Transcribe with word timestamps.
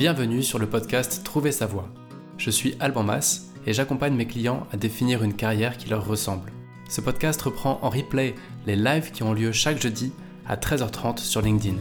Bienvenue 0.00 0.42
sur 0.42 0.58
le 0.58 0.66
podcast 0.66 1.20
Trouver 1.24 1.52
sa 1.52 1.66
voie. 1.66 1.86
Je 2.38 2.48
suis 2.48 2.74
Alban 2.80 3.02
Mas 3.02 3.50
et 3.66 3.74
j'accompagne 3.74 4.14
mes 4.14 4.24
clients 4.24 4.66
à 4.72 4.78
définir 4.78 5.22
une 5.22 5.34
carrière 5.34 5.76
qui 5.76 5.90
leur 5.90 6.06
ressemble. 6.06 6.52
Ce 6.88 7.02
podcast 7.02 7.42
reprend 7.42 7.78
en 7.82 7.90
replay 7.90 8.34
les 8.66 8.76
lives 8.76 9.10
qui 9.10 9.22
ont 9.22 9.34
lieu 9.34 9.52
chaque 9.52 9.78
jeudi 9.78 10.10
à 10.48 10.56
13h30 10.56 11.18
sur 11.18 11.42
LinkedIn. 11.42 11.76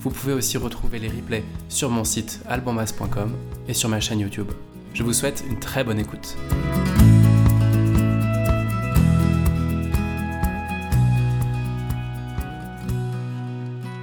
Vous 0.00 0.08
pouvez 0.08 0.32
aussi 0.32 0.56
retrouver 0.56 0.98
les 0.98 1.08
replays 1.08 1.44
sur 1.68 1.90
mon 1.90 2.04
site 2.04 2.40
albanmas.com 2.48 3.36
et 3.68 3.74
sur 3.74 3.90
ma 3.90 4.00
chaîne 4.00 4.20
YouTube. 4.20 4.50
Je 4.94 5.02
vous 5.02 5.12
souhaite 5.12 5.44
une 5.46 5.60
très 5.60 5.84
bonne 5.84 5.98
écoute. 5.98 6.38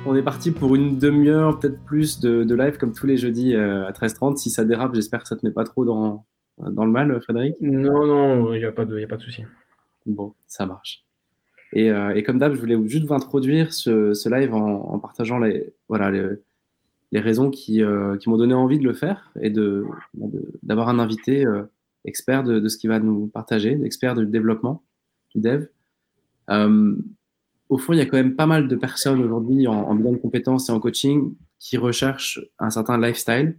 On 0.07 0.15
est 0.15 0.21
parti 0.21 0.51
pour 0.51 0.75
une 0.75 0.99
demi-heure, 0.99 1.59
peut-être 1.59 1.83
plus, 1.83 2.19
de, 2.19 2.53
live 2.53 2.77
comme 2.77 2.93
tous 2.93 3.07
les 3.07 3.17
jeudis 3.17 3.55
euh, 3.55 3.87
à 3.87 3.91
13h30. 3.91 4.37
Si 4.37 4.51
ça 4.51 4.63
dérape, 4.63 4.93
j'espère 4.93 5.23
que 5.23 5.27
ça 5.27 5.35
ne 5.35 5.39
te 5.39 5.45
met 5.45 5.51
pas 5.51 5.63
trop 5.63 5.83
dans, 5.83 6.25
dans 6.59 6.85
le 6.85 6.91
mal, 6.91 7.19
Frédéric 7.21 7.55
Non, 7.59 8.05
non, 8.05 8.53
il 8.53 8.59
n'y 8.59 8.65
a 8.65 8.71
pas 8.71 8.85
de, 8.85 9.03
de 9.03 9.21
souci. 9.21 9.43
Bon, 10.05 10.33
ça 10.47 10.67
marche. 10.67 11.03
Et, 11.73 11.89
euh, 11.89 12.13
et 12.15 12.21
comme 12.21 12.37
d'hab, 12.37 12.53
je 12.53 12.59
voulais 12.59 12.77
juste 12.87 13.05
vous 13.05 13.13
introduire 13.13 13.73
ce, 13.73 14.13
ce 14.13 14.29
live 14.29 14.53
en, 14.53 14.93
en, 14.93 14.99
partageant 14.99 15.39
les, 15.39 15.73
voilà, 15.89 16.11
les, 16.11 16.23
les 17.11 17.19
raisons 17.19 17.49
qui, 17.49 17.83
euh, 17.83 18.15
qui 18.17 18.29
m'ont 18.29 18.37
donné 18.37 18.53
envie 18.53 18.77
de 18.77 18.83
le 18.83 18.93
faire 18.93 19.31
et 19.41 19.49
de, 19.49 19.85
d'avoir 20.61 20.89
un 20.89 20.99
invité 20.99 21.45
euh, 21.45 21.63
expert 22.05 22.43
de, 22.43 22.59
de, 22.59 22.67
ce 22.69 22.77
qu'il 22.77 22.91
va 22.91 22.99
nous 22.99 23.27
partager, 23.27 23.79
expert 23.83 24.13
du 24.15 24.27
développement, 24.27 24.83
du 25.33 25.41
dev. 25.41 25.65
Euh, 27.69 27.75
au 27.75 27.77
fond, 27.77 27.93
il 27.93 27.99
y 27.99 28.01
a 28.01 28.05
quand 28.05 28.17
même 28.17 28.35
pas 28.35 28.45
mal 28.45 28.67
de 28.67 28.75
personnes 28.75 29.21
aujourd'hui 29.21 29.67
en, 29.67 29.73
en 29.73 29.95
bilan 29.95 30.13
de 30.13 30.17
compétences 30.17 30.69
et 30.69 30.71
en 30.71 30.79
coaching 30.79 31.35
qui 31.59 31.77
recherchent 31.77 32.39
un 32.59 32.69
certain 32.69 32.99
lifestyle 32.99 33.57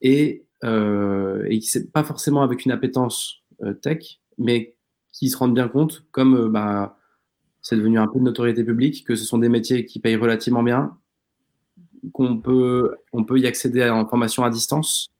et, 0.00 0.44
euh, 0.64 1.44
et 1.48 1.58
qui 1.58 1.84
pas 1.86 2.04
forcément 2.04 2.42
avec 2.42 2.64
une 2.64 2.72
appétence 2.72 3.42
tech, 3.80 4.20
mais 4.38 4.74
qui 5.12 5.28
se 5.28 5.36
rendent 5.36 5.54
bien 5.54 5.68
compte, 5.68 6.04
comme 6.10 6.50
bah, 6.50 6.98
c'est 7.60 7.76
devenu 7.76 7.98
un 7.98 8.08
peu 8.08 8.18
de 8.18 8.24
notoriété 8.24 8.64
publique, 8.64 9.06
que 9.06 9.14
ce 9.14 9.24
sont 9.24 9.38
des 9.38 9.48
métiers 9.48 9.84
qui 9.86 10.00
payent 10.00 10.16
relativement 10.16 10.64
bien, 10.64 10.96
qu'on 12.12 12.38
peut, 12.38 12.96
on 13.12 13.24
peut 13.24 13.38
y 13.38 13.46
accéder 13.46 13.88
en 13.88 14.06
formation 14.06 14.42
à 14.44 14.50
distance 14.50 15.12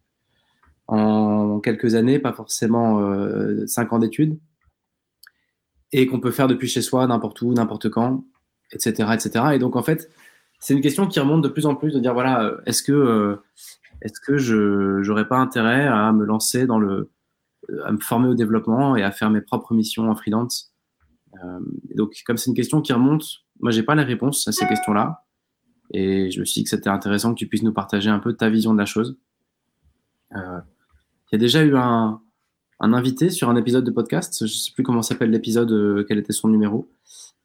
en 0.88 1.60
quelques 1.60 1.94
années, 1.94 2.18
pas 2.18 2.32
forcément 2.32 3.00
euh, 3.00 3.66
cinq 3.66 3.92
ans 3.92 4.00
d'études, 4.00 4.38
et 5.92 6.06
qu'on 6.06 6.20
peut 6.20 6.30
faire 6.30 6.48
depuis 6.48 6.68
chez 6.68 6.82
soi, 6.82 7.06
n'importe 7.06 7.40
où, 7.42 7.52
n'importe 7.52 7.88
quand, 7.90 8.24
etc., 8.72 9.10
etc. 9.14 9.44
Et 9.54 9.58
donc 9.58 9.76
en 9.76 9.82
fait, 9.82 10.10
c'est 10.58 10.74
une 10.74 10.80
question 10.80 11.06
qui 11.06 11.20
remonte 11.20 11.42
de 11.42 11.48
plus 11.48 11.66
en 11.66 11.74
plus 11.74 11.92
de 11.92 12.00
dire 12.00 12.14
voilà, 12.14 12.44
euh, 12.44 12.60
est-ce 12.66 12.82
que 12.82 12.92
euh, 12.92 13.36
est-ce 14.00 14.20
que 14.20 14.38
je 14.38 15.06
n'aurais 15.06 15.28
pas 15.28 15.38
intérêt 15.38 15.86
à 15.86 16.12
me 16.12 16.24
lancer 16.24 16.66
dans 16.66 16.78
le 16.78 17.10
à 17.84 17.92
me 17.92 17.98
former 17.98 18.28
au 18.28 18.34
développement 18.34 18.96
et 18.96 19.02
à 19.02 19.12
faire 19.12 19.30
mes 19.30 19.40
propres 19.40 19.74
missions 19.74 20.10
en 20.10 20.16
freelance? 20.16 20.72
Euh, 21.42 21.60
donc, 21.94 22.14
comme 22.26 22.36
c'est 22.36 22.50
une 22.50 22.56
question 22.56 22.80
qui 22.80 22.92
remonte, 22.92 23.24
moi, 23.60 23.70
j'ai 23.70 23.82
pas 23.82 23.94
les 23.94 24.02
réponses 24.02 24.46
à 24.48 24.52
ces 24.52 24.66
questions-là. 24.66 25.24
Et 25.92 26.30
je 26.30 26.40
me 26.40 26.44
suis 26.44 26.60
dit 26.60 26.64
que 26.64 26.70
c'était 26.70 26.88
intéressant 26.88 27.34
que 27.34 27.38
tu 27.38 27.46
puisses 27.46 27.62
nous 27.62 27.72
partager 27.72 28.10
un 28.10 28.18
peu 28.18 28.32
ta 28.32 28.48
vision 28.48 28.72
de 28.72 28.78
la 28.78 28.86
chose. 28.86 29.18
Euh, 30.34 30.60
il 31.30 31.32
y 31.32 31.36
a 31.36 31.38
déjà 31.38 31.62
eu 31.62 31.76
un, 31.76 32.20
un, 32.82 32.92
invité 32.92 33.30
sur 33.30 33.48
un 33.48 33.56
épisode 33.56 33.84
de 33.84 33.90
podcast. 33.90 34.46
Je 34.46 34.52
sais 34.52 34.72
plus 34.72 34.82
comment 34.82 35.02
s'appelle 35.02 35.30
l'épisode, 35.30 35.72
euh, 35.72 36.04
quel 36.06 36.18
était 36.18 36.32
son 36.32 36.48
numéro. 36.48 36.90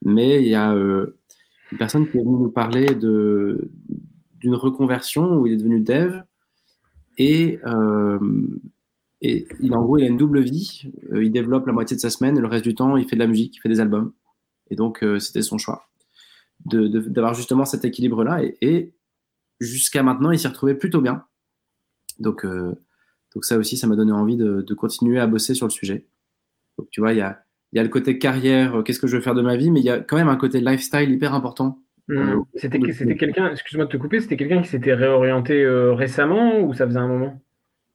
Mais 0.03 0.41
il 0.41 0.49
y 0.49 0.55
a 0.55 0.73
euh, 0.73 1.17
une 1.71 1.77
personne 1.77 2.09
qui 2.09 2.17
est 2.17 2.21
venue 2.21 2.37
nous 2.37 2.51
parler 2.51 2.95
de 2.95 3.69
d'une 4.35 4.55
reconversion 4.55 5.35
où 5.37 5.47
il 5.47 5.53
est 5.53 5.57
devenu 5.57 5.79
dev 5.79 6.21
et, 7.17 7.59
euh, 7.65 8.19
il, 9.21 9.73
en 9.73 9.81
gros, 9.81 9.97
il 9.97 10.03
a 10.03 10.07
une 10.07 10.17
double 10.17 10.41
vie. 10.41 10.91
Il 11.11 11.31
développe 11.31 11.65
la 11.65 11.73
moitié 11.73 11.95
de 11.95 12.01
sa 12.01 12.11
semaine 12.11 12.37
et 12.37 12.41
le 12.41 12.45
reste 12.45 12.63
du 12.63 12.75
temps, 12.75 12.97
il 12.97 13.09
fait 13.09 13.15
de 13.15 13.21
la 13.21 13.27
musique, 13.27 13.55
il 13.55 13.59
fait 13.59 13.69
des 13.69 13.79
albums. 13.79 14.13
Et 14.69 14.75
donc, 14.75 15.03
c'était 15.17 15.41
son 15.41 15.57
choix 15.57 15.89
d'avoir 16.65 17.33
justement 17.33 17.65
cet 17.65 17.83
équilibre-là. 17.83 18.43
Et, 18.61 18.93
jusqu'à 19.59 20.03
maintenant, 20.03 20.29
il 20.29 20.37
s'y 20.37 20.47
retrouvait 20.47 20.75
plutôt 20.75 21.01
bien. 21.01 21.23
Donc, 22.19 22.45
donc 23.33 23.45
ça 23.45 23.57
aussi, 23.57 23.77
ça 23.77 23.87
m'a 23.87 23.95
donné 23.95 24.11
envie 24.11 24.37
de, 24.37 24.73
continuer 24.73 25.19
à 25.19 25.27
bosser 25.27 25.53
sur 25.53 25.67
le 25.67 25.71
sujet. 25.71 26.05
Donc, 26.77 26.89
tu 26.91 27.01
vois, 27.01 27.13
il 27.13 27.17
y 27.17 27.21
a, 27.21 27.43
y 27.73 27.79
a 27.79 27.83
le 27.83 27.89
côté 27.89 28.17
carrière, 28.19 28.83
qu'est-ce 28.83 28.99
que 28.99 29.07
je 29.07 29.17
veux 29.17 29.21
faire 29.21 29.35
de 29.35 29.41
ma 29.41 29.55
vie, 29.55 29.71
mais 29.71 29.79
il 29.79 29.85
y 29.85 29.89
a 29.89 29.99
quand 29.99 30.17
même 30.17 30.29
un 30.29 30.35
côté 30.35 30.61
lifestyle 30.61 31.09
hyper 31.09 31.33
important. 31.33 31.79
Mmh. 32.07 32.43
C'était 32.55 32.79
quelqu'un, 32.79 33.51
excuse-moi 33.51 33.85
de 33.85 33.91
te 33.91 33.97
couper, 33.97 34.21
c'était 34.21 34.37
quelqu'un 34.37 34.61
qui 34.61 34.69
s'était 34.69 34.93
réorienté 34.93 35.67
récemment 35.67 36.61
ou 36.61 36.73
ça 36.73 36.85
faisait 36.85 36.99
un 36.99 37.07
moment? 37.07 37.41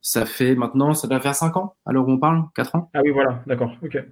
Ça 0.03 0.27
fait 0.27 0.57
maintenant, 0.57 0.95
ça 0.95 1.07
doit 1.07 1.21
faire 1.21 1.37
5 1.37 1.57
ans, 1.57 1.77
à 1.87 1.93
l'heure 1.93 2.07
où 2.07 2.11
on 2.11 2.19
parle, 2.19 2.43
4 2.57 2.75
ans. 2.75 2.91
Ah 2.93 3.01
oui, 3.05 3.13
voilà, 3.13 3.43
d'accord, 3.47 3.77
ok. 3.83 4.05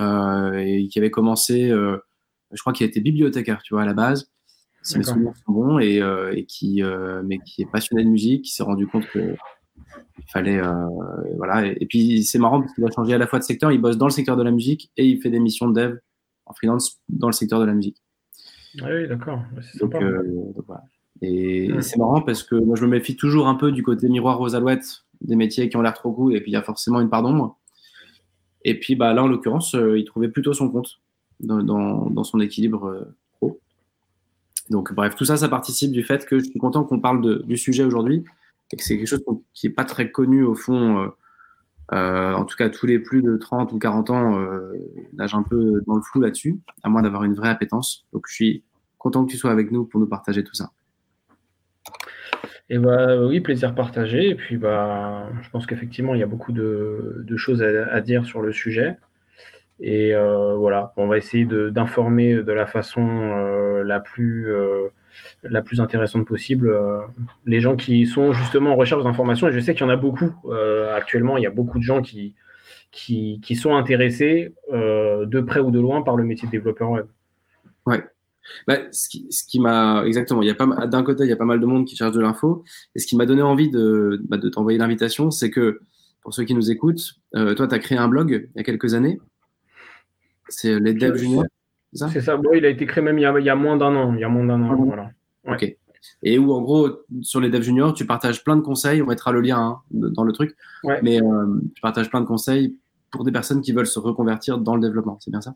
Euh, 0.00 0.52
et 0.54 0.88
qui 0.88 0.98
avait 0.98 1.10
commencé, 1.10 1.70
euh, 1.70 1.98
je 2.50 2.60
crois 2.60 2.72
qu'il 2.72 2.86
était 2.86 3.00
bibliothécaire, 3.00 3.62
tu 3.62 3.74
vois, 3.74 3.84
à 3.84 3.86
la 3.86 3.94
base, 3.94 4.32
si 4.82 4.98
mes 4.98 5.04
souvenirs 5.04 5.36
sont 5.36 5.52
bons, 5.52 5.78
et, 5.78 6.02
euh, 6.02 6.34
et 6.34 6.46
qui, 6.46 6.82
euh, 6.82 7.22
mais 7.24 7.38
qui 7.38 7.62
est 7.62 7.70
passionné 7.70 8.02
de 8.02 8.08
musique, 8.08 8.42
qui 8.42 8.52
s'est 8.52 8.64
rendu 8.64 8.88
compte 8.88 9.06
que 9.06 9.36
il 10.18 10.30
fallait, 10.30 10.58
euh, 10.58 10.72
voilà. 11.36 11.66
Et, 11.66 11.86
puis 11.86 12.24
c'est 12.24 12.38
marrant 12.38 12.60
parce 12.60 12.74
qu'il 12.74 12.84
a 12.84 12.90
changé 12.90 13.14
à 13.14 13.18
la 13.18 13.26
fois 13.26 13.38
de 13.38 13.44
secteur, 13.44 13.72
il 13.72 13.80
bosse 13.80 13.96
dans 13.96 14.06
le 14.06 14.12
secteur 14.12 14.36
de 14.36 14.42
la 14.42 14.50
musique 14.50 14.90
et 14.96 15.06
il 15.06 15.20
fait 15.20 15.30
des 15.30 15.40
missions 15.40 15.68
de 15.68 15.80
dev 15.80 15.98
en 16.46 16.54
freelance 16.54 17.00
dans 17.08 17.28
le 17.28 17.32
secteur 17.32 17.60
de 17.60 17.64
la 17.64 17.72
musique. 17.72 18.02
Ah 18.80 18.86
oui, 18.90 19.06
d'accord. 19.08 19.42
Donc, 19.80 19.92
donc, 19.92 20.64
voilà. 20.66 20.82
Et 21.20 21.70
c'est 21.80 21.98
marrant 21.98 22.20
parce 22.20 22.42
que 22.42 22.56
moi, 22.56 22.76
je 22.76 22.84
me 22.84 22.90
méfie 22.90 23.16
toujours 23.16 23.46
un 23.46 23.54
peu 23.54 23.70
du 23.70 23.82
côté 23.82 24.08
miroir 24.08 24.40
aux 24.40 24.54
alouettes 24.54 25.04
des 25.20 25.36
métiers 25.36 25.68
qui 25.68 25.76
ont 25.76 25.82
l'air 25.82 25.94
trop 25.94 26.12
cool 26.12 26.34
et 26.34 26.40
puis 26.40 26.50
il 26.50 26.54
y 26.54 26.56
a 26.56 26.62
forcément 26.62 27.00
une 27.00 27.10
part 27.10 27.22
d'ombre. 27.22 27.58
Et 28.64 28.78
puis 28.78 28.96
bah, 28.96 29.12
là, 29.12 29.22
en 29.22 29.28
l'occurrence, 29.28 29.74
euh, 29.74 29.98
il 29.98 30.04
trouvait 30.04 30.28
plutôt 30.28 30.52
son 30.52 30.68
compte 30.68 31.00
dans, 31.40 31.62
dans, 31.62 32.10
dans 32.10 32.24
son 32.24 32.40
équilibre 32.40 32.86
euh, 32.86 33.16
pro. 33.36 33.60
Donc, 34.70 34.92
bref, 34.94 35.14
tout 35.14 35.24
ça, 35.24 35.36
ça 35.36 35.48
participe 35.48 35.92
du 35.92 36.02
fait 36.02 36.26
que 36.26 36.38
je 36.38 36.44
suis 36.44 36.58
content 36.58 36.84
qu'on 36.84 37.00
parle 37.00 37.22
de, 37.22 37.42
du 37.46 37.56
sujet 37.56 37.84
aujourd'hui 37.84 38.24
et 38.72 38.76
que 38.76 38.82
c'est 38.82 38.96
quelque 38.96 39.06
chose 39.06 39.24
qui 39.54 39.68
n'est 39.68 39.74
pas 39.74 39.84
très 39.84 40.10
connu 40.10 40.42
au 40.42 40.54
fond. 40.54 40.98
Euh, 40.98 41.08
euh, 41.92 42.32
en 42.32 42.44
tout 42.44 42.56
cas, 42.56 42.70
tous 42.70 42.86
les 42.86 42.98
plus 42.98 43.22
de 43.22 43.36
30 43.36 43.72
ou 43.72 43.78
40 43.78 44.10
ans 44.10 44.38
euh, 44.38 44.72
nagent 45.12 45.34
un 45.34 45.42
peu 45.42 45.82
dans 45.86 45.96
le 45.96 46.02
flou 46.02 46.22
là-dessus, 46.22 46.58
à 46.82 46.88
moins 46.88 47.02
d'avoir 47.02 47.24
une 47.24 47.34
vraie 47.34 47.50
appétence. 47.50 48.06
Donc, 48.12 48.24
je 48.28 48.34
suis 48.34 48.64
content 48.96 49.26
que 49.26 49.30
tu 49.30 49.36
sois 49.36 49.50
avec 49.50 49.70
nous 49.70 49.84
pour 49.84 50.00
nous 50.00 50.06
partager 50.06 50.42
tout 50.42 50.54
ça. 50.54 50.70
Et 52.70 52.78
bah, 52.78 53.22
oui, 53.26 53.40
plaisir 53.40 53.74
partagé. 53.74 54.30
Et 54.30 54.34
puis, 54.34 54.56
bah, 54.56 55.28
je 55.42 55.50
pense 55.50 55.66
qu'effectivement, 55.66 56.14
il 56.14 56.20
y 56.20 56.22
a 56.22 56.26
beaucoup 56.26 56.52
de, 56.52 57.26
choses 57.36 57.62
à, 57.62 58.00
dire 58.00 58.24
sur 58.24 58.40
le 58.40 58.52
sujet. 58.52 58.96
Et 59.80 60.14
voilà, 60.14 60.94
on 60.96 61.08
va 61.08 61.18
essayer 61.18 61.44
d'informer 61.44 62.36
de, 62.36 62.52
la 62.52 62.64
façon 62.64 63.82
la, 63.84 64.00
plus, 64.00 64.50
la 65.42 65.62
plus 65.62 65.80
intéressante 65.80 66.26
possible 66.26 66.74
les 67.46 67.60
gens 67.60 67.76
qui 67.76 68.06
sont 68.06 68.32
justement 68.32 68.72
en 68.72 68.76
recherche 68.76 69.04
d'informations. 69.04 69.48
Et 69.48 69.52
je 69.52 69.60
sais 69.60 69.74
qu'il 69.74 69.82
y 69.82 69.86
en 69.86 69.92
a 69.92 69.96
beaucoup 69.96 70.32
actuellement. 70.94 71.36
Il 71.36 71.42
y 71.42 71.46
a 71.46 71.50
beaucoup 71.50 71.78
de 71.78 71.84
gens 71.84 72.02
qui, 72.02 72.34
qui, 72.90 73.40
qui 73.42 73.56
sont 73.56 73.74
intéressés 73.74 74.54
de 74.70 75.40
près 75.40 75.60
ou 75.60 75.70
de 75.70 75.80
loin 75.80 76.02
par 76.02 76.16
le 76.16 76.24
métier 76.24 76.46
de 76.46 76.52
développeur 76.52 76.90
web. 76.90 77.06
Ouais, 77.86 78.04
bah, 78.66 78.78
ce 78.92 79.08
qui, 79.08 79.26
ce 79.30 79.44
qui 79.44 79.60
m'a 79.60 80.04
exactement, 80.06 80.42
il 80.42 80.48
y 80.48 80.50
a 80.50 80.54
pas 80.54 80.66
d'un 80.86 81.02
côté 81.02 81.24
il 81.24 81.28
y 81.28 81.32
a 81.32 81.36
pas 81.36 81.44
mal 81.44 81.60
de 81.60 81.66
monde 81.66 81.86
qui 81.86 81.96
cherche 81.96 82.12
de 82.12 82.20
l'info, 82.20 82.64
et 82.94 82.98
ce 82.98 83.06
qui 83.06 83.16
m'a 83.16 83.26
donné 83.26 83.42
envie 83.42 83.70
de, 83.70 84.20
bah, 84.28 84.36
de 84.36 84.48
t'envoyer 84.48 84.78
l'invitation, 84.78 85.30
c'est 85.30 85.50
que 85.50 85.80
pour 86.22 86.34
ceux 86.34 86.44
qui 86.44 86.54
nous 86.54 86.70
écoutent, 86.70 87.14
euh, 87.34 87.54
toi 87.54 87.66
tu 87.66 87.74
as 87.74 87.78
créé 87.78 87.98
un 87.98 88.08
blog 88.08 88.48
il 88.54 88.58
y 88.58 88.60
a 88.60 88.64
quelques 88.64 88.94
années, 88.94 89.20
c'est 90.48 90.78
les 90.78 90.94
Devs 90.94 91.44
C'est 91.92 92.20
ça, 92.20 92.36
bon, 92.36 92.50
il 92.54 92.64
a 92.64 92.68
été 92.68 92.86
créé 92.86 93.02
même 93.02 93.18
il 93.18 93.22
y 93.22 93.26
a, 93.26 93.38
il 93.38 93.44
y 93.44 93.50
a 93.50 93.54
moins 93.54 93.76
d'un 93.76 93.94
an, 93.94 94.14
il 94.14 94.20
y 94.20 94.24
a 94.24 94.28
moins 94.28 94.44
d'un 94.44 94.62
an, 94.62 94.70
ah 94.72 94.76
voilà. 94.78 95.10
Ok. 95.48 95.76
Et 96.22 96.38
où 96.38 96.52
en 96.52 96.62
gros 96.62 96.88
sur 97.20 97.40
les 97.40 97.48
Devs 97.48 97.62
Juniors, 97.62 97.94
tu 97.94 98.06
partages 98.06 98.42
plein 98.42 98.56
de 98.56 98.62
conseils, 98.62 99.02
on 99.02 99.06
mettra 99.06 99.30
le 99.30 99.40
lien 99.40 99.58
hein, 99.58 99.80
dans 99.90 100.24
le 100.24 100.32
truc, 100.32 100.56
ouais. 100.84 101.00
mais 101.02 101.22
euh, 101.22 101.60
tu 101.74 101.80
partages 101.80 102.10
plein 102.10 102.20
de 102.20 102.26
conseils 102.26 102.76
pour 103.10 103.24
des 103.24 103.32
personnes 103.32 103.60
qui 103.60 103.72
veulent 103.72 103.86
se 103.86 103.98
reconvertir 103.98 104.58
dans 104.58 104.74
le 104.74 104.80
développement, 104.80 105.18
c'est 105.20 105.30
bien 105.30 105.40
ça? 105.40 105.54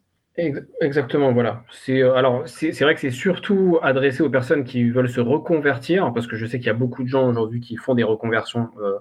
Exactement, 0.83 1.33
voilà. 1.33 1.65
C'est 1.71 2.03
euh, 2.03 2.15
alors 2.15 2.43
c'est 2.47 2.79
vrai 2.83 2.95
que 2.95 3.01
c'est 3.01 3.11
surtout 3.11 3.79
adressé 3.83 4.23
aux 4.23 4.29
personnes 4.29 4.65
qui 4.65 4.91
veulent 4.91 5.09
se 5.09 5.21
reconvertir, 5.21 6.13
parce 6.13 6.27
que 6.27 6.37
je 6.37 6.45
sais 6.45 6.59
qu'il 6.59 6.67
y 6.67 6.71
a 6.71 6.75
beaucoup 6.75 7.03
de 7.03 7.09
gens 7.09 7.29
aujourd'hui 7.29 7.61
qui 7.61 7.77
font 7.77 7.95
des 7.95 8.03
reconversions 8.03 8.69
euh, 8.79 8.99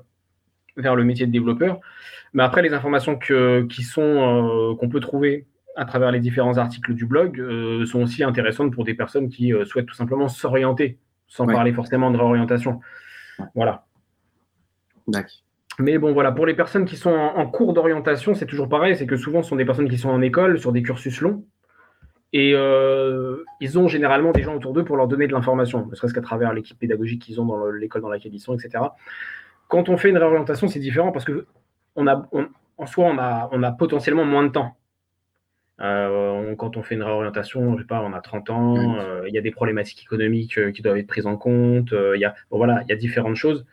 vers 0.77 0.95
le 0.95 1.03
métier 1.03 1.27
de 1.27 1.31
développeur. 1.31 1.79
Mais 2.33 2.43
après, 2.43 2.61
les 2.61 2.73
informations 2.73 3.17
que, 3.17 3.63
qui 3.63 3.83
sont 3.83 4.01
euh, 4.01 4.75
qu'on 4.75 4.87
peut 4.87 5.01
trouver 5.01 5.45
à 5.75 5.85
travers 5.85 6.11
les 6.11 6.19
différents 6.19 6.57
articles 6.57 6.93
du 6.93 7.05
blog 7.05 7.41
sont 7.85 8.01
aussi 8.01 8.23
intéressantes 8.23 8.73
pour 8.73 8.83
des 8.83 8.93
personnes 8.93 9.29
qui 9.29 9.53
souhaitent 9.65 9.85
tout 9.85 9.95
simplement 9.95 10.27
s'orienter, 10.27 10.99
sans 11.27 11.45
parler 11.45 11.73
forcément 11.73 12.11
de 12.11 12.17
réorientation. 12.17 12.79
Voilà. 13.53 13.85
D'accord. 15.07 15.41
Mais 15.79 15.97
bon, 15.97 16.13
voilà, 16.13 16.31
pour 16.31 16.45
les 16.45 16.53
personnes 16.53 16.85
qui 16.85 16.95
sont 16.95 17.11
en, 17.11 17.45
cours 17.47 17.73
d'orientation, 17.73 18.33
c'est 18.33 18.45
toujours 18.45 18.69
pareil, 18.69 18.95
c'est 18.95 19.05
que 19.05 19.17
souvent 19.17 19.43
ce 19.43 19.49
sont 19.49 19.57
des 19.57 19.65
personnes 19.65 19.89
qui 19.89 19.97
sont 19.97 20.09
en 20.09 20.21
école, 20.21 20.57
sur 20.59 20.71
des 20.71 20.81
cursus 20.81 21.19
longs. 21.21 21.43
Et 22.31 22.51
ils 23.59 23.79
ont 23.79 23.87
généralement 23.87 24.31
des 24.31 24.43
gens 24.43 24.55
autour 24.55 24.73
d'eux 24.73 24.85
pour 24.85 24.97
leur 24.97 25.07
donner 25.07 25.27
de 25.27 25.33
l'information, 25.33 25.85
ne 25.85 25.95
serait-ce 25.95 26.13
qu'à 26.13 26.21
travers 26.21 26.53
l'équipe 26.53 26.77
pédagogique 26.77 27.21
qu'ils 27.21 27.41
ont 27.41 27.45
dans 27.45 27.65
l'école 27.69 28.01
dans 28.01 28.09
laquelle 28.09 28.33
ils 28.33 28.39
sont, 28.39 28.57
etc. 28.57 28.83
Quand 29.67 29.89
on 29.89 29.97
fait 29.97 30.09
une 30.09 30.17
réorientation, 30.17 30.67
c'est 30.67 30.79
différent 30.79 31.11
parce 31.11 31.25
que 31.25 31.47
on 31.95 32.07
a, 32.07 32.29
en 32.77 32.85
soi, 32.85 33.05
on 33.05 33.17
a, 33.17 33.49
on 33.51 33.63
a 33.63 33.71
potentiellement 33.71 34.25
moins 34.25 34.43
de 34.43 34.49
temps. 34.49 34.75
Euh, 35.81 36.55
quand 36.55 36.77
on 36.77 36.83
fait 36.83 36.95
une 36.95 37.03
réorientation, 37.03 37.75
je 37.75 37.81
sais 37.81 37.87
pas, 37.87 38.01
on 38.01 38.13
a 38.13 38.21
30 38.21 38.49
ans, 38.49 38.97
euh, 38.97 39.23
il 39.27 39.33
y 39.33 39.37
a 39.37 39.41
des 39.41 39.51
problématiques 39.51 40.03
économiques 40.03 40.57
euh, 40.57 40.71
qui 40.71 40.81
doivent 40.81 40.97
être 40.97 41.07
prises 41.07 41.25
en 41.27 41.35
compte, 41.37 41.93
il 41.93 42.19
y 42.19 42.25
a, 42.25 42.33
voilà, 42.49 42.81
il 42.83 42.89
y 42.89 42.93
a 42.93 42.95
différentes 42.95 43.35
choses. 43.35 43.65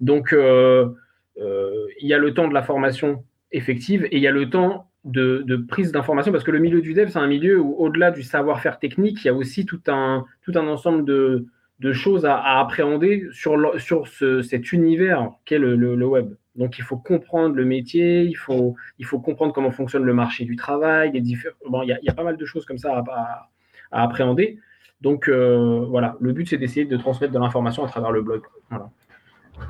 Donc, 0.00 0.32
il 0.32 2.06
y 2.06 2.14
a 2.14 2.18
le 2.18 2.34
temps 2.34 2.48
de 2.48 2.54
la 2.54 2.62
formation 2.62 3.24
effective 3.52 4.04
et 4.04 4.16
il 4.16 4.22
y 4.22 4.28
a 4.28 4.32
le 4.32 4.48
temps 4.48 4.90
de, 5.04 5.42
de 5.46 5.56
prise 5.56 5.92
d'information 5.92 6.30
parce 6.30 6.44
que 6.44 6.50
le 6.50 6.58
milieu 6.58 6.80
du 6.80 6.94
dev, 6.94 7.08
c'est 7.08 7.18
un 7.18 7.26
milieu 7.26 7.58
où, 7.58 7.74
au-delà 7.74 8.10
du 8.10 8.22
savoir-faire 8.22 8.78
technique, 8.78 9.24
il 9.24 9.26
y 9.26 9.30
a 9.30 9.34
aussi 9.34 9.66
tout 9.66 9.80
un, 9.88 10.24
tout 10.42 10.52
un 10.54 10.66
ensemble 10.68 11.04
de, 11.04 11.46
de 11.80 11.92
choses 11.92 12.26
à, 12.26 12.36
à, 12.36 12.60
appréhender 12.60 13.26
sur, 13.32 13.56
le, 13.56 13.78
sur 13.78 14.06
ce, 14.08 14.42
cet 14.42 14.72
univers 14.72 15.30
qu'est 15.44 15.58
le, 15.58 15.74
le, 15.76 15.96
le 15.96 16.06
web. 16.06 16.34
Donc 16.56 16.78
il 16.78 16.84
faut 16.84 16.96
comprendre 16.96 17.54
le 17.54 17.64
métier, 17.64 18.22
il 18.22 18.34
faut, 18.34 18.74
il 18.98 19.06
faut 19.06 19.20
comprendre 19.20 19.52
comment 19.52 19.70
fonctionne 19.70 20.04
le 20.04 20.14
marché 20.14 20.44
du 20.44 20.56
travail. 20.56 21.12
Les 21.12 21.22
bon, 21.68 21.82
il, 21.82 21.88
y 21.88 21.92
a, 21.92 21.98
il 22.00 22.04
y 22.04 22.08
a 22.08 22.14
pas 22.14 22.24
mal 22.24 22.36
de 22.36 22.44
choses 22.44 22.64
comme 22.64 22.78
ça 22.78 22.98
à, 22.98 23.48
à, 23.92 24.02
appréhender. 24.02 24.58
Donc 25.00 25.28
euh, 25.28 25.84
voilà, 25.88 26.16
le 26.20 26.32
but 26.32 26.48
c'est 26.48 26.58
d'essayer 26.58 26.84
de 26.84 26.96
transmettre 26.96 27.32
de 27.32 27.38
l'information 27.38 27.84
à 27.84 27.88
travers 27.88 28.10
le 28.10 28.22
blog. 28.22 28.42
Voilà. 28.68 28.90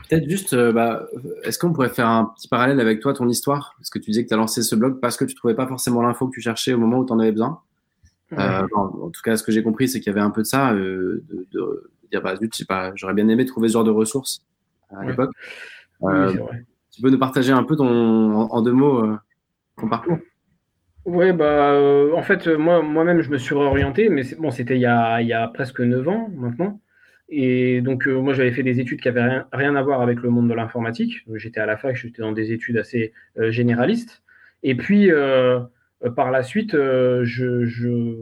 Peut-être 0.09 0.29
juste, 0.29 0.55
euh, 0.55 0.73
bah, 0.73 1.07
est-ce 1.43 1.59
qu'on 1.59 1.73
pourrait 1.73 1.89
faire 1.89 2.07
un 2.07 2.33
petit 2.37 2.49
parallèle 2.49 2.81
avec 2.81 3.01
toi, 3.01 3.13
ton 3.13 3.29
histoire? 3.29 3.75
Parce 3.79 3.91
que 3.91 3.99
tu 3.99 4.11
disais 4.11 4.23
que 4.23 4.29
tu 4.29 4.35
as 4.35 4.37
lancé 4.37 4.63
ce 4.63 4.75
blog 4.77 5.01
parce 5.01 5.17
que 5.17 5.25
tu 5.25 5.35
trouvais 5.35 5.55
pas 5.55 5.67
forcément 5.67 6.01
l'info 6.03 6.29
que 6.29 6.35
tu 6.35 6.41
cherchais 6.41 6.73
au 6.73 6.79
moment 6.79 6.99
où 6.99 7.07
tu 7.07 7.13
en 7.13 7.19
avais 7.19 7.33
besoin. 7.33 7.61
Euh, 8.33 8.67
en 8.73 9.11
tout 9.11 9.23
cas, 9.25 9.37
ce 9.37 9.43
que 9.43 9.51
j'ai 9.51 9.63
compris, 9.65 9.89
c'est 9.89 9.99
qu'il 9.99 10.07
y 10.07 10.11
avait 10.11 10.25
un 10.25 10.31
peu 10.31 10.43
de 10.43 10.47
ça, 10.47 10.73
de, 10.73 11.25
de, 11.53 11.91
dire, 12.13 12.23
bah, 12.23 12.37
zut, 12.37 12.65
pas, 12.67 12.93
j'aurais 12.95 13.15
bien 13.15 13.27
aimé 13.29 13.45
trouver 13.45 13.69
ce 13.69 13.73
genre 13.73 13.85
de 13.85 13.91
ressources 13.91 14.45
à 14.91 15.05
l'époque. 15.05 15.33
Oui, 16.01 16.13
tu 17.01 17.05
peux 17.05 17.11
nous 17.11 17.19
partager 17.19 17.51
un 17.51 17.63
peu 17.63 17.77
en, 17.79 18.61
deux 18.61 18.75
mots 18.75 19.03
euh, 19.03 19.17
ton 19.79 19.89
parcours? 19.89 20.19
Oui, 21.07 21.33
bah, 21.33 21.71
euh, 21.73 22.13
en 22.13 22.21
fait, 22.21 22.47
moi, 22.47 22.83
moi-même, 22.83 23.23
je 23.23 23.31
me 23.31 23.39
suis 23.39 23.55
réorienté, 23.55 24.11
mais 24.11 24.23
bon, 24.39 24.51
c'était 24.51 24.77
il, 24.77 24.83
y 24.83 24.85
a, 24.85 25.51
presque 25.55 25.81
9 25.81 26.07
ans 26.09 26.29
maintenant. 26.37 26.79
Et 27.31 27.81
donc, 27.81 28.07
euh, 28.07 28.21
moi, 28.21 28.35
j'avais 28.35 28.53
fait 28.53 28.63
des 28.63 28.81
études 28.81 29.01
qui 29.01 29.09
n'avaient 29.09 29.41
rien, 29.51 29.77
à 29.77 29.83
voir 29.83 30.03
avec 30.03 30.21
le 30.21 30.29
monde 30.29 30.51
de 30.51 30.53
l'informatique. 30.53 31.25
J'étais 31.37 31.61
à 31.61 31.65
la 31.65 31.79
fac, 31.79 31.97
j'étais 31.97 32.21
dans 32.21 32.33
des 32.33 32.53
études 32.53 32.77
assez 32.77 33.15
généralistes. 33.39 34.23
Et 34.63 34.75
puis, 34.75 35.11
par 36.17 36.31
la 36.31 36.43
suite, 36.43 36.73
je, 36.75 37.65
je, 37.65 38.17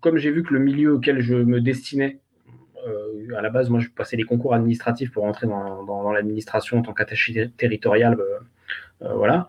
comme 0.00 0.16
j'ai 0.16 0.32
vu 0.32 0.42
que 0.42 0.52
le 0.52 0.58
milieu 0.58 0.94
auquel 0.94 1.20
je 1.20 1.36
me 1.36 1.60
destinais, 1.60 2.18
à 3.36 3.42
la 3.42 3.50
base, 3.50 3.70
moi, 3.70 3.80
je 3.80 3.88
passais 3.88 4.16
les 4.16 4.24
concours 4.24 4.54
administratifs 4.54 5.10
pour 5.10 5.24
rentrer 5.24 5.46
dans, 5.46 6.12
l'administration 6.12 6.78
en 6.78 6.82
tant 6.82 6.92
qu'attaché 6.92 7.50
territorial. 7.56 8.16
voilà. 9.00 9.48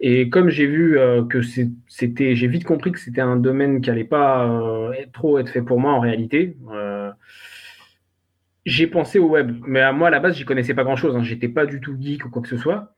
Et 0.00 0.28
comme 0.28 0.50
j'ai 0.50 0.66
vu 0.66 0.98
que 1.30 1.40
c'était, 1.88 2.34
j'ai 2.34 2.48
vite 2.48 2.64
compris 2.64 2.92
que 2.92 2.98
c'était 2.98 3.22
un 3.22 3.36
domaine 3.36 3.80
qui 3.80 3.88
n'allait 3.90 4.04
pas 4.04 4.92
être, 4.98 5.12
trop 5.12 5.38
être 5.38 5.48
fait 5.48 5.62
pour 5.62 5.80
moi 5.80 5.92
en 5.92 6.00
réalité 6.00 6.54
j'ai 8.66 8.88
pensé 8.88 9.20
au 9.20 9.28
web, 9.28 9.56
mais 9.66 9.80
à 9.80 9.92
moi 9.92 10.08
à 10.08 10.10
la 10.10 10.20
base, 10.20 10.36
j'y 10.36 10.44
connaissais 10.44 10.74
pas 10.74 10.84
grand 10.84 10.96
chose. 10.96 11.16
Hein. 11.16 11.22
J'étais 11.22 11.48
pas 11.48 11.64
du 11.64 11.80
tout 11.80 11.96
geek 11.98 12.26
ou 12.26 12.30
quoi 12.30 12.42
que 12.42 12.48
ce 12.48 12.56
soit. 12.56 12.94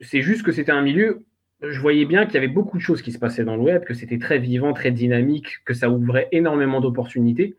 C'est 0.00 0.20
juste 0.20 0.42
que 0.42 0.52
c'était 0.52 0.72
un 0.72 0.82
milieu. 0.82 1.24
Je 1.62 1.80
voyais 1.80 2.04
bien 2.04 2.26
qu'il 2.26 2.34
y 2.34 2.38
avait 2.38 2.48
beaucoup 2.48 2.76
de 2.76 2.82
choses 2.82 3.00
qui 3.00 3.12
se 3.12 3.18
passaient 3.18 3.44
dans 3.44 3.56
le 3.56 3.62
web, 3.62 3.84
que 3.84 3.94
c'était 3.94 4.18
très 4.18 4.38
vivant, 4.38 4.74
très 4.74 4.90
dynamique, 4.90 5.60
que 5.64 5.72
ça 5.72 5.88
ouvrait 5.88 6.28
énormément 6.32 6.80
d'opportunités. 6.80 7.54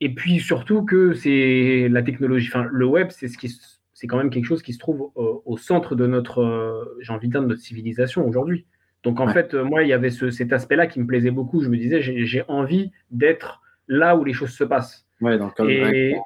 Et 0.00 0.14
puis 0.14 0.40
surtout 0.40 0.84
que 0.84 1.14
c'est 1.14 1.88
la 1.90 2.02
technologie. 2.02 2.48
Enfin, 2.52 2.66
le 2.70 2.86
web, 2.86 3.08
c'est 3.10 3.28
ce 3.28 3.38
qui, 3.38 3.54
c'est 3.94 4.06
quand 4.06 4.18
même 4.18 4.30
quelque 4.30 4.44
chose 4.44 4.62
qui 4.62 4.72
se 4.72 4.78
trouve 4.78 5.10
au, 5.14 5.42
au 5.44 5.56
centre 5.56 5.94
de 5.94 6.06
notre, 6.06 6.96
j'ai 7.00 7.12
envie 7.12 7.28
de 7.28 7.32
dire, 7.32 7.42
de 7.42 7.46
notre 7.46 7.62
civilisation 7.62 8.26
aujourd'hui. 8.26 8.66
Donc 9.02 9.20
en 9.20 9.26
ouais. 9.26 9.32
fait, 9.32 9.54
moi, 9.54 9.84
il 9.84 9.88
y 9.88 9.92
avait 9.92 10.10
ce, 10.10 10.30
cet 10.30 10.52
aspect-là 10.52 10.86
qui 10.86 11.00
me 11.00 11.06
plaisait 11.06 11.30
beaucoup. 11.30 11.62
Je 11.62 11.68
me 11.68 11.76
disais, 11.76 12.02
j'ai 12.02 12.42
envie 12.48 12.90
d'être 13.10 13.62
là 13.88 14.16
où 14.16 14.24
les 14.24 14.32
choses 14.32 14.50
se 14.50 14.64
passent. 14.64 15.06
Ouais, 15.20 15.38
donc, 15.38 15.58
et, 15.60 16.16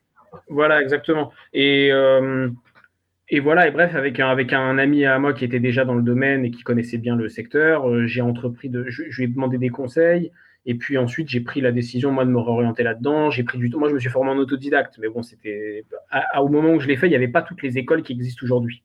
voilà, 0.49 0.81
exactement. 0.81 1.31
Et, 1.53 1.91
euh, 1.93 2.49
et 3.29 3.41
voilà, 3.41 3.69
et 3.69 3.71
bref, 3.71 3.95
avec 3.95 4.19
un, 4.19 4.29
avec 4.29 4.53
un 4.53 4.79
ami 4.79 5.05
à 5.05 5.19
moi 5.19 5.33
qui 5.33 5.45
était 5.45 5.61
déjà 5.61 5.85
dans 5.85 5.95
le 5.95 6.03
domaine 6.03 6.45
et 6.45 6.51
qui 6.51 6.63
connaissait 6.63 6.99
bien 6.99 7.17
le 7.17 7.29
secteur, 7.29 7.89
euh, 7.89 8.07
j'ai 8.07 8.21
entrepris 8.21 8.69
de. 8.69 8.85
Je, 8.89 9.05
je, 9.09 9.17
lui 9.19 9.25
ai 9.25 9.29
demandé 9.29 9.59
des 9.59 9.69
conseils. 9.69 10.33
Et 10.67 10.75
puis 10.75 10.99
ensuite, 10.99 11.29
j'ai 11.29 11.41
pris 11.41 11.61
la 11.61 11.73
décision, 11.73 12.13
moi, 12.13 12.25
de 12.25 12.31
me 12.31 12.39
réorienter 12.39 12.83
là-dedans. 12.83 13.31
J'ai 13.31 13.45
pris 13.45 13.59
du 13.59 13.71
temps. 13.71 13.79
Moi, 13.79 13.89
je 13.89 13.95
me 13.95 13.99
suis 13.99 14.11
formé 14.11 14.31
en 14.31 14.37
autodidacte. 14.37 14.99
Mais 15.01 15.09
bon, 15.09 15.23
c'était. 15.23 15.85
Au 16.39 16.49
moment 16.49 16.75
où 16.75 16.81
je 16.81 16.87
l'ai 16.87 16.97
fait, 16.97 17.07
il 17.07 17.11
n'y 17.11 17.17
avait 17.17 17.29
pas 17.29 17.43
toutes 17.43 17.63
les 17.63 17.79
écoles 17.79 18.03
qui 18.03 18.13
existent 18.13 18.45
aujourd'hui. 18.45 18.83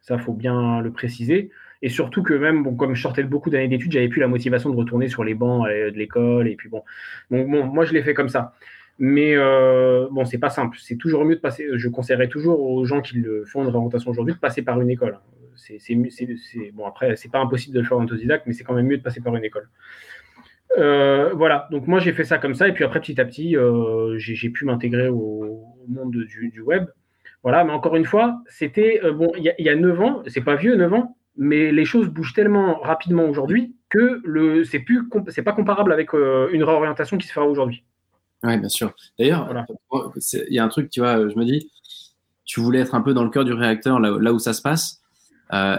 Ça, 0.00 0.18
faut 0.18 0.32
bien 0.32 0.80
le 0.80 0.90
préciser. 0.92 1.50
Et 1.80 1.88
surtout 1.88 2.22
que 2.22 2.34
même, 2.34 2.62
bon, 2.62 2.74
comme 2.74 2.94
je 2.94 3.02
sortais 3.02 3.22
de 3.22 3.28
beaucoup 3.28 3.50
d'années 3.50 3.68
d'études, 3.68 3.92
j'avais 3.92 4.08
plus 4.08 4.20
la 4.20 4.28
motivation 4.28 4.70
de 4.70 4.76
retourner 4.76 5.08
sur 5.08 5.24
les 5.24 5.34
bancs 5.34 5.66
euh, 5.68 5.90
de 5.90 5.96
l'école. 5.96 6.48
Et 6.48 6.56
puis 6.56 6.68
bon, 6.68 6.82
bon, 7.30 7.48
bon 7.48 7.66
moi, 7.66 7.84
je 7.84 7.92
l'ai 7.92 8.02
fait 8.02 8.14
comme 8.14 8.28
ça. 8.28 8.54
Mais 8.98 9.34
euh, 9.36 10.06
bon, 10.10 10.24
c'est 10.24 10.38
pas 10.38 10.50
simple. 10.50 10.78
C'est 10.80 10.96
toujours 10.96 11.24
mieux 11.24 11.36
de 11.36 11.40
passer. 11.40 11.66
Je 11.74 11.88
conseillerais 11.88 12.28
toujours 12.28 12.60
aux 12.62 12.84
gens 12.84 13.00
qui 13.00 13.16
le 13.16 13.44
font 13.44 13.64
de 13.64 13.68
réorientation 13.68 14.10
aujourd'hui 14.10 14.34
de 14.34 14.38
passer 14.38 14.62
par 14.62 14.80
une 14.80 14.90
école. 14.90 15.18
C'est, 15.56 15.78
bon, 16.72 16.86
après, 16.86 17.16
c'est 17.16 17.30
pas 17.30 17.38
impossible 17.40 17.74
de 17.74 17.80
le 17.80 17.86
faire 17.86 17.98
en 17.98 18.04
autodidacte, 18.04 18.46
mais 18.46 18.52
c'est 18.52 18.64
quand 18.64 18.74
même 18.74 18.86
mieux 18.86 18.98
de 18.98 19.02
passer 19.02 19.20
par 19.20 19.34
une 19.36 19.44
école. 19.44 19.68
Euh, 20.78 21.32
voilà, 21.34 21.68
donc 21.70 21.86
moi 21.86 22.00
j'ai 22.00 22.12
fait 22.12 22.24
ça 22.24 22.38
comme 22.38 22.54
ça, 22.54 22.68
et 22.68 22.72
puis 22.72 22.84
après 22.84 23.00
petit 23.00 23.20
à 23.20 23.24
petit, 23.24 23.56
euh, 23.56 24.16
j'ai, 24.18 24.50
pu 24.50 24.64
m'intégrer 24.64 25.08
au, 25.08 25.16
au 25.16 25.86
monde 25.88 26.12
du, 26.12 26.50
du, 26.50 26.60
web. 26.60 26.86
Voilà, 27.42 27.64
mais 27.64 27.72
encore 27.72 27.96
une 27.96 28.04
fois, 28.04 28.40
c'était 28.48 29.00
euh, 29.04 29.12
bon, 29.12 29.32
il 29.36 29.42
y, 29.42 29.62
y, 29.62 29.68
a 29.68 29.76
9 29.76 30.00
ans, 30.00 30.22
c'est 30.26 30.40
pas 30.40 30.54
vieux 30.54 30.76
9 30.76 30.92
ans, 30.94 31.16
mais 31.36 31.72
les 31.72 31.84
choses 31.84 32.08
bougent 32.08 32.34
tellement 32.34 32.78
rapidement 32.80 33.24
aujourd'hui 33.24 33.74
que 33.90 34.20
le, 34.24 34.64
c'est, 34.64 34.78
plus, 34.78 35.08
c'est 35.28 35.42
pas 35.42 35.52
comparable 35.52 35.92
avec 35.92 36.12
une 36.14 36.64
réorientation 36.64 37.18
qui 37.18 37.26
se 37.26 37.32
fera 37.32 37.46
aujourd'hui. 37.46 37.84
Oui, 38.42 38.58
bien 38.58 38.68
sûr. 38.68 38.94
D'ailleurs, 39.18 39.44
voilà. 39.44 39.66
il 40.32 40.54
y 40.54 40.58
a 40.58 40.64
un 40.64 40.68
truc, 40.68 40.88
tu 40.88 41.00
vois, 41.00 41.28
je 41.28 41.36
me 41.36 41.44
dis, 41.44 41.70
tu 42.44 42.60
voulais 42.60 42.80
être 42.80 42.94
un 42.94 43.02
peu 43.02 43.12
dans 43.12 43.24
le 43.24 43.30
cœur 43.30 43.44
du 43.44 43.52
réacteur, 43.52 44.00
là, 44.00 44.16
là 44.18 44.32
où 44.32 44.38
ça 44.38 44.52
se 44.52 44.62
passe. 44.62 45.02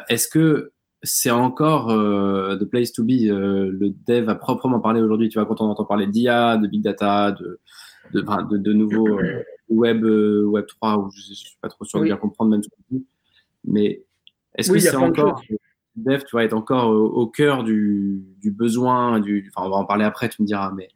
Est-ce 0.09 0.27
que 0.27 0.71
c'est 1.03 1.31
encore 1.31 1.91
euh, 1.91 2.55
the 2.55 2.63
place 2.63 2.93
to 2.93 3.03
be, 3.03 3.27
euh, 3.27 3.71
le 3.71 3.93
dev 4.07 4.29
à 4.29 4.35
proprement 4.35 4.79
parler 4.79 5.01
aujourd'hui 5.01 5.27
Tu 5.29 5.37
vois, 5.37 5.45
quand 5.45 5.59
on 5.61 5.65
entend 5.65 5.83
parler 5.83 6.07
d'IA, 6.07 6.57
de 6.57 6.67
big 6.67 6.81
data, 6.81 7.31
de, 7.31 7.59
de, 8.13 8.21
de, 8.21 8.57
de 8.57 8.73
nouveaux 8.73 9.19
euh, 9.19 9.43
web, 9.69 10.03
euh, 10.05 10.45
web 10.45 10.65
3, 10.65 10.97
ou 10.97 11.11
je 11.11 11.29
ne 11.29 11.35
suis 11.35 11.57
pas 11.61 11.67
trop 11.67 11.83
sûr 11.83 11.99
oui. 11.99 12.07
de 12.07 12.13
bien 12.13 12.17
comprendre 12.17 12.51
même. 12.51 12.61
Mais 13.65 14.03
est-ce 14.55 14.71
oui, 14.71 14.77
que 14.77 14.83
c'est 14.85 14.95
encore 14.95 15.41
dev, 15.95 16.21
tu 16.21 16.31
vois, 16.31 16.45
être 16.45 16.53
encore 16.53 16.89
au, 16.89 17.05
au 17.05 17.27
cœur 17.27 17.63
du, 17.63 18.23
du 18.41 18.51
besoin, 18.51 19.19
du, 19.19 19.51
enfin, 19.53 19.67
on 19.67 19.69
va 19.69 19.77
en 19.77 19.85
parler 19.85 20.05
après, 20.05 20.29
tu 20.29 20.41
me 20.41 20.47
diras, 20.47 20.71
mais 20.75 20.87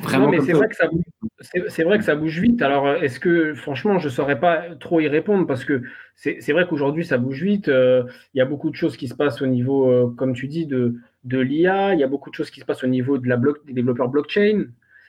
Vraiment 0.00 0.24
non, 0.26 0.30
mais 0.30 0.40
c'est 0.40 0.54
vrai, 0.54 0.68
que 0.68 0.74
ça 0.74 0.88
bouge, 0.88 1.04
c'est, 1.40 1.84
vrai 1.84 1.98
que 1.98 2.04
ça 2.04 2.16
bouge 2.16 2.40
vite. 2.40 2.62
Alors, 2.62 2.88
est-ce 2.88 3.20
que, 3.20 3.54
franchement, 3.54 3.98
je 3.98 4.06
ne 4.06 4.10
saurais 4.10 4.40
pas 4.40 4.74
trop 4.80 5.00
y 5.00 5.08
répondre 5.08 5.46
parce 5.46 5.66
que 5.66 5.82
c'est, 6.14 6.38
c'est 6.40 6.52
vrai 6.52 6.66
qu'aujourd'hui, 6.66 7.04
ça 7.04 7.18
bouge 7.18 7.42
vite. 7.42 7.66
Il 7.66 7.72
euh, 7.74 8.02
y 8.34 8.40
a 8.40 8.46
beaucoup 8.46 8.70
de 8.70 8.74
choses 8.74 8.96
qui 8.96 9.06
se 9.06 9.14
passent 9.14 9.42
au 9.42 9.46
niveau, 9.46 9.90
euh, 9.90 10.14
comme 10.16 10.32
tu 10.32 10.48
dis, 10.48 10.66
de, 10.66 10.94
de 11.24 11.38
l'IA. 11.38 11.92
Il 11.92 12.00
y 12.00 12.04
a 12.04 12.08
beaucoup 12.08 12.30
de 12.30 12.34
choses 12.34 12.50
qui 12.50 12.60
se 12.60 12.64
passent 12.64 12.84
au 12.84 12.86
niveau 12.88 13.18
de 13.18 13.28
la 13.28 13.36
bloc, 13.36 13.66
des 13.66 13.74
développeurs 13.74 14.08
blockchain. 14.08 14.64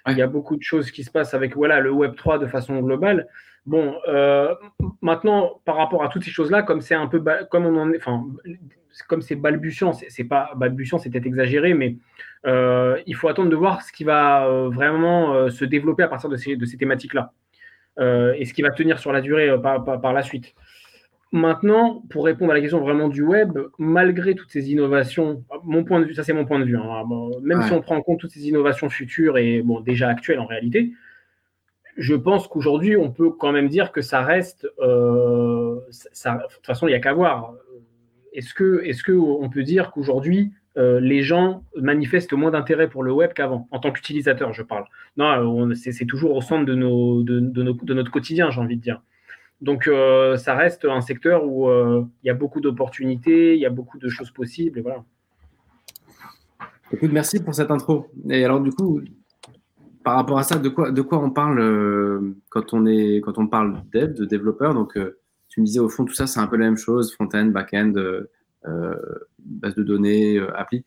Il 0.05 0.11
ouais. 0.11 0.15
y 0.19 0.21
a 0.21 0.27
beaucoup 0.27 0.57
de 0.57 0.63
choses 0.63 0.91
qui 0.91 1.05
se 1.05 1.11
passent 1.11 1.33
avec 1.33 1.55
voilà, 1.55 1.79
le 1.79 1.91
Web3 1.91 2.39
de 2.39 2.47
façon 2.47 2.77
globale. 2.81 3.27
Bon, 3.65 3.95
euh, 4.07 4.53
maintenant, 5.01 5.61
par 5.63 5.77
rapport 5.77 6.03
à 6.03 6.09
toutes 6.09 6.23
ces 6.23 6.31
choses-là, 6.31 6.63
comme 6.63 6.81
c'est 6.81 6.95
un 6.95 7.07
peu, 7.07 7.23
comme 7.49 7.65
on 7.65 7.77
en 7.77 7.91
est, 7.91 7.97
enfin, 7.97 8.25
comme 9.03 9.21
c'est 9.21 9.35
balbutiant, 9.35 9.93
c'est, 9.93 10.23
pas 10.23 10.51
balbutiant, 10.55 10.97
c'est 10.97 11.09
peut-être 11.09 11.25
exagéré, 11.25 11.73
mais 11.73 11.97
euh, 12.45 12.99
il 13.05 13.15
faut 13.15 13.27
attendre 13.27 13.49
de 13.49 13.55
voir 13.55 13.81
ce 13.81 13.91
qui 13.91 14.03
va 14.03 14.47
euh, 14.47 14.69
vraiment 14.69 15.33
euh, 15.33 15.49
se 15.49 15.65
développer 15.65 16.03
à 16.03 16.07
partir 16.07 16.29
de 16.29 16.37
ces, 16.37 16.55
de 16.55 16.65
ces 16.65 16.77
thématiques-là 16.77 17.33
euh, 17.99 18.33
et 18.37 18.45
ce 18.45 18.53
qui 18.53 18.61
va 18.61 18.69
tenir 18.69 18.99
sur 18.99 19.11
la 19.11 19.21
durée 19.21 19.49
par, 19.61 19.83
par, 19.83 19.99
par, 19.99 20.13
la 20.13 20.21
suite. 20.21 20.53
Maintenant, 21.31 22.03
pour 22.09 22.25
répondre 22.25 22.51
à 22.51 22.55
la 22.55 22.61
question 22.61 22.79
vraiment 22.79 23.09
du 23.09 23.21
web, 23.21 23.57
malgré 23.77 24.33
toutes 24.33 24.51
ces 24.51 24.71
innovations, 24.71 25.43
mon 25.63 25.83
point 25.83 25.99
de 25.99 26.05
vue, 26.05 26.13
ça 26.13 26.23
c'est 26.23 26.33
mon 26.33 26.45
point 26.45 26.59
de 26.59 26.63
vue, 26.63 26.77
hein, 26.77 27.03
même 27.43 27.59
ouais. 27.59 27.65
si 27.65 27.73
on 27.73 27.81
prend 27.81 27.97
en 27.97 28.01
compte 28.01 28.19
toutes 28.19 28.31
ces 28.31 28.47
innovations 28.47 28.89
futures 28.89 29.37
et 29.37 29.61
bon, 29.61 29.81
déjà 29.81 30.07
actuelles 30.07 30.39
en 30.39 30.45
réalité, 30.45 30.93
je 31.97 32.13
pense 32.13 32.47
qu'aujourd'hui, 32.47 32.95
on 32.95 33.11
peut 33.11 33.31
quand 33.31 33.51
même 33.51 33.67
dire 33.67 33.91
que 33.91 34.01
ça 34.01 34.21
reste. 34.21 34.67
Euh, 34.79 35.79
ça, 35.89 36.35
de 36.35 36.53
toute 36.53 36.65
façon, 36.65 36.87
il 36.87 36.91
n'y 36.91 36.95
a 36.95 36.99
qu'à 36.99 37.13
voir. 37.13 37.55
Est-ce 38.33 38.53
que, 38.53 39.11
on 39.13 39.49
peut 39.49 39.63
dire 39.63 39.91
qu'aujourd'hui, 39.91 40.51
euh, 40.77 40.99
les 40.99 41.23
gens 41.23 41.63
manifestent 41.75 42.33
moins 42.33 42.51
d'intérêt 42.51 42.87
pour 42.87 43.01
le 43.01 43.11
web 43.11 43.33
qu'avant, 43.33 43.67
en 43.71 43.79
tant 43.79 43.91
qu'utilisateur, 43.91 44.53
je 44.53 44.61
parle. 44.61 44.85
Non, 45.17 45.73
c'est 45.73 46.05
toujours 46.05 46.35
au 46.35 46.41
centre 46.41 46.65
de, 46.65 46.75
notre 46.75 48.11
quotidien, 48.11 48.51
j'ai 48.51 48.61
envie 48.61 48.77
de 48.77 48.81
dire. 48.81 49.01
Donc, 49.59 49.87
euh, 49.87 50.37
ça 50.37 50.53
reste 50.53 50.85
un 50.85 51.01
secteur 51.01 51.45
où 51.45 51.67
il 51.67 51.73
euh, 51.73 52.03
y 52.23 52.29
a 52.29 52.35
beaucoup 52.35 52.61
d'opportunités, 52.61 53.55
il 53.55 53.59
y 53.59 53.65
a 53.65 53.71
beaucoup 53.71 53.97
de 53.97 54.07
choses 54.07 54.29
possibles, 54.29 54.81
voilà. 54.81 55.03
Écoute, 56.91 57.11
merci 57.11 57.43
pour 57.43 57.55
cette 57.55 57.71
intro. 57.71 58.07
Et 58.29 58.45
alors, 58.45 58.61
du 58.61 58.69
coup, 58.69 59.01
par 60.03 60.15
rapport 60.15 60.37
à 60.37 60.43
ça, 60.43 60.59
de 60.59 60.69
quoi, 60.69 61.23
on 61.23 61.31
parle 61.31 62.35
quand, 62.49 62.73
on 62.73 62.85
est, 62.85 63.19
quand 63.21 63.39
on 63.39 63.47
parle 63.47 63.81
dev, 63.91 64.13
de 64.13 64.25
développeur 64.25 64.75
tu 65.57 65.61
me 65.61 65.65
disais, 65.65 65.79
au 65.79 65.89
fond, 65.89 66.05
tout 66.05 66.13
ça, 66.13 66.27
c'est 66.27 66.39
un 66.39 66.45
peu 66.45 66.55
la 66.55 66.65
même 66.65 66.77
chose 66.77 67.11
front-end, 67.15 67.45
back-end, 67.45 67.93
base 69.39 69.73
de 69.73 69.81
données, 69.81 70.39
appli. 70.55 70.85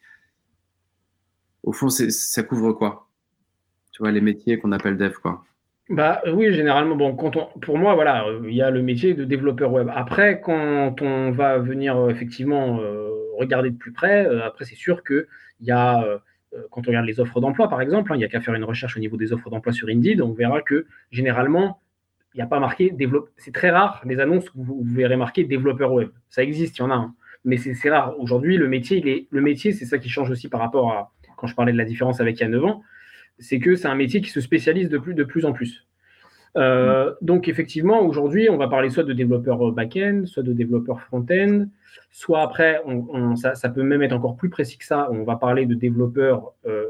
Au 1.64 1.72
fond, 1.72 1.88
ça 1.88 2.42
couvre 2.44 2.72
quoi? 2.72 3.08
Tu 3.90 4.00
vois, 4.00 4.12
les 4.12 4.20
métiers 4.20 4.60
qu'on 4.60 4.70
appelle 4.70 4.96
dev, 4.96 5.14
quoi. 5.20 5.42
Bah 5.88 6.22
oui, 6.32 6.54
généralement, 6.54 6.94
bon, 6.94 7.16
quand 7.16 7.34
on, 7.34 7.48
pour 7.58 7.78
moi, 7.78 7.96
voilà, 7.96 8.24
il 8.44 8.54
y 8.54 8.62
a 8.62 8.70
le 8.70 8.80
métier 8.80 9.14
de 9.14 9.24
développeur 9.24 9.72
web. 9.72 9.90
Après, 9.92 10.40
quand 10.40 11.02
on 11.02 11.32
va 11.32 11.58
venir 11.58 12.08
effectivement 12.08 12.78
regarder 13.38 13.70
de 13.70 13.76
plus 13.76 13.90
près, 13.90 14.24
après, 14.40 14.66
c'est 14.66 14.76
sûr 14.76 15.02
que 15.02 15.26
il 15.60 15.66
y 15.66 15.70
a, 15.72 16.02
euh, 16.02 16.18
euh, 16.54 16.62
quand 16.70 16.82
on 16.86 16.90
regarde 16.90 17.06
les 17.06 17.20
offres 17.20 17.40
d'emploi, 17.40 17.68
par 17.68 17.80
exemple, 17.80 18.12
hein, 18.12 18.16
il 18.16 18.18
n'y 18.18 18.24
a 18.24 18.28
qu'à 18.28 18.40
faire 18.40 18.54
une 18.54 18.64
recherche 18.64 18.96
au 18.96 19.00
niveau 19.00 19.16
des 19.16 19.32
offres 19.32 19.50
d'emploi 19.50 19.72
sur 19.72 19.88
Indeed, 19.88 20.20
on 20.20 20.32
verra 20.32 20.62
que 20.62 20.86
généralement, 21.10 21.80
il 22.34 22.38
n'y 22.38 22.42
a 22.42 22.46
pas 22.46 22.60
marqué 22.60 22.90
développeur. 22.90 23.32
C'est 23.36 23.52
très 23.52 23.70
rare 23.70 24.00
les 24.04 24.20
annonces 24.20 24.52
où 24.54 24.62
vous, 24.62 24.82
verrez 24.84 25.16
marqué 25.16 25.44
développeur 25.44 25.92
web. 25.92 26.10
Ça 26.28 26.42
existe, 26.42 26.78
il 26.78 26.80
y 26.80 26.84
en 26.84 26.90
a 26.90 26.94
un. 26.94 27.14
Mais 27.44 27.56
c'est 27.56 27.90
rare. 27.90 28.18
Aujourd'hui, 28.18 28.56
le 28.56 28.68
métier, 28.68 28.98
il 28.98 29.08
est, 29.08 29.26
le 29.30 29.40
métier, 29.40 29.72
c'est 29.72 29.86
ça 29.86 29.98
qui 29.98 30.08
change 30.08 30.30
aussi 30.30 30.48
par 30.48 30.60
rapport 30.60 30.92
à 30.92 31.12
quand 31.36 31.46
je 31.46 31.54
parlais 31.54 31.72
de 31.72 31.78
la 31.78 31.84
différence 31.84 32.20
avec 32.20 32.38
il 32.38 32.42
y 32.42 32.44
a 32.44 32.48
9 32.48 32.64
ans. 32.64 32.82
C'est 33.38 33.58
que 33.58 33.74
c'est 33.74 33.88
un 33.88 33.94
métier 33.94 34.20
qui 34.20 34.30
se 34.30 34.40
spécialise 34.40 34.90
de 34.90 34.98
plus, 34.98 35.14
de 35.14 35.24
plus 35.24 35.44
en 35.44 35.52
plus. 35.52 35.86
Euh, 36.56 37.14
donc 37.22 37.48
effectivement, 37.48 38.00
aujourd'hui, 38.02 38.50
on 38.50 38.56
va 38.56 38.68
parler 38.68 38.90
soit 38.90 39.04
de 39.04 39.12
développeur 39.12 39.72
back-end, 39.72 40.24
soit 40.26 40.42
de 40.42 40.52
développeur 40.52 41.00
front-end, 41.00 41.66
soit 42.10 42.42
après, 42.42 42.82
on, 42.84 43.36
ça, 43.36 43.68
peut 43.68 43.82
même 43.82 44.02
être 44.02 44.12
encore 44.12 44.36
plus 44.36 44.50
précis 44.50 44.76
que 44.76 44.84
ça, 44.84 45.08
on 45.10 45.22
va 45.22 45.36
parler 45.36 45.66
de 45.66 45.74
développeurs 45.74 46.52
euh, 46.66 46.86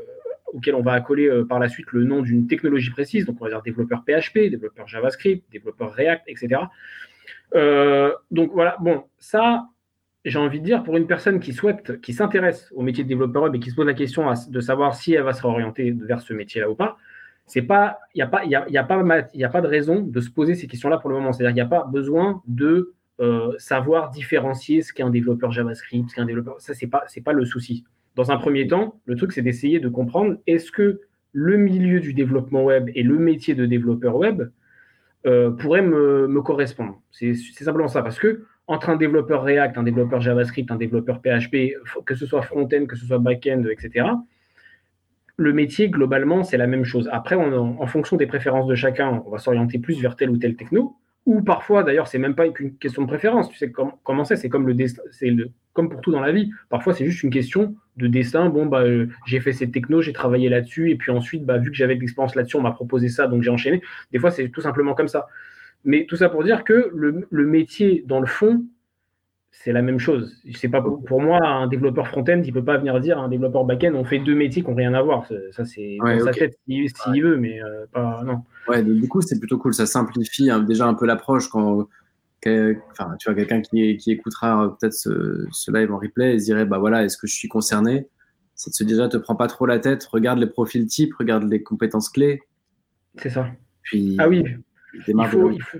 auxquels 0.52 0.74
on 0.74 0.82
va 0.82 0.92
accoler 0.92 1.28
euh, 1.28 1.44
par 1.44 1.58
la 1.58 1.68
suite 1.68 1.92
le 1.92 2.04
nom 2.04 2.22
d'une 2.22 2.46
technologie 2.46 2.90
précise, 2.90 3.26
donc 3.26 3.36
on 3.40 3.44
va 3.44 3.50
dire 3.50 3.62
développeur 3.62 4.04
PHP, 4.04 4.50
développeur 4.50 4.86
JavaScript, 4.88 5.44
développeur 5.50 5.92
React, 5.92 6.24
etc. 6.28 6.62
donc 8.30 8.52
voilà, 8.52 8.76
bon, 8.80 9.04
ça, 9.18 9.66
j'ai 10.24 10.38
envie 10.38 10.60
de 10.60 10.64
dire, 10.64 10.82
pour 10.82 10.96
une 10.96 11.06
personne 11.06 11.40
qui 11.40 11.52
souhaite, 11.52 12.00
qui 12.00 12.12
s'intéresse 12.12 12.70
au 12.74 12.82
métier 12.82 13.04
de 13.04 13.08
développeur 13.08 13.44
web 13.44 13.54
et 13.54 13.60
qui 13.60 13.70
se 13.70 13.74
pose 13.74 13.86
la 13.86 13.94
question 13.94 14.32
de 14.48 14.60
savoir 14.60 14.94
si 14.94 15.14
elle 15.14 15.22
va 15.22 15.32
se 15.32 15.42
réorienter 15.46 15.92
vers 15.92 16.20
ce 16.20 16.32
métier-là 16.32 16.70
ou 16.70 16.74
pas, 16.74 16.96
il 17.56 17.62
n'y 18.14 18.22
a 18.22 18.26
pas, 18.26 18.44
il 18.44 18.50
y 18.50 18.54
a, 18.54 18.68
y 18.68 18.78
a 18.78 19.28
il 19.34 19.44
a 19.44 19.48
pas 19.48 19.60
de 19.60 19.66
raison 19.66 20.00
de 20.00 20.20
se 20.20 20.30
poser 20.30 20.54
ces 20.54 20.66
questions-là 20.66 20.98
pour 20.98 21.10
le 21.10 21.16
moment. 21.16 21.32
C'est-à-dire 21.32 21.54
qu'il 21.54 21.62
n'y 21.62 21.74
a 21.74 21.80
pas 21.80 21.86
besoin 21.86 22.42
de 22.46 22.94
euh, 23.20 23.52
savoir 23.58 24.10
différencier 24.10 24.82
ce 24.82 24.92
qu'est 24.92 25.02
un 25.02 25.10
développeur 25.10 25.50
JavaScript, 25.50 26.10
ce 26.10 26.14
qu'est 26.14 26.20
un 26.20 26.26
développeur. 26.26 26.60
Ça, 26.60 26.74
c'est 26.74 26.86
pas, 26.86 27.04
pas 27.24 27.32
le 27.32 27.44
souci. 27.44 27.84
Dans 28.16 28.30
un 28.30 28.36
premier 28.36 28.66
temps, 28.66 29.00
le 29.04 29.16
truc, 29.16 29.32
c'est 29.32 29.42
d'essayer 29.42 29.80
de 29.80 29.88
comprendre 29.88 30.36
est-ce 30.46 30.72
que 30.72 31.00
le 31.32 31.56
milieu 31.56 32.00
du 32.00 32.12
développement 32.12 32.64
web 32.64 32.90
et 32.94 33.02
le 33.02 33.18
métier 33.18 33.54
de 33.54 33.66
développeur 33.66 34.16
web 34.16 34.42
euh, 35.26 35.50
pourraient 35.50 35.82
me, 35.82 36.40
correspondre? 36.42 37.00
C'est, 37.10 37.34
simplement 37.34 37.88
ça, 37.88 38.02
parce 38.02 38.18
que 38.18 38.44
entre 38.66 38.90
un 38.90 38.96
développeur 38.96 39.42
React, 39.42 39.78
un 39.78 39.82
développeur 39.82 40.20
JavaScript, 40.20 40.70
un 40.70 40.76
développeur 40.76 41.20
PHP, 41.20 41.74
que 42.04 42.14
ce 42.14 42.26
soit 42.26 42.42
front-end, 42.42 42.86
que 42.86 42.96
ce 42.96 43.06
soit 43.06 43.18
back-end, 43.18 43.64
etc 43.70 44.04
le 45.40 45.54
métier, 45.54 45.88
globalement, 45.88 46.44
c'est 46.44 46.58
la 46.58 46.66
même 46.66 46.84
chose. 46.84 47.08
Après, 47.10 47.34
en 47.34 47.86
fonction 47.86 48.18
des 48.18 48.26
préférences 48.26 48.66
de 48.66 48.74
chacun, 48.74 49.22
on 49.24 49.30
va 49.30 49.38
s'orienter 49.38 49.78
plus 49.78 49.98
vers 49.98 50.14
tel 50.14 50.28
ou 50.28 50.36
tel 50.36 50.54
techno. 50.54 50.96
Ou 51.24 51.40
parfois, 51.40 51.82
d'ailleurs, 51.82 52.08
c'est 52.08 52.18
même 52.18 52.34
pas 52.34 52.44
une 52.44 52.76
question 52.76 53.02
de 53.02 53.06
préférence. 53.06 53.48
Tu 53.48 53.56
sais 53.56 53.72
comment 53.72 54.24
c'est, 54.24 54.36
c'est 54.36 54.50
comme 54.50 54.66
le 54.68 54.76
c'est 55.12 55.34
comme 55.80 55.90
pour 55.90 56.00
tout 56.00 56.12
dans 56.12 56.20
la 56.20 56.32
vie. 56.32 56.50
Parfois, 56.68 56.94
c'est 56.94 57.04
juste 57.04 57.22
une 57.22 57.30
question 57.30 57.74
de 57.96 58.06
destin. 58.06 58.48
Bon, 58.48 58.66
bah, 58.66 58.82
euh, 58.82 59.08
j'ai 59.26 59.40
fait 59.40 59.52
cette 59.52 59.72
techno, 59.72 60.00
j'ai 60.00 60.12
travaillé 60.12 60.48
là-dessus, 60.48 60.90
et 60.90 60.96
puis 60.96 61.10
ensuite, 61.10 61.44
bah, 61.44 61.58
vu 61.58 61.70
que 61.70 61.76
j'avais 61.76 61.96
de 61.96 62.00
l'expérience 62.00 62.34
là-dessus, 62.34 62.56
on 62.56 62.62
m'a 62.62 62.72
proposé 62.72 63.08
ça, 63.08 63.26
donc 63.26 63.42
j'ai 63.42 63.50
enchaîné. 63.50 63.82
Des 64.12 64.18
fois, 64.18 64.30
c'est 64.30 64.48
tout 64.48 64.60
simplement 64.60 64.94
comme 64.94 65.08
ça. 65.08 65.26
Mais 65.84 66.06
tout 66.06 66.16
ça 66.16 66.28
pour 66.28 66.44
dire 66.44 66.64
que 66.64 66.90
le 66.92 67.46
métier, 67.46 68.04
dans 68.06 68.20
le 68.20 68.26
fond, 68.26 68.64
c'est 69.52 69.72
la 69.72 69.82
même 69.82 69.98
chose. 69.98 70.34
C'est 70.54 70.68
pas 70.68 70.80
pour, 70.80 71.20
moi 71.20 71.38
un 71.44 71.66
développeur 71.66 72.06
front-end, 72.06 72.40
il 72.44 72.52
peut 72.52 72.64
pas 72.64 72.78
venir 72.78 72.98
dire 73.00 73.18
un 73.18 73.28
développeur 73.28 73.64
back-end, 73.64 73.92
on 73.94 74.04
fait 74.04 74.18
deux 74.18 74.34
métiers 74.34 74.62
qui 74.62 74.70
n'ont 74.70 74.76
rien 74.76 74.94
à 74.94 75.02
voir. 75.02 75.26
Ça 75.50 75.64
c'est 75.64 75.98
dans 75.98 76.20
sa 76.20 76.32
tête 76.32 76.58
s'il 76.66 77.22
veut, 77.22 77.36
mais 77.36 77.62
euh, 77.62 77.86
pas 77.92 78.22
non. 78.24 78.42
Ouais, 78.68 78.82
du 78.82 79.08
coup 79.08 79.20
c'est 79.20 79.38
plutôt 79.38 79.58
cool. 79.58 79.74
Ça 79.74 79.86
simplifie 79.86 80.50
hein, 80.50 80.60
déjà 80.60 80.86
un 80.86 80.94
peu 80.94 81.04
l'approche 81.04 81.48
quand, 81.48 81.88
enfin, 82.46 83.16
tu 83.18 83.28
vois 83.28 83.34
quelqu'un 83.34 83.60
qui, 83.60 83.96
qui, 83.96 84.12
écoutera 84.12 84.76
peut-être 84.78 84.94
ce, 84.94 85.70
live 85.70 85.92
en 85.92 85.98
replay 85.98 86.34
et 86.34 86.38
se 86.38 86.44
dirait 86.44 86.64
bah 86.64 86.78
voilà, 86.78 87.04
est-ce 87.04 87.16
que 87.16 87.26
je 87.26 87.34
suis 87.34 87.48
concerné? 87.48 88.08
C'est 88.54 88.70
de 88.70 88.74
se 88.74 88.84
dire 88.84 88.96
déjà 88.96 89.08
te 89.08 89.16
prends 89.16 89.36
pas 89.36 89.46
trop 89.46 89.66
la 89.66 89.78
tête, 89.78 90.04
regarde 90.04 90.38
les 90.38 90.46
profils 90.46 90.86
types, 90.86 91.14
regarde 91.14 91.44
les 91.44 91.62
compétences 91.62 92.08
clés. 92.08 92.42
C'est 93.16 93.30
ça. 93.30 93.48
Puis 93.82 94.16
ah 94.18 94.28
oui. 94.28 94.44
Il 95.06 95.26
faut, 95.26 95.50
il 95.50 95.62
faut, 95.62 95.78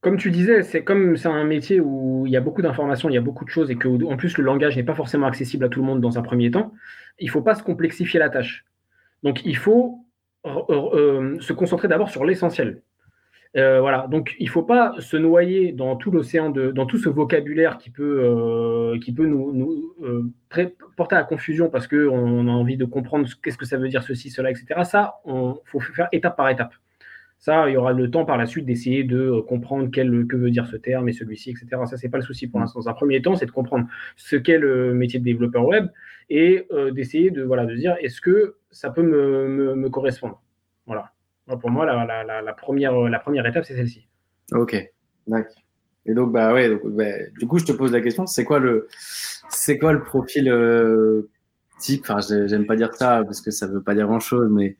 comme 0.00 0.16
tu 0.16 0.30
disais, 0.30 0.62
c'est 0.62 0.82
comme 0.82 1.16
c'est 1.16 1.28
un 1.28 1.44
métier 1.44 1.80
où 1.80 2.24
il 2.26 2.32
y 2.32 2.36
a 2.36 2.40
beaucoup 2.40 2.62
d'informations, 2.62 3.08
il 3.10 3.14
y 3.14 3.18
a 3.18 3.22
beaucoup 3.22 3.44
de 3.44 3.50
choses 3.50 3.70
et 3.70 3.76
que 3.76 3.88
en 3.88 4.16
plus 4.16 4.38
le 4.38 4.44
langage 4.44 4.76
n'est 4.76 4.82
pas 4.82 4.94
forcément 4.94 5.26
accessible 5.26 5.64
à 5.64 5.68
tout 5.68 5.80
le 5.80 5.86
monde 5.86 6.00
dans 6.00 6.18
un 6.18 6.22
premier 6.22 6.50
temps. 6.50 6.72
Il 7.18 7.26
ne 7.26 7.30
faut 7.30 7.42
pas 7.42 7.54
se 7.54 7.62
complexifier 7.62 8.18
la 8.18 8.30
tâche. 8.30 8.64
Donc 9.22 9.44
il 9.44 9.56
faut 9.56 10.06
euh, 10.46 11.38
se 11.40 11.52
concentrer 11.52 11.88
d'abord 11.88 12.08
sur 12.08 12.24
l'essentiel. 12.24 12.82
Euh, 13.56 13.80
voilà, 13.80 14.06
donc 14.08 14.36
il 14.38 14.46
ne 14.46 14.50
faut 14.50 14.62
pas 14.62 14.94
se 15.00 15.16
noyer 15.16 15.72
dans 15.72 15.96
tout 15.96 16.12
l'océan 16.12 16.50
de, 16.50 16.70
dans 16.70 16.86
tout 16.86 16.98
ce 16.98 17.08
vocabulaire 17.08 17.78
qui 17.78 17.90
peut, 17.90 18.20
euh, 18.22 18.98
qui 19.00 19.12
peut 19.12 19.26
nous, 19.26 19.52
nous 19.52 20.32
porter 20.96 21.16
à 21.16 21.24
confusion 21.24 21.68
parce 21.68 21.88
qu'on 21.88 22.46
a 22.46 22.52
envie 22.52 22.76
de 22.76 22.84
comprendre 22.84 23.28
qu'est-ce 23.42 23.58
que 23.58 23.66
ça 23.66 23.76
veut 23.76 23.88
dire 23.88 24.04
ceci, 24.04 24.30
cela, 24.30 24.50
etc. 24.50 24.84
Ça, 24.84 25.20
il 25.26 25.54
faut 25.64 25.80
faire 25.80 26.08
étape 26.12 26.36
par 26.36 26.48
étape. 26.48 26.72
Ça, 27.40 27.70
il 27.70 27.72
y 27.72 27.76
aura 27.78 27.94
le 27.94 28.10
temps 28.10 28.26
par 28.26 28.36
la 28.36 28.44
suite 28.44 28.66
d'essayer 28.66 29.02
de 29.02 29.18
euh, 29.18 29.42
comprendre 29.42 29.88
quel, 29.90 30.26
que 30.26 30.36
veut 30.36 30.50
dire 30.50 30.66
ce 30.66 30.76
terme 30.76 31.08
et 31.08 31.12
celui-ci, 31.12 31.50
etc. 31.50 31.82
Ça, 31.86 31.96
c'est 31.96 32.10
pas 32.10 32.18
le 32.18 32.22
souci 32.22 32.46
pour 32.46 32.60
l'instant. 32.60 32.80
Dans 32.80 32.88
un 32.90 32.92
premier 32.92 33.22
temps, 33.22 33.34
c'est 33.34 33.46
de 33.46 33.50
comprendre 33.50 33.86
ce 34.16 34.36
qu'est 34.36 34.58
le 34.58 34.92
métier 34.92 35.18
de 35.18 35.24
développeur 35.24 35.64
web 35.64 35.88
et 36.28 36.66
euh, 36.70 36.90
d'essayer 36.90 37.30
de, 37.30 37.42
voilà, 37.42 37.64
de 37.64 37.74
dire 37.74 37.96
est-ce 38.00 38.20
que 38.20 38.56
ça 38.70 38.90
peut 38.90 39.02
me, 39.02 39.74
me, 39.74 39.88
correspondre? 39.88 40.42
Voilà. 40.84 41.12
Pour 41.58 41.70
moi, 41.70 41.86
la, 41.86 42.24
la, 42.24 42.42
la, 42.42 42.52
première, 42.52 42.92
la 42.92 43.18
première 43.18 43.46
étape, 43.46 43.64
c'est 43.64 43.74
celle-ci. 43.74 44.06
Ok, 44.52 44.76
d'accord. 45.26 45.62
Et 46.06 46.14
donc, 46.14 46.32
bah 46.32 46.52
ouais, 46.52 46.68
donc, 46.68 46.80
bah, 46.86 47.04
du 47.38 47.46
coup, 47.46 47.58
je 47.58 47.64
te 47.64 47.72
pose 47.72 47.92
la 47.92 48.00
question, 48.00 48.26
c'est 48.26 48.44
quoi 48.44 48.58
le, 48.58 48.88
c'est 49.48 49.78
quoi 49.78 49.92
le 49.92 50.02
profil 50.02 50.48
euh, 50.48 51.28
type? 51.78 52.04
Enfin, 52.08 52.20
j'aime 52.46 52.66
pas 52.66 52.76
dire 52.76 52.94
ça 52.94 53.22
parce 53.24 53.40
que 53.40 53.50
ça 53.50 53.66
veut 53.66 53.82
pas 53.82 53.94
dire 53.94 54.06
grand-chose, 54.06 54.50
mais. 54.50 54.76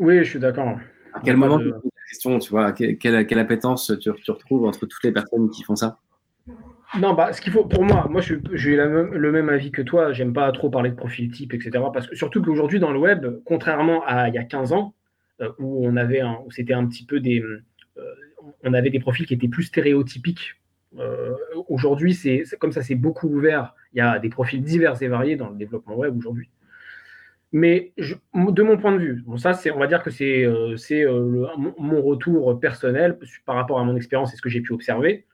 Oui, 0.00 0.18
je 0.18 0.30
suis 0.30 0.38
d'accord. 0.40 0.76
À 1.12 1.20
quel 1.24 1.36
moment 1.36 1.58
tu 1.58 1.70
poses 1.70 1.82
la 1.84 2.08
question, 2.10 2.38
tu 2.40 2.50
vois, 2.50 2.72
quelle, 2.72 2.98
quelle, 2.98 3.38
appétence 3.38 3.92
tu, 4.00 4.10
tu, 4.12 4.30
retrouves 4.30 4.66
entre 4.66 4.86
toutes 4.86 5.04
les 5.04 5.12
personnes 5.12 5.48
qui 5.50 5.62
font 5.62 5.76
ça? 5.76 5.98
Non, 6.98 7.14
bah, 7.14 7.32
ce 7.32 7.40
qu'il 7.40 7.52
faut, 7.52 7.64
pour 7.64 7.84
moi, 7.84 8.06
moi, 8.10 8.20
j'ai 8.20 8.76
le 8.76 9.32
même 9.32 9.48
avis 9.48 9.70
que 9.70 9.82
toi. 9.82 10.12
J'aime 10.12 10.32
pas 10.32 10.50
trop 10.52 10.68
parler 10.68 10.90
de 10.90 10.96
profil 10.96 11.30
type, 11.30 11.54
etc. 11.54 11.70
Parce 11.92 12.08
que 12.08 12.16
surtout 12.16 12.42
qu'aujourd'hui, 12.42 12.80
dans 12.80 12.92
le 12.92 12.98
web, 12.98 13.26
contrairement 13.44 14.04
à 14.04 14.28
il 14.28 14.34
y 14.34 14.38
a 14.38 14.44
15 14.44 14.72
ans, 14.72 14.94
euh, 14.94 15.03
où 15.58 15.86
on 15.86 15.96
avait, 15.96 16.22
où 16.22 16.50
c'était 16.50 16.74
un 16.74 16.86
petit 16.86 17.04
peu 17.04 17.20
des, 17.20 17.40
euh, 17.40 17.60
on 18.62 18.74
avait 18.74 18.90
des 18.90 19.00
profils 19.00 19.26
qui 19.26 19.34
étaient 19.34 19.48
plus 19.48 19.64
stéréotypiques. 19.64 20.56
Euh, 20.98 21.34
aujourd'hui, 21.68 22.14
c'est 22.14 22.44
comme 22.58 22.72
ça, 22.72 22.82
c'est 22.82 22.94
beaucoup 22.94 23.28
ouvert. 23.28 23.74
Il 23.92 23.98
y 23.98 24.00
a 24.00 24.18
des 24.18 24.28
profils 24.28 24.62
divers 24.62 25.00
et 25.02 25.08
variés 25.08 25.36
dans 25.36 25.50
le 25.50 25.56
développement 25.56 25.96
web 25.96 26.16
aujourd'hui. 26.16 26.50
Mais 27.52 27.92
de 28.34 28.62
mon 28.62 28.76
point 28.76 28.92
de 28.92 28.98
vue, 28.98 29.22
bon, 29.26 29.36
ça, 29.36 29.54
c'est, 29.54 29.70
on 29.70 29.78
va 29.78 29.86
dire 29.86 30.02
que 30.02 30.10
c'est, 30.10 30.44
euh, 30.44 30.76
c'est 30.76 31.06
euh, 31.06 31.46
mon 31.78 32.02
retour 32.02 32.58
personnel 32.58 33.18
par 33.46 33.54
rapport 33.54 33.78
à 33.78 33.84
mon 33.84 33.94
expérience 33.96 34.32
et 34.32 34.36
ce 34.36 34.42
que 34.42 34.48
j'ai 34.48 34.60
pu 34.60 34.72
observer. 34.72 35.26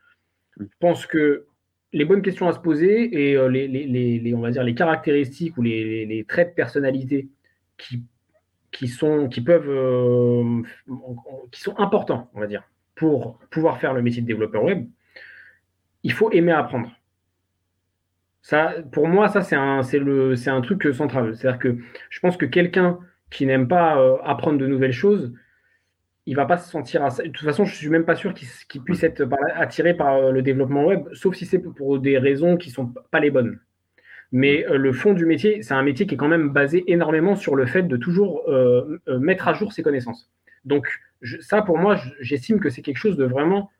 Je 0.58 0.66
pense 0.80 1.06
que 1.06 1.46
les 1.92 2.04
bonnes 2.04 2.22
questions 2.22 2.46
à 2.46 2.52
se 2.52 2.58
poser 2.58 3.30
et 3.30 3.36
euh, 3.36 3.48
les, 3.48 3.66
les, 3.66 4.18
les, 4.18 4.34
on 4.34 4.40
va 4.40 4.50
dire, 4.50 4.62
les 4.62 4.74
caractéristiques 4.74 5.56
ou 5.56 5.62
les, 5.62 6.24
traits 6.28 6.50
de 6.50 6.54
personnalité 6.54 7.28
qui, 7.78 8.04
qui, 8.72 8.88
sont, 8.88 9.28
qui 9.28 9.40
peuvent, 9.40 10.64
qui 11.50 11.60
sont 11.60 11.78
importants, 11.78 12.30
on 12.34 12.40
va 12.40 12.46
dire, 12.46 12.62
pour 12.94 13.38
pouvoir 13.50 13.78
faire 13.78 13.94
le 13.94 14.02
métier 14.02 14.22
de 14.22 14.26
développeur 14.26 14.62
web, 14.62 14.86
il 16.02 16.12
faut 16.12 16.30
aimer 16.30 16.52
apprendre. 16.52 16.90
Ça, 18.42 18.74
pour 18.92 19.06
moi, 19.06 19.28
ça, 19.28 19.42
c'est 19.42 19.56
un, 19.56 19.82
c'est 19.82 19.98
le, 19.98 20.34
c'est 20.36 20.50
un 20.50 20.60
truc 20.60 20.82
central. 20.94 21.36
C'est-à-dire 21.36 21.58
que 21.58 21.78
je 22.08 22.20
pense 22.20 22.36
que 22.36 22.46
quelqu'un 22.46 22.98
qui 23.30 23.46
n'aime 23.46 23.68
pas 23.68 23.98
euh, 23.98 24.16
apprendre 24.24 24.58
de 24.58 24.66
nouvelles 24.66 24.92
choses, 24.92 25.32
il 26.26 26.36
va 26.36 26.46
pas 26.46 26.58
se 26.58 26.70
sentir. 26.70 27.06
De 27.06 27.28
toute 27.28 27.44
façon, 27.44 27.64
je 27.64 27.74
suis 27.74 27.88
même 27.88 28.04
pas 28.04 28.16
sûr 28.16 28.34
qu'il, 28.34 28.82
puisse 28.82 29.02
être 29.02 29.28
attiré 29.54 29.94
par 29.94 30.14
euh, 30.14 30.30
le 30.30 30.42
développement 30.42 30.84
web, 30.84 31.08
sauf 31.12 31.34
si 31.34 31.46
c'est 31.46 31.58
pour 31.58 31.98
des 31.98 32.18
raisons 32.18 32.56
qui 32.56 32.70
sont 32.70 32.92
pas 33.10 33.20
les 33.20 33.30
bonnes. 33.30 33.60
Mais 34.32 34.66
euh, 34.66 34.76
le 34.76 34.92
fond 34.92 35.12
du 35.12 35.26
métier, 35.26 35.62
c'est 35.62 35.74
un 35.74 35.82
métier 35.82 36.06
qui 36.06 36.14
est 36.14 36.18
quand 36.18 36.28
même 36.28 36.50
basé 36.50 36.84
énormément 36.90 37.36
sur 37.36 37.56
le 37.56 37.66
fait 37.66 37.82
de 37.82 37.96
toujours 37.96 38.42
mettre 39.06 39.48
à 39.48 39.54
jour 39.54 39.72
ses 39.72 39.82
connaissances. 39.82 40.30
Donc 40.64 40.88
ça, 41.40 41.62
pour 41.62 41.78
moi, 41.78 41.98
j'estime 42.20 42.60
que 42.60 42.70
c'est 42.70 42.82
quelque 42.82 42.98
chose 42.98 43.16
de 43.16 43.24
vraiment 43.24 43.70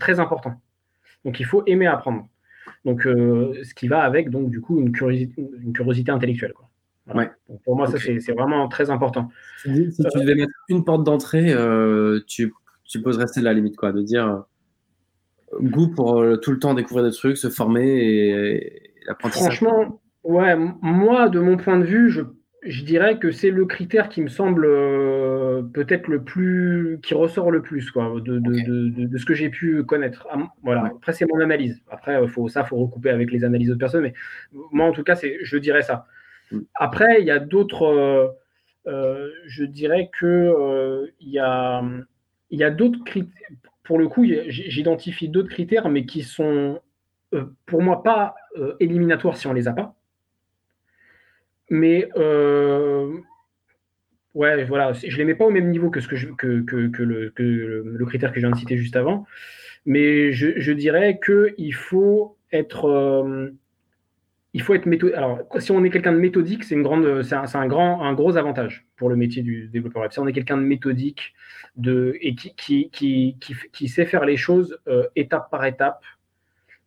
très 0.00 0.20
important. 0.20 0.60
Donc 1.24 1.40
il 1.40 1.46
faut 1.46 1.62
aimer 1.66 1.86
apprendre. 1.86 2.28
Donc, 2.84 3.06
euh, 3.06 3.52
ce 3.64 3.74
qui 3.74 3.88
va 3.88 4.02
avec, 4.02 4.30
donc, 4.30 4.50
du 4.50 4.60
coup, 4.60 4.80
une 4.80 4.92
curiosité, 4.92 5.34
une 5.62 5.72
curiosité 5.72 6.10
intellectuelle. 6.10 6.52
Quoi. 6.52 6.68
pour 7.64 7.76
moi, 7.76 7.86
ça, 7.86 7.98
c'est 7.98 8.32
vraiment 8.32 8.68
très 8.68 8.90
important. 8.90 9.30
Si, 9.58 9.68
tu 9.68 10.18
devais 10.18 10.34
mettre 10.34 10.52
une 10.68 10.84
porte 10.84 11.04
d'entrée, 11.04 11.54
tu, 12.26 12.52
tu 12.84 13.02
poserais 13.02 13.26
celle-là, 13.26 13.52
limite, 13.52 13.76
quoi, 13.76 13.92
de 13.92 14.02
dire 14.02 14.44
goût 15.60 15.88
pour 15.88 16.22
tout 16.42 16.52
le 16.52 16.58
temps 16.58 16.74
découvrir 16.74 17.06
des 17.06 17.14
trucs, 17.14 17.38
se 17.38 17.48
former 17.48 17.86
et, 17.86 18.90
l'apprentissage. 19.08 19.44
Franchement, 19.44 20.00
ouais, 20.24 20.56
moi, 20.82 21.28
de 21.28 21.40
mon 21.40 21.56
point 21.56 21.78
de 21.78 21.84
vue, 21.84 22.10
je 22.10 22.22
je 22.62 22.84
dirais 22.84 23.18
que 23.18 23.30
c'est 23.30 23.50
le 23.50 23.66
critère 23.66 24.08
qui 24.08 24.20
me 24.20 24.28
semble 24.28 24.66
euh, 24.66 25.62
peut-être 25.62 26.08
le 26.08 26.22
plus, 26.22 26.98
qui 27.02 27.14
ressort 27.14 27.50
le 27.50 27.62
plus, 27.62 27.90
quoi, 27.90 28.14
de, 28.20 28.38
de, 28.38 29.06
de, 29.06 29.18
ce 29.18 29.24
que 29.24 29.34
j'ai 29.34 29.48
pu 29.48 29.84
connaître. 29.84 30.26
Ah, 30.30 30.48
voilà. 30.62 30.86
Après, 30.86 31.12
c'est 31.12 31.26
mon 31.26 31.40
analyse. 31.40 31.80
Après, 31.90 32.26
faut, 32.28 32.48
ça, 32.48 32.64
faut 32.64 32.76
recouper 32.76 33.10
avec 33.10 33.30
les 33.30 33.44
analyses 33.44 33.68
d'autres 33.68 33.78
personnes, 33.78 34.02
mais 34.02 34.14
moi, 34.72 34.86
en 34.86 34.92
tout 34.92 35.04
cas, 35.04 35.14
c'est, 35.14 35.38
je 35.42 35.56
dirais 35.56 35.82
ça. 35.82 36.06
Mm. 36.50 36.58
Après, 36.74 37.20
il 37.20 37.26
y 37.26 37.30
a 37.30 37.38
d'autres. 37.38 37.84
Euh, 37.84 38.28
euh, 38.86 39.28
je 39.46 39.64
dirais 39.64 40.10
que 40.18 41.12
il 41.20 41.28
y 41.28 41.38
a, 41.38 41.82
il 42.50 42.58
y 42.58 42.64
a 42.64 42.70
d'autres 42.70 43.04
critères. 43.04 43.32
Pour 43.84 43.98
le 43.98 44.08
coup, 44.08 44.24
j'identifie 44.48 45.28
d'autres 45.28 45.48
critères, 45.48 45.88
mais 45.88 46.04
qui 46.04 46.22
sont, 46.22 46.80
pour 47.66 47.82
moi, 47.82 48.02
pas 48.02 48.34
éliminatoires 48.80 49.36
si 49.36 49.46
on 49.46 49.52
les 49.52 49.68
a 49.68 49.72
pas. 49.72 49.94
Mais 51.70 52.08
euh, 52.16 53.12
ouais, 54.34 54.64
voilà, 54.64 54.92
je 54.92 55.16
les 55.16 55.24
mets 55.24 55.34
pas 55.34 55.44
au 55.44 55.50
même 55.50 55.70
niveau 55.70 55.90
que, 55.90 56.00
ce 56.00 56.08
que, 56.08 56.16
que, 56.34 56.88
que, 56.88 57.02
le, 57.02 57.30
que 57.30 57.42
le, 57.42 58.06
critère 58.06 58.30
que 58.32 58.40
je 58.40 58.46
viens 58.46 58.50
de 58.50 58.58
citer 58.58 58.76
juste 58.76 58.96
avant. 58.96 59.26
Mais 59.84 60.32
je, 60.32 60.58
je 60.58 60.72
dirais 60.72 61.20
qu'il 61.24 61.74
faut 61.74 62.36
être. 62.52 62.86
Euh, 62.86 63.50
il 64.54 64.62
faut 64.62 64.74
être 64.74 64.86
méthodique. 64.86 65.14
Alors, 65.14 65.40
si 65.58 65.70
on 65.72 65.84
est 65.84 65.90
quelqu'un 65.90 66.12
de 66.12 66.18
méthodique, 66.18 66.64
c'est 66.64 66.74
une 66.74 66.82
grande, 66.82 67.22
c'est 67.22 67.34
un, 67.34 67.44
un, 67.52 67.66
grand, 67.66 68.02
un 68.02 68.14
gros 68.14 68.36
avantage 68.38 68.86
pour 68.96 69.10
le 69.10 69.14
métier 69.14 69.42
du 69.42 69.68
développeur 69.68 70.02
web. 70.02 70.10
Si 70.10 70.18
on 70.18 70.26
est 70.26 70.32
quelqu'un 70.32 70.56
de 70.56 70.62
méthodique 70.62 71.34
de, 71.76 72.16
et 72.22 72.34
qui, 72.34 72.54
qui, 72.56 72.88
qui, 72.90 73.36
qui, 73.40 73.54
qui 73.72 73.88
sait 73.88 74.06
faire 74.06 74.24
les 74.24 74.38
choses 74.38 74.78
euh, 74.88 75.06
étape 75.16 75.50
par 75.50 75.66
étape, 75.66 76.02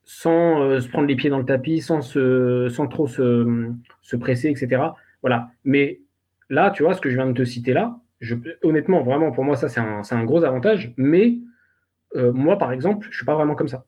sans 0.03 0.61
euh, 0.61 0.79
se 0.79 0.89
prendre 0.89 1.07
les 1.07 1.15
pieds 1.15 1.29
dans 1.29 1.39
le 1.39 1.45
tapis, 1.45 1.81
sans, 1.81 2.01
se, 2.01 2.67
sans 2.69 2.87
trop 2.87 3.07
se, 3.07 3.71
se, 4.01 4.15
presser, 4.15 4.49
etc. 4.49 4.81
Voilà. 5.21 5.49
Mais 5.63 6.01
là, 6.49 6.71
tu 6.71 6.83
vois, 6.83 6.93
ce 6.93 7.01
que 7.01 7.09
je 7.09 7.15
viens 7.15 7.27
de 7.27 7.33
te 7.33 7.43
citer 7.43 7.73
là, 7.73 7.99
je, 8.19 8.35
honnêtement, 8.63 9.01
vraiment, 9.01 9.31
pour 9.31 9.43
moi, 9.43 9.55
ça, 9.55 9.67
c'est 9.67 9.79
un, 9.79 10.01
un, 10.09 10.23
gros 10.23 10.43
avantage. 10.43 10.93
Mais 10.97 11.39
euh, 12.15 12.31
moi, 12.31 12.57
par 12.57 12.71
exemple, 12.71 13.05
je 13.05 13.09
ne 13.09 13.15
suis 13.15 13.25
pas 13.25 13.35
vraiment 13.35 13.55
comme 13.55 13.67
ça. 13.67 13.85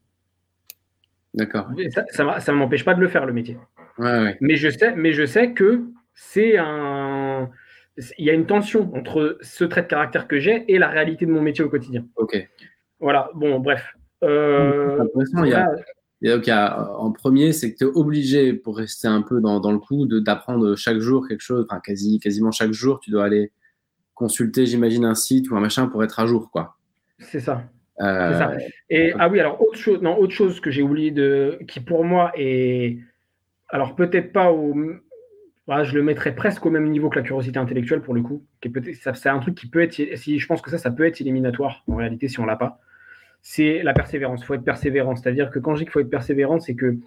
D'accord. 1.33 1.69
Ça 2.09 2.23
ne 2.23 2.57
m'empêche 2.57 2.85
pas 2.85 2.93
de 2.93 3.01
le 3.01 3.07
faire, 3.07 3.25
le 3.25 3.33
métier. 3.33 3.57
Mais, 3.97 4.55
je 4.55 4.69
sais, 4.69 4.95
mais 4.95 5.13
je 5.13 5.25
sais 5.25 5.51
que 5.51 5.83
c'est 6.13 6.57
un. 6.57 7.49
Il 8.17 8.25
y 8.25 8.29
a 8.31 8.33
une 8.33 8.47
tension 8.47 8.91
entre 8.95 9.37
ce 9.41 9.63
trait 9.63 9.83
de 9.83 9.87
caractère 9.87 10.27
que 10.27 10.39
j'ai 10.39 10.63
et 10.67 10.79
la 10.79 10.87
réalité 10.87 11.27
de 11.27 11.31
mon 11.31 11.41
métier 11.41 11.63
au 11.63 11.69
quotidien. 11.69 12.05
Ok. 12.15 12.35
Voilà, 12.99 13.29
bon, 13.35 13.59
bref. 13.59 13.95
Euh, 14.23 15.03
il 15.43 15.49
y 15.49 15.53
a, 15.53 15.69
et 16.23 16.29
donc, 16.29 16.47
en 16.47 17.11
premier, 17.11 17.51
c'est 17.51 17.73
que 17.73 17.77
tu 17.77 17.83
es 17.83 17.87
obligé, 17.87 18.53
pour 18.53 18.77
rester 18.77 19.09
un 19.09 19.21
peu 19.21 19.41
dans, 19.41 19.59
dans 19.59 19.73
le 19.73 19.79
coup, 19.79 20.05
d'apprendre 20.05 20.75
chaque 20.75 20.99
jour 20.99 21.27
quelque 21.27 21.41
chose, 21.41 21.65
enfin 21.69 21.81
quasi, 21.81 22.19
quasiment 22.19 22.51
chaque 22.51 22.71
jour, 22.71 23.01
tu 23.01 23.11
dois 23.11 23.25
aller 23.25 23.51
consulter, 24.13 24.65
j'imagine, 24.65 25.03
un 25.03 25.15
site 25.15 25.51
ou 25.51 25.57
un 25.57 25.59
machin 25.59 25.87
pour 25.87 26.01
être 26.01 26.19
à 26.21 26.25
jour. 26.25 26.49
quoi. 26.49 26.77
C'est 27.19 27.41
ça. 27.41 27.63
Euh, 28.01 28.37
ça. 28.37 28.53
Et 28.89 29.13
ah 29.19 29.27
oui, 29.27 29.39
alors 29.39 29.61
autre 29.61 29.77
chose, 29.77 30.01
non, 30.01 30.17
autre 30.17 30.33
chose 30.33 30.61
que 30.61 30.71
j'ai 30.71 30.81
oublié 30.81 31.11
de, 31.11 31.59
qui 31.67 31.81
pour 31.81 32.05
moi 32.05 32.31
est, 32.35 32.99
alors 33.69 33.95
peut-être 33.95 34.31
pas 34.31 34.51
au, 34.51 34.73
je 35.67 35.93
le 35.93 36.03
mettrais 36.03 36.35
presque 36.35 36.65
au 36.65 36.69
même 36.69 36.89
niveau 36.89 37.09
que 37.09 37.19
la 37.19 37.25
curiosité 37.25 37.59
intellectuelle 37.59 38.01
pour 38.01 38.13
le 38.13 38.21
coup. 38.21 38.45
C'est 38.93 39.29
un 39.29 39.39
truc 39.39 39.55
qui 39.55 39.67
peut 39.67 39.81
être, 39.81 39.93
si 40.15 40.39
je 40.39 40.47
pense 40.47 40.61
que 40.61 40.71
ça, 40.71 40.77
ça 40.77 40.89
peut 40.89 41.05
être 41.05 41.21
éliminatoire 41.21 41.83
en 41.87 41.95
réalité 41.95 42.27
si 42.29 42.39
on 42.39 42.45
l'a 42.45 42.55
pas 42.55 42.79
c'est 43.43 43.83
la 43.83 43.93
persévérance. 43.93 44.41
Il 44.41 44.45
faut 44.45 44.53
être 44.55 44.63
persévérant. 44.63 45.15
C'est-à-dire 45.15 45.51
que 45.51 45.59
quand 45.59 45.75
je 45.75 45.79
dis 45.79 45.85
qu'il 45.85 45.91
faut 45.91 45.99
être 45.99 46.09
persévérant, 46.09 46.59
c'est 46.59 46.75
que 46.75 46.97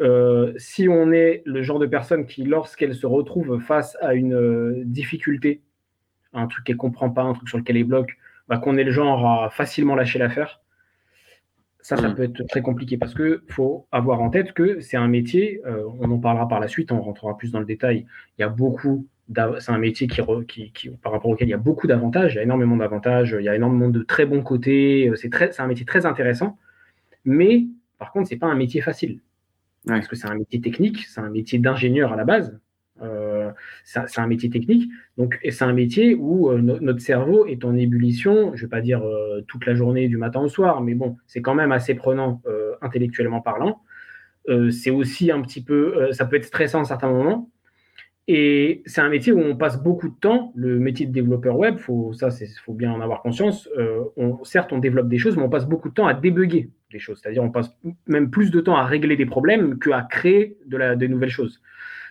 euh, 0.00 0.54
si 0.56 0.88
on 0.88 1.12
est 1.12 1.42
le 1.44 1.62
genre 1.62 1.80
de 1.80 1.86
personne 1.86 2.24
qui, 2.24 2.44
lorsqu'elle 2.44 2.94
se 2.94 3.06
retrouve 3.06 3.58
face 3.60 3.98
à 4.00 4.14
une 4.14 4.34
euh, 4.34 4.82
difficulté, 4.86 5.60
un 6.32 6.46
truc 6.46 6.64
qu'elle 6.64 6.76
comprend 6.76 7.10
pas, 7.10 7.22
un 7.22 7.34
truc 7.34 7.48
sur 7.48 7.58
lequel 7.58 7.76
elle 7.76 7.84
bloque, 7.84 8.16
bah, 8.48 8.56
qu'on 8.56 8.78
est 8.78 8.84
le 8.84 8.92
genre 8.92 9.26
à 9.26 9.50
facilement 9.50 9.96
lâcher 9.96 10.20
l'affaire, 10.20 10.60
ça, 11.82 11.96
ça 11.96 12.08
mm. 12.08 12.14
peut 12.14 12.22
être 12.22 12.46
très 12.46 12.62
compliqué 12.62 12.96
parce 12.96 13.12
que 13.12 13.42
faut 13.48 13.86
avoir 13.90 14.22
en 14.22 14.30
tête 14.30 14.52
que 14.52 14.80
c'est 14.80 14.96
un 14.96 15.08
métier, 15.08 15.60
euh, 15.66 15.84
on 15.98 16.10
en 16.10 16.18
parlera 16.18 16.46
par 16.46 16.60
la 16.60 16.68
suite, 16.68 16.92
on 16.92 17.00
rentrera 17.00 17.36
plus 17.36 17.50
dans 17.50 17.60
le 17.60 17.66
détail. 17.66 18.06
Il 18.38 18.42
y 18.42 18.44
a 18.44 18.48
beaucoup 18.48 19.06
c'est 19.58 19.70
un 19.70 19.78
métier 19.78 20.08
qui, 20.08 20.72
qui, 20.72 20.90
par 20.90 21.12
rapport 21.12 21.30
auquel 21.30 21.48
il 21.48 21.50
y 21.50 21.54
a 21.54 21.58
beaucoup 21.58 21.86
d'avantages, 21.86 22.34
il 22.34 22.36
y 22.36 22.40
a 22.40 22.42
énormément 22.42 22.76
d'avantages, 22.76 23.36
il 23.38 23.44
y 23.44 23.48
a 23.48 23.54
énormément 23.54 23.88
de 23.88 24.02
très 24.02 24.26
bons 24.26 24.42
côtés, 24.42 25.08
euh, 25.08 25.16
c'est, 25.16 25.30
très, 25.30 25.52
c'est 25.52 25.62
un 25.62 25.66
métier 25.66 25.86
très 25.86 26.06
intéressant, 26.06 26.58
mais 27.24 27.66
par 27.98 28.12
contre, 28.12 28.28
ce 28.28 28.34
n'est 28.34 28.38
pas 28.38 28.48
un 28.48 28.56
métier 28.56 28.80
facile. 28.80 29.20
Parce 29.86 30.08
que 30.08 30.16
c'est 30.16 30.28
un 30.28 30.34
métier 30.34 30.60
technique, 30.60 31.06
c'est 31.06 31.20
un 31.20 31.30
métier 31.30 31.58
d'ingénieur 31.58 32.12
à 32.12 32.16
la 32.16 32.24
base, 32.24 32.58
euh, 33.02 33.50
c'est, 33.84 34.18
un 34.18 34.26
métier 34.26 34.50
technique, 34.50 34.90
donc, 35.16 35.38
et 35.42 35.52
c'est 35.52 35.64
un 35.64 35.72
métier 35.72 36.14
où 36.14 36.50
euh, 36.50 36.60
notre 36.60 37.00
cerveau 37.00 37.46
est 37.46 37.64
en 37.64 37.74
ébullition, 37.76 38.52
je 38.54 38.62
ne 38.62 38.66
vais 38.66 38.70
pas 38.70 38.82
dire 38.82 39.02
toute 39.46 39.64
la 39.64 39.74
journée 39.74 40.08
du 40.08 40.18
matin 40.18 40.40
au 40.40 40.48
soir, 40.48 40.82
mais 40.82 40.94
bon, 40.94 41.16
c'est 41.26 41.40
quand 41.40 41.54
même 41.54 41.72
assez 41.72 41.94
prenant 41.94 42.42
intellectuellement 42.82 43.40
parlant. 43.40 43.80
c'est 44.70 44.90
aussi 44.90 45.30
un 45.30 45.40
petit 45.40 45.62
peu, 45.62 46.12
ça 46.12 46.26
peut 46.26 46.36
être 46.36 46.44
stressant 46.44 46.82
à 46.82 46.84
certains 46.84 47.10
moments, 47.10 47.48
et 48.28 48.82
c'est 48.86 49.00
un 49.00 49.08
métier 49.08 49.32
où 49.32 49.40
on 49.40 49.56
passe 49.56 49.82
beaucoup 49.82 50.08
de 50.08 50.14
temps. 50.14 50.52
Le 50.54 50.78
métier 50.78 51.06
de 51.06 51.12
développeur 51.12 51.56
web, 51.56 51.78
faut, 51.78 52.12
ça, 52.12 52.28
il 52.40 52.46
faut 52.64 52.74
bien 52.74 52.92
en 52.92 53.00
avoir 53.00 53.22
conscience. 53.22 53.68
Euh, 53.76 54.04
on, 54.16 54.44
certes, 54.44 54.72
on 54.72 54.78
développe 54.78 55.08
des 55.08 55.18
choses, 55.18 55.36
mais 55.36 55.42
on 55.42 55.48
passe 55.48 55.66
beaucoup 55.66 55.88
de 55.88 55.94
temps 55.94 56.06
à 56.06 56.14
débugger 56.14 56.70
des 56.92 56.98
choses. 56.98 57.20
C'est-à-dire, 57.20 57.42
on 57.42 57.50
passe 57.50 57.76
même 58.06 58.30
plus 58.30 58.50
de 58.50 58.60
temps 58.60 58.76
à 58.76 58.84
régler 58.84 59.16
des 59.16 59.26
problèmes 59.26 59.78
qu'à 59.78 60.02
créer 60.02 60.58
de 60.66 60.76
la, 60.76 60.96
des 60.96 61.08
nouvelles 61.08 61.30
choses. 61.30 61.60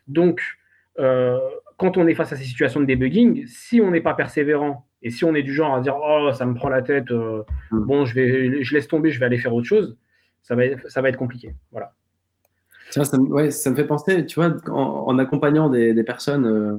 Donc, 0.08 0.42
euh, 1.00 1.40
quand 1.78 1.96
on 1.96 2.08
est 2.08 2.16
face 2.16 2.34
à 2.34 2.36
ces 2.36 2.44
situations 2.44 2.82
de 2.82 2.86
debugging, 2.86 3.46
si 3.48 3.80
on 3.80 3.92
n'est 3.92 4.02
pas 4.02 4.14
persévérant 4.14 4.88
et 5.02 5.12
si 5.12 5.24
on 5.24 5.34
est 5.36 5.44
du 5.44 5.54
genre 5.54 5.76
à 5.76 5.80
dire 5.80 5.96
oh 5.98 6.32
ça 6.34 6.46
me 6.46 6.54
prend 6.54 6.68
la 6.68 6.82
tête, 6.82 7.10
euh, 7.12 7.44
hmm. 7.72 7.86
bon 7.86 8.04
je 8.04 8.16
vais, 8.16 8.64
je 8.64 8.74
laisse 8.74 8.90
tomber, 8.90 9.12
je 9.12 9.20
vais 9.20 9.26
aller 9.26 9.38
faire 9.38 9.54
autre 9.54 9.68
chose, 9.68 9.98
ça 10.42 10.56
va, 10.56 10.64
ça 10.88 11.02
va 11.02 11.08
être 11.08 11.18
compliqué. 11.18 11.56
Voilà 11.72 11.94
ça, 12.90 13.18
ouais, 13.20 13.52
ça 13.52 13.70
me 13.70 13.76
fait 13.76 13.86
penser, 13.86 14.26
tu 14.26 14.40
vois, 14.40 14.56
en, 14.72 15.18
accompagnant 15.20 15.70
des, 15.70 15.94
des 15.94 16.04
personnes 16.04 16.46
euh, 16.46 16.78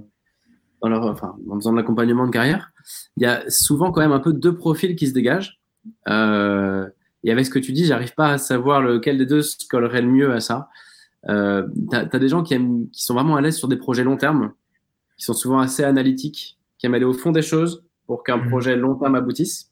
dans 0.82 0.88
leur, 0.88 1.04
enfin, 1.04 1.36
en 1.48 1.56
faisant 1.56 1.72
de 1.72 1.76
l'accompagnement 1.76 2.26
de 2.26 2.32
carrière, 2.32 2.72
il 3.16 3.22
y 3.22 3.26
a 3.26 3.48
souvent 3.48 3.92
quand 3.92 4.00
même 4.00 4.12
un 4.12 4.20
peu 4.20 4.32
deux 4.32 4.54
profils 4.54 4.96
qui 4.96 5.06
se 5.06 5.12
dégagent. 5.12 5.60
Euh, 6.08 6.88
et 7.22 7.30
avec 7.30 7.44
ce 7.44 7.50
que 7.50 7.58
tu 7.58 7.72
dis, 7.72 7.84
j'arrive 7.84 8.14
pas 8.14 8.32
à 8.32 8.38
savoir 8.38 8.80
lequel 8.80 9.18
des 9.18 9.26
deux 9.26 9.42
se 9.42 9.56
collerait 9.68 10.02
le 10.02 10.08
mieux 10.08 10.32
à 10.32 10.40
ça. 10.40 10.68
Euh, 11.28 11.66
tu 11.90 11.96
as, 11.96 12.18
des 12.18 12.28
gens 12.28 12.42
qui, 12.42 12.54
aiment, 12.54 12.88
qui 12.90 13.02
sont 13.02 13.14
vraiment 13.14 13.36
à 13.36 13.40
l'aise 13.40 13.56
sur 13.56 13.68
des 13.68 13.76
projets 13.76 14.04
long 14.04 14.16
terme, 14.16 14.52
qui 15.18 15.24
sont 15.24 15.34
souvent 15.34 15.58
assez 15.60 15.84
analytiques, 15.84 16.58
qui 16.78 16.86
aiment 16.86 16.94
aller 16.94 17.04
au 17.04 17.12
fond 17.12 17.30
des 17.30 17.42
choses 17.42 17.84
pour 18.06 18.24
qu'un 18.24 18.38
mmh. 18.38 18.48
projet 18.48 18.76
long 18.76 18.94
terme 18.94 19.14
aboutisse. 19.14 19.70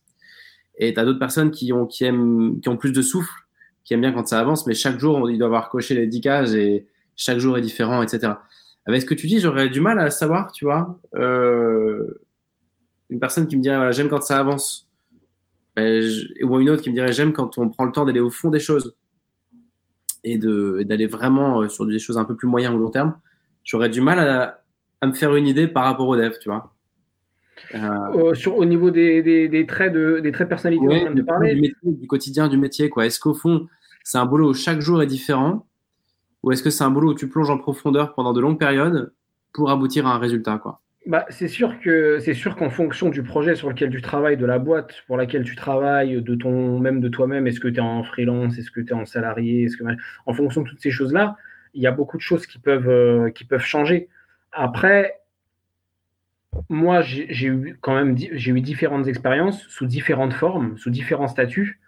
Et 0.77 0.92
tu 0.92 1.01
as 1.01 1.05
d'autres 1.05 1.18
personnes 1.18 1.51
qui 1.51 1.72
ont, 1.72 1.87
qui, 1.87 2.05
aiment, 2.05 2.61
qui 2.61 2.68
ont 2.68 2.77
plus 2.77 2.92
de 2.92 3.03
souffle 3.03 3.48
qui 3.88 3.94
aime 3.94 4.03
bien 4.03 4.12
quand 4.12 4.27
ça 4.27 4.38
avance, 4.38 4.66
mais 4.66 4.74
chaque 4.74 4.98
jour, 4.98 5.31
il 5.31 5.38
doit 5.38 5.46
avoir 5.46 5.70
coché 5.70 5.94
les 5.94 6.07
10 6.07 6.20
cases 6.20 6.53
et 6.53 6.87
chaque 7.16 7.38
jour 7.38 7.57
est 7.57 7.62
différent, 7.62 8.03
etc. 8.03 8.35
Avec 8.85 9.01
ce 9.01 9.07
que 9.07 9.14
tu 9.14 9.27
dis, 9.27 9.40
j'aurais 9.40 9.70
du 9.70 9.81
mal 9.81 9.98
à 9.98 10.11
savoir, 10.11 10.53
tu 10.53 10.66
vois. 10.66 11.01
Euh, 11.14 12.20
une 13.09 13.18
personne 13.18 13.46
qui 13.46 13.57
me 13.57 13.62
dirait, 13.62 13.77
voilà, 13.77 13.92
j'aime 13.92 14.11
quand 14.11 14.20
ça 14.20 14.38
avance. 14.38 14.90
Ben, 15.74 16.05
ou 16.42 16.61
une 16.61 16.68
autre 16.68 16.83
qui 16.83 16.90
me 16.90 16.94
dirait, 16.96 17.14
j'aime 17.14 17.33
quand 17.33 17.57
on 17.57 17.70
prend 17.70 17.87
le 17.87 17.92
temps 17.92 18.05
d'aller 18.05 18.20
au 18.20 18.29
fond 18.29 18.51
des 18.51 18.61
choses 18.61 18.94
et 20.22 20.37
d'aller 20.37 21.07
vraiment 21.07 21.62
euh, 21.62 21.68
sur 21.70 21.87
des 21.87 21.98
choses 21.98 22.18
un 22.18 22.27
peu 22.27 22.37
plus 22.37 22.46
moyen 22.46 22.74
ou 22.74 22.79
long 22.79 22.90
terme. 22.90 23.18
J'aurais 23.64 23.88
du 23.88 24.03
mal 24.03 24.18
à, 24.18 24.62
à, 25.01 25.07
me 25.07 25.14
faire 25.14 25.35
une 25.35 25.46
idée 25.46 25.66
par 25.66 25.85
rapport 25.85 26.09
au 26.09 26.16
dev, 26.16 26.35
tu 26.42 26.51
vois. 26.51 26.74
Euh, 27.74 28.35
sur, 28.35 28.59
au 28.59 28.66
niveau 28.66 28.90
des, 28.90 29.48
des, 29.48 29.66
traits 29.66 29.94
de, 29.94 30.20
des 30.20 30.31
traits 30.31 30.48
de 30.48 30.51
personnalité, 30.51 30.87
ouais, 30.87 31.14
de 31.14 31.22
parler. 31.22 31.55
Du, 31.55 31.61
métier, 31.62 31.77
du, 31.83 32.07
quotidien 32.07 32.48
du 32.48 32.59
métier, 32.59 32.90
quoi. 32.90 33.07
Est-ce 33.07 33.20
qu'au 33.20 33.35
fond, 33.35 33.66
c'est 34.09 34.16
un 34.16 34.25
boulot 34.25 34.53
où 34.53 34.55
chaque 34.55 34.81
jour 34.81 35.03
est 35.03 35.07
différent 35.07 35.66
ou 36.42 36.51
est-ce 36.51 36.62
que 36.62 36.71
c'est 36.71 36.83
un 36.83 36.90
boulot 36.90 37.11
où 37.11 37.14
tu 37.14 37.29
plonges 37.29 37.51
en 37.51 37.59
profondeur 37.59 38.14
pendant 38.14 38.33
de 38.33 38.40
longues 38.40 38.59
périodes 38.59 39.12
pour 39.53 39.71
aboutir 39.71 40.07
à 40.07 40.14
un 40.14 40.18
résultat 40.18 40.62
bah, 41.07 41.27
c'est 41.29 41.49
sûr 41.49 41.79
que 41.81 42.18
c'est 42.18 42.33
sûr 42.33 42.57
qu'en 42.57 42.71
fonction 42.71 43.11
du 43.11 43.23
projet 43.23 43.55
sur 43.55 43.68
lequel 43.68 43.90
tu 43.90 44.01
travailles, 44.01 44.38
de 44.38 44.47
la 44.47 44.59
boîte 44.59 45.05
pour 45.07 45.18
laquelle 45.18 45.42
tu 45.42 45.57
travailles, 45.57 46.23
de 46.23 46.35
ton 46.35 46.79
même 46.79 47.01
de 47.01 47.09
toi-même, 47.09 47.47
est-ce 47.47 47.61
que 47.61 47.68
tu 47.68 47.77
es 47.77 47.81
en 47.81 48.03
freelance, 48.03 48.59
est-ce 48.59 48.71
que 48.71 48.81
tu 48.81 48.90
es 48.90 48.92
en 48.94 49.05
salarié, 49.05 49.68
en 50.27 50.33
fonction 50.35 50.62
de 50.62 50.68
toutes 50.68 50.81
ces 50.81 50.90
choses-là, 50.90 51.37
il 51.75 51.83
y 51.83 51.87
a 51.87 51.92
beaucoup 51.92 52.16
de 52.16 52.23
choses 52.23 52.47
qui 52.47 52.59
peuvent 52.59 52.88
euh, 52.88 53.31
qui 53.31 53.44
peuvent 53.44 53.64
changer. 53.64 54.09
Après, 54.53 55.21
moi, 56.68 57.03
j'ai 57.03 57.47
eu 57.47 57.79
quand 57.81 57.94
même 57.94 58.16
j'ai 58.16 58.51
eu 58.53 58.61
différentes 58.61 59.07
expériences 59.07 59.66
sous 59.68 59.87
différentes 59.87 60.33
formes, 60.33 60.79
sous 60.79 60.90
différents 60.90 61.29
statuts. 61.29 61.79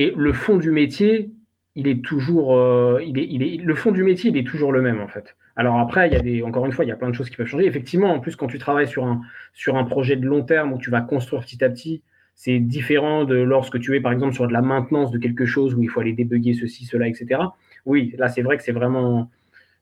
Et 0.00 0.12
le 0.16 0.32
fond 0.32 0.58
du 0.58 0.70
métier, 0.70 1.32
il 1.74 1.88
est 1.88 2.04
toujours, 2.04 2.56
euh, 2.56 3.02
il 3.04 3.18
est, 3.18 3.26
il 3.28 3.42
est, 3.42 3.56
le 3.56 3.74
fond 3.74 3.90
du 3.90 4.04
métier, 4.04 4.30
il 4.30 4.36
est 4.36 4.46
toujours 4.46 4.70
le 4.70 4.80
même 4.80 5.00
en 5.00 5.08
fait. 5.08 5.34
Alors 5.56 5.80
après, 5.80 6.06
il 6.06 6.12
y 6.12 6.16
a 6.16 6.20
des, 6.20 6.40
encore 6.44 6.66
une 6.66 6.70
fois, 6.70 6.84
il 6.84 6.88
y 6.88 6.92
a 6.92 6.96
plein 6.96 7.10
de 7.10 7.16
choses 7.16 7.28
qui 7.28 7.34
peuvent 7.34 7.48
changer. 7.48 7.66
Effectivement, 7.66 8.14
en 8.14 8.20
plus, 8.20 8.36
quand 8.36 8.46
tu 8.46 8.60
travailles 8.60 8.86
sur 8.86 9.04
un, 9.04 9.22
sur 9.54 9.74
un 9.74 9.82
projet 9.82 10.14
de 10.14 10.24
long 10.24 10.44
terme 10.44 10.72
où 10.72 10.78
tu 10.78 10.88
vas 10.88 11.00
construire 11.00 11.42
petit 11.42 11.64
à 11.64 11.68
petit, 11.68 12.00
c'est 12.36 12.60
différent 12.60 13.24
de 13.24 13.34
lorsque 13.34 13.80
tu 13.80 13.96
es 13.96 14.00
par 14.00 14.12
exemple 14.12 14.34
sur 14.34 14.46
de 14.46 14.52
la 14.52 14.62
maintenance 14.62 15.10
de 15.10 15.18
quelque 15.18 15.46
chose 15.46 15.74
où 15.74 15.82
il 15.82 15.88
faut 15.88 15.98
aller 15.98 16.12
débugger 16.12 16.54
ceci, 16.54 16.84
cela, 16.84 17.08
etc. 17.08 17.40
Oui, 17.84 18.14
là 18.18 18.28
c'est 18.28 18.42
vrai 18.42 18.56
que 18.56 18.62
c'est 18.62 18.70
vraiment, 18.70 19.28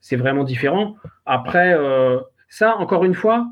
c'est 0.01 0.17
vraiment 0.17 0.45
différent. 0.45 0.97
Après, 1.27 1.75
euh, 1.75 2.21
ça, 2.49 2.75
encore 2.79 3.05
une 3.05 3.13
fois, 3.13 3.51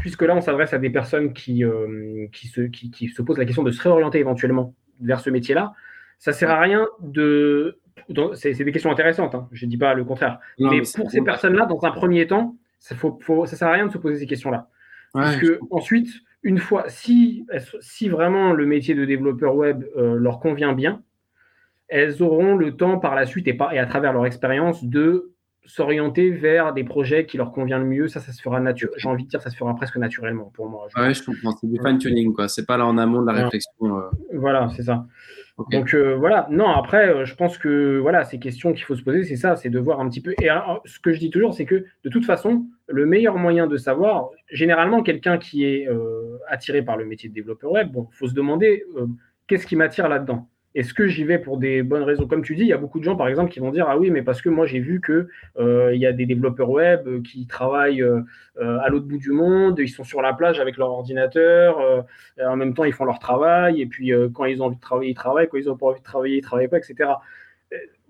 puisque 0.00 0.22
là 0.22 0.34
on 0.34 0.40
s'adresse 0.40 0.72
à 0.72 0.78
des 0.78 0.90
personnes 0.90 1.32
qui, 1.32 1.64
euh, 1.64 2.26
qui, 2.32 2.48
se, 2.48 2.62
qui, 2.62 2.90
qui, 2.90 3.06
se 3.06 3.22
posent 3.22 3.38
la 3.38 3.44
question 3.44 3.62
de 3.62 3.70
se 3.70 3.80
réorienter 3.80 4.18
éventuellement 4.18 4.74
vers 5.00 5.20
ce 5.20 5.30
métier-là, 5.30 5.74
ça 6.18 6.32
sert 6.32 6.50
à 6.50 6.60
rien 6.60 6.86
de. 7.00 7.78
C'est 8.34 8.52
des 8.52 8.72
questions 8.72 8.90
intéressantes, 8.90 9.34
hein, 9.34 9.48
je 9.52 9.64
ne 9.64 9.70
dis 9.70 9.78
pas 9.78 9.94
le 9.94 10.04
contraire. 10.04 10.38
mais, 10.58 10.82
pour 10.96 11.10
ces 11.10 11.22
personnes-là, 11.22 11.66
dans 11.66 11.82
un 11.84 11.90
premier 11.90 12.26
temps, 12.26 12.56
ça 12.78 12.94
ne 12.94 13.46
sert 13.46 13.68
à 13.68 13.72
rien 13.72 13.86
de 13.86 13.92
se 13.92 13.98
poser 13.98 14.18
ces 14.18 14.26
questions-là. 14.26 14.68
parce 15.12 15.36
que 15.36 15.58
ensuite, 15.70 16.10
une 16.42 16.58
fois, 16.58 16.84
si, 16.88 17.46
si 17.80 18.08
vraiment 18.08 18.52
le 18.52 18.66
métier 18.66 18.94
de 18.94 19.04
développeur 19.04 19.56
web 19.56 19.84
euh, 19.96 20.16
leur 20.16 20.40
convient 20.40 20.74
bien, 20.74 21.02
elles 21.88 22.22
auront 22.22 22.56
le 22.56 22.76
temps 22.76 22.98
par 22.98 23.14
la 23.14 23.24
suite 23.24 23.48
et, 23.48 23.56
et 23.72 23.78
à 23.78 23.86
travers 23.86 24.12
leur 24.12 24.26
expérience 24.26 24.84
de 24.84 25.33
s'orienter 25.66 26.30
vers 26.30 26.72
des 26.72 26.84
projets 26.84 27.26
qui 27.26 27.36
leur 27.36 27.52
conviennent 27.52 27.82
le 27.82 27.86
mieux. 27.86 28.08
Ça, 28.08 28.20
ça 28.20 28.32
se 28.32 28.42
fera 28.42 28.60
naturellement. 28.60 28.98
J'ai 28.98 29.08
envie 29.08 29.24
de 29.24 29.28
dire, 29.28 29.40
ça 29.40 29.50
se 29.50 29.56
fera 29.56 29.74
presque 29.74 29.96
naturellement 29.96 30.50
pour 30.54 30.68
moi. 30.68 30.86
Je 30.94 31.00
ouais, 31.00 31.14
je 31.14 31.24
comprends. 31.24 31.52
C'est 31.52 31.66
du 31.66 31.78
fine-tuning, 31.84 32.32
quoi. 32.32 32.48
C'est 32.48 32.66
pas 32.66 32.76
là 32.76 32.86
en 32.86 32.98
amont 32.98 33.22
de 33.22 33.26
la 33.26 33.44
réflexion. 33.44 33.98
Euh. 33.98 34.10
Voilà, 34.32 34.68
c'est 34.76 34.82
ça. 34.82 35.06
Donc 35.70 35.94
euh, 35.94 36.16
voilà, 36.16 36.48
non, 36.50 36.68
après, 36.68 37.08
euh, 37.08 37.24
je 37.24 37.34
pense 37.36 37.58
que 37.58 37.98
voilà, 37.98 38.24
ces 38.24 38.40
questions 38.40 38.72
qu'il 38.72 38.82
faut 38.82 38.96
se 38.96 39.04
poser, 39.04 39.22
c'est 39.22 39.36
ça, 39.36 39.54
c'est 39.54 39.70
de 39.70 39.78
voir 39.78 40.00
un 40.00 40.08
petit 40.08 40.20
peu. 40.20 40.34
Et 40.42 40.48
ce 40.84 40.98
que 40.98 41.12
je 41.12 41.20
dis 41.20 41.30
toujours, 41.30 41.54
c'est 41.54 41.64
que 41.64 41.84
de 42.04 42.10
toute 42.10 42.24
façon, 42.24 42.66
le 42.88 43.06
meilleur 43.06 43.36
moyen 43.36 43.68
de 43.68 43.76
savoir, 43.76 44.30
généralement, 44.50 45.02
quelqu'un 45.02 45.38
qui 45.38 45.64
est 45.64 45.88
euh, 45.88 46.38
attiré 46.48 46.82
par 46.82 46.96
le 46.96 47.04
métier 47.04 47.28
de 47.28 47.34
développeur 47.34 47.70
web, 47.70 47.92
bon, 47.92 48.08
faut 48.10 48.26
se 48.26 48.34
demander 48.34 48.84
qu'est-ce 49.46 49.66
qui 49.66 49.76
m'attire 49.76 50.08
là-dedans? 50.08 50.48
Est-ce 50.74 50.92
que 50.92 51.06
j'y 51.06 51.22
vais 51.22 51.38
pour 51.38 51.58
des 51.58 51.84
bonnes 51.84 52.02
raisons? 52.02 52.26
Comme 52.26 52.42
tu 52.42 52.56
dis, 52.56 52.62
il 52.62 52.68
y 52.68 52.72
a 52.72 52.78
beaucoup 52.78 52.98
de 52.98 53.04
gens, 53.04 53.14
par 53.14 53.28
exemple, 53.28 53.52
qui 53.52 53.60
vont 53.60 53.70
dire 53.70 53.86
Ah 53.88 53.96
oui, 53.96 54.10
mais 54.10 54.22
parce 54.22 54.42
que 54.42 54.48
moi, 54.48 54.66
j'ai 54.66 54.80
vu 54.80 55.00
qu'il 55.00 55.28
euh, 55.58 55.94
y 55.94 56.04
a 56.04 56.12
des 56.12 56.26
développeurs 56.26 56.68
web 56.68 57.22
qui 57.22 57.46
travaillent 57.46 58.02
euh, 58.02 58.22
à 58.56 58.88
l'autre 58.88 59.06
bout 59.06 59.18
du 59.18 59.30
monde, 59.30 59.78
ils 59.78 59.88
sont 59.88 60.02
sur 60.02 60.20
la 60.20 60.32
plage 60.32 60.58
avec 60.58 60.76
leur 60.76 60.90
ordinateur, 60.90 61.78
euh, 61.78 62.02
en 62.44 62.56
même 62.56 62.74
temps, 62.74 62.82
ils 62.82 62.92
font 62.92 63.04
leur 63.04 63.20
travail, 63.20 63.80
et 63.80 63.86
puis 63.86 64.10
quand 64.32 64.46
ils 64.46 64.62
ont 64.62 64.66
envie 64.66 64.76
de 64.76 64.80
travailler, 64.80 65.10
ils 65.12 65.14
travaillent, 65.14 65.48
quand 65.48 65.58
ils 65.58 65.66
n'ont 65.66 65.76
pas 65.76 65.86
envie 65.86 66.00
de 66.00 66.04
travailler, 66.04 66.34
ils 66.36 66.42
ne 66.42 66.46
travaillent 66.46 66.68
pas, 66.68 66.78
etc. 66.78 67.10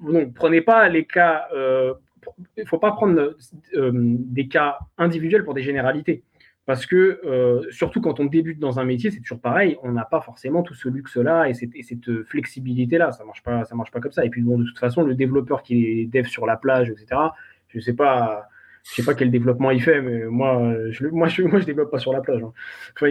Donc, 0.00 0.32
prenez 0.32 0.62
pas 0.62 0.88
les 0.88 1.04
cas. 1.04 1.46
Il 1.52 2.62
ne 2.62 2.64
faut 2.64 2.78
pas 2.78 2.92
prendre 2.92 3.36
des 3.74 4.48
cas 4.48 4.78
individuels 4.96 5.44
pour 5.44 5.52
des 5.52 5.62
généralités. 5.62 6.22
Parce 6.66 6.86
que, 6.86 7.20
euh, 7.24 7.62
surtout 7.70 8.00
quand 8.00 8.20
on 8.20 8.24
débute 8.24 8.58
dans 8.58 8.78
un 8.78 8.84
métier, 8.84 9.10
c'est 9.10 9.20
toujours 9.20 9.40
pareil, 9.40 9.76
on 9.82 9.92
n'a 9.92 10.04
pas 10.04 10.20
forcément 10.20 10.62
tout 10.62 10.74
ce 10.74 10.88
luxe-là 10.88 11.48
et 11.48 11.54
cette, 11.54 11.72
cette 11.82 12.22
flexibilité-là. 12.24 13.12
Ça 13.12 13.22
ne 13.22 13.26
marche, 13.26 13.42
pas, 13.42 13.64
ça 13.64 13.74
marche 13.74 13.90
pas 13.90 14.00
comme 14.00 14.12
ça. 14.12 14.24
Et 14.24 14.30
puis, 14.30 14.42
bon, 14.42 14.58
de 14.58 14.64
toute 14.64 14.78
façon, 14.78 15.02
le 15.02 15.14
développeur 15.14 15.62
qui 15.62 15.84
est 15.84 16.06
dev 16.06 16.24
sur 16.24 16.46
la 16.46 16.56
plage, 16.56 16.90
etc., 16.90 17.20
je 17.68 17.78
ne 17.78 17.82
sais 17.82 17.94
pas. 17.94 18.48
Je 18.86 18.96
sais 18.96 19.02
pas 19.02 19.14
quel 19.14 19.30
développement 19.30 19.70
il 19.70 19.82
fait, 19.82 20.02
mais 20.02 20.24
moi, 20.26 20.74
je, 20.90 21.06
moi, 21.06 21.26
je, 21.28 21.40
moi, 21.42 21.58
je 21.58 21.64
développe 21.64 21.90
pas 21.90 21.98
sur 21.98 22.12
la 22.12 22.20
plage. 22.20 22.42
Hein. 22.42 22.52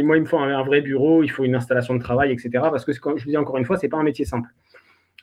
moi, 0.03 0.17
il 0.17 0.21
me 0.21 0.27
faut 0.27 0.37
un, 0.37 0.63
vrai 0.63 0.81
bureau, 0.81 1.23
il 1.23 1.31
faut 1.31 1.45
une 1.45 1.55
installation 1.55 1.95
de 1.95 1.99
travail, 1.99 2.31
etc. 2.31 2.49
Parce 2.53 2.85
que, 2.85 2.91
comme 2.99 3.17
je 3.17 3.23
vous 3.23 3.31
dis 3.31 3.37
encore 3.37 3.57
une 3.57 3.65
fois, 3.65 3.77
c'est 3.77 3.89
pas 3.89 3.97
un 3.97 4.03
métier 4.03 4.23
simple. 4.23 4.49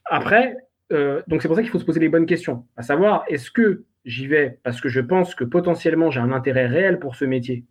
Après, 0.07 0.57
euh, 0.93 1.23
donc 1.29 1.41
c'est 1.41 1.49
pour 1.49 1.57
ça 1.57 1.63
qu'il 1.63 1.71
faut 1.71 1.79
se 1.79 1.85
poser 1.85 2.01
les 2.01 2.09
bonnes 2.09 2.27
questions. 2.27 2.67
À 2.77 2.83
savoir, 2.83 3.25
est-ce 3.29 3.51
que 3.51 3.85
j'y 4.05 4.27
vais 4.27 4.59
parce 4.65 4.81
que 4.81 4.89
je 4.89 5.01
pense 5.01 5.35
que 5.35 5.45
potentiellement 5.45 6.11
j'ai 6.11 6.21
un 6.21 6.33
intérêt 6.33 6.67
réel 6.67 6.99
pour 6.99 7.15
ce 7.15 7.25
métier? 7.25 7.65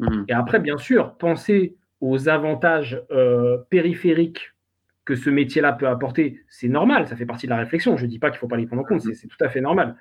Mhm. 0.00 0.24
Et 0.28 0.32
après, 0.32 0.58
bien 0.58 0.78
sûr, 0.78 1.14
penser 1.16 1.76
aux 2.00 2.28
avantages 2.28 3.02
euh, 3.10 3.58
périphériques 3.68 4.52
que 5.04 5.14
ce 5.14 5.30
métier-là 5.30 5.72
peut 5.72 5.88
apporter, 5.88 6.42
c'est 6.48 6.68
normal, 6.68 7.06
ça 7.06 7.16
fait 7.16 7.26
partie 7.26 7.46
de 7.46 7.50
la 7.50 7.58
réflexion. 7.58 7.96
Je 7.96 8.04
ne 8.04 8.10
dis 8.10 8.18
pas 8.18 8.30
qu'il 8.30 8.36
ne 8.36 8.40
faut 8.40 8.48
pas 8.48 8.56
les 8.56 8.66
prendre 8.66 8.82
en 8.82 8.84
compte, 8.84 9.02
c'est 9.02 9.26
tout 9.26 9.36
à 9.44 9.48
fait 9.48 9.60
normal. 9.60 9.96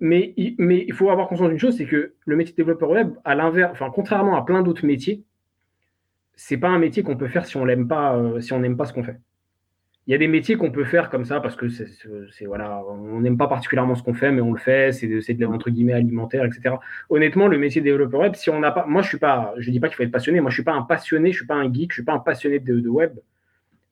Mais, 0.00 0.34
mais 0.58 0.84
il 0.86 0.92
faut 0.92 1.10
avoir 1.10 1.28
conscience 1.28 1.48
d'une 1.48 1.58
chose, 1.58 1.76
c'est 1.76 1.86
que 1.86 2.14
le 2.24 2.36
métier 2.36 2.52
de 2.52 2.56
développeur 2.56 2.90
web, 2.90 3.14
à 3.24 3.34
l'inverse, 3.34 3.72
enfin, 3.72 3.90
contrairement 3.92 4.36
à 4.36 4.44
plein 4.44 4.62
d'autres 4.62 4.86
métiers, 4.86 5.24
c'est 6.36 6.56
pas 6.56 6.68
un 6.68 6.78
métier 6.78 7.02
qu'on 7.02 7.16
peut 7.16 7.28
faire 7.28 7.46
si 7.46 7.56
on 7.56 7.64
l'aime 7.64 7.88
pas, 7.88 8.16
euh, 8.16 8.40
si 8.40 8.52
on 8.52 8.60
n'aime 8.60 8.76
pas 8.76 8.84
ce 8.84 8.92
qu'on 8.92 9.02
fait 9.02 9.18
il 10.08 10.12
y 10.12 10.14
a 10.14 10.18
des 10.18 10.26
métiers 10.26 10.56
qu'on 10.56 10.70
peut 10.70 10.86
faire 10.86 11.10
comme 11.10 11.26
ça 11.26 11.38
parce 11.38 11.54
que 11.54 11.68
c'est 11.68 12.46
voilà, 12.46 12.82
on 12.88 13.20
n'aime 13.20 13.36
pas 13.36 13.46
particulièrement 13.46 13.94
ce 13.94 14.02
qu'on 14.02 14.14
fait, 14.14 14.32
mais 14.32 14.40
on 14.40 14.52
le 14.52 14.58
fait, 14.58 14.90
c'est 14.90 15.06
de, 15.06 15.44
entre 15.44 15.68
guillemets 15.68 15.92
alimentaire, 15.92 16.46
etc. 16.46 16.76
Honnêtement, 17.10 17.46
le 17.46 17.58
métier 17.58 17.82
de 17.82 17.84
développeur 17.84 18.20
web, 18.20 18.34
si 18.34 18.48
on 18.48 18.58
n'a 18.58 18.70
pas, 18.70 18.86
moi 18.86 19.02
je 19.02 19.08
suis 19.08 19.18
pas, 19.18 19.52
je 19.58 19.70
dis 19.70 19.80
pas 19.80 19.88
qu'il 19.88 19.96
faut 19.96 20.02
être 20.04 20.10
passionné, 20.10 20.40
moi 20.40 20.48
je 20.48 20.54
suis 20.54 20.64
pas 20.64 20.72
un 20.72 20.80
passionné, 20.80 21.30
je 21.30 21.36
suis 21.36 21.46
pas 21.46 21.56
un 21.56 21.70
geek, 21.70 21.90
je 21.90 21.96
suis 21.96 22.04
pas 22.04 22.14
un 22.14 22.20
passionné 22.20 22.58
de, 22.58 22.88
web, 22.88 23.18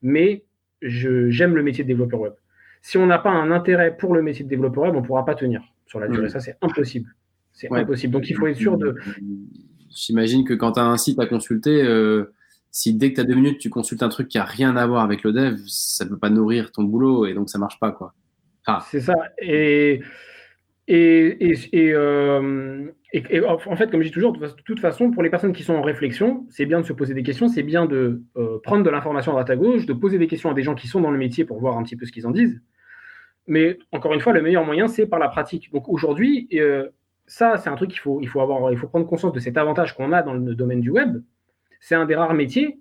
mais 0.01 0.43
j'aime 0.81 1.55
le 1.55 1.61
métier 1.61 1.83
de 1.83 1.87
développeur 1.87 2.19
web. 2.19 2.33
Si 2.81 2.97
on 2.97 3.05
n'a 3.05 3.19
pas 3.19 3.29
un 3.29 3.51
intérêt 3.51 3.95
pour 3.95 4.15
le 4.15 4.23
métier 4.23 4.43
de 4.43 4.49
développeur 4.49 4.85
web, 4.85 4.95
on 4.95 5.01
ne 5.01 5.05
pourra 5.05 5.23
pas 5.23 5.35
tenir 5.35 5.61
sur 5.85 5.99
la 5.99 6.07
durée. 6.07 6.25
Mmh. 6.25 6.29
Ça, 6.29 6.39
c'est 6.39 6.57
impossible. 6.63 7.13
C'est 7.53 7.71
impossible. 7.71 8.13
Donc, 8.13 8.27
il 8.27 8.35
faut 8.35 8.47
être 8.47 8.57
sûr 8.57 8.79
de. 8.79 8.95
J'imagine 9.91 10.45
que 10.45 10.55
quand 10.55 10.73
tu 10.73 10.79
as 10.79 10.85
un 10.85 10.97
site 10.97 11.19
à 11.19 11.27
consulter, 11.27 11.83
euh, 11.83 12.33
si 12.71 12.93
dès 12.93 13.09
que 13.11 13.15
tu 13.15 13.21
as 13.21 13.23
deux 13.23 13.35
minutes, 13.35 13.59
tu 13.59 13.69
consultes 13.69 14.03
un 14.03 14.09
truc 14.09 14.27
qui 14.27 14.37
a 14.37 14.43
rien 14.43 14.75
à 14.75 14.85
voir 14.85 15.03
avec 15.03 15.23
le 15.23 15.31
dev, 15.31 15.57
ça 15.67 16.05
ne 16.05 16.09
peut 16.09 16.17
pas 16.17 16.29
nourrir 16.29 16.71
ton 16.71 16.83
boulot 16.83 17.25
et 17.25 17.33
donc 17.33 17.49
ça 17.49 17.57
marche 17.57 17.79
pas. 17.79 17.91
quoi. 17.91 18.13
C'est 18.89 19.01
ça. 19.01 19.15
Et, 19.41 20.01
et, 20.87 21.93
euh, 21.93 22.91
en 23.43 23.75
fait, 23.75 23.89
comme 23.89 24.01
je 24.01 24.07
dis 24.07 24.13
toujours, 24.13 24.33
de 24.33 24.47
toute 24.65 24.79
façon, 24.79 25.11
pour 25.11 25.23
les 25.23 25.29
personnes 25.29 25.53
qui 25.53 25.63
sont 25.63 25.73
en 25.73 25.81
réflexion, 25.81 26.45
c'est 26.49 26.65
bien 26.65 26.81
de 26.81 26.85
se 26.85 26.93
poser 26.93 27.13
des 27.13 27.23
questions, 27.23 27.47
c'est 27.47 27.63
bien 27.63 27.85
de 27.85 28.21
euh, 28.37 28.59
prendre 28.63 28.83
de 28.83 28.89
l'information 28.89 29.31
à 29.31 29.35
droite 29.35 29.49
à 29.49 29.55
gauche, 29.55 29.85
de 29.85 29.93
poser 29.93 30.17
des 30.17 30.27
questions 30.27 30.49
à 30.49 30.53
des 30.53 30.63
gens 30.63 30.75
qui 30.75 30.87
sont 30.87 31.01
dans 31.01 31.11
le 31.11 31.17
métier 31.17 31.45
pour 31.45 31.59
voir 31.59 31.77
un 31.77 31.83
petit 31.83 31.95
peu 31.95 32.05
ce 32.05 32.11
qu'ils 32.11 32.27
en 32.27 32.31
disent. 32.31 32.61
Mais 33.47 33.79
encore 33.91 34.13
une 34.13 34.19
fois, 34.19 34.33
le 34.33 34.41
meilleur 34.41 34.65
moyen, 34.65 34.87
c'est 34.87 35.07
par 35.07 35.19
la 35.19 35.29
pratique. 35.29 35.71
Donc 35.71 35.87
aujourd'hui, 35.87 36.49
euh, 36.53 36.89
ça, 37.25 37.57
c'est 37.57 37.69
un 37.69 37.75
truc 37.75 37.91
qu'il 37.91 37.99
faut, 37.99 38.19
il 38.21 38.27
faut 38.27 38.41
avoir, 38.41 38.71
il 38.71 38.77
faut 38.77 38.87
prendre 38.87 39.07
conscience 39.07 39.33
de 39.33 39.39
cet 39.39 39.57
avantage 39.57 39.95
qu'on 39.95 40.11
a 40.11 40.21
dans 40.21 40.33
le 40.33 40.55
domaine 40.55 40.81
du 40.81 40.89
web, 40.89 41.21
c'est 41.79 41.95
un 41.95 42.05
des 42.05 42.15
rares 42.15 42.33
métiers 42.33 42.79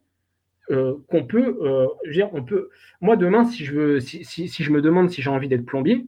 euh, 0.71 0.95
qu'on 1.09 1.25
peut, 1.25 1.59
euh, 1.63 1.87
dire, 2.11 2.29
on 2.33 2.43
peut. 2.43 2.71
Moi, 3.01 3.17
demain, 3.17 3.45
si 3.45 3.65
je 3.65 3.73
veux, 3.73 4.01
si, 4.01 4.49
je 4.49 4.73
me 4.73 4.81
demande 4.81 5.11
si 5.11 5.23
j'ai 5.23 5.31
envie 5.31 5.49
d'être 5.49 5.65
plombier, 5.65 6.07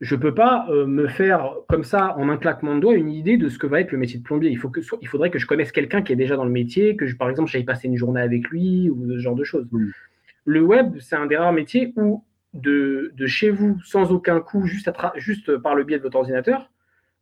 je 0.00 0.16
peux 0.16 0.34
pas 0.34 0.66
euh, 0.70 0.86
me 0.86 1.06
faire 1.06 1.54
comme 1.68 1.84
ça 1.84 2.16
en 2.16 2.28
un 2.30 2.36
claquement 2.36 2.74
de 2.74 2.80
doigts 2.80 2.94
une 2.94 3.10
idée 3.10 3.36
de 3.36 3.48
ce 3.48 3.58
que 3.58 3.66
va 3.66 3.80
être 3.80 3.92
le 3.92 3.98
métier 3.98 4.18
de 4.18 4.24
plombier. 4.24 4.50
Il, 4.50 4.58
faut 4.58 4.70
que, 4.70 4.80
il 5.00 5.08
faudrait 5.08 5.30
que 5.30 5.38
je 5.38 5.46
connaisse 5.46 5.72
quelqu'un 5.72 6.02
qui 6.02 6.12
est 6.12 6.16
déjà 6.16 6.36
dans 6.36 6.44
le 6.44 6.50
métier, 6.50 6.96
que 6.96 7.06
je, 7.06 7.16
par 7.16 7.28
exemple 7.28 7.50
j'aille 7.50 7.64
passer 7.64 7.86
une 7.86 7.96
journée 7.96 8.22
avec 8.22 8.48
lui 8.48 8.90
ou 8.90 9.06
ce 9.08 9.18
genre 9.18 9.36
de 9.36 9.44
choses. 9.44 9.68
Le 10.46 10.62
web, 10.62 10.96
c'est 10.98 11.16
un 11.16 11.26
des 11.26 11.36
rares 11.36 11.52
métiers 11.52 11.92
où 11.96 12.24
de, 12.54 13.12
chez 13.26 13.50
vous, 13.50 13.78
sans 13.84 14.10
aucun 14.10 14.40
coût, 14.40 14.66
juste, 14.66 14.90
juste 15.16 15.56
par 15.58 15.74
le 15.74 15.84
biais 15.84 15.98
de 15.98 16.02
votre 16.02 16.16
ordinateur, 16.16 16.70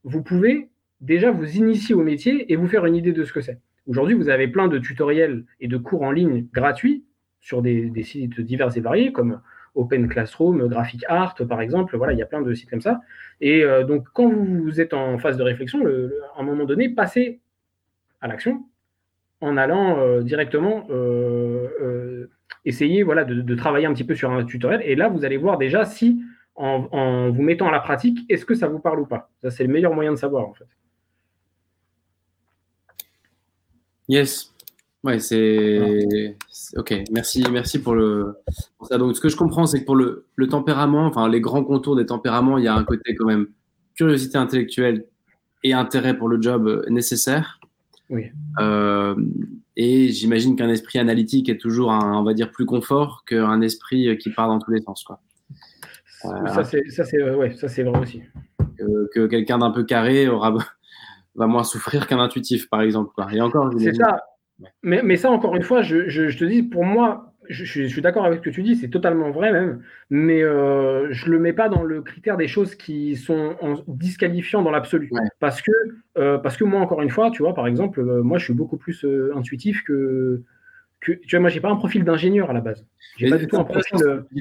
vous 0.05 0.23
pouvez 0.23 0.71
déjà 1.01 1.31
vous 1.31 1.57
initier 1.57 1.95
au 1.95 2.03
métier 2.03 2.51
et 2.51 2.57
vous 2.57 2.69
faire 2.69 2.87
une 2.87 2.97
idée 2.97 3.12
de 3.12 3.25
ce 3.25 3.33
que 3.33 3.41
c'est. 3.41 3.59
Aujourd'hui, 3.88 4.14
vous 4.14 4.29
avez 4.29 4.48
plein 4.48 4.68
de 4.68 4.79
tutoriels 4.79 5.44
et 5.61 5.66
de 5.66 5.79
cours 5.79 6.03
en 6.03 6.11
ligne 6.11 6.46
gratuits 6.53 7.07
sur 7.40 7.62
des, 7.62 7.90
sites 8.03 8.38
divers 8.38 8.77
et 8.77 8.81
variés 8.81 9.12
comme 9.12 9.40
Open 9.74 10.09
Classroom, 10.09 10.68
Graphic 10.68 11.05
Art, 11.09 11.37
par 11.48 11.62
exemple. 11.62 11.96
Voilà, 11.96 12.12
il 12.12 12.18
y 12.18 12.22
a 12.22 12.27
plein 12.27 12.42
de 12.42 12.53
sites 12.53 12.68
comme 12.68 12.83
ça. 12.83 13.01
Et 13.40 13.64
euh, 13.64 13.85
donc, 13.85 14.07
quand 14.12 14.29
vous 14.29 14.81
êtes 14.83 14.92
en 14.92 15.16
phase 15.16 15.38
de 15.38 15.42
réflexion, 15.42 15.87
à 16.37 16.40
un 16.40 16.42
moment 16.42 16.66
donné, 16.66 16.90
passez 16.90 17.40
à 18.20 18.29
l'action 18.29 18.66
en 19.40 19.57
allant 19.57 19.98
euh, 20.01 20.20
directement 20.20 20.87
euh, 20.90 22.27
essayer 22.66 23.05
de, 23.05 23.55
travailler 23.55 23.87
un 23.87 23.94
petit 23.94 24.05
peu 24.05 24.14
sur 24.14 24.31
un 24.31 24.44
tutoriel. 24.44 24.83
Et 24.85 24.96
là, 24.96 25.09
vous 25.09 25.24
allez 25.24 25.38
voir 25.38 25.57
déjà 25.57 25.87
si, 25.87 26.22
en, 26.57 26.88
en 26.92 27.31
vous 27.31 27.42
mettant 27.42 27.68
à 27.68 27.72
la 27.72 27.81
pratique, 27.81 28.18
est-ce 28.29 28.44
que 28.44 28.55
ça 28.55 28.68
vous 28.68 28.81
parle 28.81 29.01
ou 29.01 29.07
pas. 29.07 29.31
Ça, 29.40 29.51
c'est 29.51 29.64
le 29.64 29.72
meilleur 29.72 29.94
moyen 29.94 30.11
de 30.11 30.18
savoir, 30.18 30.46
en 30.46 30.53
fait. 30.53 30.66
Yes. 34.09 34.53
Ouais, 35.05 35.21
c'est. 35.21 36.37
Ok, 36.77 36.94
merci, 37.12 37.44
merci 37.51 37.81
pour, 37.81 37.94
le... 37.94 38.35
ça. 38.83 38.99
Donc, 38.99 39.14
ce 39.14 39.21
que 39.21 39.29
je 39.29 39.37
comprends, 39.37 39.66
c'est 39.66 39.81
que 39.81 39.85
pour 39.85 39.97
le, 39.97 40.27
le, 40.35 40.49
tempérament, 40.49 41.07
enfin, 41.07 41.29
les 41.29 41.40
grands 41.40 41.64
contours 41.64 41.97
des 41.97 42.07
tempéraments, 42.07 42.59
il 42.59 42.64
y 42.64 42.68
a 42.68 42.75
un 42.75 42.85
côté 42.85 43.14
quand 43.14 43.27
même 43.27 43.47
curiosité 43.94 44.38
intellectuelle 44.38 45.05
et 45.64 45.73
intérêt 45.73 46.16
pour 46.16 46.29
le 46.29 46.40
job 46.42 46.66
euh, 46.66 46.85
nécessaire. 46.88 47.61
Oui. 48.11 48.27
Euh, 48.61 49.14
et 49.77 50.09
j'imagine 50.09 50.57
qu'un 50.57 50.68
esprit 50.68 50.99
analytique 50.99 51.49
est 51.49 51.59
toujours, 51.59 51.92
un, 51.92 52.18
on 52.18 52.25
va 52.25 52.35
dire, 52.35 52.51
plus 52.51 52.66
confort 52.66 53.25
qu'un 53.27 53.61
esprit 53.61 54.16
qui 54.18 54.31
part 54.31 54.49
dans 54.49 54.59
tous 54.59 54.73
les 54.73 54.81
sens. 54.81 55.05
Quoi. 55.05 55.21
ça, 56.23 56.64
c'est 56.64 57.23
ouais, 57.23 57.31
vrai 57.31 58.01
aussi. 58.01 58.23
Que, 58.77 59.09
que 59.14 59.27
quelqu'un 59.27 59.59
d'un 59.59 59.71
peu 59.71 59.85
carré 59.85 60.29
aura 60.29 60.57
va 61.38 61.46
moins 61.46 61.64
souffrir 61.64 62.07
qu'un 62.07 62.18
intuitif, 62.18 62.68
par 62.68 62.83
exemple. 62.83 63.11
Quoi. 63.14 63.29
Et 63.33 63.40
encore, 63.40 63.72
c'est 63.79 63.94
ça. 63.94 64.22
Mais, 64.83 65.03
mais, 65.03 65.16
ça, 65.16 65.31
encore 65.31 65.55
une 65.55 65.62
fois, 65.62 65.83
je, 65.83 66.09
je, 66.09 66.37
te 66.37 66.44
dis, 66.44 66.64
pour 66.64 66.85
moi, 66.85 67.33
je, 67.48 67.87
suis 67.87 68.03
d'accord 68.03 68.24
avec 68.24 68.40
ce 68.40 68.44
que 68.44 68.51
tu 68.51 68.62
dis, 68.62 68.74
c'est 68.74 68.90
totalement 68.90 69.31
vrai 69.31 69.53
même, 69.53 69.83
mais 70.11 70.42
euh, 70.42 71.12
je 71.12 71.31
le 71.31 71.38
mets 71.38 71.53
pas 71.53 71.68
dans 71.68 71.85
le 71.85 72.03
critère 72.03 72.37
des 72.37 72.48
choses 72.48 72.74
qui 72.74 73.14
sont 73.14 73.57
en 73.62 73.77
disqualifiants 73.87 74.62
dans 74.62 74.72
l'absolu. 74.72 75.11
Parce, 75.38 75.62
que, 75.62 75.70
euh, 76.18 76.38
parce 76.38 76.57
que 76.57 76.64
moi, 76.64 76.81
encore 76.81 77.03
une 77.03 77.11
fois, 77.11 77.31
tu 77.31 77.42
vois, 77.42 77.55
par 77.55 77.68
exemple, 77.68 78.01
euh, 78.01 78.22
moi, 78.22 78.38
je 78.38 78.44
suis 78.44 78.55
beaucoup 78.55 78.77
plus 78.77 79.07
intuitif 79.35 79.85
que, 79.85 80.42
que. 81.01 81.12
Tu 81.12 81.37
vois, 81.37 81.40
moi, 81.40 81.51
j'ai 81.51 81.61
pas 81.61 81.70
un 81.70 81.77
profil 81.77 82.03
d'ingénieur 82.03 82.51
à 82.51 82.53
la 82.53 82.61
base. 82.61 82.85
J'ai 83.16 83.31
pas 83.31 83.38
du 83.38 83.46
tout 83.46 83.57
un 83.57 83.64
profil. 83.64 83.96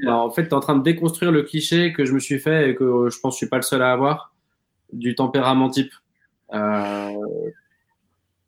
en 0.08 0.32
fait, 0.32 0.44
tu 0.44 0.50
es 0.50 0.54
en 0.54 0.60
train 0.60 0.76
de 0.76 0.84
déconstruire 0.84 1.32
le 1.32 1.44
cliché 1.44 1.94
que 1.94 2.06
je 2.06 2.14
me 2.14 2.20
suis 2.20 2.40
fait 2.40 2.72
et 2.72 2.76
que 2.76 3.10
je 3.12 3.20
pense 3.20 3.34
que 3.34 3.36
je 3.36 3.38
suis 3.38 3.50
pas 3.50 3.58
le 3.58 3.62
seul 3.62 3.84
à 3.84 3.92
avoir 3.92 4.34
du 4.92 5.16
tempérament 5.16 5.70
type. 5.70 5.94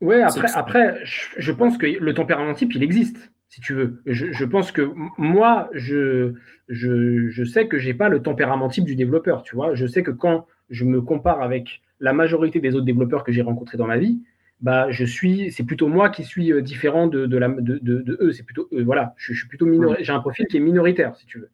Ouais, 0.02 0.22
après, 0.22 0.48
après 0.54 1.02
je 1.04 1.52
pense 1.52 1.78
que 1.78 1.86
le 1.86 2.14
tempérament 2.14 2.54
type, 2.54 2.74
il 2.74 2.84
existe 2.84 3.32
si 3.50 3.62
tu 3.62 3.74
veux. 3.74 4.02
Je, 4.06 4.46
pense 4.46 4.72
que 4.72 4.92
moi, 5.18 5.70
je, 5.74 6.34
je, 6.68 7.44
sais 7.44 7.68
que 7.68 7.80
j'ai 7.80 7.96
pas 7.96 8.08
le 8.08 8.22
tempérament 8.22 8.70
type 8.70 8.86
du 8.86 8.96
développeur, 8.96 9.42
tu 9.42 9.56
vois. 9.56 9.74
Je 9.74 9.88
sais 9.88 10.04
que 10.04 10.12
quand 10.12 10.46
je 10.70 10.86
me 10.86 11.02
compare 11.02 11.42
avec 11.42 11.82
la 12.00 12.14
majorité 12.14 12.60
des 12.60 12.76
autres 12.76 12.86
développeurs 12.86 13.24
que 13.24 13.32
j'ai 13.32 13.42
rencontrés 13.42 13.78
dans 13.78 13.88
ma 13.88 13.98
vie, 13.98 14.22
bah, 14.62 14.92
je 14.92 15.04
suis, 15.04 15.52
c'est 15.52 15.64
plutôt 15.64 15.88
moi 15.88 16.10
qui 16.10 16.24
suis 16.24 16.52
euh, 16.52 16.62
différent 16.62 17.08
de, 17.08 17.26
de, 17.26 17.38
la, 17.38 17.48
de, 17.48 17.80
de, 17.82 18.18
eux. 18.22 18.34
C'est 18.34 18.44
plutôt, 18.44 18.68
euh, 18.74 18.84
voilà, 18.84 19.16
je, 19.18 19.34
suis 19.34 19.48
plutôt 19.48 19.66
minoritaire. 19.66 20.06
J'ai 20.06 20.14
un 20.14 20.20
profil 20.20 20.46
qui 20.48 20.58
est 20.58 20.62
minoritaire, 20.62 21.16
si 21.16 21.26
tu 21.26 21.40
veux. 21.40 21.50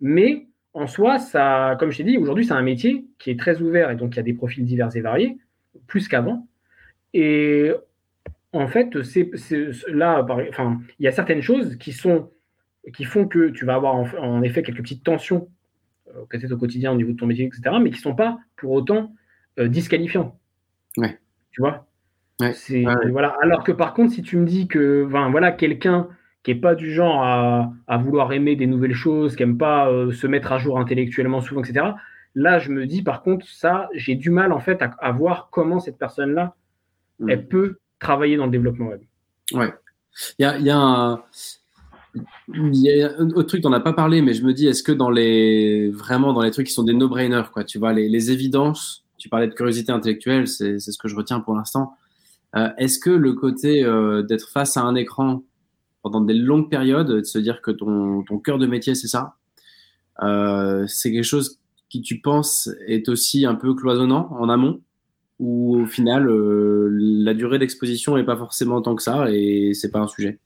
Mais 0.00 0.48
en 0.74 0.86
soi, 0.86 1.18
ça, 1.18 1.76
comme 1.78 1.90
je 1.90 1.98
t'ai 1.98 2.04
dit, 2.04 2.18
aujourd'hui, 2.18 2.46
c'est 2.46 2.54
un 2.54 2.62
métier 2.62 3.06
qui 3.18 3.30
est 3.30 3.38
très 3.38 3.60
ouvert 3.60 3.90
et 3.90 3.96
donc 3.96 4.14
il 4.14 4.16
y 4.16 4.20
a 4.20 4.24
des 4.24 4.34
profils 4.34 4.64
divers 4.64 4.94
et 4.96 5.00
variés, 5.00 5.38
plus 5.86 6.08
qu'avant. 6.08 6.46
Et 7.14 7.72
en 8.52 8.68
fait, 8.68 9.02
c'est 9.02 9.30
là, 9.88 10.26
enfin, 10.50 10.80
il 10.98 11.04
y 11.04 11.08
a 11.08 11.12
certaines 11.12 11.42
choses 11.42 11.76
qui 11.76 11.92
sont 11.92 12.30
qui 12.92 13.04
font 13.04 13.26
que 13.26 13.48
tu 13.50 13.64
vas 13.64 13.74
avoir 13.74 13.94
en, 13.94 14.42
effet 14.42 14.62
quelques 14.62 14.80
petites 14.80 15.04
tensions, 15.04 15.48
euh, 16.08 16.24
peut-être 16.30 16.52
au 16.52 16.56
quotidien 16.56 16.92
au 16.92 16.94
niveau 16.94 17.12
de 17.12 17.16
ton 17.16 17.26
métier, 17.26 17.44
etc., 17.44 17.76
mais 17.80 17.90
qui 17.90 17.96
ne 17.96 18.02
sont 18.02 18.14
pas 18.14 18.38
pour 18.56 18.72
autant 18.72 19.12
euh, 19.58 19.68
disqualifiants. 19.68 20.38
Ouais. 20.96 21.18
Tu 21.50 21.60
vois? 21.60 21.86
C'est 22.52 22.84
voilà. 23.10 23.36
Alors 23.42 23.64
que 23.64 23.72
par 23.72 23.94
contre, 23.94 24.12
si 24.12 24.22
tu 24.22 24.36
me 24.36 24.46
dis 24.46 24.68
que, 24.68 25.02
voilà, 25.02 25.50
quelqu'un 25.50 26.08
qui 26.44 26.54
n'est 26.54 26.60
pas 26.60 26.76
du 26.76 26.92
genre 26.92 27.22
à, 27.22 27.98
vouloir 27.98 28.32
aimer 28.32 28.54
des 28.54 28.66
nouvelles 28.66 28.94
choses, 28.94 29.34
qui 29.34 29.42
n'aime 29.42 29.58
pas 29.58 29.90
euh, 29.90 30.12
se 30.12 30.26
mettre 30.26 30.52
à 30.52 30.58
jour 30.58 30.78
intellectuellement 30.78 31.40
souvent, 31.40 31.62
etc. 31.62 31.86
Là, 32.34 32.58
je 32.58 32.70
me 32.70 32.86
dis 32.86 33.02
par 33.02 33.22
contre, 33.22 33.46
ça, 33.48 33.88
j'ai 33.94 34.14
du 34.14 34.30
mal 34.30 34.52
en 34.52 34.60
fait 34.60 34.82
à, 34.82 35.12
voir 35.12 35.48
comment 35.50 35.80
cette 35.80 35.98
personne-là, 35.98 36.54
mm. 37.20 37.30
elle 37.30 37.48
peut 37.48 37.78
travailler 37.98 38.36
dans 38.36 38.46
le 38.46 38.50
développement 38.50 38.88
web. 38.88 39.00
Ouais. 39.52 39.72
Il 40.38 40.42
y 40.42 40.46
a, 40.46 40.58
y 40.58 40.70
a 40.70 40.78
un. 40.78 41.22
Il 42.48 42.74
y 42.74 43.02
a 43.02 43.12
un 43.18 43.30
autre 43.30 43.48
truc 43.48 43.60
dont 43.60 43.68
on 43.68 43.72
n'a 43.72 43.80
pas 43.80 43.92
parlé, 43.92 44.22
mais 44.22 44.34
je 44.34 44.42
me 44.42 44.52
dis, 44.52 44.66
est-ce 44.66 44.82
que 44.82 44.92
dans 44.92 45.10
les 45.10 45.90
vraiment 45.90 46.32
dans 46.32 46.42
les 46.42 46.50
trucs 46.50 46.66
qui 46.66 46.72
sont 46.72 46.82
des 46.82 46.94
no-brainers, 46.94 47.50
quoi, 47.52 47.64
tu 47.64 47.78
vois, 47.78 47.92
les, 47.92 48.08
les, 48.08 48.30
évidences, 48.32 49.04
tu 49.18 49.28
parlais 49.28 49.46
de 49.46 49.52
curiosité 49.52 49.92
intellectuelle, 49.92 50.48
c'est 50.48 50.80
ce 50.80 50.98
que 50.98 51.06
je 51.06 51.14
retiens 51.14 51.38
pour 51.40 51.54
l'instant. 51.54 51.96
Euh, 52.56 52.70
est-ce 52.78 52.98
que 52.98 53.10
le 53.10 53.34
côté 53.34 53.84
euh, 53.84 54.22
d'être 54.22 54.48
face 54.50 54.76
à 54.76 54.82
un 54.82 54.94
écran 54.94 55.42
pendant 56.02 56.20
des 56.20 56.34
longues 56.34 56.70
périodes, 56.70 57.08
de 57.08 57.22
se 57.22 57.38
dire 57.38 57.60
que 57.60 57.70
ton, 57.70 58.22
ton 58.22 58.38
cœur 58.38 58.58
de 58.58 58.66
métier 58.66 58.94
c'est 58.94 59.08
ça, 59.08 59.34
euh, 60.22 60.86
c'est 60.86 61.12
quelque 61.12 61.24
chose 61.24 61.57
qui 61.88 62.02
tu 62.02 62.20
penses 62.20 62.70
est 62.86 63.08
aussi 63.08 63.46
un 63.46 63.54
peu 63.54 63.74
cloisonnant 63.74 64.28
en 64.32 64.48
amont 64.48 64.80
ou 65.38 65.76
au 65.76 65.86
final, 65.86 66.28
euh, 66.28 66.88
la 66.90 67.32
durée 67.32 67.58
d'exposition 67.58 68.16
n'est 68.16 68.24
pas 68.24 68.36
forcément 68.36 68.82
tant 68.82 68.96
que 68.96 69.02
ça 69.02 69.30
et 69.30 69.72
c'est 69.72 69.90
pas 69.90 70.00
un 70.00 70.08
sujet? 70.08 70.38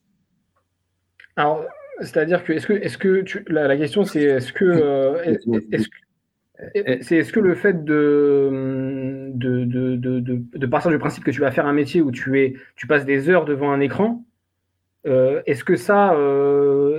Alors, 1.35 1.65
c'est-à-dire 2.01 2.43
que, 2.43 2.53
est-ce 2.53 2.67
que, 2.67 2.73
est-ce 2.73 2.97
que 2.97 3.21
tu, 3.21 3.43
la, 3.47 3.75
question 3.75 4.03
c'est 4.03 4.21
est-ce 4.21 4.53
que, 4.53 4.65
euh, 4.65 5.23
est-ce 5.23 5.87
c'est 7.01 7.17
est-ce 7.17 7.33
que 7.33 7.39
le 7.39 7.55
fait 7.55 7.83
de 7.83 9.31
de, 9.33 9.65
de, 9.65 9.95
de, 9.95 10.19
de, 10.19 10.65
partir 10.67 10.91
du 10.91 10.99
principe 10.99 11.23
que 11.23 11.31
tu 11.31 11.41
vas 11.41 11.51
faire 11.51 11.65
un 11.65 11.73
métier 11.73 12.01
où 12.01 12.11
tu, 12.11 12.39
es, 12.39 12.53
tu 12.75 12.85
passes 12.85 13.05
des 13.05 13.29
heures 13.29 13.45
devant 13.45 13.71
un 13.71 13.79
écran, 13.79 14.23
euh, 15.05 15.41
est-ce 15.45 15.63
que 15.63 15.75
ça, 15.75 16.13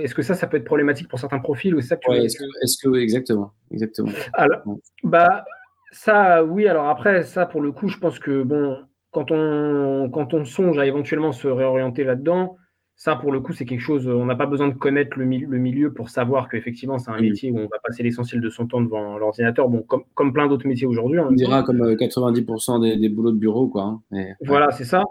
est-ce 0.01 0.13
que 0.13 0.21
ça, 0.21 0.35
ça 0.35 0.47
peut 0.47 0.57
être 0.57 0.65
problématique 0.65 1.07
pour 1.07 1.19
certains 1.19 1.39
profils 1.39 1.73
ou 1.73 1.81
ça 1.81 1.95
est-ce, 1.95 2.37
que, 2.37 2.43
est-ce 2.63 2.77
que, 2.77 2.97
exactement, 2.97 3.53
exactement. 3.71 4.11
Alors, 4.33 4.61
bah, 5.03 5.45
ça, 5.91 6.43
oui, 6.43 6.67
alors 6.67 6.87
après, 6.87 7.23
ça, 7.23 7.45
pour 7.45 7.61
le 7.61 7.71
coup, 7.71 7.87
je 7.87 7.97
pense 7.97 8.19
que, 8.19 8.43
bon, 8.43 8.77
quand 9.11 9.31
on, 9.31 10.09
quand 10.09 10.33
on 10.33 10.45
songe 10.45 10.77
à 10.77 10.85
éventuellement 10.85 11.31
se 11.31 11.47
réorienter 11.47 12.03
là-dedans, 12.03 12.57
ça, 12.97 13.15
pour 13.15 13.31
le 13.31 13.41
coup, 13.41 13.51
c'est 13.51 13.65
quelque 13.65 13.81
chose, 13.81 14.07
on 14.07 14.25
n'a 14.25 14.35
pas 14.35 14.45
besoin 14.45 14.69
de 14.69 14.73
connaître 14.73 15.19
le, 15.19 15.25
le 15.25 15.57
milieu 15.57 15.91
pour 15.91 16.09
savoir 16.09 16.47
qu'effectivement, 16.47 16.97
c'est 16.97 17.11
un 17.11 17.19
métier 17.19 17.51
où 17.51 17.57
on 17.57 17.67
va 17.67 17.77
passer 17.83 18.03
l'essentiel 18.03 18.39
de 18.39 18.49
son 18.49 18.67
temps 18.67 18.81
devant 18.81 19.17
l'ordinateur, 19.17 19.67
bon, 19.67 19.81
comme, 19.81 20.03
comme 20.13 20.31
plein 20.31 20.47
d'autres 20.47 20.67
métiers 20.67 20.87
aujourd'hui. 20.87 21.19
On 21.19 21.31
dira 21.31 21.63
comme 21.63 21.81
90% 21.81 22.75
euh, 22.75 22.79
des, 22.79 22.97
des, 22.97 23.09
boulots 23.09 23.33
de 23.33 23.37
bureau, 23.37 23.67
quoi. 23.67 23.99
Hein, 24.11 24.25
voilà, 24.41 24.71
c'est 24.71 24.85
ça. 24.85 25.03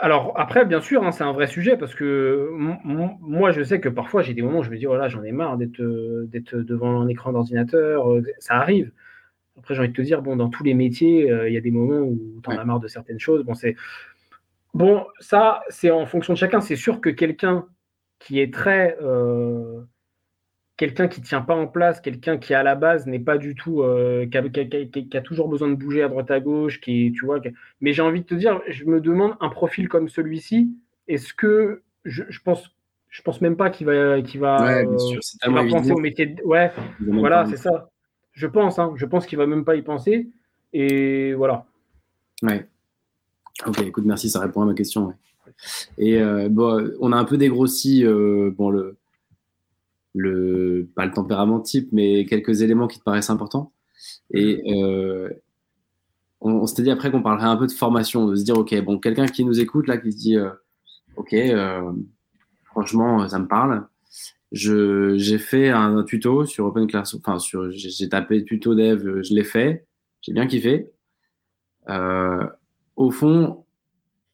Alors, 0.00 0.32
après, 0.36 0.64
bien 0.64 0.80
sûr, 0.80 1.04
hein, 1.04 1.10
c'est 1.10 1.24
un 1.24 1.32
vrai 1.32 1.46
sujet 1.46 1.76
parce 1.76 1.94
que 1.94 2.50
moi, 2.52 3.50
je 3.50 3.62
sais 3.62 3.80
que 3.80 3.88
parfois, 3.88 4.22
j'ai 4.22 4.34
des 4.34 4.42
moments 4.42 4.60
où 4.60 4.62
je 4.62 4.70
me 4.70 4.76
dis, 4.76 4.86
oh 4.86 4.96
là, 4.96 5.08
j'en 5.08 5.22
ai 5.22 5.32
marre 5.32 5.58
d'être 5.58 5.80
euh, 5.80 6.28
devant 6.52 7.00
un 7.00 7.08
écran 7.08 7.32
d'ordinateur, 7.32 8.10
euh, 8.10 8.22
ça 8.38 8.54
arrive. 8.54 8.92
Après, 9.58 9.74
j'ai 9.74 9.80
envie 9.80 9.90
de 9.90 9.94
te 9.94 10.02
dire, 10.02 10.22
bon, 10.22 10.36
dans 10.36 10.48
tous 10.48 10.64
les 10.64 10.74
métiers, 10.74 11.30
euh, 11.30 11.48
il 11.48 11.54
y 11.54 11.58
a 11.58 11.60
des 11.60 11.70
moments 11.70 12.00
où 12.00 12.40
tu 12.42 12.50
en 12.50 12.58
as 12.58 12.64
marre 12.64 12.80
de 12.80 12.88
certaines 12.88 13.18
choses. 13.18 13.44
Bon, 13.44 13.54
c'est 13.54 13.76
bon, 14.74 15.06
ça, 15.20 15.62
c'est 15.68 15.90
en 15.90 16.06
fonction 16.06 16.32
de 16.32 16.38
chacun. 16.38 16.60
C'est 16.60 16.76
sûr 16.76 17.00
que 17.00 17.10
quelqu'un 17.10 17.66
qui 18.18 18.40
est 18.40 18.52
très 18.52 18.96
euh, 19.02 19.82
quelqu'un 20.76 21.08
qui 21.08 21.20
tient 21.20 21.42
pas 21.42 21.54
en 21.54 21.66
place, 21.66 22.00
quelqu'un 22.00 22.38
qui 22.38 22.54
à 22.54 22.62
la 22.62 22.74
base 22.74 23.06
n'est 23.06 23.20
pas 23.20 23.38
du 23.38 23.54
tout, 23.54 23.82
euh, 23.82 24.26
qui, 24.26 25.16
a, 25.16 25.20
toujours 25.20 25.48
besoin 25.48 25.68
de 25.68 25.74
bouger 25.74 26.02
à 26.02 26.08
droite 26.08 26.30
à 26.30 26.40
gauche, 26.40 26.80
qui, 26.80 27.12
tu 27.12 27.24
vois. 27.24 27.40
Mais 27.80 27.92
j'ai 27.92 28.02
envie 28.02 28.22
de 28.22 28.26
te 28.26 28.34
dire, 28.34 28.60
je 28.68 28.84
me 28.84 29.00
demande 29.00 29.34
un 29.40 29.48
profil 29.48 29.88
comme 29.88 30.08
celui-ci, 30.08 30.72
est-ce 31.08 31.34
que 31.34 31.82
je, 32.04 32.22
pense, 32.44 32.74
je 33.10 33.22
pense 33.22 33.40
même 33.40 33.56
pas 33.56 33.70
qu'il 33.70 33.86
va, 33.86 34.20
qu'il 34.22 34.40
va, 34.40 34.82
va 35.46 35.64
penser 35.64 35.92
au 35.92 35.98
métier. 35.98 36.26
De... 36.26 36.42
Ouais, 36.42 36.72
voilà, 36.98 37.46
c'est 37.46 37.58
ça. 37.58 37.88
Je 38.32 38.46
pense, 38.46 38.78
hein, 38.78 38.92
je 38.96 39.06
pense 39.06 39.26
qu'il 39.26 39.38
va 39.38 39.46
même 39.46 39.64
pas 39.64 39.76
y 39.76 39.82
penser. 39.82 40.30
Et 40.72 41.34
voilà. 41.34 41.66
Ouais. 42.42 42.66
Ok, 43.66 43.80
écoute, 43.82 44.04
merci, 44.04 44.28
ça 44.28 44.40
répond 44.40 44.62
à 44.62 44.66
ma 44.66 44.74
question. 44.74 45.14
Et 45.98 46.20
euh, 46.20 46.48
bon, 46.48 46.90
on 47.00 47.12
a 47.12 47.16
un 47.16 47.24
peu 47.24 47.36
dégrossi 47.36 48.04
euh, 48.04 48.50
bon, 48.56 48.70
le, 48.70 48.96
le, 50.14 50.88
pas 50.96 51.06
le 51.06 51.12
tempérament 51.12 51.60
type, 51.60 51.88
mais 51.92 52.24
quelques 52.24 52.62
éléments 52.62 52.88
qui 52.88 52.98
te 52.98 53.04
paraissent 53.04 53.30
importants. 53.30 53.72
Et 54.32 54.62
euh, 54.74 55.30
on, 56.40 56.66
s'était 56.66 56.82
dit 56.82 56.90
après 56.90 57.10
qu'on 57.10 57.22
parlerait 57.22 57.46
un 57.46 57.56
peu 57.56 57.66
de 57.66 57.72
formation, 57.72 58.26
de 58.26 58.34
se 58.34 58.44
dire, 58.44 58.58
ok, 58.58 58.74
bon, 58.82 58.98
quelqu'un 58.98 59.26
qui 59.26 59.44
nous 59.44 59.60
écoute 59.60 59.86
là, 59.86 59.98
qui 59.98 60.12
se 60.12 60.16
dit, 60.16 60.36
ok, 61.16 61.36
franchement, 62.64 63.28
ça 63.28 63.38
me 63.38 63.46
parle 63.46 63.86
j'ai 64.54 65.38
fait 65.38 65.70
un, 65.70 66.02
tuto 66.02 66.44
sur 66.44 66.66
OpenClass, 66.66 67.14
enfin 67.14 67.38
sur, 67.38 67.70
j'ai 67.70 68.08
tapé 68.10 68.44
tuto 68.44 68.74
dev, 68.74 69.22
je 69.22 69.34
l'ai 69.34 69.44
fait, 69.44 69.86
j'ai 70.20 70.34
bien 70.34 70.46
kiffé. 70.46 70.92
Euh, 72.98 73.02
au 73.02 73.10
fond, 73.10 73.64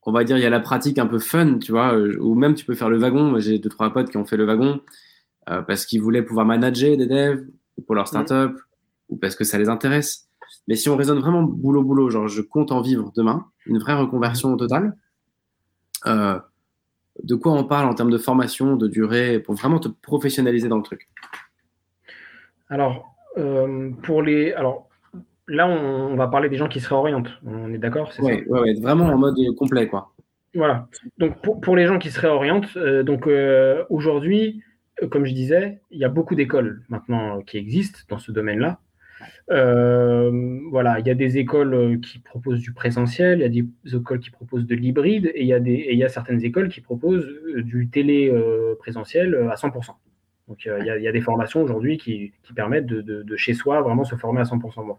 on 0.03 0.13
va 0.13 0.25
dire 0.25 0.37
il 0.39 0.43
y 0.43 0.47
a 0.47 0.51
la 0.51 0.61
pratique 0.61 0.99
un 0.99 1.07
peu 1.07 1.19
fun, 1.19 1.59
tu 1.59 1.73
vois, 1.73 1.95
ou 1.95 2.35
même 2.35 2.55
tu 2.55 2.65
peux 2.65 2.75
faire 2.75 2.91
le 2.91 2.99
wagon. 2.99 3.39
J'ai 3.39 3.59
deux 3.59 3.69
trois 3.69 3.93
potes 3.93 4.11
qui 4.11 4.17
ont 4.17 4.25
fait 4.25 4.37
le 4.37 4.45
wagon 4.45 4.81
euh, 5.51 5.63
parce 5.63 5.87
qu'ils 5.87 6.01
voulaient 6.01 6.23
pouvoir 6.23 6.47
manager 6.47 6.97
des 6.97 7.07
devs 7.07 7.47
pour 7.87 7.95
leur 7.95 8.09
startup 8.09 8.59
ou 9.09 9.17
parce 9.17 9.37
que 9.37 9.45
ça 9.45 9.59
les 9.59 9.69
intéresse. 9.69 10.29
Mais 10.67 10.77
si 10.77 10.89
on 10.89 10.97
raisonne 10.97 11.19
vraiment 11.19 11.43
boulot 11.43 11.83
boulot, 11.83 12.11
genre 12.11 12.29
je 12.29 12.43
compte 12.43 12.73
en 12.73 12.81
vivre 12.81 13.13
demain, 13.15 13.47
une 13.67 13.79
vraie 13.79 13.95
reconversion 13.95 14.57
totale. 14.57 14.97
Euh, 16.07 16.39
de 17.23 17.35
quoi 17.35 17.53
on 17.53 17.65
parle 17.65 17.87
en 17.87 17.95
termes 17.95 18.11
de 18.11 18.19
formation, 18.19 18.77
de 18.77 18.87
durée, 18.87 19.41
pour 19.41 19.55
vraiment 19.55 19.81
te 19.81 19.89
professionnaliser 19.89 20.69
dans 20.69 20.77
le 20.77 20.83
truc? 20.83 21.09
Alors, 22.69 23.15
euh, 23.37 23.91
pour 24.03 24.23
les. 24.23 24.53
Alors, 24.53 24.88
là, 25.49 25.69
on, 25.69 26.15
va 26.17 26.29
parler 26.29 26.49
des 26.49 26.57
gens 26.57 26.69
qui 26.69 26.81
se 26.81 26.89
réorientent. 26.89 27.31
On 27.45 27.73
est 27.73 27.79
d'accord 27.79 28.13
Oui, 28.21 28.45
ouais, 28.47 28.75
vraiment 28.81 29.07
en 29.07 29.19
mode 29.19 29.37
complet, 29.57 29.89
quoi. 29.89 30.13
Voilà. 30.55 30.89
Donc, 31.19 31.41
pour, 31.61 31.77
les 31.77 31.87
gens 31.87 31.99
qui 31.99 32.11
se 32.11 32.21
réorientent, 32.21 32.77
euh, 32.77 33.03
donc 33.03 33.27
euh, 33.27 33.85
aujourd'hui, 33.91 34.63
comme 35.11 35.27
je 35.27 35.33
disais, 35.33 35.81
il 35.91 35.99
y 35.99 36.05
a 36.05 36.09
beaucoup 36.09 36.35
d'écoles 36.35 36.83
maintenant 36.89 37.41
qui 37.43 37.59
existent 37.59 38.01
dans 38.09 38.19
ce 38.19 38.33
domaine-là. 38.33 38.81
Euh, 39.51 40.61
voilà, 40.71 41.01
il 41.01 41.07
y 41.07 41.11
a 41.11 41.15
des 41.15 41.39
écoles 41.39 41.75
euh, 41.75 41.99
qui 41.99 42.19
proposent 42.19 42.61
du 42.61 42.73
présentiel, 42.73 43.39
il 43.39 43.43
y 43.43 43.45
a 43.45 43.49
des 43.49 43.97
écoles 43.97 44.21
qui 44.21 44.31
proposent 44.31 44.67
de 44.67 44.75
l'hybride, 44.75 45.31
et 45.35 45.43
il 45.43 45.47
y, 45.49 45.53
a 45.53 45.61
des, 45.61 45.89
il 45.91 45.99
y 45.99 46.05
a 46.05 46.09
certaines 46.09 46.45
écoles 46.45 46.69
qui 46.69 46.81
proposent 46.81 47.27
euh, 47.27 47.63
du 47.63 47.89
télé 47.89 48.33
présentiel 48.79 49.35
à 49.51 49.55
100%. 49.55 49.91
Donc 50.49 50.65
il 50.65 50.85
y, 50.85 50.91
a, 50.91 50.97
il 50.97 51.03
y 51.03 51.09
a 51.09 51.13
des 51.13 51.21
formations 51.21 51.63
aujourd'hui 51.63 51.99
qui, 51.99 52.33
permettent 52.55 52.87
de, 52.87 53.37
chez 53.37 53.53
soi 53.53 53.83
vraiment 53.83 54.05
se 54.05 54.17
former 54.17 54.41
à 54.41 54.45
100%. 54.45 54.87
Bon. 54.87 54.97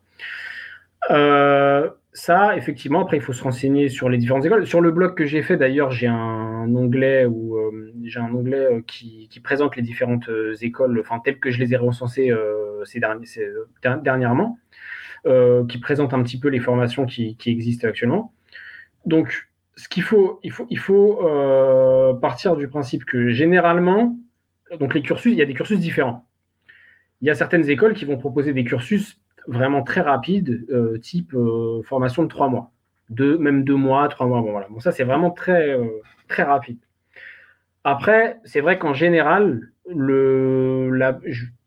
ça, 2.14 2.56
effectivement, 2.56 3.02
après, 3.02 3.18
il 3.18 3.24
faut 3.24 3.34
se 3.34 3.44
renseigner 3.44 3.90
sur 3.90 4.10
les 4.10 4.18
différentes 4.18 4.46
écoles. 4.46 4.68
Sur 4.68 4.82
le 4.82 4.92
blog 4.92 5.16
que 5.16 5.26
j'ai 5.26 5.42
fait, 5.42 5.58
d'ailleurs, 5.58 5.92
j'ai 5.92 6.08
un 6.08 6.74
onglet 6.76 7.26
où 7.26 7.58
j'ai 8.04 8.20
un 8.20 8.34
onglet 8.34 8.84
qui, 8.86 9.28
présente 9.44 9.76
les 9.76 9.82
différentes 9.82 10.30
écoles, 10.62 11.00
enfin 11.00 11.20
telles 11.24 11.40
que 11.40 11.50
je 11.50 11.60
les 11.60 11.74
ai 11.74 11.78
recensées 11.78 12.32
ces, 12.86 13.02
dernièrement, 14.04 14.60
qui 15.26 15.78
présente 15.80 16.14
un 16.14 16.22
petit 16.22 16.40
peu 16.40 16.50
les 16.50 16.60
formations 16.60 17.08
qui, 17.08 17.36
existent 17.48 17.88
actuellement. 17.88 18.34
Donc, 19.06 19.48
ce 19.76 19.88
qu'il 19.88 20.04
faut, 20.04 20.40
il 20.44 20.52
faut, 20.52 20.68
il 20.70 20.78
faut 20.78 21.20
partir 22.22 22.56
du 22.56 22.68
principe 22.68 23.06
que 23.06 23.30
généralement, 23.30 24.16
donc 24.78 24.94
les 24.94 25.02
cursus, 25.02 25.32
il 25.32 25.38
y 25.38 25.42
a 25.42 25.46
des 25.46 25.54
cursus 25.54 25.80
différents. 25.80 26.26
Il 27.22 27.28
y 27.28 27.32
a 27.32 27.36
certaines 27.36 27.70
écoles 27.70 27.94
qui 27.94 28.06
vont 28.06 28.18
proposer 28.18 28.54
des 28.54 28.64
cursus 28.64 29.20
vraiment 29.48 29.84
très 29.84 30.02
rapides, 30.02 30.66
type 31.02 31.36
formation 31.84 32.24
de 32.24 32.28
trois 32.28 32.50
mois 32.50 32.72
deux, 33.10 33.38
même 33.38 33.64
deux 33.64 33.76
mois, 33.76 34.08
trois 34.08 34.28
mois. 34.28 34.42
Bon, 34.42 34.52
voilà. 34.52 34.68
Bon, 34.70 34.80
ça, 34.80 34.92
c'est 34.92 35.04
vraiment 35.04 35.32
très, 35.32 35.70
euh, 35.70 36.02
très 36.28 36.44
rapide. 36.44 36.78
Après, 37.84 38.40
c'est 38.44 38.62
vrai 38.62 38.78
qu'en 38.78 38.94
général, 38.94 39.72
le, 39.88 40.92
la, 40.92 41.20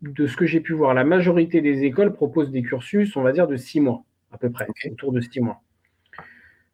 de 0.03 0.27
ce 0.27 0.37
que 0.37 0.47
j'ai 0.47 0.61
pu 0.61 0.73
voir, 0.73 0.95
la 0.95 1.05
majorité 1.05 1.61
des 1.61 1.85
écoles 1.85 2.13
proposent 2.13 2.51
des 2.51 2.63
cursus, 2.63 3.17
on 3.17 3.23
va 3.23 3.33
dire, 3.33 3.47
de 3.47 3.57
six 3.57 3.81
mois, 3.81 4.05
à 4.31 4.39
peu 4.39 4.51
près, 4.51 4.67
autour 4.91 5.13
de 5.13 5.21
six 5.21 5.41
mois. 5.41 5.63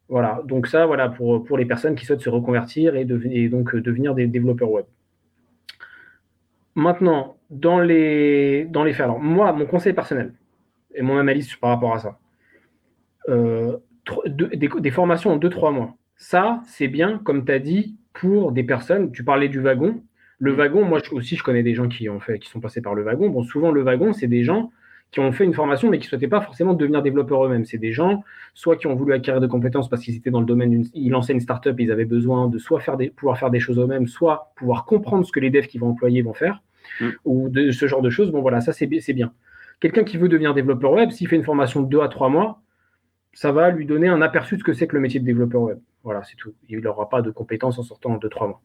Voilà, 0.07 0.41
donc 0.45 0.67
ça, 0.67 0.85
voilà, 0.85 1.07
pour, 1.09 1.43
pour 1.43 1.57
les 1.57 1.65
personnes 1.65 1.95
qui 1.95 2.05
souhaitent 2.05 2.21
se 2.21 2.29
reconvertir 2.29 2.95
et, 2.95 3.05
donc 3.05 3.75
euh, 3.75 3.81
devenir 3.81 4.15
des 4.15 4.27
développeurs 4.27 4.71
web. 4.71 4.85
Maintenant, 6.79 7.35
dans 7.49 7.81
les, 7.81 8.63
dans 8.63 8.85
les 8.85 8.93
faits, 8.93 9.03
alors 9.03 9.19
moi, 9.19 9.51
mon 9.51 9.65
conseil 9.65 9.91
personnel 9.91 10.33
et 10.95 11.01
mon 11.01 11.17
analyse 11.17 11.53
par 11.55 11.71
rapport 11.71 11.93
à 11.93 11.99
ça, 11.99 12.19
euh, 13.27 13.75
des, 14.27 14.89
formations 14.89 15.31
en 15.33 15.37
2-3 15.37 15.73
mois. 15.73 15.97
Ça, 16.15 16.61
c'est 16.65 16.87
bien, 16.87 17.19
comme 17.25 17.43
tu 17.43 17.51
as 17.51 17.59
dit, 17.59 17.97
pour 18.13 18.53
des 18.53 18.63
personnes. 18.63 19.11
Tu 19.11 19.25
parlais 19.25 19.49
du 19.49 19.59
wagon. 19.59 20.01
Le 20.37 20.53
wagon, 20.53 20.85
moi 20.85 20.99
aussi, 21.11 21.35
je 21.35 21.43
connais 21.43 21.63
des 21.63 21.73
gens 21.73 21.89
qui 21.89 22.07
ont 22.07 22.21
fait, 22.21 22.39
qui 22.39 22.47
sont 22.49 22.61
passés 22.61 22.81
par 22.81 22.95
le 22.95 23.03
wagon. 23.03 23.29
Bon, 23.29 23.43
souvent, 23.43 23.71
le 23.71 23.81
wagon, 23.81 24.13
c'est 24.13 24.27
des 24.27 24.45
gens 24.45 24.71
qui 25.11 25.19
ont 25.19 25.33
fait 25.33 25.43
une 25.43 25.53
formation, 25.53 25.89
mais 25.89 25.97
qui 25.97 26.05
ne 26.05 26.09
souhaitaient 26.11 26.29
pas 26.29 26.39
forcément 26.39 26.73
devenir 26.73 27.01
développeurs 27.01 27.45
eux-mêmes. 27.45 27.65
C'est 27.65 27.77
des 27.77 27.91
gens, 27.91 28.23
soit 28.53 28.77
qui 28.77 28.87
ont 28.87 28.95
voulu 28.95 29.11
acquérir 29.11 29.41
des 29.41 29.49
compétences 29.49 29.89
parce 29.89 30.01
qu'ils 30.01 30.15
étaient 30.15 30.31
dans 30.31 30.39
le 30.39 30.45
domaine 30.45 30.69
d'une. 30.69 30.85
Ils 30.93 31.09
lançaient 31.09 31.33
une 31.33 31.41
startup, 31.41 31.77
ils 31.77 31.91
avaient 31.91 32.05
besoin 32.05 32.47
de 32.47 32.57
soit 32.57 32.79
faire 32.79 32.95
des, 32.95 33.09
pouvoir 33.09 33.37
faire 33.37 33.49
des 33.49 33.59
choses 33.59 33.79
eux-mêmes, 33.79 34.07
soit 34.07 34.53
pouvoir 34.55 34.85
comprendre 34.85 35.25
ce 35.25 35.33
que 35.33 35.41
les 35.41 35.49
devs 35.49 35.67
qui 35.67 35.77
vont 35.77 35.89
employer 35.89 36.21
vont 36.21 36.33
faire, 36.33 36.61
mm. 37.01 37.09
ou 37.25 37.49
de 37.49 37.71
ce 37.71 37.87
genre 37.87 38.01
de 38.01 38.09
choses. 38.09 38.31
Bon, 38.31 38.41
voilà, 38.41 38.61
ça, 38.61 38.73
c'est 38.73 38.87
bien. 38.87 39.33
Quelqu'un 39.79 40.03
qui 40.03 40.17
veut 40.17 40.29
devenir 40.29 40.53
développeur 40.53 40.91
web, 40.91 41.11
s'il 41.11 41.27
fait 41.27 41.35
une 41.35 41.43
formation 41.43 41.81
de 41.81 41.87
2 41.89 42.01
à 42.01 42.09
3 42.09 42.29
mois, 42.29 42.61
ça 43.33 43.51
va 43.51 43.69
lui 43.69 43.85
donner 43.85 44.07
un 44.07 44.21
aperçu 44.21 44.55
de 44.55 44.59
ce 44.59 44.63
que 44.63 44.73
c'est 44.73 44.87
que 44.87 44.95
le 44.95 45.01
métier 45.01 45.19
de 45.19 45.25
développeur 45.25 45.61
web. 45.61 45.79
Voilà, 46.03 46.23
c'est 46.23 46.35
tout. 46.35 46.53
Il 46.67 46.79
n'aura 46.79 47.09
pas 47.09 47.21
de 47.21 47.31
compétences 47.31 47.79
en 47.79 47.83
sortant 47.83 48.11
en 48.11 48.17
2-3 48.17 48.47
mois. 48.47 48.61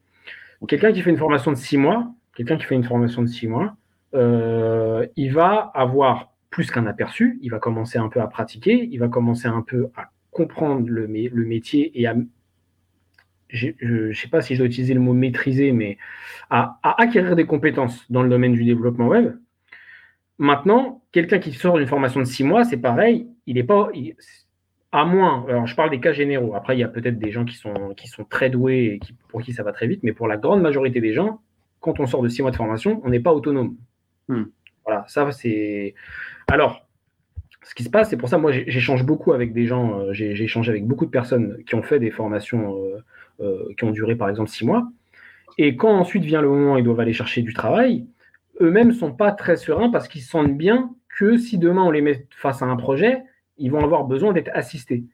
Quelqu'un 0.68 0.92
qui 0.92 1.02
fait 1.02 1.10
une 1.10 1.18
formation 1.18 1.52
de 1.52 1.56
6 1.56 1.76
mois, 1.76 2.10
quelqu'un 2.34 2.56
qui 2.56 2.64
fait 2.64 2.74
une 2.74 2.84
formation 2.84 3.22
de 3.22 3.26
6 3.26 3.48
mois, 3.48 3.76
euh, 4.14 5.06
il 5.16 5.32
va 5.32 5.70
avoir 5.74 6.32
plus 6.50 6.70
qu'un 6.70 6.86
aperçu, 6.86 7.38
il 7.42 7.50
va 7.50 7.58
commencer 7.58 7.98
un 7.98 8.08
peu 8.08 8.20
à 8.20 8.28
pratiquer, 8.28 8.88
il 8.90 8.98
va 8.98 9.08
commencer 9.08 9.48
un 9.48 9.62
peu 9.62 9.88
à 9.96 10.10
comprendre 10.30 10.88
le, 10.88 11.06
le 11.06 11.44
métier 11.44 12.00
et 12.00 12.06
à, 12.06 12.14
je 13.54 13.68
ne 13.82 14.12
sais 14.12 14.28
pas 14.28 14.42
si 14.42 14.54
je 14.54 14.58
dois 14.58 14.66
utiliser 14.66 14.94
le 14.94 15.00
mot 15.00 15.12
maîtriser, 15.12 15.72
mais 15.72 15.96
à, 16.50 16.78
acquérir 16.82 17.36
des 17.36 17.46
compétences 17.46 18.10
dans 18.10 18.22
le 18.22 18.28
domaine 18.28 18.52
du 18.52 18.64
développement 18.64 19.08
web. 19.08 19.34
Maintenant, 20.38 21.02
quelqu'un 21.12 21.38
qui 21.38 21.52
sort 21.52 21.78
d'une 21.78 21.86
formation 21.86 22.20
de 22.20 22.24
6 22.24 22.44
mois, 22.44 22.64
c'est 22.64 22.76
pareil, 22.76 23.28
il 23.46 23.54
n'est 23.54 23.62
pas, 23.62 23.90
à 24.90 25.04
moins, 25.04 25.46
alors 25.48 25.66
je 25.66 25.76
parle 25.76 25.90
des 25.90 26.00
cas 26.00 26.12
généraux, 26.12 26.54
après 26.54 26.76
il 26.76 26.80
y 26.80 26.84
a 26.84 26.88
peut-être 26.88 27.18
des 27.18 27.30
gens 27.30 27.44
qui 27.44 27.56
sont, 27.56 27.94
qui 27.96 28.08
sont 28.08 28.24
très 28.24 28.50
doués 28.50 28.94
et 28.94 28.98
qui, 28.98 29.14
pour 29.28 29.42
qui 29.42 29.52
ça 29.52 29.62
va 29.62 29.72
très 29.72 29.86
vite, 29.86 30.00
mais 30.02 30.12
pour 30.12 30.26
la 30.26 30.36
grande 30.36 30.60
majorité 30.60 31.00
des 31.00 31.12
gens, 31.12 31.40
quand 31.80 32.00
on 32.00 32.06
sort 32.06 32.22
de 32.22 32.28
six 32.28 32.42
mois 32.42 32.50
de 32.50 32.56
formation, 32.56 33.00
on 33.04 33.10
n'est 33.10 33.20
pas 33.20 33.32
autonome. 33.32 33.76
Hmm. 34.28 34.44
Voilà, 34.84 35.04
ça 35.06 35.30
c'est. 35.32 35.94
Alors, 36.48 36.86
ce 37.62 37.74
qui 37.74 37.82
se 37.82 37.90
passe, 37.90 38.10
c'est 38.10 38.16
pour 38.16 38.28
ça, 38.28 38.38
moi 38.38 38.52
j'échange 38.52 39.04
beaucoup 39.04 39.32
avec 39.32 39.52
des 39.52 39.66
gens, 39.66 39.98
euh, 39.98 40.12
j'ai 40.12 40.30
échangé 40.42 40.70
avec 40.70 40.86
beaucoup 40.86 41.06
de 41.06 41.10
personnes 41.10 41.62
qui 41.64 41.74
ont 41.74 41.82
fait 41.82 41.98
des 41.98 42.10
formations 42.10 42.76
euh, 42.76 42.98
qui 43.38 43.84
ont 43.84 43.90
duré 43.90 44.16
par 44.16 44.28
exemple 44.28 44.50
six 44.50 44.64
mois, 44.64 44.88
et 45.58 45.76
quand 45.76 45.92
ensuite 45.92 46.24
vient 46.24 46.42
le 46.42 46.48
moment 46.48 46.74
où 46.74 46.78
ils 46.78 46.84
doivent 46.84 47.00
aller 47.00 47.12
chercher 47.12 47.42
du 47.42 47.54
travail, 47.54 48.06
eux-mêmes 48.60 48.88
ne 48.88 48.92
sont 48.92 49.12
pas 49.12 49.32
très 49.32 49.56
sereins 49.56 49.90
parce 49.90 50.08
qu'ils 50.08 50.22
sentent 50.22 50.56
bien 50.56 50.90
que 51.16 51.36
si 51.36 51.58
demain 51.58 51.82
on 51.82 51.90
les 51.90 52.00
met 52.00 52.26
face 52.30 52.62
à 52.62 52.66
un 52.66 52.76
projet, 52.76 53.22
ils 53.58 53.70
vont 53.70 53.84
avoir 53.84 54.04
besoin 54.04 54.32
d'être 54.32 54.50
assistés. 54.52 55.04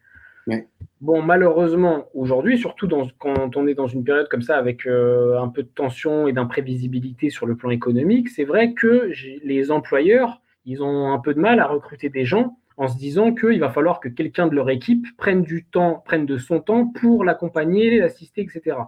Bon, 1.01 1.23
malheureusement, 1.23 2.07
aujourd'hui, 2.13 2.59
surtout 2.59 2.87
dans, 2.87 3.07
quand 3.19 3.57
on 3.57 3.67
est 3.67 3.75
dans 3.75 3.87
une 3.87 4.05
période 4.05 4.29
comme 4.29 4.43
ça 4.43 4.57
avec 4.57 4.87
euh, 4.87 5.39
un 5.39 5.49
peu 5.49 5.63
de 5.63 5.69
tension 5.69 6.27
et 6.27 6.33
d'imprévisibilité 6.33 7.31
sur 7.31 7.47
le 7.47 7.57
plan 7.57 7.71
économique, 7.71 8.29
c'est 8.29 8.45
vrai 8.45 8.75
que 8.75 9.11
les 9.45 9.71
employeurs, 9.71 10.41
ils 10.67 10.83
ont 10.83 11.13
un 11.13 11.19
peu 11.19 11.35
de 11.35 11.41
mal 11.41 11.61
à 11.61 11.67
recruter 11.67 12.09
des 12.09 12.25
gens 12.25 12.59
en 12.81 12.89
se 12.89 12.97
disant 12.97 13.35
qu'il 13.35 13.61
va 13.61 13.69
falloir 13.69 14.01
que 14.01 14.09
quelqu'un 14.09 14.47
de 14.47 14.55
leur 14.55 14.71
équipe 14.71 15.05
prenne 15.19 15.43
du 15.43 15.67
temps, 15.67 16.03
prenne 16.07 16.25
de 16.25 16.39
son 16.39 16.61
temps 16.61 16.87
pour 16.87 17.25
l'accompagner, 17.25 17.99
l'assister, 17.99 18.41
etc. 18.41 18.79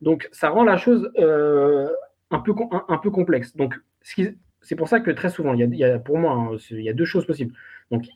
Donc, 0.00 0.30
ça 0.32 0.48
rend 0.48 0.64
la 0.64 0.78
chose 0.78 1.12
euh, 1.18 1.90
un, 2.30 2.38
peu, 2.38 2.54
un, 2.88 2.96
peu 2.96 3.10
complexe. 3.10 3.54
Donc, 3.54 3.74
c'est 4.00 4.76
pour 4.76 4.88
ça 4.88 5.00
que 5.00 5.10
très 5.10 5.28
souvent, 5.28 5.52
il 5.52 5.74
y 5.74 5.84
a, 5.84 5.98
pour 5.98 6.16
moi, 6.16 6.32
hein, 6.32 6.56
il 6.70 6.80
y 6.80 6.88
a 6.88 6.94
deux 6.94 7.04
choses 7.04 7.26
possibles. 7.26 7.54
Donc, 7.90 8.06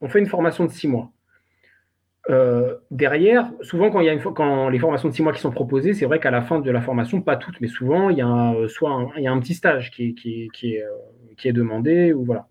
on 0.00 0.08
fait 0.08 0.20
une 0.20 0.26
formation 0.26 0.66
de 0.66 0.70
six 0.70 0.86
mois. 0.86 1.10
Euh, 2.30 2.76
derrière, 2.92 3.50
souvent 3.62 3.90
quand, 3.90 3.98
il 3.98 4.06
y 4.06 4.08
a 4.08 4.12
une, 4.12 4.22
quand 4.22 4.68
les 4.68 4.78
formations 4.78 5.08
de 5.08 5.14
six 5.14 5.22
mois 5.24 5.32
qui 5.32 5.40
sont 5.40 5.50
proposées, 5.50 5.94
c'est 5.94 6.06
vrai 6.06 6.20
qu'à 6.20 6.30
la 6.30 6.42
fin 6.42 6.60
de 6.60 6.70
la 6.70 6.80
formation, 6.80 7.20
pas 7.20 7.36
toutes, 7.36 7.60
mais 7.60 7.66
souvent 7.66 8.08
il 8.10 8.18
y 8.18 8.20
a 8.20 8.28
un, 8.28 8.68
soit 8.68 8.92
un, 8.92 9.08
il 9.16 9.24
y 9.24 9.26
a 9.26 9.32
un 9.32 9.40
petit 9.40 9.54
stage 9.54 9.90
qui 9.90 10.10
est, 10.10 10.12
qui 10.14 10.48
est, 10.74 10.84
euh, 10.84 10.90
qui 11.36 11.48
est, 11.48 11.52
demandé 11.52 12.12
ou 12.12 12.24
voilà. 12.24 12.46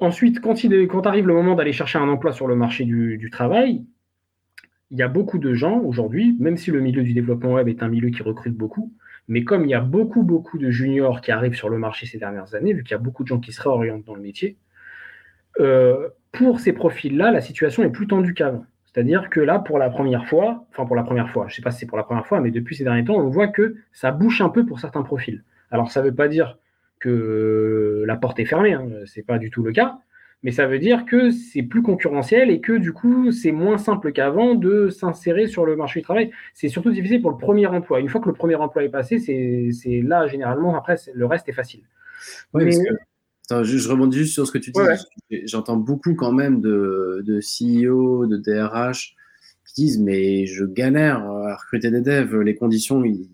Ensuite, 0.00 0.40
quand, 0.40 1.06
arrive 1.06 1.26
le 1.26 1.34
moment 1.34 1.54
d'aller 1.54 1.72
chercher 1.72 1.98
un 1.98 2.08
emploi 2.08 2.32
sur 2.32 2.46
le 2.46 2.56
marché 2.56 2.84
du, 2.84 3.28
travail, 3.30 3.84
il 4.90 4.98
y 4.98 5.02
a 5.02 5.08
beaucoup 5.08 5.38
de 5.38 5.54
gens 5.54 5.80
aujourd'hui, 5.80 6.36
même 6.40 6.56
si 6.56 6.70
le 6.70 6.80
milieu 6.80 7.02
du 7.02 7.12
développement 7.12 7.54
web 7.54 7.68
est 7.68 7.82
un 7.82 7.88
milieu 7.88 8.10
qui 8.10 8.22
recrute 8.22 8.54
beaucoup, 8.54 8.92
mais 9.28 9.44
comme 9.44 9.64
il 9.64 9.70
y 9.70 9.74
a 9.74 9.80
beaucoup, 9.80 10.22
beaucoup 10.22 10.58
de 10.58 10.70
juniors 10.70 11.20
qui 11.20 11.30
arrivent 11.30 11.54
sur 11.54 11.68
le 11.68 11.78
marché 11.78 12.06
ces 12.06 12.18
dernières 12.18 12.54
années, 12.54 12.72
vu 12.72 12.82
qu'il 12.82 12.92
y 12.92 12.94
a 12.94 12.98
beaucoup 12.98 13.22
de 13.22 13.28
gens 13.28 13.40
qui 13.40 13.52
se 13.52 13.60
réorientent 13.60 14.04
dans 14.04 14.14
le 14.14 14.22
métier, 14.22 14.56
euh, 15.60 16.08
pour 16.32 16.60
ces 16.60 16.72
profils-là, 16.72 17.30
la 17.30 17.40
situation 17.40 17.82
est 17.82 17.90
plus 17.90 18.06
tendue 18.06 18.34
qu'avant. 18.34 18.64
C'est-à-dire 18.84 19.28
que 19.28 19.40
là, 19.40 19.58
pour 19.58 19.78
la 19.78 19.90
première 19.90 20.26
fois, 20.26 20.66
enfin 20.70 20.86
pour 20.86 20.96
la 20.96 21.02
première 21.02 21.30
fois, 21.30 21.46
je 21.48 21.52
ne 21.52 21.56
sais 21.56 21.62
pas 21.62 21.70
si 21.70 21.80
c'est 21.80 21.86
pour 21.86 21.98
la 21.98 22.04
première 22.04 22.26
fois, 22.26 22.40
mais 22.40 22.50
depuis 22.50 22.74
ces 22.74 22.84
derniers 22.84 23.04
temps, 23.04 23.16
on 23.16 23.28
voit 23.28 23.48
que 23.48 23.76
ça 23.92 24.12
bouche 24.12 24.40
un 24.40 24.48
peu 24.48 24.64
pour 24.64 24.80
certains 24.80 25.02
profils. 25.02 25.44
Alors 25.70 25.90
ça 25.90 26.00
ne 26.00 26.06
veut 26.06 26.14
pas 26.14 26.28
dire 26.28 26.58
que 26.98 28.04
la 28.06 28.16
porte 28.16 28.38
est 28.40 28.44
fermée, 28.44 28.72
hein, 28.72 28.88
ce 29.06 29.18
n'est 29.18 29.24
pas 29.24 29.38
du 29.38 29.50
tout 29.50 29.62
le 29.62 29.72
cas, 29.72 29.98
mais 30.42 30.52
ça 30.52 30.66
veut 30.66 30.78
dire 30.78 31.04
que 31.04 31.30
c'est 31.30 31.62
plus 31.62 31.82
concurrentiel 31.82 32.50
et 32.50 32.60
que 32.60 32.72
du 32.72 32.92
coup, 32.92 33.32
c'est 33.32 33.50
moins 33.50 33.76
simple 33.76 34.12
qu'avant 34.12 34.54
de 34.54 34.88
s'insérer 34.88 35.48
sur 35.48 35.66
le 35.66 35.74
marché 35.74 36.00
du 36.00 36.04
travail. 36.04 36.30
C'est 36.54 36.68
surtout 36.68 36.92
difficile 36.92 37.20
pour 37.20 37.30
le 37.30 37.36
premier 37.36 37.66
emploi. 37.66 37.98
Une 38.00 38.08
fois 38.08 38.20
que 38.20 38.28
le 38.28 38.34
premier 38.34 38.54
emploi 38.54 38.84
est 38.84 38.88
passé, 38.88 39.18
c'est 39.18 40.00
là, 40.02 40.28
généralement, 40.28 40.76
après, 40.76 40.96
le 41.12 41.26
reste 41.26 41.48
est 41.48 41.52
facile. 41.52 41.82
Oui, 42.54 42.70
je, 43.50 43.88
rebondis 43.88 44.18
juste 44.18 44.34
sur 44.34 44.46
ce 44.46 44.52
que 44.52 44.58
tu 44.58 44.70
dis. 44.70 44.80
J'entends 45.46 45.76
beaucoup 45.76 46.14
quand 46.14 46.32
même 46.32 46.60
de, 46.60 47.22
de 47.26 47.40
CEO, 47.40 48.26
de 48.26 48.36
DRH 48.36 49.16
qui 49.66 49.82
disent 49.82 50.00
mais 50.00 50.46
je 50.46 50.64
galère 50.64 51.18
à 51.18 51.56
recruter 51.56 51.90
des 51.90 52.00
devs, 52.00 52.40
les 52.40 52.54
conditions, 52.54 53.04
ils, 53.04 53.28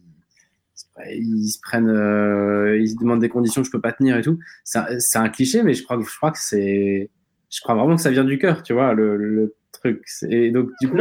ils 1.10 1.48
se 1.48 1.58
prennent, 1.60 1.88
euh, 1.88 2.78
ils 2.78 2.96
demandent 2.96 3.20
des 3.20 3.28
conditions 3.28 3.62
que 3.62 3.66
je 3.66 3.72
peux 3.72 3.80
pas 3.80 3.92
tenir 3.92 4.16
et 4.16 4.22
tout. 4.22 4.38
C'est 4.64 5.18
un 5.18 5.28
cliché, 5.28 5.62
mais 5.62 5.74
je 5.74 5.82
crois 5.82 5.96
que 5.96 6.04
je 6.04 6.16
crois 6.16 6.30
que 6.30 6.38
c'est, 6.40 7.10
je 7.50 7.60
crois 7.60 7.74
vraiment 7.74 7.96
que 7.96 8.02
ça 8.02 8.10
vient 8.10 8.24
du 8.24 8.38
cœur, 8.38 8.62
tu 8.62 8.72
vois, 8.72 8.94
le, 8.94 9.16
le 9.16 9.54
truc. 9.72 10.04
Et 10.28 10.50
donc 10.50 10.70
du 10.80 10.88
coup, 10.88 10.96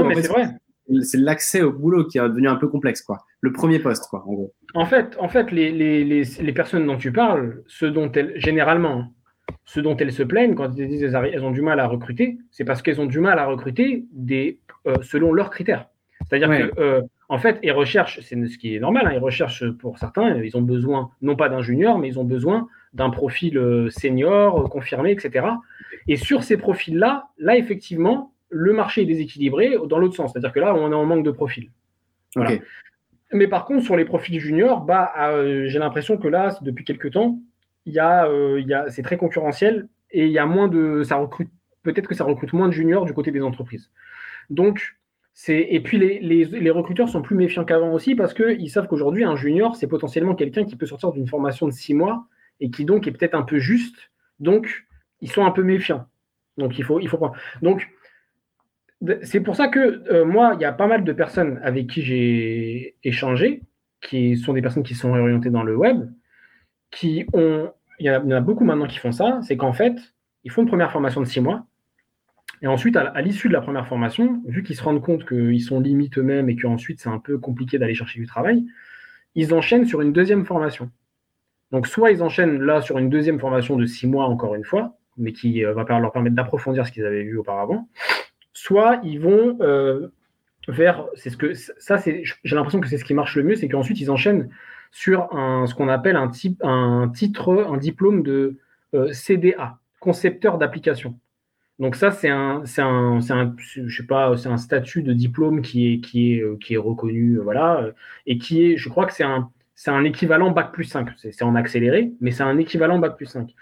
c'est 1.01 1.17
l'accès 1.17 1.61
au 1.61 1.71
boulot 1.71 2.05
qui 2.05 2.17
est 2.17 2.21
devenu 2.21 2.47
un 2.47 2.55
peu 2.55 2.67
complexe, 2.67 3.01
quoi. 3.01 3.23
Le 3.41 3.51
premier 3.51 3.79
poste, 3.79 4.07
quoi, 4.09 4.23
en 4.27 4.33
gros. 4.33 4.53
En 4.73 4.85
fait, 4.85 5.15
en 5.19 5.29
fait 5.29 5.51
les, 5.51 5.71
les, 5.71 6.03
les, 6.03 6.23
les 6.23 6.53
personnes 6.53 6.85
dont 6.85 6.97
tu 6.97 7.11
parles, 7.11 7.61
ce 7.67 7.85
dont 7.85 8.11
elles, 8.11 8.33
généralement, 8.35 9.13
ce 9.65 9.79
dont 9.79 9.95
elles 9.97 10.11
se 10.11 10.23
plaignent 10.23 10.55
quand 10.55 10.77
elles 10.77 10.87
disent 10.87 11.01
qu'elles 11.11 11.43
ont 11.43 11.51
du 11.51 11.61
mal 11.61 11.79
à 11.79 11.87
recruter, 11.87 12.37
c'est 12.51 12.65
parce 12.65 12.81
qu'elles 12.81 12.99
ont 12.99 13.05
du 13.05 13.19
mal 13.19 13.39
à 13.39 13.45
recruter 13.45 14.05
des, 14.11 14.59
euh, 14.87 14.95
selon 15.01 15.33
leurs 15.33 15.49
critères. 15.49 15.89
C'est-à-dire 16.27 16.49
que, 16.49 16.79
euh, 16.79 17.01
en 17.29 17.37
fait, 17.37 17.59
elles 17.63 17.71
recherchent, 17.71 18.19
c'est 18.21 18.35
ce 18.47 18.57
qui 18.57 18.75
est 18.75 18.79
normal, 18.79 19.07
hein, 19.07 19.13
ils 19.13 19.19
recherchent 19.19 19.69
pour 19.79 19.97
certains, 19.97 20.37
ils 20.41 20.55
ont 20.57 20.61
besoin 20.61 21.11
non 21.21 21.35
pas 21.35 21.49
d'un 21.49 21.61
junior, 21.61 21.97
mais 21.97 22.07
ils 22.07 22.19
ont 22.19 22.23
besoin 22.23 22.67
d'un 22.93 23.09
profil 23.09 23.57
euh, 23.57 23.89
senior, 23.89 24.69
confirmé, 24.69 25.11
etc. 25.11 25.47
Et 26.07 26.17
sur 26.17 26.43
ces 26.43 26.57
profils-là, 26.57 27.29
là, 27.37 27.57
effectivement, 27.57 28.33
le 28.49 28.73
marché 28.73 29.01
est 29.01 29.05
déséquilibré 29.05 29.77
dans 29.87 29.97
l'autre 29.97 30.15
sens. 30.15 30.31
C'est-à-dire 30.31 30.51
que 30.51 30.59
là, 30.59 30.75
on 30.75 30.91
est 30.91 30.95
en 30.95 31.05
manque 31.05 31.25
de 31.25 31.31
profils. 31.31 31.71
Mais 33.31 33.47
par 33.47 33.65
contre, 33.65 33.83
sur 33.83 33.95
les 33.95 34.05
profils 34.05 34.39
juniors, 34.39 34.81
bah, 34.81 35.11
j'ai 35.65 35.79
l'impression 35.79 36.17
que 36.17 36.27
là, 36.27 36.55
depuis 36.61 36.85
quelques 36.85 37.11
temps, 37.11 37.39
il 37.85 37.93
y 37.93 37.99
a, 37.99 38.27
euh, 38.27 38.59
il 38.59 38.67
y 38.67 38.73
a, 38.73 38.89
c'est 38.89 39.01
très 39.01 39.17
concurrentiel 39.17 39.87
et 40.11 40.25
il 40.25 40.31
y 40.31 40.39
a 40.39 40.45
moins 40.45 40.67
de, 40.67 41.03
ça 41.03 41.15
recrute, 41.15 41.49
peut-être 41.81 42.07
que 42.07 42.15
ça 42.15 42.23
recrute 42.23 42.53
moins 42.53 42.67
de 42.67 42.73
juniors 42.73 43.05
du 43.05 43.13
côté 43.13 43.31
des 43.31 43.41
entreprises. 43.41 43.91
Donc, 44.49 44.95
Et 45.47 45.81
puis 45.81 45.97
les, 45.97 46.69
recruteurs 46.69 47.09
sont 47.09 47.21
plus 47.21 47.35
méfiants 47.35 47.65
qu'avant 47.65 47.91
aussi 47.93 48.15
parce 48.15 48.33
qu'ils 48.33 48.69
savent 48.69 48.87
qu'aujourd'hui, 48.87 49.23
un 49.23 49.35
junior, 49.35 49.75
c'est 49.75 49.87
potentiellement 49.87 50.35
quelqu'un 50.35 50.63
qui 50.63 50.75
peut 50.75 50.85
sortir 50.85 51.11
d'une 51.11 51.27
formation 51.27 51.67
de 51.67 51.73
six 51.73 51.93
mois 51.93 52.27
et 52.59 52.69
qui 52.69 52.85
donc 52.85 53.07
est 53.07 53.11
peut-être 53.11 53.33
un 53.33 53.41
peu 53.41 53.57
juste. 53.57 54.11
Donc, 54.39 54.85
ils 55.21 55.31
sont 55.31 55.45
un 55.45 55.51
peu 55.51 55.63
méfiants. 55.63 56.05
Donc, 56.57 56.77
il 56.77 56.83
faut, 56.83 56.99
il 56.99 57.09
faut. 57.09 57.19
Donc, 57.61 57.89
c'est 59.23 59.41
pour 59.41 59.55
ça 59.55 59.67
que 59.67 60.03
euh, 60.13 60.23
moi, 60.23 60.53
il 60.55 60.61
y 60.61 60.65
a 60.65 60.71
pas 60.71 60.87
mal 60.87 61.03
de 61.03 61.13
personnes 61.13 61.59
avec 61.63 61.87
qui 61.87 62.03
j'ai 62.03 62.95
échangé, 63.03 63.63
qui 64.01 64.37
sont 64.37 64.53
des 64.53 64.61
personnes 64.61 64.83
qui 64.83 64.95
sont 64.95 65.09
orientées 65.09 65.49
dans 65.49 65.63
le 65.63 65.75
web, 65.75 66.09
qui 66.91 67.25
ont. 67.33 67.71
Il 67.99 68.07
y, 68.07 68.09
en 68.09 68.31
a, 68.31 68.41
beaucoup 68.41 68.65
maintenant 68.65 68.87
qui 68.87 68.97
font 68.97 69.11
ça. 69.11 69.39
C'est 69.43 69.55
qu'en 69.55 69.71
fait, 69.71 69.95
ils 70.43 70.51
font 70.51 70.63
une 70.63 70.67
première 70.67 70.91
formation 70.91 71.21
de 71.21 71.25
six 71.25 71.41
mois 71.41 71.65
et 72.63 72.67
ensuite, 72.67 72.95
à, 72.95 73.21
l'issue 73.21 73.49
de 73.49 73.53
la 73.53 73.59
première 73.59 73.85
formation, 73.87 74.41
vu 74.47 74.63
qu'ils 74.63 74.77
se 74.77 74.83
rendent 74.83 75.01
compte 75.01 75.27
qu'ils 75.27 75.61
sont 75.61 75.81
limites 75.81 76.17
eux-mêmes 76.17 76.49
et 76.49 76.55
qu'ensuite 76.55 77.01
c'est 77.01 77.09
un 77.09 77.19
peu 77.19 77.37
compliqué 77.37 77.77
d'aller 77.77 77.93
chercher 77.93 78.21
du 78.21 78.25
travail, 78.25 78.65
ils 79.35 79.53
enchaînent 79.53 79.85
sur 79.85 79.99
une 79.99 80.13
deuxième 80.13 80.45
formation. 80.45 80.89
Donc, 81.71 81.87
soit 81.87 82.11
ils 82.11 82.23
enchaînent 82.23 82.61
là 82.61 82.81
sur 82.81 82.97
une 82.99 83.09
deuxième 83.09 83.37
formation 83.37 83.75
de 83.75 83.85
six 83.85 84.07
mois, 84.07 84.27
encore 84.27 84.55
une 84.55 84.63
fois, 84.63 84.97
mais 85.17 85.33
qui 85.33 85.65
euh, 85.65 85.73
va 85.73 85.83
leur 85.99 86.13
permettre 86.13 86.37
d'approfondir 86.37 86.87
ce 86.87 86.93
qu'ils 86.93 87.05
avaient 87.05 87.23
vu 87.23 87.37
auparavant, 87.37 87.89
soit 88.53 89.01
ils 89.03 89.19
vont 89.19 89.57
euh, 89.59 90.07
vers. 90.69 91.07
Ce 91.15 91.35
que 91.35 91.53
ça. 91.53 91.97
J'ai 91.97 92.55
l'impression 92.55 92.79
que 92.79 92.87
c'est 92.87 92.97
ce 92.97 93.03
qui 93.03 93.13
marche 93.13 93.35
le 93.35 93.43
mieux, 93.43 93.55
c'est 93.55 93.67
qu'ensuite 93.67 93.99
ils 93.99 94.09
enchaînent 94.09 94.49
sur 94.91 95.35
un, 95.35 95.67
ce 95.67 95.75
qu'on 95.75 95.89
appelle 95.89 96.15
un 96.15 96.29
titre, 96.29 96.63
un 96.63 97.77
diplôme 97.77 98.23
de 98.23 98.57
euh, 98.93 99.11
CDA, 99.11 99.79
concepteur 99.99 100.57
d'application. 100.57 101.19
Donc 101.79 101.95
ça, 101.95 102.11
c'est 102.11 102.29
un, 102.29 102.63
c'est 102.65 102.81
un, 102.81 103.19
un, 103.29 103.55
je 103.57 103.95
sais 103.95 104.05
pas, 104.05 104.37
c'est 104.37 104.49
un 104.49 104.57
statut 104.57 105.01
de 105.01 105.11
diplôme 105.13 105.61
qui 105.61 105.93
est, 105.93 105.99
qui 106.01 106.33
est, 106.35 106.41
euh, 106.41 106.57
qui 106.57 106.75
est 106.75 106.77
reconnu, 106.77 107.37
euh, 107.39 107.41
voilà, 107.41 107.79
euh, 107.81 107.91
et 108.27 108.37
qui 108.37 108.63
est, 108.63 108.77
je 108.77 108.89
crois 108.89 109.05
que 109.07 109.13
c'est 109.13 109.23
un, 109.23 109.49
c'est 109.75 109.89
un 109.89 110.03
équivalent 110.03 110.51
bac 110.51 110.71
plus 110.71 110.83
5. 110.85 111.09
C'est, 111.17 111.43
en 111.43 111.55
accéléré, 111.55 112.11
mais 112.21 112.31
c'est 112.31 112.43
un 112.43 112.57
équivalent 112.59 112.99
bac 112.99 113.17
plus 113.17 113.25
5. 113.25 113.53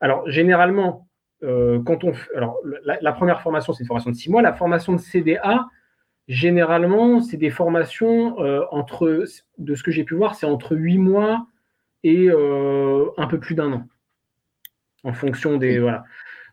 Alors 0.00 0.28
généralement, 0.28 1.08
quand 1.42 2.04
on, 2.04 2.12
alors 2.34 2.58
la, 2.84 3.12
première 3.12 3.42
formation, 3.42 3.72
c'est 3.74 3.82
une 3.82 3.86
formation 3.86 4.10
de 4.10 4.16
6 4.16 4.30
mois. 4.30 4.42
La 4.42 4.54
formation 4.54 4.94
de 4.94 4.98
CDA, 4.98 5.66
généralement, 6.26 7.20
c'est 7.20 7.36
des 7.36 7.50
formations 7.50 8.38
entre, 8.72 9.24
de 9.58 9.74
ce 9.74 9.82
que 9.82 9.90
j'ai 9.90 10.04
pu 10.04 10.14
voir, 10.14 10.34
c'est 10.36 10.46
entre 10.46 10.74
8 10.74 10.98
mois 10.98 11.46
et 12.02 12.30
un 12.30 13.26
peu 13.26 13.38
plus 13.38 13.54
d'un 13.54 13.72
an, 13.72 13.88
en 15.02 15.12
fonction 15.12 15.56
des, 15.58 15.78
voilà. 15.78 16.04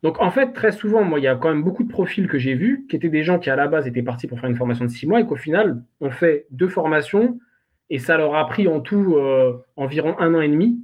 Donc 0.03 0.19
en 0.19 0.31
fait, 0.31 0.53
très 0.53 0.71
souvent, 0.71 1.03
moi, 1.03 1.19
il 1.19 1.23
y 1.23 1.27
a 1.27 1.35
quand 1.35 1.49
même 1.49 1.63
beaucoup 1.63 1.83
de 1.83 1.89
profils 1.89 2.27
que 2.27 2.39
j'ai 2.39 2.55
vus 2.55 2.85
qui 2.89 2.95
étaient 2.95 3.09
des 3.09 3.23
gens 3.23 3.37
qui 3.37 3.49
à 3.49 3.55
la 3.55 3.67
base 3.67 3.87
étaient 3.87 4.01
partis 4.01 4.27
pour 4.27 4.39
faire 4.39 4.49
une 4.49 4.55
formation 4.55 4.85
de 4.85 4.89
six 4.89 5.05
mois 5.05 5.19
et 5.19 5.25
qu'au 5.25 5.35
final 5.35 5.83
ont 5.99 6.09
fait 6.09 6.47
deux 6.49 6.69
formations 6.69 7.39
et 7.91 7.99
ça 7.99 8.17
leur 8.17 8.35
a 8.35 8.47
pris 8.47 8.67
en 8.67 8.79
tout 8.79 9.15
euh, 9.15 9.63
environ 9.75 10.17
un 10.17 10.33
an 10.33 10.41
et 10.41 10.47
demi. 10.47 10.79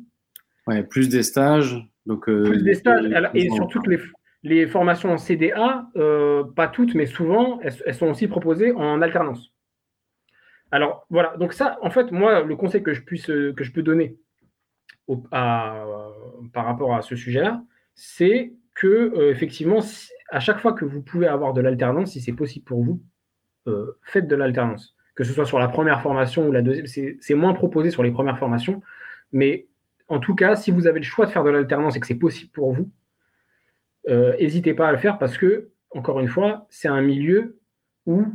Ouais, 0.67 0.83
plus 0.83 1.09
des 1.09 1.23
stages. 1.23 1.83
Donc, 2.05 2.29
euh, 2.29 2.43
plus 2.43 2.63
des 2.63 2.75
stages 2.75 3.05
et 3.33 3.49
surtout 3.49 3.81
que 3.81 3.97
les, 4.43 4.67
formations 4.67 5.11
en 5.11 5.17
CDA, 5.17 5.87
euh, 5.95 6.43
pas 6.43 6.67
toutes, 6.67 6.93
mais 6.93 7.05
souvent, 7.05 7.59
elles, 7.61 7.95
sont 7.95 8.07
aussi 8.07 8.27
proposées 8.27 8.71
en 8.71 9.01
alternance. 9.01 9.51
Alors 10.71 11.05
voilà, 11.09 11.35
donc 11.37 11.53
ça, 11.53 11.77
en 11.81 11.89
fait, 11.89 12.11
moi, 12.11 12.43
le 12.43 12.55
conseil 12.55 12.83
que 12.83 12.93
je, 12.93 13.01
puisse, 13.01 13.25
que 13.25 13.63
je 13.63 13.71
peux 13.71 13.81
donner 13.81 14.17
par 15.31 15.85
rapport 16.53 16.93
à 16.95 17.01
ce 17.01 17.15
sujet-là, 17.15 17.63
c'est 17.95 18.53
que 18.77 18.87
euh, 18.87 19.31
effectivement, 19.31 19.79
à 20.29 20.39
chaque 20.39 20.59
fois 20.59 20.73
que 20.73 20.85
vous 20.85 21.01
pouvez 21.01 21.27
avoir 21.27 21.53
de 21.53 21.61
l'alternance, 21.61 22.11
si 22.11 22.21
c'est 22.21 22.33
possible 22.33 22.63
pour 22.63 22.83
vous, 22.83 23.01
euh, 23.67 23.97
faites 24.03 24.27
de 24.27 24.35
l'alternance. 24.35 24.95
Que 25.15 25.23
ce 25.23 25.33
soit 25.33 25.45
sur 25.45 25.57
la 25.57 25.67
première 25.67 26.01
formation 26.01 26.47
ou 26.47 26.51
la 26.51 26.61
deuxième, 26.61 26.85
c'est 26.85 27.33
moins 27.33 27.53
proposé 27.53 27.89
sur 27.89 28.03
les 28.03 28.11
premières 28.11 28.37
formations, 28.37 28.81
mais 29.31 29.67
en 30.09 30.19
tout 30.19 30.35
cas, 30.35 30.55
si 30.55 30.69
vous 30.69 30.85
avez 30.85 30.99
le 30.99 31.05
choix 31.05 31.25
de 31.25 31.31
faire 31.31 31.43
de 31.43 31.49
l'alternance 31.49 31.95
et 31.95 31.99
que 31.99 32.05
c'est 32.05 32.15
possible 32.15 32.51
pour 32.51 32.71
vous, 32.71 32.91
euh, 34.09 34.37
n'hésitez 34.39 34.75
pas 34.75 34.87
à 34.87 34.91
le 34.91 34.99
faire 34.99 35.17
parce 35.17 35.37
que, 35.37 35.71
encore 35.89 36.19
une 36.19 36.27
fois, 36.27 36.67
c'est 36.69 36.87
un 36.87 37.01
milieu 37.01 37.59
où 38.05 38.25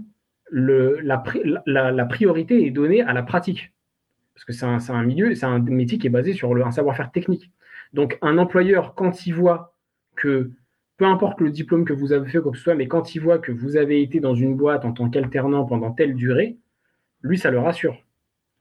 le, 0.51 0.99
la, 1.03 1.23
la, 1.67 2.05
priorité 2.05 2.67
est 2.67 2.73
donnée 2.73 3.01
à 3.01 3.13
la 3.13 3.23
pratique. 3.23 3.73
Parce 4.35 4.45
que 4.45 4.53
c'est 4.53 4.67
un, 4.67 4.79
un, 4.89 5.03
milieu, 5.05 5.35
c'est 5.37 5.47
un 5.47 5.61
métier 5.61 5.99
qui 5.99 6.09
est 6.09 6.11
basé 6.11 6.33
sur 6.33 6.53
le, 6.53 6.65
un 6.65 6.73
savoir-faire 6.73 7.13
technique. 7.13 7.53
Donc, 7.93 8.19
un 8.23 8.39
employeur, 8.39 8.95
quand 8.95 9.25
il 9.25 9.35
voit 9.35 9.72
que 10.23 10.51
peu 10.97 11.05
importe 11.05 11.41
le 11.41 11.51
diplôme 11.51 11.85
que 11.85 11.93
vous 11.93 12.13
avez 12.13 12.31
fait, 12.31 12.41
quoi 12.41 12.53
que 12.53 12.59
ce 12.59 12.65
soit, 12.65 12.75
mais 12.75 12.87
quand 12.87 13.15
il 13.15 13.21
voit 13.21 13.39
que 13.39 13.51
vous 13.51 13.77
avez 13.77 14.03
été 14.03 14.21
dans 14.21 14.35
une 14.35 14.57
boîte 14.57 14.85
en 14.85 14.93
tant 14.93 15.11
qu'alternant 15.11 15.65
pendant 15.65 15.91
telle 15.91 16.15
durée, 16.15 16.59
lui, 17.23 17.39
ça 17.39 17.51
le 17.51 17.59
rassure. 17.59 17.97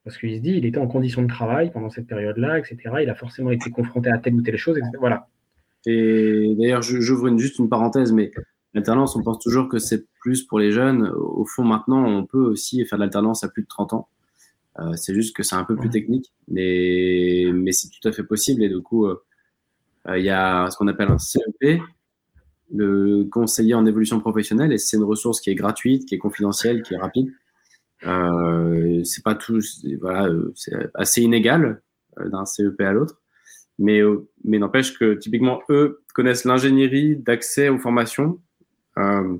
Parce 0.03 0.17
qu'il 0.17 0.35
se 0.35 0.41
dit, 0.41 0.53
il 0.53 0.65
était 0.65 0.79
en 0.79 0.87
condition 0.87 1.21
de 1.21 1.27
travail 1.27 1.71
pendant 1.71 1.91
cette 1.91 2.07
période-là, 2.07 2.57
etc. 2.57 2.77
Il 3.03 3.09
a 3.09 3.15
forcément 3.15 3.51
été 3.51 3.69
confronté 3.69 4.09
à 4.09 4.17
telle 4.17 4.33
ou 4.33 4.41
telle 4.41 4.57
chose, 4.57 4.77
etc. 4.77 4.91
Voilà. 4.99 5.27
Et 5.85 6.55
d'ailleurs, 6.57 6.81
j'ouvre 6.81 7.37
juste 7.37 7.59
une 7.59 7.69
parenthèse, 7.69 8.11
mais 8.11 8.31
l'alternance, 8.73 9.15
on 9.15 9.21
pense 9.21 9.39
toujours 9.39 9.69
que 9.69 9.77
c'est 9.77 10.05
plus 10.19 10.43
pour 10.43 10.57
les 10.57 10.71
jeunes. 10.71 11.07
Au 11.15 11.45
fond, 11.45 11.63
maintenant, 11.63 12.03
on 12.03 12.25
peut 12.25 12.43
aussi 12.43 12.83
faire 12.85 12.97
de 12.97 13.03
l'alternance 13.03 13.43
à 13.43 13.49
plus 13.49 13.61
de 13.61 13.67
30 13.67 13.93
ans. 13.93 14.07
Euh, 14.79 14.93
c'est 14.95 15.13
juste 15.13 15.35
que 15.35 15.43
c'est 15.43 15.55
un 15.55 15.65
peu 15.65 15.75
plus 15.75 15.89
technique, 15.89 16.33
mais, 16.47 17.45
mais 17.53 17.71
c'est 17.71 17.89
tout 17.89 18.07
à 18.07 18.11
fait 18.11 18.23
possible. 18.23 18.63
Et 18.63 18.69
du 18.69 18.81
coup, 18.81 19.05
euh, 19.05 19.21
il 20.07 20.23
y 20.23 20.29
a 20.29 20.69
ce 20.69 20.77
qu'on 20.77 20.87
appelle 20.87 21.09
un 21.09 21.17
CEP, 21.17 21.81
le 22.73 23.25
conseiller 23.25 23.73
en 23.73 23.85
évolution 23.85 24.19
professionnelle, 24.19 24.71
et 24.71 24.77
c'est 24.77 24.97
une 24.97 25.03
ressource 25.03 25.41
qui 25.41 25.49
est 25.49 25.55
gratuite, 25.55 26.05
qui 26.07 26.15
est 26.15 26.19
confidentielle, 26.19 26.83
qui 26.83 26.93
est 26.93 26.97
rapide. 26.97 27.31
Euh, 28.05 29.03
c'est 29.03 29.23
pas 29.23 29.35
tout, 29.35 29.59
voilà, 29.99 30.27
euh, 30.27 30.51
c'est 30.55 30.73
assez 30.95 31.21
inégal 31.21 31.81
euh, 32.19 32.29
d'un 32.29 32.45
CEP 32.45 32.79
à 32.81 32.93
l'autre, 32.93 33.21
mais 33.77 34.01
mais 34.43 34.57
n'empêche 34.59 34.97
que 34.97 35.13
typiquement 35.13 35.61
eux 35.69 36.03
connaissent 36.13 36.45
l'ingénierie 36.45 37.15
d'accès 37.15 37.69
aux 37.69 37.77
formations 37.77 38.39
euh, 38.97 39.37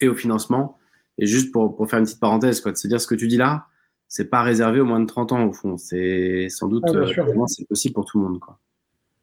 et 0.00 0.08
au 0.08 0.14
financement. 0.14 0.78
Et 1.18 1.26
juste 1.26 1.52
pour, 1.52 1.76
pour 1.76 1.88
faire 1.88 1.98
une 1.98 2.06
petite 2.06 2.20
parenthèse, 2.20 2.60
quoi, 2.60 2.72
de 2.72 2.76
se 2.78 2.88
dire 2.88 3.00
ce 3.00 3.06
que 3.06 3.14
tu 3.14 3.28
dis 3.28 3.36
là, 3.36 3.66
c'est 4.08 4.30
pas 4.30 4.42
réservé 4.42 4.80
aux 4.80 4.86
moins 4.86 5.00
de 5.00 5.06
30 5.06 5.32
ans 5.32 5.44
au 5.44 5.52
fond. 5.52 5.76
C'est 5.76 6.48
sans 6.48 6.66
doute, 6.66 6.84
ah, 6.86 7.44
c'est 7.46 7.68
possible 7.68 7.94
pour 7.94 8.06
tout 8.06 8.18
le 8.18 8.26
monde, 8.26 8.40
quoi. 8.40 8.58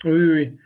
Oui, 0.03 0.11
oui. 0.11 0.57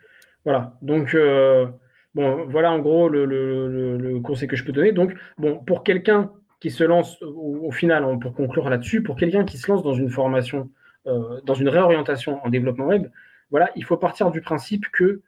Voilà. 0.45 0.77
Donc, 0.81 1.13
euh, 1.13 1.67
bon, 2.15 2.45
voilà 2.47 2.71
en 2.71 2.79
gros 2.79 3.09
le, 3.09 4.19
conseil 4.23 4.47
que 4.47 4.55
je 4.55 4.63
peux 4.63 4.71
donner. 4.71 4.91
Donc, 4.91 5.13
bon, 5.37 5.59
pour 5.59 5.83
quelqu'un 5.83 6.31
qui 6.59 6.69
se 6.69 6.83
lance, 6.83 7.21
au, 7.21 7.71
final, 7.71 8.03
hein, 8.03 8.17
pour 8.17 8.33
conclure 8.33 8.69
là-dessus, 8.69 9.01
pour 9.01 9.15
quelqu'un 9.15 9.45
qui 9.45 9.57
se 9.57 9.71
lance 9.71 9.83
dans 9.83 9.93
une 9.93 10.09
formation, 10.09 10.69
euh, 11.07 11.41
dans 11.43 11.55
une 11.55 11.69
réorientation 11.69 12.43
en 12.45 12.49
développement 12.49 12.87
web, 12.87 13.07
voilà, 13.49 13.69
il 13.75 13.83
faut 13.83 13.97
partir 13.97 14.31
du 14.31 14.41
principe 14.41 14.85
que, 14.91 15.21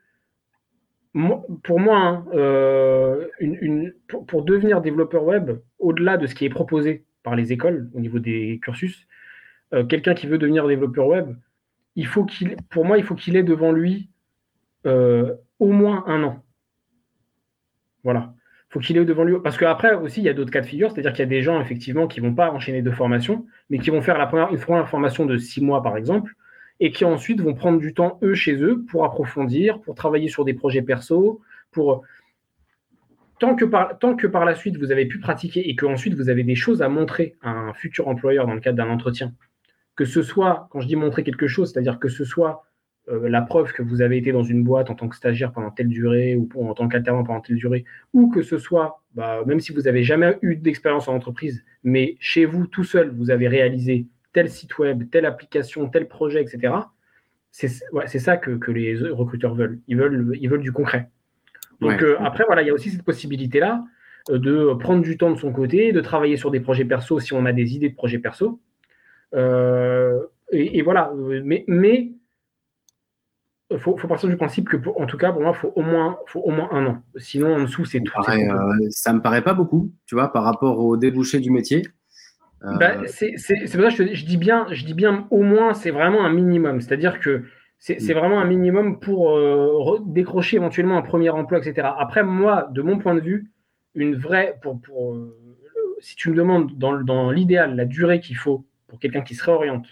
pour 1.64 1.80
moi, 1.80 1.98
hein, 1.98 2.26
euh, 2.34 3.28
pour, 4.08 4.44
devenir 4.44 4.82
développeur 4.82 5.24
web, 5.24 5.60
au-delà 5.80 6.18
de 6.18 6.28
ce 6.28 6.36
qui 6.36 6.46
est 6.46 6.50
proposé 6.50 7.06
par 7.24 7.36
les 7.36 7.52
écoles 7.52 7.90
au 7.94 8.00
niveau 8.00 8.20
des 8.20 8.60
cursus, 8.62 9.08
quelqu'un 9.90 10.14
qui 10.14 10.28
veut 10.28 10.38
devenir 10.38 10.68
développeur 10.68 11.08
web, 11.08 11.34
il 11.96 12.08
faut 12.08 12.26
qu'il, 12.26 12.56
pour 12.70 12.86
moi, 12.86 12.98
il 12.98 13.04
faut 13.04 13.16
qu'il 13.16 13.36
ait 13.36 13.44
devant 13.44 13.72
lui 13.72 14.10
euh, 14.86 15.36
au 15.60 15.72
moins 15.72 16.04
un 16.08 16.24
an. 16.24 16.44
Voilà. 18.04 18.34
Il 18.70 18.74
faut 18.74 18.80
qu'il 18.80 18.98
ait 18.98 19.06
devant 19.06 19.24
lui. 19.24 19.36
Parce 19.44 19.58
qu'après 19.58 19.94
aussi, 19.94 20.22
il 20.22 20.26
y 20.26 20.30
a 20.30 20.34
d'autres 20.34 20.52
cas 20.52 20.62
de 20.62 20.66
figure, 20.66 20.92
c'est-à-dire 20.92 21.12
qu'il 21.12 21.20
y 21.20 21.28
a 21.28 21.30
des 21.30 21.42
gens, 21.42 21.62
effectivement, 21.62 22.08
qui 22.08 22.22
ne 22.22 22.28
vont 22.28 22.34
pas 22.34 22.52
enchaîner 22.52 22.82
deux 22.82 22.92
formations, 22.92 23.46
mais 23.70 23.78
qui 23.78 23.92
vont 23.92 24.02
faire 24.02 24.18
la 24.18 24.26
première, 24.26 24.52
une 24.52 24.60
première 24.60 24.90
formation 24.90 25.26
de 25.26 25.38
six 25.38 25.62
mois, 25.62 25.84
par 25.84 25.96
exemple, 25.96 26.34
et 26.80 26.92
qui 26.92 27.06
ensuite 27.06 27.40
vont 27.40 27.54
prendre 27.54 27.80
du 27.80 27.94
temps, 27.94 28.20
eux, 28.24 28.34
chez 28.34 28.56
eux, 28.56 28.84
pour 28.90 29.06
approfondir, 29.06 29.80
pour 29.82 29.96
travailler 29.96 30.28
sur 30.28 30.44
des 30.46 30.54
projets 30.54 30.82
perso, 30.82 31.42
pour. 31.72 32.04
Tant 33.40 33.56
que, 33.56 33.66
par, 33.66 34.00
tant 34.00 34.16
que 34.16 34.26
par 34.26 34.46
la 34.46 34.56
suite 34.56 34.78
vous 34.78 34.92
avez 34.92 35.06
pu 35.06 35.20
pratiquer 35.20 35.68
et 35.68 35.76
qu'ensuite 35.76 36.14
vous 36.14 36.30
avez 36.30 36.44
des 36.44 36.56
choses 36.56 36.82
à 36.82 36.88
montrer 36.88 37.36
à 37.42 37.50
un 37.50 37.74
futur 37.74 38.08
employeur 38.08 38.48
dans 38.48 38.54
le 38.54 38.62
cadre 38.62 38.78
d'un 38.78 38.90
entretien, 38.90 39.34
que 39.96 40.06
ce 40.06 40.22
soit, 40.22 40.68
quand 40.72 40.82
je 40.82 40.88
dis 40.88 40.96
montrer 40.96 41.24
quelque 41.24 41.48
chose, 41.48 41.72
c'est-à-dire 41.72 42.00
que 42.00 42.10
ce 42.10 42.26
soit 42.26 42.64
euh, 43.10 43.28
la 43.28 43.42
preuve 43.42 43.74
que 43.74 43.82
vous 43.82 44.02
avez 44.02 44.18
été 44.18 44.32
dans 44.32 44.44
une 44.44 44.64
boîte 44.64 44.90
en 44.90 44.96
tant 44.96 45.08
que 45.08 45.16
stagiaire 45.16 45.52
pendant 45.52 45.72
telle 45.72 45.90
durée 45.90 46.36
ou 46.36 46.50
en 46.56 46.74
tant 46.74 46.88
qu'alternant 46.88 47.24
pendant 47.24 47.42
telle 47.42 47.58
durée, 47.58 47.86
ou 48.14 48.30
que 48.30 48.42
ce 48.42 48.58
soit, 48.58 49.04
bah, 49.14 49.44
même 49.46 49.60
si 49.60 49.74
vous 49.74 49.82
n'avez 49.82 50.04
jamais 50.04 50.38
eu 50.42 50.56
d'expérience 50.56 51.08
en 51.08 51.16
entreprise, 51.16 51.64
mais 51.84 52.16
chez 52.20 52.46
vous 52.46 52.66
tout 52.66 52.84
seul, 52.84 53.14
vous 53.14 53.30
avez 53.30 53.48
réalisé 53.48 54.08
tel 54.32 54.50
site 54.50 54.78
web, 54.78 55.10
telle 55.12 55.26
application, 55.26 55.90
tel 55.90 56.08
projet, 56.08 56.42
etc. 56.42 56.74
C'est 57.52 57.68
ça 58.20 58.38
que, 58.38 58.72
les 58.72 58.98
recruteurs 59.12 59.54
veulent. 59.54 59.80
Ils 59.88 59.98
veulent, 59.98 60.36
ils 60.42 60.50
veulent 60.50 60.62
du 60.62 60.72
concret. 60.72 61.10
Donc 61.82 62.02
euh, 62.02 62.16
après, 62.20 62.44
voilà, 62.48 62.62
il 62.62 62.68
y 62.68 62.72
a 62.72 62.74
aussi 62.74 62.90
cette 62.90 63.04
possibilité-là 63.04 63.84
euh, 64.30 64.40
de 64.40 64.74
prendre 64.74 65.04
du 65.04 65.18
temps 65.18 65.32
de 65.32 65.38
son 65.38 65.52
côté, 65.52 65.92
de 65.92 66.02
travailler 66.02 66.38
sur 66.38 66.50
des 66.50 66.60
projets 66.60 66.86
perso 66.86 67.20
si 67.20 67.34
on 67.34 67.46
a 67.46 67.52
des 67.52 67.76
idées 67.76 67.90
de 67.90 67.96
projets 67.96 68.20
perso. 68.20 68.60
Euh, 69.34 70.20
et, 70.52 70.82
voilà. 70.82 71.12
Mais, 71.16 71.66
mais 71.68 72.12
faut, 73.78 73.98
faut 73.98 74.08
partir 74.08 74.30
du 74.30 74.38
principe 74.38 74.70
que, 74.70 74.78
en 74.98 75.06
tout 75.06 75.18
cas, 75.18 75.32
pour 75.32 75.42
moi, 75.42 75.54
il 75.56 75.60
faut 75.60 75.74
au 75.76 75.82
moins, 75.82 76.18
faut 76.28 76.42
au 76.42 76.52
moins 76.52 76.70
un 76.72 76.86
an. 76.86 77.04
Sinon, 77.18 77.56
en 77.56 77.62
dessous, 77.62 77.86
c'est 77.86 78.02
tout. 78.02 78.14
Euh, 78.30 78.88
ça 78.90 79.14
me 79.14 79.22
paraît 79.22 79.44
pas 79.44 79.54
beaucoup, 79.54 79.92
tu 80.06 80.16
vois, 80.16 80.32
par 80.32 80.44
rapport 80.44 80.80
au 80.80 80.98
débouché 80.98 81.40
du 81.40 81.52
métier. 81.52 81.84
Euh, 82.64 82.78
bah, 82.78 83.08
c'est 83.08 83.34
pour 83.34 83.92
ça 83.92 83.98
que 83.98 84.14
je, 84.14 84.26
dis 84.26 84.38
bien, 84.38 84.68
je 84.72 84.86
dis 84.86 84.94
bien 84.94 85.28
au 85.32 85.42
moins, 85.42 85.74
c'est 85.74 85.92
vraiment 85.92 86.24
un 86.24 86.32
minimum. 86.32 86.82
C'est-à-dire 86.82 87.20
que 87.20 87.44
c'est 87.80 88.00
mm. 88.00 88.18
vraiment 88.18 88.40
un 88.40 88.46
minimum 88.46 89.00
pour 89.00 89.36
euh, 89.38 90.00
décrocher 90.06 90.58
éventuellement 90.58 90.98
un 90.98 91.02
premier 91.02 91.30
emploi, 91.30 91.60
etc. 91.60 91.88
Après, 91.98 92.24
moi, 92.24 92.70
de 92.72 92.82
mon 92.82 93.00
point 93.00 93.16
de 93.16 93.22
vue, 93.22 93.52
une 93.96 94.16
vraie, 94.16 94.58
pour, 94.62 94.80
pour 94.82 95.18
si 96.00 96.16
tu 96.16 96.30
me 96.30 96.36
demandes 96.36 96.78
dans, 96.78 97.00
dans 97.02 97.32
l'idéal 97.32 97.76
la 97.76 97.86
durée 97.86 98.20
qu'il 98.20 98.38
faut 98.38 98.66
pour 98.94 99.00
quelqu'un 99.00 99.22
qui 99.22 99.34
se 99.34 99.44
réoriente, 99.44 99.88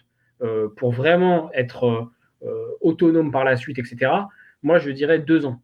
pour 0.77 0.91
vraiment 0.91 1.51
être 1.53 2.11
euh, 2.43 2.65
autonome 2.81 3.31
par 3.31 3.43
la 3.43 3.55
suite, 3.55 3.77
etc., 3.77 4.11
moi, 4.63 4.79
je 4.79 4.89
dirais 4.89 5.19
deux 5.19 5.45
ans. 5.45 5.61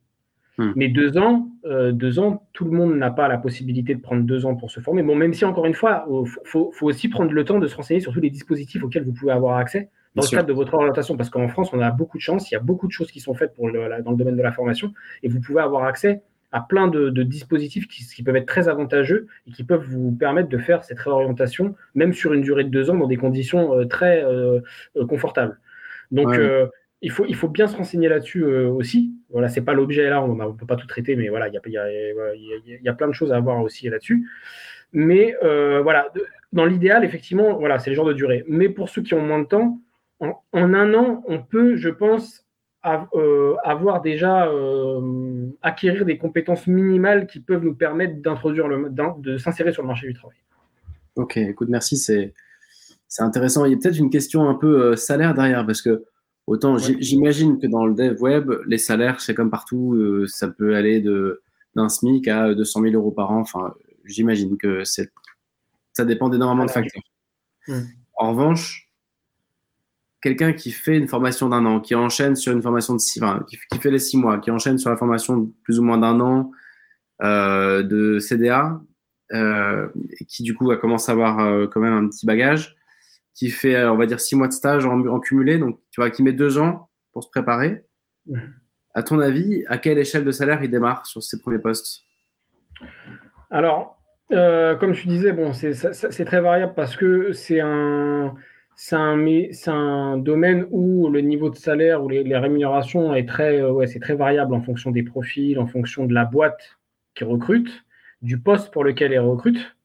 Hmm. 0.60 0.74
Mais 0.76 0.90
deux 0.90 1.18
ans, 1.18 1.50
euh, 1.66 1.92
deux 1.92 2.20
ans, 2.20 2.48
tout 2.54 2.66
le 2.66 2.72
monde 2.72 2.96
n'a 2.96 3.10
pas 3.10 3.28
la 3.28 3.40
possibilité 3.40 3.96
de 3.96 4.00
prendre 4.00 4.24
deux 4.24 4.46
ans 4.46 4.56
pour 4.56 4.70
se 4.70 4.80
former. 4.80 5.02
Bon, 5.02 5.16
même 5.16 5.34
si, 5.34 5.44
encore 5.44 5.66
une 5.66 5.74
fois, 5.74 6.06
il 6.08 6.14
euh, 6.14 6.26
faut, 6.46 6.72
aussi 6.82 7.10
prendre 7.10 7.32
le 7.32 7.46
temps 7.46 7.58
de 7.58 7.66
se 7.66 7.76
renseigner 7.76 8.00
sur 8.00 8.14
tous 8.14 8.20
les 8.20 8.30
dispositifs 8.30 8.84
auxquels 8.84 9.06
vous 9.06 9.14
pouvez 9.14 9.32
avoir 9.32 9.58
accès 9.58 9.90
dans 10.14 10.22
le 10.22 10.30
cadre 10.30 10.48
de 10.48 10.54
votre 10.54 10.76
orientation. 10.76 11.18
Parce 11.18 11.32
qu'en 11.32 11.48
France, 11.48 11.72
on 11.74 11.80
a 11.80 11.90
beaucoup 11.90 12.18
de 12.18 12.24
chance, 12.24 12.52
il 12.52 12.54
y 12.54 12.58
a 12.58 12.62
beaucoup 12.62 12.86
de 12.86 12.92
choses 12.92 13.12
qui 13.12 13.20
sont 13.20 13.34
faites 13.34 13.56
pour 13.56 13.72
dans 13.72 14.12
le 14.12 14.18
domaine 14.18 14.38
de 14.38 14.44
la 14.44 14.52
formation, 14.52 14.94
et 15.24 15.30
vous 15.30 15.40
pouvez 15.40 15.62
avoir 15.62 15.84
accès 15.84 16.22
à 16.52 16.62
plein 16.62 16.88
de, 16.88 17.10
dispositifs 17.24 17.88
qui, 17.88 18.24
peuvent 18.24 18.36
être 18.36 18.48
très 18.48 18.70
avantageux 18.70 19.28
et 19.48 19.52
qui 19.52 19.64
peuvent 19.64 19.86
vous 19.86 20.12
permettre 20.12 20.50
de 20.50 20.58
faire 20.58 20.84
cette 20.84 21.00
réorientation, 21.00 21.76
même 21.96 22.14
sur 22.14 22.34
une 22.34 22.42
durée 22.42 22.64
de 22.64 22.70
deux 22.70 22.90
ans, 22.90 22.96
dans 22.96 23.08
des 23.08 23.18
conditions 23.18 23.86
très 23.88 24.24
confortables. 25.08 25.60
Donc, 26.12 26.36
euh, 26.36 26.68
il, 27.02 27.12
faut, 27.12 27.26
il 27.26 27.36
faut 27.36 27.50
bien 27.50 27.68
se 27.68 27.76
renseigner 27.76 28.10
là-dessus 28.10 28.44
euh, 28.44 28.70
aussi. 28.70 29.14
Voilà, 29.30 29.50
c'est 29.50 29.62
pas 29.62 29.74
l'objet 29.74 30.10
là, 30.10 30.24
on 30.24 30.36
ne 30.36 30.54
peut 30.54 30.66
pas 30.66 30.76
tout 30.76 30.88
traiter, 30.88 31.16
mais 31.16 31.30
voilà, 31.30 31.48
il 31.48 31.54
y 31.54 31.78
a, 31.78 31.92
y, 32.36 32.84
y 32.84 32.90
a, 32.90 32.94
plein 32.94 33.08
de 33.08 33.14
choses 33.14 33.34
à 33.34 33.40
voir 33.40 33.62
aussi 33.62 33.90
là-dessus. 33.90 34.28
Mais 34.94 35.36
euh, 35.44 35.82
voilà, 35.82 36.12
dans 36.54 36.66
l'idéal, 36.66 37.04
effectivement, 37.04 37.58
voilà, 37.58 37.80
c'est 37.80 37.90
le 37.90 37.96
genre 37.96 38.06
de 38.06 38.14
durée. 38.14 38.44
Mais 38.48 38.70
pour 38.70 38.90
ceux 38.90 39.02
qui 39.02 39.14
ont 39.14 39.22
moins 39.22 39.40
de 39.40 39.48
temps, 39.48 39.80
en, 40.20 40.34
un 40.54 40.94
an, 40.94 41.24
on 41.28 41.40
peut, 41.40 41.76
je 41.76 41.90
pense, 41.90 42.47
avoir 43.64 44.02
déjà 44.02 44.50
acquérir 45.62 46.06
des 46.06 46.18
compétences 46.18 46.68
minimales 46.68 47.28
qui 47.28 47.40
peuvent 47.40 47.64
nous 47.64 47.76
permettre 47.76 48.22
d'introduire 48.22 48.68
le, 48.68 48.90
de 48.90 49.38
s'insérer 49.38 49.72
sur 49.72 49.82
le 49.82 49.88
marché 49.88 50.08
du 50.08 50.14
travail. 50.14 50.38
Ok, 51.16 51.38
écoute, 51.38 51.70
merci, 51.70 51.98
c'est 51.98 52.34
c'est 53.08 53.24
intéressant. 53.24 53.66
Il 53.66 53.72
y 53.72 53.76
a 53.76 53.78
peut-être 53.78 53.98
une 53.98 54.10
question 54.10 54.50
un 54.50 54.54
peu 54.54 54.82
euh, 54.82 54.96
salaire 54.96 55.34
derrière, 55.34 55.66
parce 55.66 55.82
que 55.82 56.04
autant 56.46 56.78
j'imagine 56.78 57.60
que 57.60 57.68
dans 57.68 57.86
le 57.86 57.94
dev 57.94 58.22
web, 58.22 58.52
les 58.68 58.78
salaires, 58.78 59.22
c'est 59.22 59.34
comme 59.34 59.50
partout, 59.50 59.96
euh, 59.96 60.28
ça 60.28 60.48
peut 60.48 60.76
aller 60.76 61.02
de 61.02 61.42
d'un 61.76 61.90
SMIC 61.90 62.28
à 62.28 62.54
200 62.54 62.82
000 62.82 62.94
euros 62.96 63.12
par 63.12 63.32
an. 63.32 63.40
Enfin, 63.40 63.74
j'imagine 64.06 64.58
que 64.58 64.84
c'est 64.84 65.12
ça 65.94 66.06
dépend 66.06 66.32
énormément 66.32 66.66
de 66.66 66.72
facteurs. 66.72 67.02
En 68.16 68.32
revanche, 68.32 68.87
quelqu'un 70.22 70.54
qui 70.54 70.72
fait 70.72 70.98
une 70.98 71.08
formation 71.08 71.50
d'un 71.50 71.66
an, 71.66 71.80
qui 71.80 71.96
enchaîne 71.96 72.36
sur 72.36 72.54
une 72.54 72.62
formation 72.62 72.94
de 72.94 73.00
six, 73.00 73.22
enfin, 73.22 73.46
qui, 73.48 73.58
fait 73.80 73.92
les 73.92 74.00
six 74.00 74.18
mois, 74.18 74.40
qui 74.40 74.52
enchaîne 74.52 74.78
sur 74.78 74.90
la 74.90 74.98
formation 74.98 75.52
plus 75.64 75.80
ou 75.80 75.84
moins 75.84 75.98
d'un 75.98 76.20
an 76.20 76.52
euh, 77.22 77.84
de 77.84 78.20
CDA, 78.20 78.82
euh, 79.34 79.88
qui 80.28 80.44
du 80.44 80.56
coup 80.56 80.72
a 80.72 80.78
commencé 80.78 81.12
à 81.12 81.14
avoir 81.14 81.70
quand 81.70 81.80
même 81.80 81.94
un 81.94 82.08
petit 82.08 82.26
bagage, 82.26 82.78
qui 83.38 83.52
fait, 83.52 83.76
euh, 83.76 83.92
on 83.92 83.98
va 83.98 84.08
dire, 84.08 84.20
six 84.20 84.36
mois 84.36 84.48
de 84.48 84.54
stage 84.54 84.86
en, 84.86 85.20
cumulé, 85.20 85.60
donc 85.60 85.80
tu 85.92 86.02
vois, 86.02 86.10
qui 86.10 86.24
met 86.24 86.34
deux 86.34 86.58
ans 86.58 86.90
pour 87.14 87.24
se 87.24 87.30
préparer. 87.30 87.86
À 88.96 89.04
ton 89.04 89.20
avis, 89.20 89.64
à 89.68 89.78
quelle 89.78 90.00
échelle 90.00 90.26
de 90.26 90.32
salaire 90.32 90.64
il 90.64 90.72
démarre 90.72 91.06
sur 91.06 91.22
ses 91.22 91.40
premiers 91.40 91.60
postes? 91.60 92.02
Alors, 93.52 94.02
euh, 94.32 94.76
comme 94.76 94.94
tu 94.94 95.08
disais, 95.08 95.34
bon, 95.34 95.54
c'est 95.54 96.26
très 96.26 96.42
variable 96.42 96.74
parce 96.76 96.98
que 96.98 97.32
c'est 97.32 97.60
un, 97.60 98.34
un, 98.92 99.26
un, 99.68 100.18
domaine 100.18 100.68
où 100.70 101.10
le 101.10 101.22
niveau 101.22 101.50
de 101.50 101.56
salaire 101.56 102.04
ou 102.04 102.10
les, 102.10 102.38
rémunérations 102.38 103.14
est 103.16 103.28
très, 103.28 103.62
euh, 103.62 103.72
ouais, 103.72 103.88
c'est 103.88 104.00
très 104.00 104.16
variable 104.16 104.54
en 104.54 104.62
fonction 104.62 104.92
des 104.92 105.04
profils, 105.04 105.60
en 105.60 105.68
fonction 105.68 106.06
de 106.06 106.14
la 106.14 106.26
boîte 106.26 106.78
qui 107.16 107.24
recrute, 107.24 107.86
du 108.22 108.40
poste 108.40 108.72
pour 108.72 108.84
lequel 108.84 109.14
elle 109.14 109.22
recrute. 109.22 109.76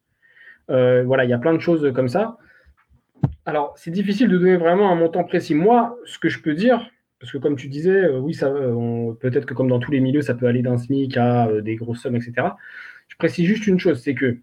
voilà, 0.68 1.24
il 1.24 1.30
y 1.30 1.34
a 1.34 1.38
plein 1.38 1.55
de 1.55 1.61
choses 1.61 1.93
comme 1.95 2.09
ça. 2.09 2.38
Alors, 3.47 3.74
c'est 3.76 3.90
difficile 3.90 4.28
de 4.28 4.38
donner 4.38 4.57
vraiment 4.57 4.90
un 4.90 4.95
montant 4.95 5.24
précis. 5.24 5.55
Moi, 5.55 5.97
ce 6.05 6.18
que 6.18 6.28
je 6.28 6.40
peux 6.40 6.55
dire, 6.55 6.90
parce 7.22 7.30
que 7.30 7.38
comme 7.38 7.57
tu 7.57 7.68
disais, 7.68 7.90
euh, 7.90 8.18
oui, 8.18 8.36
euh, 8.43 9.12
peut-être 9.14 9.47
que 9.47 9.55
comme 9.55 9.68
dans 9.68 9.78
tous 9.78 9.93
les 9.93 10.01
milieux, 10.01 10.22
ça 10.22 10.34
peut 10.34 10.47
aller 10.47 10.61
d'un 10.62 10.76
SMIC 10.76 11.16
à 11.16 11.47
euh, 11.47 11.61
des 11.61 11.76
grosses 11.76 12.03
sommes, 12.03 12.16
etc. 12.16 12.49
Je 13.07 13.16
précise 13.16 13.47
juste 13.47 13.66
une 13.68 13.78
chose, 13.78 14.03
c'est 14.03 14.14
que 14.14 14.38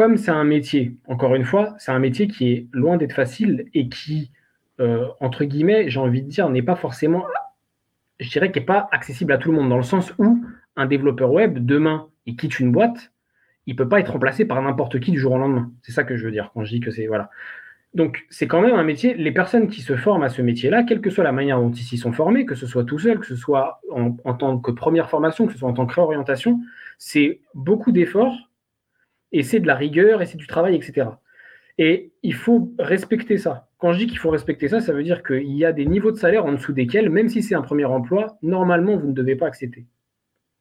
comme 0.00 0.16
c'est 0.16 0.30
un 0.30 0.44
métier, 0.44 0.96
encore 1.08 1.34
une 1.34 1.44
fois, 1.44 1.74
c'est 1.76 1.92
un 1.92 1.98
métier 1.98 2.26
qui 2.26 2.50
est 2.50 2.66
loin 2.72 2.96
d'être 2.96 3.12
facile 3.12 3.66
et 3.74 3.90
qui, 3.90 4.32
entre 4.78 5.44
guillemets, 5.44 5.90
j'ai 5.90 6.00
envie 6.00 6.22
de 6.22 6.26
dire, 6.26 6.48
n'est 6.48 6.62
pas 6.62 6.74
forcément, 6.74 7.26
je 8.18 8.30
dirais, 8.30 8.50
qui 8.50 8.60
n'est 8.60 8.64
pas 8.64 8.88
accessible 8.92 9.30
à 9.34 9.36
tout 9.36 9.50
le 9.50 9.58
monde, 9.58 9.68
dans 9.68 9.76
le 9.76 9.82
sens 9.82 10.14
où 10.16 10.42
un 10.74 10.86
développeur 10.86 11.30
web, 11.30 11.58
demain, 11.66 12.08
il 12.24 12.34
quitte 12.34 12.60
une 12.60 12.72
boîte, 12.72 13.12
il 13.66 13.76
peut 13.76 13.90
pas 13.90 14.00
être 14.00 14.12
remplacé 14.12 14.46
par 14.46 14.62
n'importe 14.62 15.00
qui 15.00 15.10
du 15.10 15.18
jour 15.18 15.32
au 15.32 15.38
lendemain. 15.38 15.70
C'est 15.82 15.92
ça 15.92 16.04
que 16.04 16.16
je 16.16 16.24
veux 16.24 16.32
dire 16.32 16.50
quand 16.54 16.64
je 16.64 16.70
dis 16.70 16.80
que 16.80 16.90
c'est 16.90 17.06
voilà. 17.06 17.28
Donc 17.92 18.24
c'est 18.30 18.46
quand 18.46 18.62
même 18.62 18.76
un 18.76 18.84
métier. 18.84 19.12
Les 19.12 19.32
personnes 19.32 19.68
qui 19.68 19.82
se 19.82 19.96
forment 19.96 20.22
à 20.22 20.30
ce 20.30 20.40
métier-là, 20.40 20.82
quelle 20.84 21.02
que 21.02 21.10
soit 21.10 21.24
la 21.24 21.32
manière 21.32 21.60
dont 21.60 21.72
ils 21.72 21.82
s'y 21.82 21.98
sont 21.98 22.12
formés, 22.12 22.46
que 22.46 22.54
ce 22.54 22.66
soit 22.66 22.84
tout 22.84 22.98
seul, 22.98 23.18
que 23.18 23.26
ce 23.26 23.36
soit 23.36 23.82
en, 23.90 24.32
tant 24.32 24.58
que 24.58 24.70
première 24.70 25.10
formation, 25.10 25.46
que 25.46 25.52
ce 25.52 25.58
soit 25.58 25.68
en 25.68 25.74
tant 25.74 25.84
que 25.84 25.94
réorientation, 25.94 26.58
c'est 26.96 27.42
beaucoup 27.54 27.92
d'efforts 27.92 28.49
et 29.32 29.42
c'est 29.42 29.60
de 29.60 29.66
la 29.66 29.74
rigueur 29.74 30.22
et 30.22 30.26
c'est 30.26 30.38
du 30.38 30.46
travail, 30.46 30.74
etc. 30.74 31.08
Et 31.78 32.12
il 32.22 32.34
faut 32.34 32.72
respecter 32.78 33.38
ça. 33.38 33.68
Quand 33.78 33.92
je 33.92 33.98
dis 33.98 34.06
qu'il 34.06 34.18
faut 34.18 34.30
respecter 34.30 34.68
ça, 34.68 34.80
ça 34.80 34.92
veut 34.92 35.02
dire 35.02 35.22
qu'il 35.22 35.56
y 35.56 35.64
a 35.64 35.72
des 35.72 35.86
niveaux 35.86 36.10
de 36.10 36.16
salaire 36.16 36.44
en 36.44 36.52
dessous 36.52 36.72
desquels, 36.72 37.08
même 37.08 37.28
si 37.28 37.42
c'est 37.42 37.54
un 37.54 37.62
premier 37.62 37.86
emploi, 37.86 38.36
normalement, 38.42 38.96
vous 38.96 39.08
ne 39.08 39.14
devez 39.14 39.36
pas 39.36 39.46
accepter. 39.46 39.86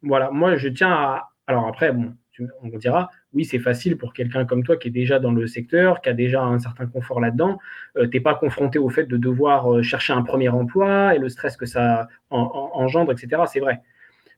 Voilà, 0.01 0.31
moi, 0.31 0.55
je 0.55 0.69
tiens 0.69 0.91
à... 0.91 1.29
Alors 1.45 1.67
après, 1.67 1.91
bon, 1.91 2.13
on 2.61 2.77
dira, 2.77 3.09
oui, 3.33 3.45
c'est 3.45 3.59
facile 3.59 3.97
pour 3.97 4.13
quelqu'un 4.13 4.45
comme 4.45 4.63
toi 4.63 4.77
qui 4.77 4.87
est 4.87 4.91
déjà 4.91 5.19
dans 5.19 5.31
le 5.31 5.47
secteur, 5.47 6.01
qui 6.01 6.09
a 6.09 6.13
déjà 6.13 6.43
un 6.43 6.59
certain 6.59 6.87
confort 6.87 7.19
là-dedans. 7.19 7.59
Euh, 7.97 8.07
tu 8.07 8.17
n'es 8.17 8.21
pas 8.21 8.35
confronté 8.35 8.79
au 8.79 8.89
fait 8.89 9.05
de 9.05 9.17
devoir 9.17 9.73
euh, 9.73 9.81
chercher 9.81 10.13
un 10.13 10.21
premier 10.21 10.49
emploi 10.49 11.15
et 11.15 11.19
le 11.19 11.29
stress 11.29 11.57
que 11.57 11.65
ça 11.65 12.07
engendre, 12.29 13.11
etc. 13.11 13.43
C'est 13.47 13.59
vrai. 13.59 13.81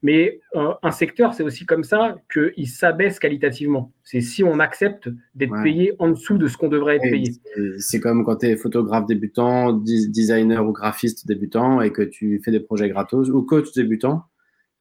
Mais 0.04 0.40
euh, 0.56 0.74
un 0.82 0.92
secteur, 0.92 1.34
c'est 1.34 1.44
aussi 1.44 1.66
comme 1.66 1.84
ça 1.84 2.16
qu'il 2.32 2.68
s'abaisse 2.68 3.20
qualitativement. 3.20 3.92
C'est 4.04 4.22
si 4.22 4.44
on 4.44 4.60
accepte 4.60 5.10
d'être 5.36 5.54
payé 5.62 5.94
en 6.00 6.10
dessous 6.10 6.38
de 6.38 6.48
ce 6.48 6.58
qu'on 6.58 6.70
devrait 6.70 6.96
être 6.96 7.04
payé. 7.04 7.32
C'est 7.78 8.00
comme 8.00 8.26
quand 8.26 8.38
tu 8.38 8.48
es 8.48 8.58
photographe 8.58 9.06
débutant, 9.06 9.74
designer 9.74 10.66
ou 10.68 10.72
graphiste 10.72 11.28
débutant 11.28 11.82
et 11.82 11.92
que 11.92 12.02
tu 12.02 12.42
fais 12.44 12.52
des 12.52 12.60
projets 12.60 12.90
gratos 12.90 13.30
ou 13.30 13.44
coach 13.44 13.72
débutant 13.74 14.24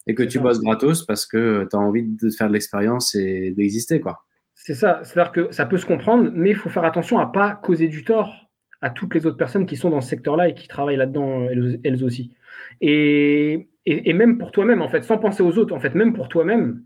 et 0.07 0.15
que 0.15 0.23
tu 0.23 0.39
bosses 0.39 0.61
gratos 0.61 1.05
parce 1.05 1.27
que 1.27 1.67
tu 1.71 1.77
as 1.77 1.79
envie 1.79 2.05
de 2.05 2.31
faire 2.31 2.49
de 2.49 2.55
l'expérience 2.55 3.15
et 3.15 3.51
d'exister. 3.51 4.01
quoi. 4.01 4.25
C'est 4.55 4.75
ça. 4.75 5.01
C'est-à-dire 5.05 5.33
que 5.33 5.53
ça 5.53 5.67
peut 5.67 5.79
se 5.79 5.87
comprendre, 5.87 6.31
mais 6.35 6.51
il 6.51 6.57
faut 6.57 6.69
faire 6.69 6.85
attention 6.85 7.19
à 7.19 7.27
pas 7.27 7.55
causer 7.55 7.89
du 7.89 8.05
tort 8.05 8.51
à 8.83 8.91
toutes 8.91 9.15
les 9.15 9.27
autres 9.27 9.37
personnes 9.37 9.67
qui 9.67 9.77
sont 9.77 9.91
dans 9.91 10.01
ce 10.01 10.09
secteur-là 10.09 10.49
et 10.49 10.55
qui 10.55 10.69
travaillent 10.69 10.97
là-dedans 10.97 11.47
elles, 11.85 12.05
aussi. 12.05 12.33
Et, 12.81 13.70
et, 13.87 14.13
même 14.13 14.39
pour 14.39 14.53
toi-même, 14.53 14.83
en 14.83 14.89
fait, 14.89 15.03
sans 15.03 15.19
penser 15.19 15.43
aux 15.43 15.57
autres, 15.59 15.75
en 15.75 15.81
fait, 15.81 15.95
même 15.95 16.13
pour 16.13 16.29
toi-même. 16.29 16.83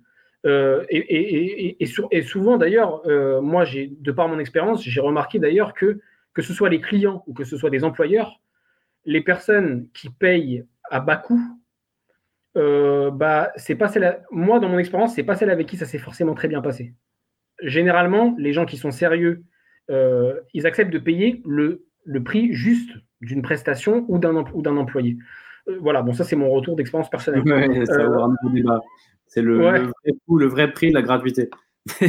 Euh, 0.47 0.85
et, 0.91 1.83
et, 1.83 2.23
souvent, 2.23 2.57
d'ailleurs, 2.57 3.03
euh, 3.07 3.41
moi, 3.41 3.65
de 3.65 4.13
par 4.13 4.29
mon 4.29 4.39
expérience, 4.39 4.83
j'ai 4.83 5.01
remarqué 5.01 5.39
d'ailleurs 5.39 5.75
que 5.75 6.01
que 6.35 6.43
ce 6.43 6.53
soit 6.53 6.69
les 6.69 6.81
clients 6.81 7.23
ou 7.29 7.33
que 7.33 7.45
ce 7.45 7.57
soit 7.57 7.71
des 7.71 7.85
employeurs, 7.85 8.41
les 9.05 9.21
personnes 9.21 9.87
qui 9.95 10.11
payent 10.11 10.65
à 10.91 10.99
bas 10.99 11.17
coût 11.17 11.41
euh, 12.57 13.13
bah, 13.13 13.53
c'est 13.55 13.77
pas 13.77 13.87
celle 13.87 14.21
moi, 14.33 14.59
dans 14.59 14.69
mon 14.69 14.79
expérience, 14.79 15.15
c'est 15.15 15.23
pas 15.23 15.37
celle 15.37 15.51
avec 15.51 15.69
qui 15.69 15.77
ça 15.77 15.87
s'est 15.87 15.99
forcément 15.99 16.35
très 16.35 16.49
bien 16.49 16.61
passé. 16.61 16.95
Généralement, 17.63 18.35
les 18.37 18.53
gens 18.53 18.67
qui 18.67 18.77
sont 18.77 18.91
sérieux, 18.91 19.45
ils 19.89 20.67
acceptent 20.67 20.93
de 20.93 20.99
payer 20.99 21.41
le, 21.45 21.87
le 22.05 22.23
prix 22.23 22.53
juste 22.53 22.91
d'une 23.21 23.43
prestation 23.43 24.05
ou 24.09 24.19
d'un 24.19 24.45
ou 24.53 24.63
d'un 24.63 24.77
employé. 24.77 25.17
Euh, 25.69 25.79
voilà, 25.81 26.03
bon, 26.03 26.13
ça 26.13 26.25
c'est 26.25 26.37
mon 26.37 26.51
retour 26.51 26.77
d'expérience 26.77 27.11
personnelle. 27.11 27.43
c'est 29.27 29.43
le, 29.43 29.57
vrai 29.57 29.83
le 30.29 30.47
vrai 30.47 30.73
prix 30.73 30.91
de 30.91 30.95
la 30.95 31.03
gratuité. 31.03 31.51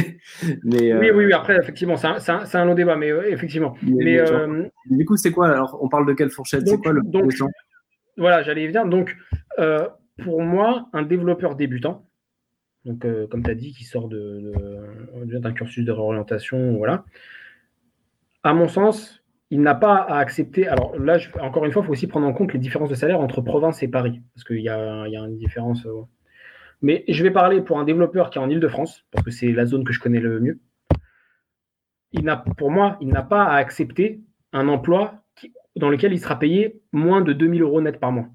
mais, 0.64 0.94
oui, 0.94 1.10
oui, 1.10 1.26
oui, 1.26 1.32
après, 1.34 1.56
effectivement, 1.56 1.96
c'est 1.96 2.06
un, 2.06 2.44
un, 2.54 2.64
long 2.64 2.74
débat, 2.74 2.96
mais 2.96 3.08
effectivement. 3.28 3.76
Mais, 3.82 4.22
du 4.86 5.04
coup, 5.04 5.16
c'est 5.16 5.32
quoi 5.32 5.48
alors 5.48 5.78
On 5.82 5.88
parle 5.88 6.06
de 6.06 6.14
quelle 6.14 6.30
fourchette? 6.30 6.66
C'est 6.66 6.78
quoi 6.78 6.92
le 6.92 7.02
donc, 7.02 7.32
Voilà, 8.16 8.42
j'allais 8.42 8.64
y 8.64 8.66
venir. 8.68 8.86
Donc, 8.86 9.16
pour 10.22 10.42
moi, 10.42 10.88
un 10.92 11.02
développeur 11.02 11.56
débutant, 11.56 12.06
donc 12.86 13.04
euh, 13.04 13.26
comme 13.26 13.42
tu 13.42 13.50
as 13.50 13.54
dit, 13.54 13.72
qui 13.72 13.84
sort 13.84 14.08
d'un 14.08 14.16
de, 15.26 15.50
cursus 15.50 15.84
de 15.84 15.92
réorientation, 15.92 16.76
voilà, 16.76 17.04
à 18.42 18.54
mon 18.54 18.68
sens, 18.68 19.22
il 19.50 19.60
n'a 19.60 19.74
pas 19.74 19.96
à 19.96 20.18
accepter. 20.18 20.66
Alors 20.66 20.98
là, 20.98 21.18
encore 21.40 21.64
une 21.64 21.72
fois, 21.72 21.82
il 21.82 21.86
faut 21.86 21.92
aussi 21.92 22.06
prendre 22.06 22.26
en 22.26 22.32
compte 22.32 22.52
les 22.52 22.58
différences 22.58 22.90
de 22.90 22.94
salaire 22.94 23.20
entre 23.20 23.40
province 23.40 23.82
et 23.82 23.88
Paris, 23.88 24.22
parce 24.34 24.44
qu'il 24.44 24.60
y, 24.60 24.68
a, 24.68 25.06
une 25.06 25.38
différence. 25.38 25.86
Euh, 25.86 26.02
mais 26.82 27.04
je 27.08 27.22
vais 27.22 27.30
parler 27.30 27.60
pour 27.60 27.78
un 27.78 27.84
développeur 27.84 28.30
qui 28.30 28.38
est 28.38 28.40
en 28.40 28.50
Ile-de-France, 28.50 29.04
parce 29.10 29.24
que 29.24 29.30
c'est 29.30 29.52
la 29.52 29.66
zone 29.66 29.84
que 29.84 29.92
je 29.92 30.00
connais 30.00 30.20
le 30.20 30.40
mieux. 30.40 30.60
Il 32.12 32.24
n'a, 32.24 32.36
pour 32.36 32.70
moi, 32.70 32.96
il 33.00 33.08
n'a 33.08 33.22
pas 33.22 33.44
à 33.44 33.56
accepter 33.56 34.20
un 34.52 34.68
emploi 34.68 35.22
dans 35.76 35.90
lequel 35.90 36.12
il 36.12 36.20
sera 36.20 36.38
payé 36.38 36.80
moins 36.92 37.20
de 37.20 37.32
2000 37.32 37.62
euros 37.62 37.80
net 37.80 38.00
par 38.00 38.12
mois. 38.12 38.28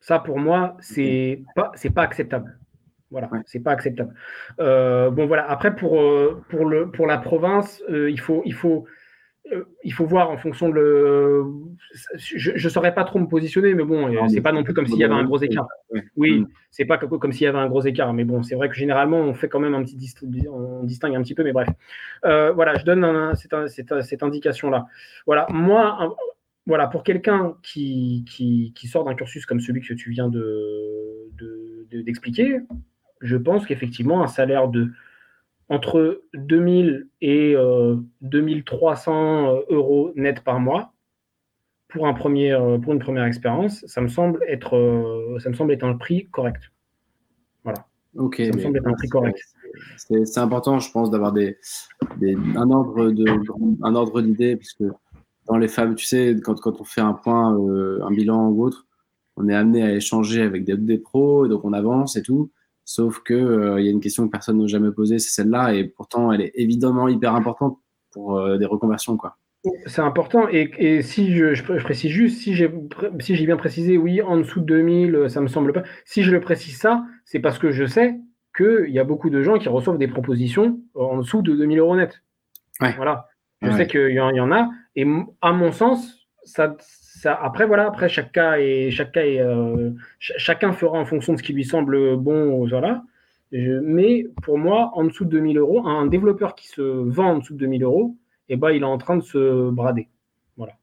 Ça, 0.00 0.18
pour 0.18 0.38
moi, 0.38 0.76
c'est 0.80 1.42
pas, 1.54 1.72
c'est 1.74 1.90
pas 1.90 2.02
acceptable. 2.02 2.58
Voilà, 3.10 3.30
c'est 3.46 3.60
pas 3.60 3.72
acceptable. 3.72 4.14
Euh, 4.60 5.10
bon, 5.10 5.26
voilà. 5.26 5.48
Après, 5.48 5.74
pour, 5.74 6.00
euh, 6.00 6.42
pour, 6.48 6.66
le, 6.66 6.90
pour 6.90 7.06
la 7.06 7.18
province, 7.18 7.82
euh, 7.90 8.10
il, 8.10 8.18
faut, 8.18 8.42
il, 8.44 8.54
faut, 8.54 8.86
il 9.84 9.92
faut 9.92 10.06
voir 10.06 10.30
en 10.30 10.36
fonction 10.36 10.68
de 10.68 10.74
le. 10.74 11.44
Je 12.16 12.50
ne 12.50 12.68
saurais 12.68 12.94
pas 12.94 13.04
trop 13.04 13.18
me 13.18 13.26
positionner, 13.26 13.74
mais 13.74 13.84
bon, 13.84 14.28
c'est 14.28 14.40
pas 14.40 14.52
non 14.52 14.64
plus 14.64 14.74
comme 14.74 14.86
s'il 14.86 14.98
y 14.98 15.04
avait 15.04 15.14
un 15.14 15.24
gros 15.24 15.38
écart. 15.38 15.68
Oui, 16.16 16.44
c'est 16.70 16.86
pas 16.86 16.98
comme 16.98 17.32
s'il 17.32 17.44
y 17.44 17.46
avait 17.46 17.58
un 17.58 17.68
gros 17.68 17.82
écart, 17.82 18.12
mais 18.14 18.24
bon, 18.24 18.42
c'est 18.42 18.56
vrai 18.56 18.68
que 18.68 18.74
généralement, 18.74 19.18
on 19.18 19.34
fait 19.34 19.48
quand 19.48 19.60
même 19.60 19.74
un 19.74 19.84
petit 19.84 20.14
on 20.50 20.82
distingue 20.82 21.14
un 21.14 21.22
petit 21.22 21.34
peu, 21.34 21.44
mais 21.44 21.52
bref. 21.52 21.68
voilà, 22.22 22.74
je 22.78 22.84
donne 22.84 23.34
cette, 23.36 24.02
cette, 24.02 24.22
indication-là. 24.22 24.86
Voilà, 25.26 25.46
moi, 25.50 26.16
voilà, 26.66 26.86
pour 26.86 27.02
quelqu'un 27.02 27.56
qui, 27.62 28.24
qui, 28.28 28.72
qui, 28.74 28.88
sort 28.88 29.04
d'un 29.04 29.14
cursus 29.14 29.44
comme 29.44 29.60
celui 29.60 29.82
que 29.82 29.92
tu 29.92 30.10
viens 30.10 30.28
de, 30.28 31.30
d'expliquer, 32.02 32.60
je 33.24 33.36
pense 33.36 33.66
qu'effectivement, 33.66 34.22
un 34.22 34.28
salaire 34.28 34.68
de 34.68 34.90
entre 35.68 36.22
2000 36.34 37.08
et 37.22 37.56
2300 38.20 39.46
euh, 39.46 39.60
euros 39.70 40.12
net 40.14 40.42
par 40.42 40.60
mois 40.60 40.92
pour, 41.88 42.06
un 42.06 42.12
premier, 42.12 42.52
euh, 42.52 42.78
pour 42.78 42.92
une 42.92 42.98
première 42.98 43.24
expérience, 43.24 43.84
ça 43.86 44.00
me 44.00 44.08
semble 44.08 44.40
être, 44.46 44.76
euh, 44.76 45.38
ça 45.38 45.48
me 45.48 45.54
semble 45.54 45.72
être 45.72 45.84
un 45.84 45.94
prix 45.94 46.28
correct. 46.30 46.70
Voilà. 47.62 47.86
Ok. 48.16 48.36
Ça 48.36 48.56
me 48.56 48.60
semble 48.60 48.76
être 48.78 48.86
un 48.86 48.94
prix 48.94 49.08
correct. 49.08 49.38
C'est 49.96 50.38
important, 50.38 50.78
je 50.78 50.90
pense, 50.92 51.10
d'avoir 51.10 51.32
des, 51.32 51.56
un 52.56 52.70
ordre 52.70 53.10
de 53.10 53.24
un 53.82 53.94
ordre 53.96 54.20
d'idée, 54.20 54.54
puisque 54.54 54.84
dans 55.46 55.56
les 55.56 55.66
femmes, 55.66 55.96
tu 55.96 56.04
sais, 56.04 56.36
quand, 56.44 56.60
quand 56.60 56.80
on 56.80 56.84
fait 56.84 57.00
un 57.00 57.14
point, 57.14 57.56
un 57.56 58.10
bilan 58.12 58.50
ou 58.50 58.62
autre, 58.62 58.86
on 59.36 59.48
est 59.48 59.54
amené 59.54 59.82
à 59.82 59.92
échanger 59.92 60.42
avec 60.42 60.64
des, 60.64 60.76
des 60.76 60.98
pros, 60.98 61.46
et 61.46 61.48
donc 61.48 61.64
on 61.64 61.72
avance 61.72 62.16
et 62.16 62.22
tout. 62.22 62.52
Sauf 62.84 63.20
que 63.20 63.34
euh, 63.34 63.80
il 63.80 63.86
y 63.86 63.88
a 63.88 63.92
une 63.92 64.00
question 64.00 64.26
que 64.26 64.30
personne 64.30 64.58
n'a 64.58 64.66
jamais 64.66 64.90
posée, 64.90 65.18
c'est 65.18 65.30
celle-là, 65.30 65.74
et 65.74 65.84
pourtant 65.84 66.32
elle 66.32 66.42
est 66.42 66.52
évidemment 66.54 67.08
hyper 67.08 67.34
importante 67.34 67.78
pour 68.10 68.38
euh, 68.38 68.58
des 68.58 68.66
reconversions, 68.66 69.16
quoi. 69.16 69.36
C'est 69.86 70.02
important, 70.02 70.46
et, 70.50 71.00
si 71.00 71.34
je, 71.34 71.54
je, 71.54 71.64
précise 71.64 72.10
juste, 72.10 72.42
si 72.42 72.54
j'ai 72.54 72.70
si 73.20 73.46
bien 73.46 73.56
précisé, 73.56 73.96
oui, 73.96 74.20
en 74.20 74.36
dessous 74.36 74.60
de 74.60 74.66
2000, 74.66 75.30
ça 75.30 75.40
me 75.40 75.46
semble 75.46 75.72
pas. 75.72 75.84
Si 76.04 76.22
je 76.22 76.30
le 76.30 76.40
précise 76.40 76.76
ça, 76.76 77.02
c'est 77.24 77.40
parce 77.40 77.58
que 77.58 77.70
je 77.70 77.86
sais 77.86 78.20
qu'il 78.54 78.90
y 78.90 78.98
a 78.98 79.04
beaucoup 79.04 79.30
de 79.30 79.42
gens 79.42 79.58
qui 79.58 79.70
reçoivent 79.70 79.96
des 79.96 80.06
propositions 80.06 80.80
en 80.94 81.16
dessous 81.16 81.40
de 81.40 81.54
2000 81.54 81.78
euros 81.78 81.96
net. 81.96 82.22
Voilà. 82.78 83.28
Je 83.62 83.70
sais 83.70 83.86
qu'il 83.86 84.10
y, 84.10 84.20
en 84.20 84.52
a, 84.52 84.68
et 84.96 85.06
à 85.40 85.52
mon 85.52 85.72
sens, 85.72 86.23
ça, 86.44 86.76
après, 87.40 87.66
voilà, 87.66 87.86
après, 87.86 88.08
chaque 88.08 88.32
cas 88.32 88.58
est, 88.58 88.90
chaque 88.90 89.12
cas 89.12 89.24
euh, 89.24 89.90
chacun 90.18 90.72
fera 90.72 90.98
en 90.98 91.06
fonction 91.06 91.32
de 91.32 91.38
ce 91.38 91.42
qui 91.42 91.52
lui 91.52 91.64
semble 91.64 92.16
bon. 92.16 92.66
Voilà. 92.66 93.02
mais 93.52 94.26
pour 94.42 94.58
moi, 94.58 94.90
en 94.94 95.04
dessous 95.04 95.24
de 95.24 95.30
2000 95.30 95.58
euros, 95.58 95.86
un 95.86 96.06
développeur 96.06 96.54
qui 96.54 96.68
se 96.68 96.82
vend 96.82 97.32
en 97.32 97.38
dessous 97.38 97.54
de 97.54 97.60
2000 97.60 97.82
euros, 97.82 98.16
eh 98.48 98.56
ben, 98.56 98.70
il 98.70 98.82
est 98.82 98.86
en 98.86 98.98
train 98.98 99.16
de 99.16 99.22
se 99.22 99.70
brader. 99.70 100.08
Voilà. 100.56 100.74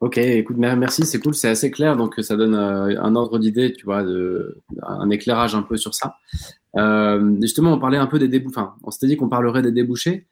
Ok, 0.00 0.18
écoute, 0.18 0.56
merci, 0.58 1.04
c'est 1.04 1.18
cool, 1.18 1.34
c'est 1.34 1.48
assez 1.48 1.70
clair, 1.70 1.96
donc 1.96 2.14
ça 2.18 2.36
donne 2.36 2.54
euh, 2.54 3.00
un 3.00 3.16
ordre 3.16 3.38
d'idée, 3.38 3.72
tu 3.72 3.84
vois, 3.84 4.02
de, 4.04 4.62
un 4.82 5.10
éclairage 5.10 5.54
un 5.54 5.62
peu 5.62 5.76
sur 5.76 5.94
ça. 5.94 6.16
Euh, 6.76 7.34
justement, 7.40 7.72
on 7.72 7.78
parlait 7.78 7.98
un 7.98 8.06
peu 8.06 8.18
des 8.18 8.28
débouchés, 8.28 8.58
enfin, 8.58 8.74
on 8.82 8.90
s'était 8.90 9.06
dit 9.06 9.16
qu'on 9.16 9.28
parlerait 9.28 9.62
des 9.62 9.72
débouchés. 9.72 10.26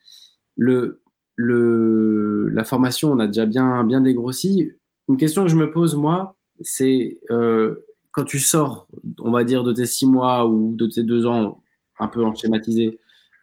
Le, 0.57 1.01
le, 1.37 2.49
la 2.49 2.65
formation, 2.65 3.13
on 3.13 3.19
a 3.19 3.27
déjà 3.27 3.47
bien, 3.47 3.85
bien 3.85 4.01
dégrossi. 4.01 4.73
Une 5.09 5.17
question 5.17 5.43
que 5.43 5.51
je 5.51 5.57
me 5.57 5.71
pose, 5.71 5.97
moi, 5.97 6.37
c'est 6.61 7.19
euh, 7.31 7.77
quand 8.13 8.25
tu 8.25 8.39
sors, 8.39 8.87
on 9.21 9.31
va 9.31 9.45
dire, 9.45 9.65
de 9.65 9.73
tes 9.73 9.87
six 9.87 10.07
mois 10.07 10.47
ou 10.47 10.75
de 10.77 10.87
tes 10.87 11.03
deux 11.03 11.27
ans, 11.27 11.63
un 11.99 12.09
peu 12.09 12.25
en 12.25 12.35
schématisé, 12.35 12.99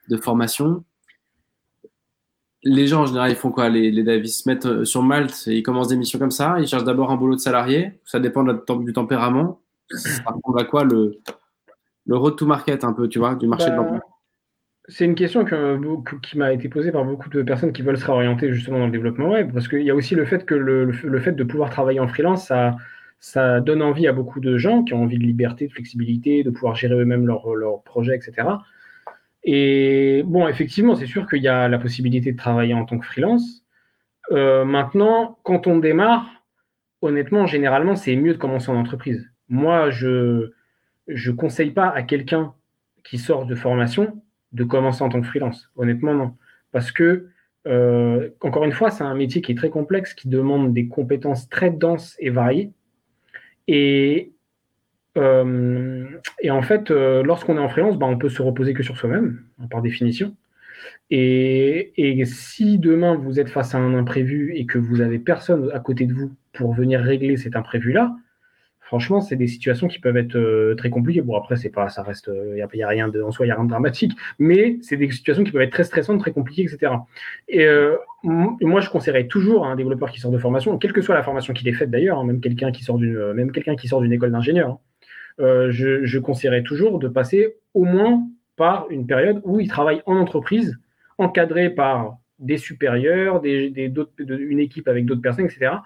de 0.09 0.17
formation, 0.17 0.83
les 2.63 2.85
gens 2.87 3.01
en 3.01 3.05
général, 3.05 3.31
ils 3.31 3.35
font 3.35 3.51
quoi? 3.51 3.69
Les, 3.69 3.91
les 3.91 4.17
Ils 4.17 4.29
se 4.29 4.47
mettent 4.47 4.65
euh, 4.67 4.85
sur 4.85 5.01
Malte 5.01 5.47
et 5.47 5.57
ils 5.57 5.63
commencent 5.63 5.87
des 5.87 5.97
missions 5.97 6.19
comme 6.19 6.31
ça. 6.31 6.59
Ils 6.59 6.67
cherchent 6.67 6.83
d'abord 6.83 7.11
un 7.11 7.17
boulot 7.17 7.35
de 7.35 7.39
salarié. 7.39 7.99
Ça 8.05 8.19
dépend 8.19 8.43
du 8.43 8.93
tempérament. 8.93 9.61
Ça 9.89 10.21
ressemble 10.27 10.59
à 10.59 10.63
quoi 10.65 10.83
le, 10.83 11.19
le 12.05 12.17
road 12.17 12.35
to 12.35 12.45
market, 12.45 12.83
un 12.83 12.93
peu, 12.93 13.07
tu 13.07 13.19
vois, 13.19 13.35
du 13.35 13.47
marché 13.47 13.65
de 13.65 13.71
bah, 13.71 13.77
l'emploi? 13.77 13.99
C'est 14.91 15.05
une 15.05 15.15
question 15.15 15.45
qui 15.45 16.37
m'a 16.37 16.51
été 16.51 16.67
posée 16.67 16.91
par 16.91 17.05
beaucoup 17.05 17.29
de 17.29 17.41
personnes 17.43 17.71
qui 17.71 17.81
veulent 17.81 17.97
se 17.97 18.05
réorienter 18.05 18.53
justement 18.53 18.79
dans 18.79 18.87
le 18.87 18.91
développement 18.91 19.29
web, 19.29 19.53
parce 19.53 19.69
qu'il 19.69 19.83
y 19.83 19.89
a 19.89 19.95
aussi 19.95 20.15
le 20.15 20.25
fait 20.25 20.45
que 20.45 20.53
le, 20.53 21.19
fait 21.19 21.31
de 21.31 21.43
pouvoir 21.45 21.69
travailler 21.69 22.01
en 22.01 22.09
freelance, 22.09 22.51
ça, 23.19 23.61
donne 23.61 23.81
envie 23.81 24.07
à 24.07 24.13
beaucoup 24.13 24.41
de 24.41 24.57
gens 24.57 24.83
qui 24.83 24.93
ont 24.93 25.03
envie 25.03 25.17
de 25.17 25.23
liberté, 25.23 25.67
de 25.67 25.71
flexibilité, 25.71 26.43
de 26.43 26.49
pouvoir 26.49 26.75
gérer 26.75 26.95
eux-mêmes 26.95 27.25
leurs 27.25 27.55
leur 27.55 27.81
projets, 27.83 28.15
etc. 28.15 28.47
Et 29.43 30.23
bon, 30.25 30.47
effectivement, 30.47 30.95
c'est 30.95 31.05
sûr 31.05 31.25
qu'il 31.27 31.41
y 31.41 31.47
a 31.47 31.69
la 31.69 31.79
possibilité 31.79 32.33
de 32.33 32.37
travailler 32.37 32.73
en 32.73 32.85
tant 32.85 32.99
que 32.99 33.05
freelance. 33.05 33.63
Euh, 34.31 34.65
maintenant, 34.65 35.37
quand 35.43 35.67
on 35.67 35.79
démarre, 35.79 36.27
honnêtement, 37.01 37.47
généralement, 37.47 37.95
c'est 37.95 38.15
mieux 38.17 38.33
de 38.33 38.37
commencer 38.37 38.69
en 38.69 38.75
entreprise. 38.75 39.31
Moi, 39.47 39.89
je 39.89 40.51
ne 41.07 41.31
conseille 41.31 41.71
pas 41.71 41.87
à 41.87 42.03
quelqu'un 42.03 42.53
qui 43.03 43.17
sort 43.17 43.45
de 43.45 43.55
formation 43.55 44.21
de 44.53 44.63
commencer 44.63 45.03
en 45.03 45.09
tant 45.09 45.21
que 45.21 45.27
freelance. 45.27 45.69
Honnêtement, 45.75 46.13
non. 46.13 46.35
Parce 46.71 46.91
que, 46.91 47.27
euh, 47.67 48.29
encore 48.41 48.63
une 48.63 48.71
fois, 48.71 48.91
c'est 48.91 49.03
un 49.03 49.15
métier 49.15 49.41
qui 49.41 49.51
est 49.51 49.55
très 49.55 49.69
complexe, 49.69 50.13
qui 50.13 50.27
demande 50.27 50.73
des 50.73 50.87
compétences 50.87 51.49
très 51.49 51.69
denses 51.69 52.15
et 52.19 52.29
variées. 52.29 52.71
Et, 53.67 54.31
euh, 55.17 56.05
et 56.41 56.51
en 56.51 56.61
fait, 56.61 56.91
euh, 56.91 57.23
lorsqu'on 57.23 57.57
est 57.57 57.61
en 57.61 57.69
freelance, 57.69 57.97
bah, 57.97 58.07
on 58.07 58.17
peut 58.17 58.29
se 58.29 58.41
reposer 58.41 58.73
que 58.73 58.83
sur 58.83 58.97
soi-même, 58.97 59.43
par 59.69 59.81
définition. 59.81 60.35
Et, 61.09 61.93
et, 61.97 62.25
si 62.25 62.79
demain 62.79 63.15
vous 63.15 63.39
êtes 63.39 63.49
face 63.49 63.75
à 63.75 63.77
un 63.77 63.93
imprévu 63.93 64.53
et 64.55 64.65
que 64.65 64.79
vous 64.79 65.01
avez 65.01 65.19
personne 65.19 65.69
à 65.73 65.79
côté 65.79 66.05
de 66.05 66.13
vous 66.13 66.33
pour 66.53 66.73
venir 66.73 67.01
régler 67.01 67.37
cet 67.37 67.55
imprévu-là, 67.55 68.15
franchement, 68.91 69.21
c'est 69.21 69.37
des 69.37 69.47
situations 69.47 69.87
qui 69.87 69.99
peuvent 69.99 70.17
être 70.17 70.35
euh, 70.35 70.75
très 70.75 70.89
compliquées. 70.89 71.21
Bon, 71.21 71.37
après, 71.37 71.55
c'est 71.55 71.69
pas, 71.69 71.87
ça 71.87 72.03
reste, 72.03 72.27
il 72.27 72.61
euh, 72.61 72.67
n'y 72.73 72.83
a, 72.83 72.87
rien 72.89 73.07
de, 73.07 73.21
en 73.21 73.31
soi, 73.31 73.45
il 73.45 73.47
n'y 73.47 73.53
a 73.53 73.55
rien 73.55 73.63
de 73.63 73.69
dramatique, 73.69 74.11
mais 74.37 74.79
c'est 74.81 74.97
des 74.97 75.09
situations 75.09 75.45
qui 75.45 75.51
peuvent 75.51 75.61
être 75.61 75.71
très 75.71 75.85
stressantes, 75.85 76.19
très 76.19 76.33
compliquées, 76.33 76.63
etc. 76.63 76.91
Et 77.47 77.63
euh, 77.63 77.95
moi, 78.23 78.81
je 78.81 78.89
conseillerais 78.89 79.27
toujours 79.27 79.65
à 79.65 79.69
un 79.69 79.77
développeur 79.77 80.11
qui 80.11 80.19
sort 80.19 80.29
de 80.29 80.37
formation, 80.37 80.77
quelle 80.77 80.91
que 80.91 81.01
soit 81.01 81.15
la 81.15 81.23
formation 81.23 81.53
qu'il 81.53 81.69
ait 81.69 81.73
faite 81.73 81.89
d'ailleurs, 81.89 82.19
hein, 82.19 82.25
même 82.25 82.41
quelqu'un 82.41 82.73
qui 82.73 82.83
sort 82.83 82.97
d'une, 82.97 83.31
même 83.31 83.53
quelqu'un 83.53 83.77
qui 83.77 83.87
sort 83.87 84.01
d'une 84.01 84.11
école 84.11 84.33
d'ingénieur, 84.33 84.77
hein, 85.39 85.69
je, 85.69 86.03
je, 86.03 86.19
conseillerais 86.19 86.63
toujours 86.63 86.99
de 86.99 87.07
passer 87.07 87.55
au 87.73 87.85
moins 87.85 88.27
par 88.57 88.87
une 88.89 89.07
période 89.07 89.39
où 89.45 89.61
il 89.61 89.69
travaille 89.69 90.01
en 90.05 90.17
entreprise, 90.17 90.77
encadré 91.17 91.69
par 91.69 92.17
des 92.39 92.57
supérieurs, 92.57 93.39
des, 93.39 93.69
des 93.69 93.89
une 94.19 94.59
équipe 94.59 94.89
avec 94.89 95.05
d'autres 95.05 95.21
personnes, 95.21 95.45
etc 95.45 95.77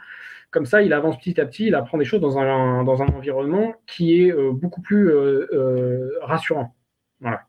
comme 0.55 0.65
ça, 0.65 0.81
il 0.81 0.93
avance 0.93 1.17
petit 1.17 1.41
à 1.41 1.45
petit, 1.45 1.65
il 1.65 1.75
apprend 1.75 1.97
des 1.97 2.05
choses 2.05 2.21
dans 2.21 2.37
un, 2.37 2.85
dans 2.85 3.01
un 3.01 3.07
environnement 3.07 3.73
qui 3.87 4.21
est 4.21 4.31
euh, 4.31 4.53
beaucoup 4.53 4.79
plus 4.79 5.09
euh, 5.09 5.45
euh, 5.51 6.11
rassurant. 6.21 6.73
Voilà. 7.19 7.41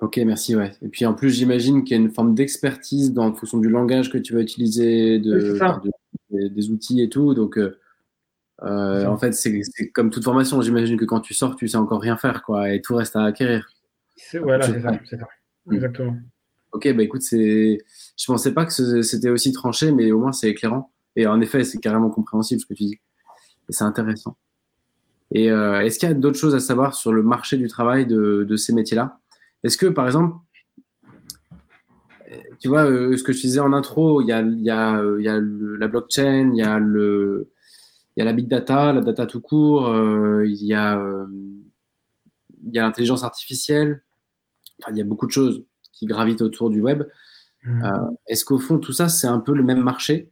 Ok, 0.00 0.18
merci. 0.18 0.54
Ouais. 0.54 0.72
Et 0.82 0.88
puis 0.88 1.06
en 1.06 1.14
plus, 1.14 1.30
j'imagine 1.30 1.84
qu'il 1.84 1.96
y 1.96 2.00
a 2.00 2.02
une 2.02 2.10
forme 2.10 2.34
d'expertise 2.34 3.14
dans 3.14 3.32
fonction 3.32 3.56
du 3.56 3.70
langage 3.70 4.12
que 4.12 4.18
tu 4.18 4.34
vas 4.34 4.40
utiliser, 4.40 5.18
de, 5.18 5.58
des, 6.30 6.70
outils 6.70 7.00
et 7.00 7.08
tout. 7.08 7.32
Donc, 7.32 7.58
en 8.60 9.16
fait, 9.16 9.32
c'est 9.32 9.62
comme 9.94 10.10
toute 10.10 10.24
formation. 10.24 10.60
J'imagine 10.60 10.98
que 10.98 11.06
quand 11.06 11.20
tu 11.20 11.32
sors, 11.32 11.56
tu 11.56 11.66
sais 11.66 11.78
encore 11.78 12.02
rien 12.02 12.18
faire, 12.18 12.42
quoi, 12.42 12.74
et 12.74 12.82
tout 12.82 12.94
reste 12.94 13.16
à 13.16 13.24
acquérir. 13.24 13.66
Voilà, 14.34 14.66
c'est 14.66 14.82
ça, 14.82 14.92
ça. 15.08 15.28
Hmm. 15.64 15.74
Exactement. 15.74 16.16
Ok, 16.72 16.92
bah 16.94 17.02
écoute, 17.02 17.22
c'est, 17.22 17.78
je 18.16 18.26
pensais 18.26 18.52
pas 18.52 18.66
que 18.66 19.02
c'était 19.02 19.30
aussi 19.30 19.52
tranché, 19.52 19.90
mais 19.92 20.12
au 20.12 20.18
moins 20.18 20.32
c'est 20.32 20.50
éclairant. 20.50 20.92
Et 21.16 21.26
en 21.26 21.40
effet, 21.40 21.64
c'est 21.64 21.78
carrément 21.78 22.10
compréhensible 22.10 22.60
ce 22.60 22.66
que 22.66 22.74
tu 22.74 22.84
dis. 22.84 23.00
Et 23.68 23.72
c'est 23.72 23.84
intéressant. 23.84 24.36
Et 25.32 25.50
euh, 25.50 25.80
est-ce 25.80 25.98
qu'il 25.98 26.08
y 26.08 26.12
a 26.12 26.14
d'autres 26.14 26.38
choses 26.38 26.54
à 26.54 26.60
savoir 26.60 26.94
sur 26.94 27.12
le 27.12 27.22
marché 27.22 27.56
du 27.56 27.68
travail 27.68 28.06
de, 28.06 28.56
ces 28.56 28.72
métiers-là? 28.72 29.18
Est-ce 29.62 29.76
que, 29.76 29.86
par 29.86 30.06
exemple, 30.06 30.36
tu 32.60 32.68
vois, 32.68 32.84
euh, 32.84 33.16
ce 33.16 33.22
que 33.22 33.32
je 33.32 33.40
disais 33.40 33.60
en 33.60 33.72
intro, 33.72 34.20
il 34.20 34.28
y 34.28 34.32
a, 34.32 34.42
y 34.42 34.70
a, 34.70 35.02
y 35.18 35.28
a 35.28 35.40
la 35.40 35.88
blockchain, 35.88 36.52
il 36.52 36.58
y 36.58 36.62
a 36.62 36.78
y 38.16 38.20
a 38.20 38.24
la 38.24 38.32
big 38.32 38.48
data, 38.48 38.92
la 38.92 39.00
data 39.00 39.26
tout 39.26 39.40
court, 39.40 39.86
euh, 39.88 40.44
il 40.44 40.64
y 40.64 40.74
a, 40.74 41.00
l'intelligence 42.72 43.22
artificielle. 43.22 44.02
Il 44.90 44.96
y 44.96 45.00
a 45.00 45.04
beaucoup 45.04 45.26
de 45.26 45.32
choses 45.32 45.64
qui 45.98 46.06
gravitent 46.06 46.42
autour 46.42 46.70
du 46.70 46.80
web. 46.80 47.02
Mmh. 47.64 47.84
Euh, 47.84 48.10
Est-ce 48.26 48.44
qu'au 48.44 48.58
fond, 48.58 48.78
tout 48.78 48.92
ça, 48.92 49.08
c'est 49.08 49.26
un 49.26 49.40
peu 49.40 49.52
le 49.52 49.64
même 49.64 49.82
marché? 49.82 50.30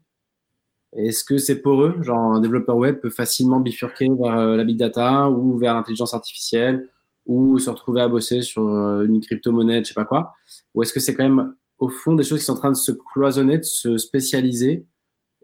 Est-ce 0.96 1.24
que 1.24 1.36
c'est 1.38 1.60
pour 1.60 1.82
eux? 1.82 1.96
Genre, 2.02 2.34
un 2.34 2.40
développeur 2.40 2.76
web 2.76 3.00
peut 3.00 3.10
facilement 3.10 3.60
bifurquer 3.60 4.08
vers 4.08 4.38
euh, 4.38 4.56
la 4.56 4.64
big 4.64 4.78
data 4.78 5.28
ou 5.28 5.58
vers 5.58 5.74
l'intelligence 5.74 6.14
artificielle 6.14 6.88
ou 7.26 7.58
se 7.58 7.68
retrouver 7.68 8.00
à 8.00 8.08
bosser 8.08 8.40
sur 8.42 8.68
euh, 8.68 9.04
une 9.04 9.20
crypto-monnaie, 9.20 9.82
je 9.82 9.88
sais 9.88 9.94
pas 9.94 10.04
quoi? 10.04 10.34
Ou 10.74 10.82
est-ce 10.82 10.92
que 10.92 11.00
c'est 11.00 11.14
quand 11.14 11.24
même, 11.24 11.54
au 11.78 11.88
fond, 11.88 12.14
des 12.14 12.22
choses 12.22 12.38
qui 12.38 12.44
sont 12.44 12.52
en 12.52 12.58
train 12.58 12.70
de 12.70 12.76
se 12.76 12.92
cloisonner, 12.92 13.58
de 13.58 13.64
se 13.64 13.98
spécialiser 13.98 14.86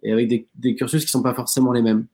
et 0.05 0.12
avec 0.12 0.29
des, 0.29 0.49
des 0.55 0.77
cursus 0.77 1.05
qui 1.05 1.11
sont 1.11 1.23
pas 1.23 1.35
forcément 1.35 1.73
les 1.73 1.83
mêmes? 1.83 2.07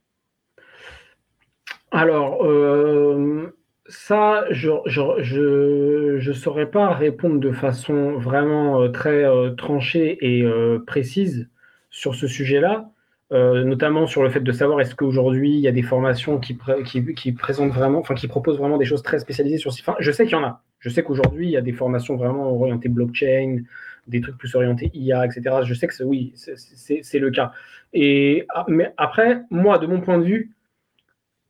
Alors, 1.90 2.44
euh, 2.44 3.54
ça, 3.88 4.44
je 4.50 4.70
je, 4.86 5.00
je, 5.22 6.16
je 6.18 6.32
saurais 6.32 6.70
pas 6.70 6.92
répondre 6.92 7.40
de 7.40 7.52
façon 7.52 8.18
vraiment 8.18 8.82
euh, 8.82 8.88
très 8.88 9.24
euh, 9.24 9.50
tranchée 9.50 10.18
et 10.20 10.42
euh, 10.42 10.78
précise 10.86 11.48
sur 11.90 12.14
ce 12.14 12.26
sujet-là, 12.26 12.90
notamment 13.30 14.06
sur 14.06 14.22
le 14.22 14.30
fait 14.30 14.40
de 14.40 14.52
savoir 14.52 14.80
est-ce 14.80 14.94
qu'aujourd'hui 14.94 15.54
il 15.54 15.60
y 15.60 15.68
a 15.68 15.72
des 15.72 15.82
formations 15.82 16.38
qui, 16.38 16.56
qui, 16.84 17.14
qui 17.14 17.32
présentent 17.32 17.72
vraiment, 17.72 17.98
enfin 17.98 18.14
qui 18.14 18.28
proposent 18.28 18.58
vraiment 18.58 18.76
des 18.78 18.84
choses 18.84 19.02
très 19.02 19.18
spécialisées 19.18 19.58
sur. 19.58 19.70
Enfin, 19.70 19.96
je 19.98 20.12
sais 20.12 20.24
qu'il 20.24 20.36
y 20.36 20.40
en 20.40 20.44
a. 20.44 20.62
Je 20.80 20.90
sais 20.90 21.02
qu'aujourd'hui 21.02 21.46
il 21.46 21.50
y 21.50 21.56
a 21.56 21.62
des 21.62 21.72
formations 21.72 22.16
vraiment 22.16 22.52
orientées 22.52 22.88
blockchain, 22.88 23.62
des 24.06 24.20
trucs 24.20 24.36
plus 24.36 24.54
orientés 24.54 24.90
IA, 24.94 25.26
etc. 25.26 25.56
Je 25.64 25.74
sais 25.74 25.86
que 25.86 26.04
oui, 26.04 26.32
c'est 26.34 27.18
le 27.18 27.30
cas. 27.30 27.52
Et 27.92 28.46
ah, 28.54 28.64
mais 28.68 28.92
après, 28.96 29.42
moi, 29.50 29.78
de 29.78 29.86
mon 29.86 30.00
point 30.00 30.18
de 30.18 30.24
vue, 30.24 30.52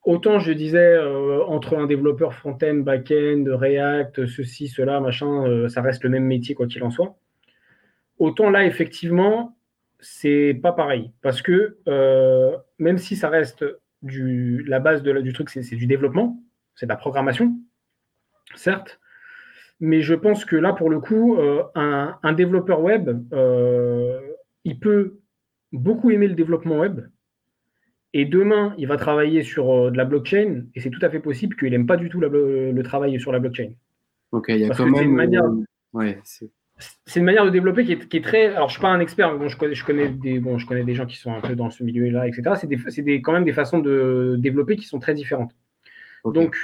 autant 0.09 0.39
je 0.39 0.53
disais 0.53 0.95
euh, 0.95 1.45
entre 1.45 1.77
un 1.77 1.87
développeur 1.87 2.33
front-end, 2.33 2.77
back-end, 2.77 3.45
React, 3.47 4.27
ceci, 4.27 4.67
cela, 4.69 5.01
machin, 5.01 5.47
euh, 5.47 5.69
ça 5.69 5.83
reste 5.83 6.03
le 6.03 6.09
même 6.09 6.25
métier 6.25 6.55
quoi 6.55 6.67
qu'il 6.67 6.83
en 6.83 6.91
soit. 6.91 7.19
Autant 8.19 8.49
là, 8.49 8.65
effectivement, 8.65 9.59
c'est 10.01 10.59
pas 10.63 10.73
pareil 10.73 11.13
parce 11.21 11.43
que 11.43 11.77
euh, 11.89 12.57
même 12.79 12.97
si 12.97 13.17
ça 13.17 13.29
reste 13.29 13.67
la 14.03 14.81
base 14.81 15.03
de 15.03 15.21
du 15.21 15.35
truc, 15.35 15.51
c'est 15.51 15.77
du 15.77 15.87
développement, 15.87 16.43
c'est 16.75 16.87
de 16.87 16.91
la 16.91 16.97
programmation, 16.97 17.59
certes. 18.55 19.01
Mais 19.79 20.01
je 20.01 20.15
pense 20.15 20.47
que 20.47 20.57
là, 20.57 20.73
pour 20.73 20.89
le 20.89 21.01
coup, 21.01 21.37
un, 21.75 22.33
développeur 22.33 22.81
web, 22.81 23.11
il 24.65 24.81
peut 24.81 25.19
beaucoup 25.73 26.11
aimer 26.11 26.29
le 26.29 26.35
développement 26.35 26.79
web, 26.79 27.01
et 28.21 28.25
demain, 28.25 28.75
il 28.79 28.87
va 28.87 28.97
travailler 28.97 29.43
sur 29.43 29.71
euh, 29.71 29.91
de 29.91 29.97
la 29.97 30.05
blockchain, 30.05 30.63
et 30.75 30.81
c'est 30.81 30.91
tout 30.91 30.99
à 31.03 31.11
fait 31.11 31.21
possible 31.21 31.57
qu'il 31.57 31.71
n'aime 31.71 31.87
pas 31.87 31.97
du 31.97 32.09
tout 32.09 32.21
la 32.21 32.29
le 32.29 32.83
travail 32.83 33.19
sur 33.21 33.33
la 33.33 33.39
blockchain. 33.39 33.71
Ok, 34.33 34.47
il 34.49 34.59
y 34.59 34.65
a 34.65 34.69
Parce 34.69 34.79
quand 34.81 34.85
c'est 34.87 34.91
même. 35.01 35.11
une 35.11 35.15
manière- 35.17 35.45
euh, 35.45 35.65
Ouais, 35.95 36.19
c'est- 36.25 36.51
une 37.17 37.25
manière 37.25 37.45
de 37.45 37.51
développer 37.51 37.85
qui 37.85 37.93
est, 37.93 38.09
qui 38.09 38.19
est 38.19 38.25
très. 38.25 38.47
Alors, 38.55 38.69
je 38.69 38.75
suis 38.75 38.83
pas 38.83 38.89
un 38.91 39.01
expert, 39.01 39.33
mais 39.33 39.39
bon, 39.39 39.49
je 39.49 39.57
connais, 39.57 39.75
je 39.75 39.85
connais 39.85 40.09
des, 40.11 40.39
bon, 40.39 40.59
je 40.59 40.67
connais 40.67 40.85
des 40.85 40.95
gens 40.95 41.07
qui 41.07 41.17
sont 41.17 41.33
un 41.33 41.41
peu 41.41 41.57
dans 41.57 41.71
ce 41.71 41.83
milieu-là, 41.83 42.29
etc. 42.29 42.43
C'est 42.57 43.03
des, 43.03 43.21
quand 43.23 43.33
même 43.33 43.45
des 43.45 43.53
façons 43.53 43.79
de 43.81 44.37
développer 44.39 44.77
qui 44.77 44.85
sont 44.87 44.99
très 45.01 45.15
différentes. 45.15 45.53
Donc, 46.35 46.57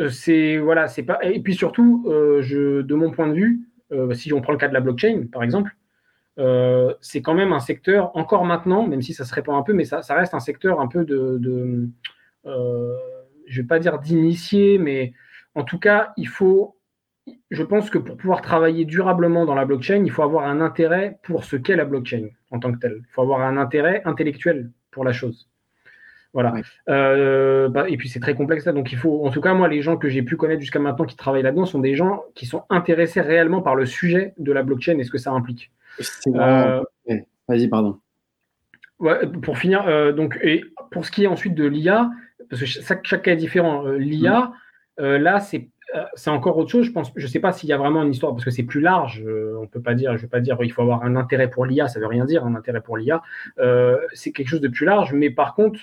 euh, 0.00 0.08
c'est 0.08 0.58
voilà, 0.58 0.88
c'est 0.88 1.04
pas. 1.04 1.18
Et 1.22 1.40
puis 1.40 1.54
surtout, 1.54 2.04
euh, 2.08 2.42
je, 2.42 2.82
de 2.82 2.94
mon 2.94 3.10
point 3.12 3.28
de 3.28 3.34
vue, 3.34 3.60
euh, 3.92 4.12
si 4.14 4.32
on 4.32 4.40
prend 4.40 4.52
le 4.52 4.58
cas 4.58 4.68
de 4.68 4.74
la 4.74 4.80
blockchain, 4.80 5.26
par 5.32 5.42
exemple, 5.42 5.70
euh, 6.38 6.94
c'est 7.00 7.20
quand 7.20 7.34
même 7.34 7.52
un 7.52 7.60
secteur 7.60 8.16
encore 8.16 8.44
maintenant, 8.44 8.86
même 8.86 9.02
si 9.02 9.14
ça 9.14 9.24
se 9.24 9.34
répand 9.34 9.56
un 9.56 9.62
peu, 9.62 9.72
mais 9.72 9.84
ça, 9.84 10.02
ça 10.02 10.14
reste 10.14 10.34
un 10.34 10.40
secteur 10.40 10.80
un 10.80 10.88
peu 10.88 11.04
de, 11.04 11.38
de 11.38 11.88
euh, 12.46 12.96
je 13.46 13.60
vais 13.60 13.66
pas 13.66 13.78
dire 13.78 13.98
d'initié, 13.98 14.78
mais 14.78 15.12
en 15.54 15.64
tout 15.64 15.78
cas, 15.78 16.12
il 16.16 16.28
faut. 16.28 16.76
Je 17.50 17.62
pense 17.62 17.88
que 17.88 17.98
pour 17.98 18.16
pouvoir 18.16 18.42
travailler 18.42 18.84
durablement 18.84 19.44
dans 19.44 19.54
la 19.54 19.64
blockchain, 19.64 20.02
il 20.04 20.10
faut 20.10 20.22
avoir 20.22 20.46
un 20.46 20.60
intérêt 20.60 21.18
pour 21.22 21.44
ce 21.44 21.54
qu'est 21.54 21.76
la 21.76 21.84
blockchain 21.84 22.30
en 22.50 22.58
tant 22.58 22.72
que 22.72 22.78
tel. 22.78 22.96
Il 22.98 23.12
faut 23.12 23.22
avoir 23.22 23.42
un 23.42 23.56
intérêt 23.58 24.02
intellectuel 24.04 24.70
pour 24.90 25.04
la 25.04 25.12
chose. 25.12 25.48
Voilà. 26.32 26.54
Euh, 26.88 27.68
bah, 27.68 27.88
et 27.88 27.96
puis 27.96 28.08
c'est 28.08 28.18
très 28.18 28.34
complexe 28.34 28.64
là, 28.64 28.72
donc 28.72 28.90
il 28.90 28.98
faut, 28.98 29.24
en 29.24 29.30
tout 29.30 29.42
cas 29.42 29.52
moi, 29.52 29.68
les 29.68 29.82
gens 29.82 29.98
que 29.98 30.08
j'ai 30.08 30.22
pu 30.22 30.36
connaître 30.36 30.60
jusqu'à 30.60 30.78
maintenant 30.78 31.04
qui 31.04 31.14
travaillent 31.14 31.42
là-dedans 31.42 31.66
sont 31.66 31.78
des 31.78 31.94
gens 31.94 32.24
qui 32.34 32.46
sont 32.46 32.64
intéressés 32.70 33.20
réellement 33.20 33.60
par 33.60 33.74
le 33.74 33.84
sujet 33.84 34.32
de 34.38 34.50
la 34.50 34.62
blockchain 34.62 34.98
et 34.98 35.04
ce 35.04 35.10
que 35.10 35.18
ça 35.18 35.30
implique. 35.30 35.70
Euh, 36.28 36.82
ouais. 37.08 37.26
Vas-y, 37.48 37.68
pardon. 37.68 37.98
Ouais, 39.02 39.26
pour 39.26 39.58
finir, 39.58 39.86
euh, 39.88 40.12
donc, 40.12 40.38
et 40.42 40.64
pour 40.92 41.04
ce 41.04 41.10
qui 41.10 41.24
est 41.24 41.26
ensuite 41.26 41.56
de 41.56 41.64
l'IA, 41.64 42.08
parce 42.48 42.60
que 42.60 42.66
chaque, 42.66 43.04
chaque 43.04 43.22
cas 43.22 43.32
est 43.32 43.36
différent, 43.36 43.84
euh, 43.84 43.98
l'IA, 43.98 44.52
euh, 45.00 45.18
là, 45.18 45.40
c'est 45.40 45.68
c'est 46.14 46.30
encore 46.30 46.56
autre 46.56 46.70
chose. 46.70 46.86
Je 46.86 46.90
pense, 46.90 47.12
je 47.16 47.26
sais 47.26 47.38
pas 47.38 47.52
s'il 47.52 47.68
y 47.68 47.72
a 47.74 47.76
vraiment 47.76 48.02
une 48.02 48.12
histoire, 48.12 48.32
parce 48.32 48.46
que 48.46 48.50
c'est 48.50 48.62
plus 48.62 48.80
large. 48.80 49.22
on 49.60 49.66
peut 49.66 49.82
pas 49.82 49.92
dire, 49.92 50.16
je 50.16 50.22
vais 50.22 50.28
pas 50.28 50.40
dire, 50.40 50.56
il 50.62 50.72
faut 50.72 50.80
avoir 50.80 51.02
un 51.02 51.16
intérêt 51.16 51.50
pour 51.50 51.66
l'IA, 51.66 51.86
ça 51.86 52.00
veut 52.00 52.06
rien 52.06 52.24
dire, 52.24 52.46
un 52.46 52.54
intérêt 52.54 52.80
pour 52.80 52.96
l'IA. 52.96 53.20
C'est 54.14 54.32
quelque 54.32 54.48
chose 54.48 54.62
de 54.62 54.68
plus 54.68 54.86
large, 54.86 55.12
mais 55.12 55.28
par 55.28 55.54
contre, 55.54 55.78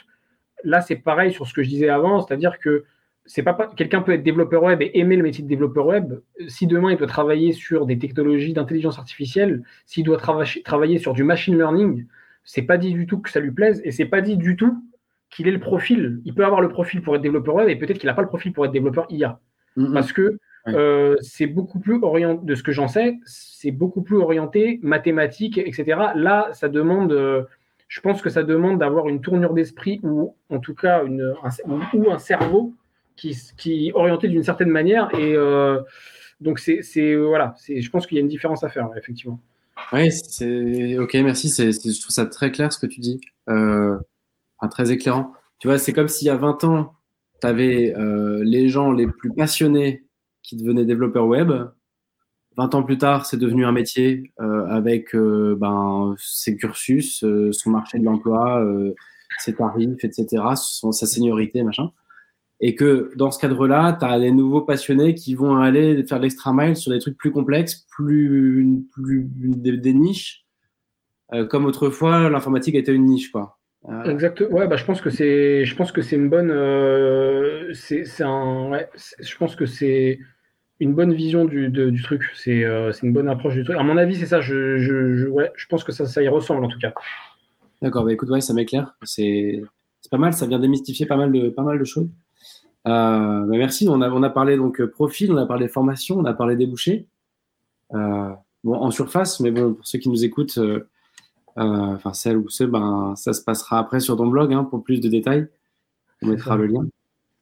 là, 0.63 0.81
c'est 0.81 0.95
pareil 0.95 1.31
sur 1.31 1.45
ce 1.45 1.53
que 1.53 1.61
je 1.61 1.69
disais 1.69 1.89
avant, 1.89 2.21
c'est-à-dire 2.21 2.57
que 2.57 2.85
c'est 3.29 3.43
pas, 3.43 3.53
quelqu'un 3.75 4.01
peut 4.01 4.11
être 4.11 4.23
développeur 4.23 4.63
web 4.63 4.81
et 4.81 4.99
aimer 4.99 5.15
le 5.15 5.21
métier 5.23 5.43
de 5.43 5.47
développeur 5.47 5.85
web. 5.85 6.15
Si 6.47 6.65
demain 6.65 6.91
il 6.91 6.97
doit 6.97 7.07
travailler 7.07 7.53
sur 7.53 7.85
des 7.85 7.99
technologies 7.99 8.53
d'intelligence 8.53 8.97
artificielle, 8.97 9.61
s'il 9.85 10.03
doit 10.03 10.17
trava- 10.17 10.63
travailler 10.63 10.97
sur 10.97 11.13
du 11.13 11.23
machine 11.23 11.55
learning, 11.55 12.05
c'est 12.43 12.63
pas 12.63 12.77
dit 12.77 12.91
du 12.91 13.05
tout 13.05 13.19
que 13.19 13.29
ça 13.29 13.39
lui 13.39 13.51
plaise 13.51 13.81
et 13.85 13.91
c'est 13.91 14.05
pas 14.05 14.21
dit 14.21 14.35
du 14.35 14.55
tout 14.55 14.83
qu'il 15.29 15.47
ait 15.47 15.51
le 15.51 15.59
profil. 15.59 16.21
Il 16.25 16.33
peut 16.33 16.43
avoir 16.43 16.59
le 16.59 16.69
profil 16.69 17.03
pour 17.03 17.15
être 17.15 17.21
développeur 17.21 17.53
web 17.55 17.69
et 17.69 17.75
peut-être 17.75 17.99
qu'il 17.99 18.07
n'a 18.07 18.15
pas 18.15 18.23
le 18.23 18.27
profil 18.27 18.51
pour 18.51 18.65
être 18.65 18.71
développeur 18.71 19.05
IA 19.09 19.39
Mhm. 19.75 19.93
parce 19.93 20.11
que 20.11 20.39
euh, 20.75 21.15
c'est 21.21 21.47
beaucoup 21.47 21.79
plus 21.79 21.99
orienté, 22.01 22.45
de 22.45 22.55
ce 22.55 22.63
que 22.63 22.71
j'en 22.71 22.87
sais, 22.87 23.19
c'est 23.25 23.71
beaucoup 23.71 24.01
plus 24.01 24.17
orienté 24.17 24.79
mathématiques, 24.81 25.57
etc. 25.59 25.83
Là, 26.15 26.49
ça 26.53 26.67
demande, 26.67 27.11
euh, 27.13 27.43
je 27.87 28.01
pense 28.01 28.21
que 28.21 28.29
ça 28.29 28.43
demande 28.43 28.79
d'avoir 28.79 29.07
une 29.07 29.21
tournure 29.21 29.53
d'esprit 29.53 29.99
ou 30.03 30.35
en 30.49 30.59
tout 30.59 30.75
cas 30.75 31.03
une, 31.05 31.33
un, 31.43 31.49
ou 31.97 32.11
un 32.11 32.17
cerveau 32.19 32.73
qui, 33.19 33.37
qui 33.57 33.91
orienté 33.93 34.27
d'une 34.27 34.43
certaine 34.43 34.69
manière. 34.69 35.09
Et 35.17 35.35
euh, 35.35 35.79
donc, 36.39 36.59
c'est, 36.59 36.81
c'est 36.81 37.15
voilà, 37.15 37.53
c'est, 37.57 37.81
je 37.81 37.89
pense 37.89 38.07
qu'il 38.07 38.17
y 38.17 38.19
a 38.19 38.21
une 38.21 38.29
différence 38.29 38.63
à 38.63 38.69
faire, 38.69 38.89
effectivement. 38.97 39.39
Ouais, 39.93 40.09
c'est 40.09 40.97
ok, 40.97 41.13
merci. 41.15 41.49
C'est, 41.49 41.71
je 41.71 42.01
trouve 42.01 42.13
ça 42.13 42.25
très 42.25 42.51
clair 42.51 42.71
ce 42.71 42.79
que 42.79 42.87
tu 42.87 42.99
dis, 42.99 43.21
euh, 43.49 43.97
très 44.71 44.91
éclairant. 44.91 45.33
Tu 45.59 45.67
vois, 45.67 45.77
c'est 45.77 45.93
comme 45.93 46.07
s'il 46.07 46.27
y 46.27 46.31
a 46.31 46.35
20 46.37 46.63
ans, 46.63 46.93
tu 47.41 47.47
avais 47.47 47.93
les 48.43 48.69
gens 48.69 48.91
les 48.91 49.07
plus 49.07 49.33
passionnés 49.33 50.03
qui 50.43 50.55
devenaient 50.55 50.85
développeurs 50.85 51.27
web. 51.27 51.51
20 52.57 52.75
ans 52.75 52.83
plus 52.83 52.97
tard, 52.97 53.25
c'est 53.25 53.37
devenu 53.37 53.65
un 53.65 53.71
métier 53.71 54.33
euh, 54.41 54.65
avec 54.67 55.15
euh, 55.15 55.55
ben, 55.57 56.13
ses 56.17 56.57
cursus, 56.57 57.23
euh, 57.23 57.53
son 57.53 57.69
marché 57.69 57.99
de 57.99 58.03
l'emploi, 58.03 58.61
euh, 58.61 58.93
ses 59.37 59.55
tarifs, 59.55 60.03
etc., 60.03 60.43
son, 60.55 60.91
sa 60.91 61.05
seniorité, 61.05 61.63
machin. 61.63 61.91
Et 62.61 62.75
que 62.75 63.11
dans 63.15 63.31
ce 63.31 63.39
cadre-là, 63.39 63.95
tu 63.99 64.05
as 64.05 64.19
des 64.19 64.31
nouveaux 64.31 64.61
passionnés 64.61 65.15
qui 65.15 65.33
vont 65.35 65.55
aller 65.57 66.03
faire 66.05 66.19
l'extra 66.19 66.53
mile 66.53 66.75
sur 66.75 66.91
des 66.91 66.99
trucs 66.99 67.17
plus 67.17 67.31
complexes, 67.31 67.85
plus, 67.89 68.83
plus 68.91 69.29
des, 69.35 69.77
des 69.77 69.93
niches. 69.93 70.45
Euh, 71.33 71.45
comme 71.45 71.65
autrefois, 71.65 72.29
l'informatique 72.29 72.75
était 72.75 72.93
une 72.93 73.05
niche, 73.05 73.31
quoi. 73.31 73.57
Euh, 73.87 74.03
Exact. 74.11 74.41
Ouais, 74.51 74.67
bah, 74.67 74.75
je 74.75 74.83
pense 74.83 74.99
que 74.99 75.09
c'est, 75.09 75.63
je 75.63 75.75
pense 75.75 75.93
que 75.93 76.01
c'est 76.01 76.17
une 76.17 76.27
bonne, 76.29 76.51
euh, 76.51 77.73
c'est, 77.73 78.03
c'est 78.03 78.23
un, 78.23 78.69
ouais, 78.71 78.89
je 79.19 79.37
pense 79.37 79.55
que 79.55 79.65
c'est 79.65 80.19
une 80.81 80.93
bonne 80.93 81.13
vision 81.13 81.45
du, 81.45 81.69
de- 81.69 81.89
du 81.89 82.01
truc. 82.01 82.23
C'est, 82.35 82.65
euh, 82.65 82.91
c'est 82.91 83.05
une 83.07 83.13
bonne 83.13 83.29
approche 83.29 83.53
du 83.53 83.63
truc. 83.63 83.77
À 83.77 83.83
mon 83.83 83.95
avis, 83.95 84.15
c'est 84.15 84.25
ça. 84.25 84.41
Je, 84.41 84.77
je, 84.79 85.15
je- 85.15 85.27
ouais, 85.27 85.49
je 85.55 85.65
pense 85.67 85.85
que 85.85 85.93
ça, 85.93 86.05
ça 86.07 86.21
y 86.21 86.27
ressemble 86.27 86.65
en 86.65 86.67
tout 86.67 86.79
cas. 86.79 86.93
D'accord, 87.81 88.03
bah 88.03 88.11
écoute, 88.11 88.29
ouais, 88.29 88.41
ça 88.41 88.53
m'éclaire. 88.53 88.95
C'est 89.03 89.61
c'est 90.01 90.09
pas 90.11 90.17
mal, 90.17 90.33
ça 90.33 90.45
vient 90.47 90.59
démystifier 90.59 91.05
pas 91.05 91.15
mal 91.17 91.31
de, 91.31 91.49
pas 91.49 91.63
mal 91.63 91.79
de 91.79 91.83
choses. 91.85 92.09
Euh, 92.87 93.45
bah 93.45 93.57
merci, 93.57 93.87
on 93.89 94.01
a, 94.01 94.09
on 94.09 94.23
a 94.23 94.29
parlé 94.29 94.55
donc 94.55 94.79
euh, 94.79 94.89
profil, 94.89 95.31
on 95.31 95.37
a 95.37 95.45
parlé 95.45 95.67
formation, 95.67 96.17
on 96.17 96.25
a 96.25 96.33
parlé 96.33 96.55
débouchés. 96.55 97.07
Euh, 97.93 98.29
bon, 98.63 98.75
en 98.75 98.91
surface, 98.91 99.39
mais 99.39 99.51
bon, 99.51 99.73
pour 99.73 99.85
ceux 99.85 99.99
qui 99.99 100.09
nous 100.09 100.23
écoutent, 100.23 100.57
euh, 100.57 100.87
enfin 101.55 102.13
celles 102.13 102.37
ou 102.37 102.49
ceux, 102.49 102.67
ben, 102.67 103.13
ça 103.15 103.33
se 103.33 103.43
passera 103.43 103.79
après 103.79 103.99
sur 103.99 104.15
ton 104.15 104.27
blog 104.27 104.53
hein, 104.53 104.63
pour 104.63 104.83
plus 104.83 105.01
de 105.01 105.09
détails. 105.09 105.47
On 106.21 106.27
mettra 106.27 106.55
le 106.55 106.67
lien. 106.67 106.87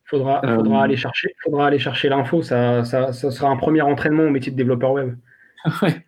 Faudra, 0.06 0.42
faudra 0.42 0.84
aller 0.84 0.96
chercher, 0.96 1.36
faudra 1.44 1.68
aller 1.68 1.80
chercher 1.80 2.10
l'info. 2.10 2.42
Ça, 2.42 2.86
ça, 2.86 3.12
ça 3.12 3.30
sera 3.30 3.50
un 3.50 3.58
premier 3.58 3.82
entraînement 3.82 4.24
au 4.24 4.30
métier 4.30 4.52
de 4.52 4.58
développeur 4.58 4.94
web. 4.94 5.16
ouais. 5.82 6.06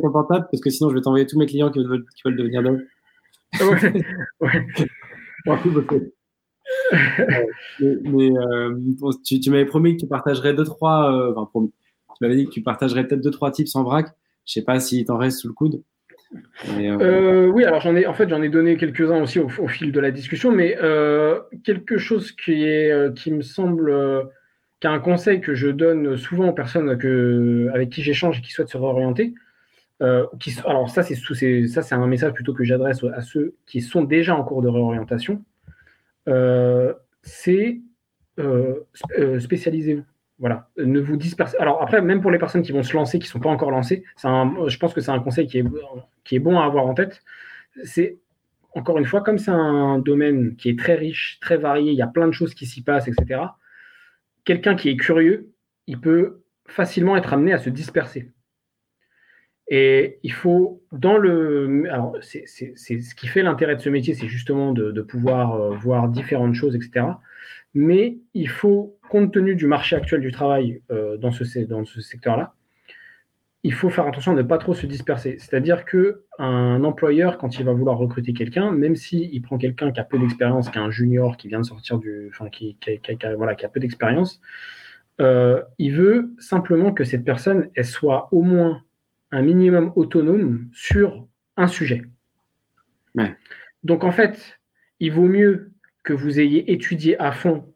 Confortable 0.00 0.46
parce 0.50 0.62
que 0.62 0.70
sinon 0.70 0.90
je 0.90 0.94
vais 0.94 1.00
t'envoyer 1.02 1.26
tous 1.26 1.38
mes 1.38 1.46
clients 1.46 1.70
qui 1.70 1.84
veulent, 1.84 2.06
qui 2.16 2.22
veulent 2.24 2.36
devenir 2.36 2.62
dev. 2.62 2.80
Ouais. 3.60 4.04
Ouais. 4.40 4.66
Pour 5.44 5.60
tout 5.62 5.70
bosser. 5.70 5.96
Euh, 5.96 6.10
euh, 7.82 8.74
tu, 9.24 9.50
m'avais 9.50 9.66
promis 9.66 9.96
que 9.96 10.00
tu 10.02 10.06
partagerais 10.06 10.54
deux 10.54 10.64
trois. 10.64 11.12
euh. 11.12 11.34
Tu 11.54 11.70
m'avais 12.20 12.36
dit 12.36 12.46
que 12.46 12.50
tu 12.50 12.62
partagerais 12.62 13.06
peut-être 13.06 13.22
deux 13.22 13.30
trois 13.30 13.50
tips 13.50 13.74
en 13.76 13.82
vrac. 13.82 14.06
Je 14.46 14.54
sais 14.54 14.64
pas 14.64 14.80
s'il 14.80 15.04
t'en 15.04 15.16
reste 15.16 15.38
sous 15.38 15.48
le 15.48 15.54
coude. 15.54 15.82
Euh, 16.78 17.46
oui, 17.46 17.64
alors 17.64 17.80
j'en 17.80 17.96
ai, 17.96 18.06
en 18.06 18.14
fait, 18.14 18.28
j'en 18.28 18.42
ai 18.42 18.48
donné 18.48 18.76
quelques-uns 18.76 19.22
aussi 19.22 19.38
au, 19.40 19.48
fil 19.48 19.90
de 19.92 20.00
la 20.00 20.10
discussion, 20.10 20.52
mais 20.52 20.76
quelque 21.64 21.98
chose 21.98 22.32
qui 22.32 22.64
est, 22.64 23.14
qui 23.16 23.32
me 23.32 23.42
semble, 23.42 23.90
euh, 23.90 24.22
qu'un 24.80 24.98
conseil 25.00 25.40
que 25.40 25.54
je 25.54 25.68
donne 25.68 26.16
souvent 26.16 26.48
aux 26.48 26.52
personnes 26.52 26.96
que, 26.98 27.68
avec 27.74 27.90
qui 27.90 28.02
j'échange 28.02 28.38
et 28.38 28.42
qui 28.42 28.52
souhaitent 28.52 28.68
se 28.68 28.78
réorienter. 28.78 29.34
Qui, 30.38 30.54
alors 30.64 30.88
ça, 30.88 31.02
c'est 31.02 31.14
ça, 31.14 31.82
c'est 31.82 31.94
un 31.94 32.06
message 32.06 32.32
plutôt 32.32 32.54
que 32.54 32.64
j'adresse 32.64 33.04
à 33.14 33.20
ceux 33.20 33.54
qui 33.66 33.82
sont 33.82 34.02
déjà 34.02 34.34
en 34.34 34.44
cours 34.44 34.62
de 34.62 34.68
réorientation. 34.68 35.42
Euh, 36.28 36.94
c'est 37.22 37.80
euh, 38.38 38.84
spécialisez-vous. 39.40 40.04
Voilà, 40.38 40.70
ne 40.78 41.00
vous 41.00 41.16
dispersez. 41.16 41.56
Alors 41.58 41.82
après, 41.82 42.00
même 42.00 42.22
pour 42.22 42.30
les 42.30 42.38
personnes 42.38 42.62
qui 42.62 42.72
vont 42.72 42.82
se 42.82 42.94
lancer, 42.94 43.18
qui 43.18 43.26
ne 43.26 43.30
sont 43.30 43.40
pas 43.40 43.50
encore 43.50 43.70
lancées, 43.70 44.04
je 44.22 44.76
pense 44.78 44.94
que 44.94 45.02
c'est 45.02 45.10
un 45.10 45.20
conseil 45.20 45.46
qui 45.46 45.58
est, 45.58 45.64
qui 46.24 46.36
est 46.36 46.38
bon 46.38 46.58
à 46.58 46.64
avoir 46.64 46.86
en 46.86 46.94
tête. 46.94 47.22
C'est 47.84 48.18
encore 48.74 48.96
une 48.96 49.04
fois, 49.04 49.20
comme 49.20 49.36
c'est 49.36 49.50
un 49.50 49.98
domaine 49.98 50.56
qui 50.56 50.70
est 50.70 50.78
très 50.78 50.94
riche, 50.94 51.38
très 51.42 51.58
varié, 51.58 51.92
il 51.92 51.98
y 51.98 52.02
a 52.02 52.06
plein 52.06 52.26
de 52.26 52.32
choses 52.32 52.54
qui 52.54 52.64
s'y 52.64 52.82
passent, 52.82 53.06
etc 53.06 53.48
quelqu'un 54.44 54.74
qui 54.74 54.88
est 54.88 54.96
curieux, 54.96 55.52
il 55.86 56.00
peut 56.00 56.42
facilement 56.66 57.16
être 57.16 57.32
amené 57.32 57.52
à 57.52 57.58
se 57.58 57.70
disperser. 57.70 58.32
Et 59.70 60.18
il 60.24 60.32
faut, 60.32 60.82
dans 60.90 61.16
le. 61.16 61.84
Alors, 61.90 62.16
c'est 62.20 62.44
ce 62.46 63.14
qui 63.14 63.28
fait 63.28 63.42
l'intérêt 63.42 63.76
de 63.76 63.80
ce 63.80 63.88
métier, 63.88 64.14
c'est 64.14 64.26
justement 64.26 64.72
de, 64.72 65.00
pouvoir 65.02 65.54
euh, 65.54 65.70
voir 65.70 66.08
différentes 66.08 66.54
choses, 66.54 66.74
etc. 66.74 67.06
Mais 67.72 68.18
il 68.34 68.48
faut, 68.48 68.98
compte 69.08 69.32
tenu 69.32 69.54
du 69.54 69.66
marché 69.66 69.94
actuel 69.94 70.20
du 70.20 70.32
travail 70.32 70.82
euh, 70.90 71.16
dans 71.16 71.30
ce, 71.30 71.60
dans 71.60 71.84
ce 71.84 72.00
secteur-là, 72.00 72.54
il 73.62 73.72
faut 73.72 73.90
faire 73.90 74.06
attention 74.06 74.32
à 74.32 74.34
ne 74.34 74.42
pas 74.42 74.58
trop 74.58 74.74
se 74.74 74.86
disperser. 74.86 75.36
C'est-à-dire 75.38 75.84
qu'un 75.84 76.82
employeur, 76.82 77.38
quand 77.38 77.58
il 77.58 77.64
va 77.64 77.72
vouloir 77.72 77.96
recruter 77.98 78.32
quelqu'un, 78.32 78.72
même 78.72 78.96
s'il 78.96 79.40
prend 79.42 79.58
quelqu'un 79.58 79.92
qui 79.92 80.00
a 80.00 80.04
peu 80.04 80.18
d'expérience, 80.18 80.68
qui 80.70 80.78
est 80.78 80.80
un 80.80 80.90
junior, 80.90 81.36
qui 81.36 81.46
vient 81.46 81.60
de 81.60 81.66
sortir 81.66 81.98
du. 81.98 82.28
Enfin, 82.30 82.48
qui, 82.48 82.76
voilà, 83.36 83.54
qui 83.54 83.64
a 83.64 83.68
peu 83.68 83.78
d'expérience, 83.78 84.40
euh, 85.20 85.62
il 85.78 85.92
veut 85.92 86.32
simplement 86.38 86.92
que 86.92 87.04
cette 87.04 87.24
personne 87.24 87.68
elle 87.76 87.84
soit 87.84 88.28
au 88.32 88.42
moins 88.42 88.82
un 89.32 89.42
minimum 89.42 89.92
autonome 89.96 90.68
sur 90.72 91.26
un 91.56 91.66
sujet. 91.66 92.02
Donc 93.82 94.04
en 94.04 94.12
fait, 94.12 94.58
il 94.98 95.12
vaut 95.12 95.28
mieux 95.28 95.72
que 96.02 96.12
vous 96.12 96.40
ayez 96.40 96.72
étudié 96.72 97.18
à 97.20 97.32
fond 97.32 97.72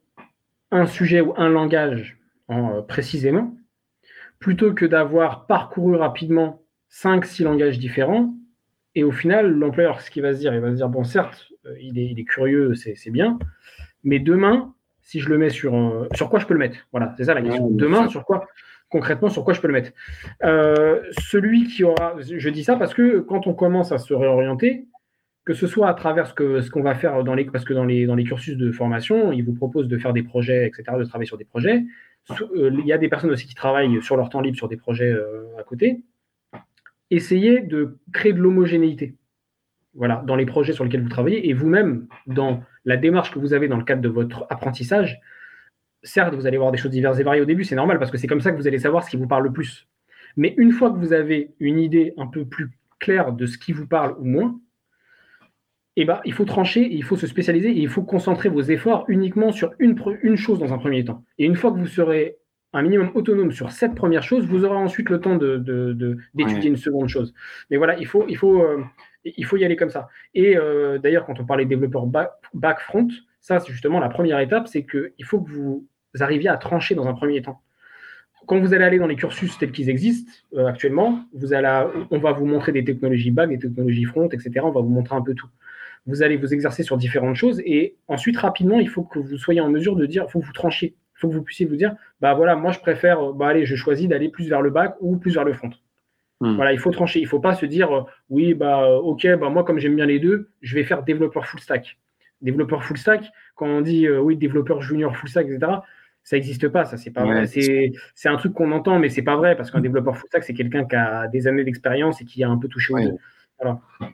un 0.70 0.86
sujet 0.86 1.20
ou 1.20 1.34
un 1.36 1.48
langage 1.48 2.18
en, 2.48 2.78
euh, 2.78 2.82
précisément, 2.82 3.56
plutôt 4.38 4.72
que 4.74 4.84
d'avoir 4.84 5.46
parcouru 5.46 5.96
rapidement 5.96 6.62
5-6 6.90 7.44
langages 7.44 7.78
différents. 7.78 8.34
Et 8.94 9.04
au 9.04 9.12
final, 9.12 9.52
l'employeur, 9.52 10.00
ce 10.00 10.10
qu'il 10.10 10.22
va 10.22 10.34
se 10.34 10.38
dire, 10.38 10.54
il 10.54 10.60
va 10.60 10.70
se 10.70 10.76
dire, 10.76 10.88
bon, 10.88 11.04
certes, 11.04 11.48
euh, 11.66 11.74
il 11.80 11.98
est, 11.98 12.06
il 12.06 12.18
est 12.18 12.24
curieux, 12.24 12.74
c'est 12.74 13.10
bien, 13.10 13.38
mais 14.02 14.18
demain, 14.18 14.74
si 15.00 15.20
je 15.20 15.28
le 15.28 15.38
mets 15.38 15.50
sur... 15.50 15.74
Euh, 15.74 16.08
sur 16.14 16.30
quoi 16.30 16.38
je 16.38 16.46
peux 16.46 16.54
le 16.54 16.60
mettre? 16.60 16.78
Voilà, 16.92 17.14
c'est 17.16 17.24
ça 17.24 17.34
la 17.34 17.42
question. 17.42 17.70
demain, 17.70 18.08
sur 18.08 18.24
quoi? 18.24 18.46
Concrètement, 18.88 19.28
sur 19.28 19.44
quoi 19.44 19.54
je 19.54 19.60
peux 19.60 19.66
le 19.66 19.72
mettre 19.72 19.92
euh, 20.44 21.02
Celui 21.18 21.66
qui 21.66 21.84
aura... 21.84 22.16
Je 22.20 22.48
dis 22.48 22.64
ça 22.64 22.76
parce 22.76 22.94
que 22.94 23.20
quand 23.20 23.46
on 23.46 23.54
commence 23.54 23.92
à 23.92 23.98
se 23.98 24.14
réorienter, 24.14 24.86
que 25.44 25.52
ce 25.52 25.66
soit 25.66 25.88
à 25.88 25.94
travers 25.94 26.26
ce 26.26 26.34
qu'on 26.34 26.62
ce 26.62 26.82
va 26.82 26.94
faire 26.94 27.22
dans 27.24 27.34
les... 27.34 27.44
Parce 27.44 27.64
que 27.64 27.74
dans 27.74 27.84
les, 27.84 28.06
dans 28.06 28.14
les 28.14 28.24
cursus 28.24 28.56
de 28.56 28.70
formation, 28.72 29.32
ils 29.32 29.44
vous 29.44 29.54
proposent 29.54 29.88
de 29.88 29.98
faire 29.98 30.12
des 30.12 30.22
projets, 30.22 30.66
etc., 30.66 30.96
de 30.98 31.04
travailler 31.04 31.26
sur 31.26 31.38
des 31.38 31.44
projets. 31.44 31.84
Euh, 32.30 32.70
il 32.78 32.86
y 32.86 32.92
a 32.92 32.98
des 32.98 33.08
personnes 33.08 33.30
aussi 33.30 33.46
qui 33.46 33.54
travaillent 33.54 34.02
sur 34.02 34.16
leur 34.16 34.30
temps 34.30 34.40
libre 34.40 34.56
sur 34.56 34.68
des 34.68 34.76
projets 34.76 35.10
euh, 35.10 35.44
à 35.58 35.62
côté. 35.62 36.02
Essayez 37.10 37.60
de 37.60 37.98
créer 38.12 38.32
de 38.32 38.40
l'homogénéité 38.40 39.14
voilà, 39.94 40.22
dans 40.26 40.36
les 40.36 40.46
projets 40.46 40.72
sur 40.72 40.84
lesquels 40.84 41.02
vous 41.02 41.08
travaillez 41.08 41.48
et 41.48 41.52
vous-même, 41.52 42.06
dans 42.26 42.62
la 42.84 42.96
démarche 42.96 43.30
que 43.30 43.38
vous 43.38 43.52
avez 43.54 43.68
dans 43.68 43.76
le 43.76 43.84
cadre 43.84 44.02
de 44.02 44.08
votre 44.08 44.46
apprentissage. 44.50 45.20
Certes, 46.04 46.34
vous 46.34 46.46
allez 46.46 46.58
voir 46.58 46.70
des 46.70 46.78
choses 46.78 46.92
diverses 46.92 47.18
et 47.18 47.24
variées 47.24 47.42
au 47.42 47.46
début, 47.46 47.64
c'est 47.64 47.74
normal 47.74 47.98
parce 47.98 48.10
que 48.10 48.18
c'est 48.18 48.26
comme 48.26 48.40
ça 48.40 48.52
que 48.52 48.56
vous 48.56 48.68
allez 48.68 48.78
savoir 48.78 49.02
ce 49.02 49.10
qui 49.10 49.16
vous 49.16 49.26
parle 49.26 49.44
le 49.44 49.52
plus. 49.52 49.88
Mais 50.36 50.54
une 50.58 50.70
fois 50.70 50.90
que 50.90 50.98
vous 50.98 51.12
avez 51.12 51.54
une 51.58 51.78
idée 51.80 52.12
un 52.18 52.26
peu 52.26 52.44
plus 52.44 52.70
claire 52.98 53.32
de 53.32 53.46
ce 53.46 53.58
qui 53.58 53.72
vous 53.72 53.86
parle 53.86 54.14
ou 54.18 54.24
moins, 54.24 54.60
eh 55.96 56.04
ben, 56.04 56.20
il 56.24 56.32
faut 56.32 56.44
trancher, 56.44 56.88
il 56.92 57.04
faut 57.04 57.16
se 57.16 57.26
spécialiser 57.26 57.70
et 57.70 57.80
il 57.80 57.88
faut 57.88 58.02
concentrer 58.02 58.48
vos 58.48 58.62
efforts 58.62 59.04
uniquement 59.08 59.52
sur 59.52 59.72
une, 59.78 59.96
une 60.22 60.36
chose 60.36 60.58
dans 60.58 60.72
un 60.72 60.78
premier 60.78 61.04
temps. 61.04 61.24
Et 61.38 61.46
une 61.46 61.56
fois 61.56 61.72
que 61.72 61.78
vous 61.78 61.86
serez 61.86 62.36
un 62.72 62.82
minimum 62.82 63.12
autonome 63.14 63.52
sur 63.52 63.70
cette 63.70 63.94
première 63.94 64.24
chose, 64.24 64.44
vous 64.46 64.64
aurez 64.64 64.76
ensuite 64.76 65.08
le 65.08 65.20
temps 65.20 65.36
d'étudier 65.36 65.62
de, 65.64 66.18
de, 66.34 66.66
une 66.66 66.76
seconde 66.76 67.08
chose. 67.08 67.32
Mais 67.70 67.76
voilà, 67.76 67.96
il 67.96 68.06
faut, 68.06 68.26
il 68.28 68.36
faut, 68.36 68.60
euh, 68.62 68.82
il 69.24 69.44
faut 69.44 69.56
y 69.56 69.64
aller 69.64 69.76
comme 69.76 69.90
ça. 69.90 70.08
Et 70.34 70.56
euh, 70.56 70.98
d'ailleurs, 70.98 71.24
quand 71.24 71.38
on 71.38 71.44
parlait 71.44 71.64
développeur 71.64 72.06
back-front, 72.52 73.08
ça, 73.40 73.60
c'est 73.60 73.70
justement 73.70 74.00
la 74.00 74.08
première 74.08 74.40
étape, 74.40 74.66
c'est 74.66 74.84
qu'il 74.84 75.24
faut 75.24 75.40
que 75.40 75.50
vous 75.50 75.86
arriviez 76.22 76.48
à 76.48 76.56
trancher 76.56 76.94
dans 76.94 77.06
un 77.06 77.14
premier 77.14 77.42
temps. 77.42 77.60
Quand 78.46 78.60
vous 78.60 78.74
allez 78.74 78.84
aller 78.84 78.98
dans 78.98 79.06
les 79.06 79.16
cursus 79.16 79.56
tels 79.58 79.72
qu'ils 79.72 79.88
existent 79.88 80.30
euh, 80.54 80.66
actuellement, 80.66 81.24
vous 81.32 81.54
allez, 81.54 81.86
on 82.10 82.18
va 82.18 82.32
vous 82.32 82.44
montrer 82.44 82.72
des 82.72 82.84
technologies 82.84 83.30
back, 83.30 83.48
des 83.48 83.58
technologies 83.58 84.04
front, 84.04 84.28
etc. 84.28 84.52
On 84.62 84.70
va 84.70 84.82
vous 84.82 84.90
montrer 84.90 85.16
un 85.16 85.22
peu 85.22 85.34
tout 85.34 85.48
vous 86.06 86.22
allez 86.22 86.36
vous 86.36 86.52
exercer 86.52 86.82
sur 86.82 86.96
différentes 86.96 87.36
choses 87.36 87.60
et 87.64 87.96
ensuite 88.08 88.36
rapidement 88.36 88.78
il 88.78 88.88
faut 88.88 89.02
que 89.02 89.18
vous 89.18 89.38
soyez 89.38 89.60
en 89.60 89.70
mesure 89.70 89.96
de 89.96 90.06
dire, 90.06 90.24
il 90.28 90.30
faut 90.30 90.40
que 90.40 90.46
vous 90.46 90.52
tranchiez, 90.52 90.94
il 91.16 91.20
faut 91.20 91.28
que 91.28 91.34
vous 91.34 91.42
puissiez 91.42 91.66
vous 91.66 91.76
dire, 91.76 91.94
bah 92.20 92.34
voilà, 92.34 92.56
moi 92.56 92.72
je 92.72 92.80
préfère, 92.80 93.32
bah 93.32 93.48
allez, 93.48 93.64
je 93.64 93.76
choisis 93.76 94.08
d'aller 94.08 94.28
plus 94.28 94.48
vers 94.48 94.60
le 94.60 94.70
bac 94.70 94.96
ou 95.00 95.16
plus 95.16 95.34
vers 95.34 95.44
le 95.44 95.54
front. 95.54 95.70
Hmm. 96.40 96.56
Voilà, 96.56 96.72
il 96.72 96.78
faut 96.78 96.90
trancher, 96.90 97.20
il 97.20 97.26
faut 97.26 97.40
pas 97.40 97.54
se 97.54 97.64
dire, 97.64 97.92
euh, 97.92 98.02
oui, 98.28 98.54
bah 98.54 98.88
ok, 98.90 99.26
bah 99.38 99.48
moi 99.48 99.64
comme 99.64 99.78
j'aime 99.78 99.96
bien 99.96 100.06
les 100.06 100.18
deux, 100.18 100.50
je 100.60 100.74
vais 100.74 100.84
faire 100.84 101.02
développeur 101.02 101.46
full 101.46 101.60
stack. 101.60 101.98
Développeur 102.42 102.84
full 102.84 102.98
stack, 102.98 103.30
quand 103.54 103.66
on 103.66 103.80
dit 103.80 104.06
euh, 104.06 104.20
oui, 104.20 104.36
développeur 104.36 104.82
junior 104.82 105.16
full 105.16 105.28
stack, 105.28 105.46
etc., 105.46 105.72
ça 106.24 106.36
n'existe 106.36 106.68
pas, 106.68 106.84
ça 106.84 106.96
c'est 106.96 107.10
pas 107.10 107.24
vrai. 107.24 107.46
C'est 107.46 108.28
un 108.28 108.36
truc 108.36 108.54
qu'on 108.54 108.72
entend, 108.72 108.98
mais 108.98 109.10
c'est 109.10 109.22
pas 109.22 109.36
vrai 109.36 109.56
parce 109.56 109.70
qu'un 109.70 109.80
développeur 109.80 110.16
full 110.16 110.28
stack 110.28 110.42
c'est 110.42 110.54
quelqu'un 110.54 110.84
qui 110.84 110.96
a 110.96 111.28
des 111.28 111.46
années 111.46 111.64
d'expérience 111.64 112.20
et 112.20 112.24
qui 112.24 112.42
a 112.42 112.48
un 112.48 112.58
peu 112.58 112.68
touché 112.68 112.92
aux 112.92 112.98
deux. 112.98 113.16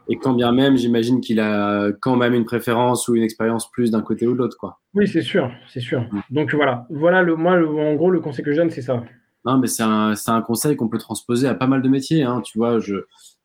Et 0.09 0.17
quand 0.17 0.35
bien 0.35 0.53
même, 0.53 0.77
j'imagine 0.77 1.21
qu'il 1.21 1.41
a 1.41 1.91
quand 2.01 2.17
même 2.17 2.35
une 2.35 2.45
préférence 2.45 3.09
ou 3.09 3.17
une 3.17 3.23
expérience 3.23 3.71
plus 3.71 3.91
d'un 3.91 4.03
côté 4.03 4.27
ou 4.27 4.35
de 4.35 4.39
l'autre, 4.39 4.57
quoi. 4.59 4.81
Oui, 4.95 5.09
c'est 5.09 5.23
sûr, 5.23 5.51
c'est 5.69 5.81
sûr. 5.81 6.03
Mm. 6.13 6.21
Donc 6.31 6.55
voilà, 6.55 6.87
voilà 6.91 7.23
le, 7.23 7.37
moi, 7.37 7.55
en 7.55 7.95
gros, 7.95 8.11
le 8.11 8.21
conseil 8.21 8.45
que 8.45 8.53
je 8.53 8.57
donne, 8.57 8.71
c'est 8.71 8.83
ça. 8.83 9.03
Non, 9.45 9.59
mais 9.59 9.67
c'est 9.67 9.83
un, 9.83 10.15
un, 10.27 10.43
conseil 10.43 10.77
qu'on 10.77 10.89
peut 10.89 10.99
transposer 10.99 11.49
à 11.49 11.55
pas 11.55 11.67
mal 11.67 11.81
de 11.83 11.89
métiers. 11.89 12.23
Hein. 12.23 12.43
Tu 12.45 12.59
vois, 12.59 12.79
je, 12.79 12.97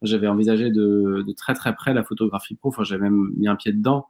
j'avais 0.01 0.27
envisagé 0.27 0.69
de, 0.69 1.23
de, 1.25 1.33
très 1.33 1.53
très 1.53 1.73
près 1.73 1.93
la 1.93 2.03
photographie 2.03 2.55
pro. 2.55 2.69
Enfin, 2.69 2.83
j'avais 2.83 3.03
même 3.03 3.31
mis 3.37 3.47
un 3.47 3.55
pied 3.55 3.71
dedans. 3.71 4.07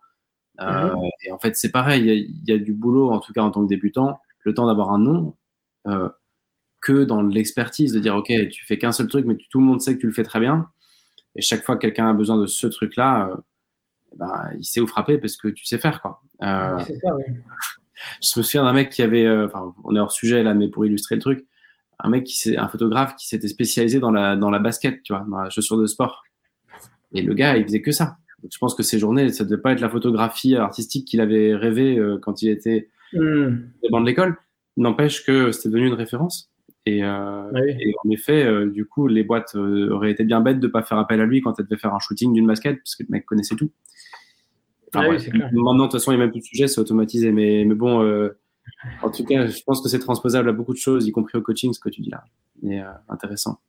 Euh, 0.62 0.66
mm-hmm. 0.66 1.10
Et 1.28 1.32
en 1.32 1.38
fait, 1.38 1.56
c'est 1.56 1.72
pareil. 1.72 2.34
Il 2.45 2.49
y, 2.49 2.53
a, 2.53 2.58
du 2.58 2.74
boulot, 2.74 3.12
en 3.12 3.20
tout 3.20 3.34
cas 3.34 3.41
en 3.41 3.51
tant 3.51 3.64
que 3.64 3.70
débutant, 3.70 4.20
le 4.46 4.54
temps 4.54 4.68
d'avoir 4.68 4.91
un 4.91 5.00
nom, 5.00 5.36
euh, 5.88 6.10
que 6.82 7.04
dans 7.04 7.22
l'expertise, 7.22 7.93
de 7.93 8.00
dire 8.00 8.16
ok, 8.16 8.32
tu 8.50 8.66
fais 8.66 8.78
qu'un 8.78 8.91
seul 8.91 9.08
truc, 9.08 9.26
mais 9.26 9.36
tout 9.50 9.60
le 9.60 9.66
monde 9.66 9.82
sait 9.82 9.96
que 9.96 10.02
tu 10.02 10.08
le 10.08 10.14
fais 10.14 10.24
très 10.24 10.39
bien. 10.39 10.70
Et 11.36 11.41
chaque 11.41 11.64
fois 11.64 11.76
que 11.76 11.82
quelqu'un 11.82 12.10
a 12.10 12.14
besoin 12.14 12.38
de 12.38 12.46
ce 12.46 12.68
truc-là, 12.68 13.30
euh, 13.30 13.36
ben, 14.16 14.50
il 14.58 14.64
sait 14.64 14.80
où 14.80 14.88
frapper 14.88 15.18
parce 15.18 15.36
que 15.36 15.48
tu 15.48 15.66
sais 15.66 15.80
faire. 15.80 16.02
Quoi. 16.02 16.22
Euh, 16.43 16.80
ça, 16.80 17.16
oui. 17.16 17.24
Je 18.22 18.39
me 18.39 18.43
souviens 18.43 18.64
d'un 18.64 18.74
mec 18.74 18.89
qui 18.89 19.02
avait, 19.02 19.28
enfin, 19.46 19.74
on 19.84 19.96
est 19.96 20.00
hors 20.00 20.12
sujet 20.12 20.43
là, 20.43 20.54
mais 20.54 20.68
pour 20.68 20.86
illustrer 20.86 21.16
le 21.16 21.22
truc, 21.22 21.48
un 21.98 22.10
mec 22.10 22.26
qui 22.26 22.58
un 22.58 22.68
photographe 22.68 23.16
qui 23.16 23.26
s'était 23.26 23.48
spécialisé 23.48 24.00
dans 24.00 24.12
la, 24.12 24.36
dans 24.36 24.52
la 24.52 24.60
basket, 24.60 25.02
tu 25.02 25.14
vois, 25.14 25.26
dans 25.30 25.38
la 25.38 25.50
chaussure 25.50 25.78
de 25.78 25.88
sport. 25.88 26.24
Et 27.14 27.22
le 27.22 27.34
gars, 27.34 27.56
il 27.56 27.64
faisait 27.64 27.82
que 27.82 27.91
ça. 27.91 28.18
Donc, 28.43 28.52
je 28.54 28.58
pense 28.58 28.76
que 28.76 28.84
ces 28.84 29.00
journées, 29.00 29.30
ça 29.30 29.46
ne 29.46 29.50
devait 29.50 29.62
pas 29.62 29.72
être 29.72 29.80
la 29.80 29.89
photographie 29.89 30.56
artistique 30.56 31.08
qu'il 31.08 31.22
avait 31.22 31.56
rêvé 31.56 31.98
quand 32.22 32.41
il 32.41 32.50
était 32.50 32.89
mm. 33.16 33.72
dans 33.91 33.99
l'école. 33.99 34.38
N'empêche 34.78 35.26
que 35.26 35.51
c'était 35.51 35.70
devenu 35.70 35.88
une 35.88 35.93
référence. 35.93 36.51
Et, 36.88 37.03
euh, 37.03 37.51
et, 37.55 37.95
en 38.03 38.09
effet, 38.11 38.43
euh, 38.43 38.70
du 38.70 38.86
coup, 38.86 39.07
les 39.07 39.24
boîtes 39.24 39.55
euh, 39.55 39.89
auraient 39.89 40.11
été 40.11 40.24
bien 40.24 40.39
bêtes 40.39 40.59
de 40.59 40.68
ne 40.68 40.72
pas 40.72 40.84
faire 40.84 40.99
appel 40.99 41.20
à 41.20 41.26
lui 41.26 41.41
quand 41.41 41.59
elles 41.59 41.66
devaient 41.66 41.80
faire 41.80 41.95
un 41.95 41.99
shooting 41.99 42.32
d'une 42.34 42.45
basket, 42.45 42.78
parce 42.78 42.95
que 42.95 43.03
le 43.03 43.09
mec 43.09 43.26
connaissait 43.26 43.55
tout. 43.55 43.72
Enfin, 44.93 45.09
oui, 45.09 45.18
clair. 45.18 45.49
Maintenant, 45.51 45.74
de 45.74 45.82
toute 45.84 45.93
façon, 45.93 46.11
il 46.11 46.18
n'y 46.18 46.22
a 46.22 46.26
même 46.26 46.32
plus 46.32 46.41
de 46.41 46.45
sujet, 46.45 46.68
c'est 46.68 46.80
automatisé. 46.80 47.32
Mais, 47.32 47.66
mais 47.66 47.74
bon, 47.74 48.30
en 49.01 49.09
tout 49.09 49.26
cas, 49.26 49.47
je 49.47 49.63
pense 49.63 49.82
que 49.82 49.89
c'est 49.89 49.99
transposable 49.99 50.47
à 50.47 50.53
beaucoup 50.53 50.74
de 50.74 50.78
choses, 50.78 51.07
y 51.07 51.11
compris 51.11 51.38
au 51.38 51.41
coaching, 51.41 51.74
ce 51.74 51.80
que 51.80 51.89
tu 51.89 52.01
dis 52.01 52.11
là. 52.11 52.24
Et 52.63 52.80
intéressant. 53.09 53.59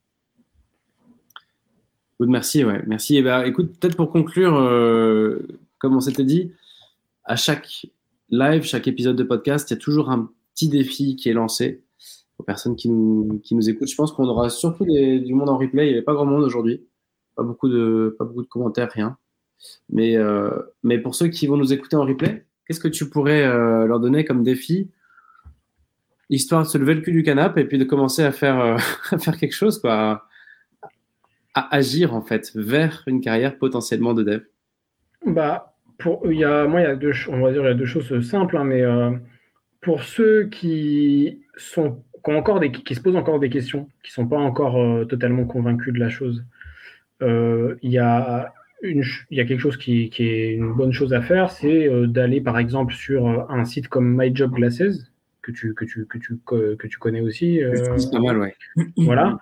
Good, 2.21 2.29
merci, 2.29 2.65
ouais. 2.65 2.83
Merci. 2.87 3.17
Et 3.17 3.23
bah, 3.23 3.47
écoute, 3.47 3.79
peut-être 3.81 3.97
pour 3.97 4.13
conclure, 4.13 4.53
comme 5.79 5.97
on 5.97 6.01
s'était 6.01 6.25
dit, 6.25 6.53
à 7.25 7.35
chaque 7.35 7.87
live, 8.31 8.63
chaque 8.63 8.89
épisode 8.89 9.17
de 9.17 9.23
podcast, 9.23 9.71
il 9.71 9.75
y 9.75 9.77
a 9.77 9.81
toujours 9.81 10.11
un 10.11 10.31
petit 10.55 10.69
défi 10.69 11.17
qui 11.17 11.29
est 11.29 11.33
lancé 11.33 11.85
aux 12.39 12.43
personnes 12.43 12.77
qui 12.77 12.89
nous, 12.89 13.41
qui 13.43 13.55
nous 13.55 13.69
écoutent. 13.69 13.89
Je 13.89 13.95
pense 13.95 14.13
qu'on 14.13 14.27
aura 14.27 14.51
surtout 14.51 14.85
du 14.85 15.35
monde 15.35 15.49
en 15.49 15.57
replay. 15.57 15.87
Il 15.87 15.89
n'y 15.89 15.95
avait 15.95 16.05
pas 16.05 16.15
grand 16.15 16.27
monde 16.27 16.45
aujourd'hui. 16.45 16.87
Pas 17.35 17.43
beaucoup 17.43 17.69
de, 17.69 18.15
pas 18.19 18.25
beaucoup 18.25 18.43
de 18.43 18.49
commentaires, 18.49 18.91
rien. 18.91 19.17
Mais, 19.89 20.17
euh, 20.17 20.51
mais 20.83 20.99
pour 20.99 21.15
ceux 21.15 21.29
qui 21.29 21.47
vont 21.47 21.57
nous 21.57 21.73
écouter 21.73 21.97
en 21.97 22.05
replay, 22.05 22.47
qu'est-ce 22.67 22.81
que 22.81 22.89
tu 22.89 23.09
pourrais 23.09 23.43
euh, 23.43 23.87
leur 23.87 24.01
donner 24.01 24.25
comme 24.25 24.43
défi? 24.43 24.91
Histoire 26.29 26.63
de 26.63 26.69
se 26.69 26.77
lever 26.77 26.95
le 26.95 27.01
cul 27.03 27.13
du 27.13 27.23
canapé 27.23 27.63
et 27.63 27.65
puis 27.65 27.79
de 27.79 27.85
commencer 27.85 28.23
à 28.23 28.33
faire, 28.33 28.61
euh, 28.61 28.77
à 29.11 29.19
faire 29.19 29.39
quelque 29.39 29.55
chose, 29.55 29.79
quoi. 29.79 30.27
À, 31.55 31.75
agir, 31.75 32.15
en 32.15 32.21
fait, 32.21 32.53
vers 32.55 33.03
une 33.07 33.21
carrière 33.23 33.57
potentiellement 33.59 34.13
de 34.13 34.23
dev. 34.23 34.43
Bah, 35.25 35.76
pour, 35.99 36.31
il 36.31 36.39
y 36.39 36.45
a, 36.45 36.67
moi, 36.67 36.81
il 36.81 36.85
y 36.85 36.87
a 36.87 36.97
deux, 36.97 37.13
on 37.29 37.41
va 37.41 37.53
dire, 37.53 37.63
il 37.63 37.67
y 37.67 37.71
a 37.71 37.75
deux 37.75 37.87
choses 37.87 38.21
simples, 38.29 38.57
hein, 38.57 38.65
mais 38.65 38.83
pour 39.81 40.03
ceux 40.03 40.45
qui 40.45 41.43
sont 41.57 42.03
encore 42.25 42.61
des, 42.61 42.73
qui 42.73 42.95
se 42.95 43.01
posent 43.01 43.17
encore 43.17 43.39
des 43.39 43.51
questions, 43.51 43.89
qui 44.03 44.13
sont 44.13 44.27
pas 44.27 44.39
encore 44.39 45.07
totalement 45.07 45.45
convaincus 45.45 45.95
de 45.95 45.99
la 45.99 46.09
chose, 46.09 46.45
il 47.21 47.77
y 47.91 47.99
a 47.99 48.53
il 48.83 49.03
y 49.31 49.41
a 49.41 49.45
quelque 49.45 49.61
chose 49.61 49.79
qui, 49.79 50.11
est 50.19 50.55
une 50.55 50.75
bonne 50.75 50.93
chose 50.93 51.15
à 51.15 51.23
faire, 51.23 51.51
c'est 51.51 51.89
d'aller 52.07 52.41
par 52.41 52.59
exemple 52.59 52.95
sur 52.95 53.51
un 53.51 53.65
site 53.65 53.89
comme 53.89 54.17
My 54.17 54.35
Job 54.35 54.53
Glasses, 54.53 55.11
que 55.43 55.51
tu, 55.53 55.75
que 55.75 55.85
tu, 55.85 56.07
que 56.07 56.19
tu, 56.19 56.39
que 56.45 56.87
tu 56.87 56.99
connais 56.99 57.21
aussi. 57.21 57.61
c'est 57.97 58.11
pas 58.11 58.21
mal, 58.21 58.39
ouais. 58.39 58.55
Voilà. 58.99 59.39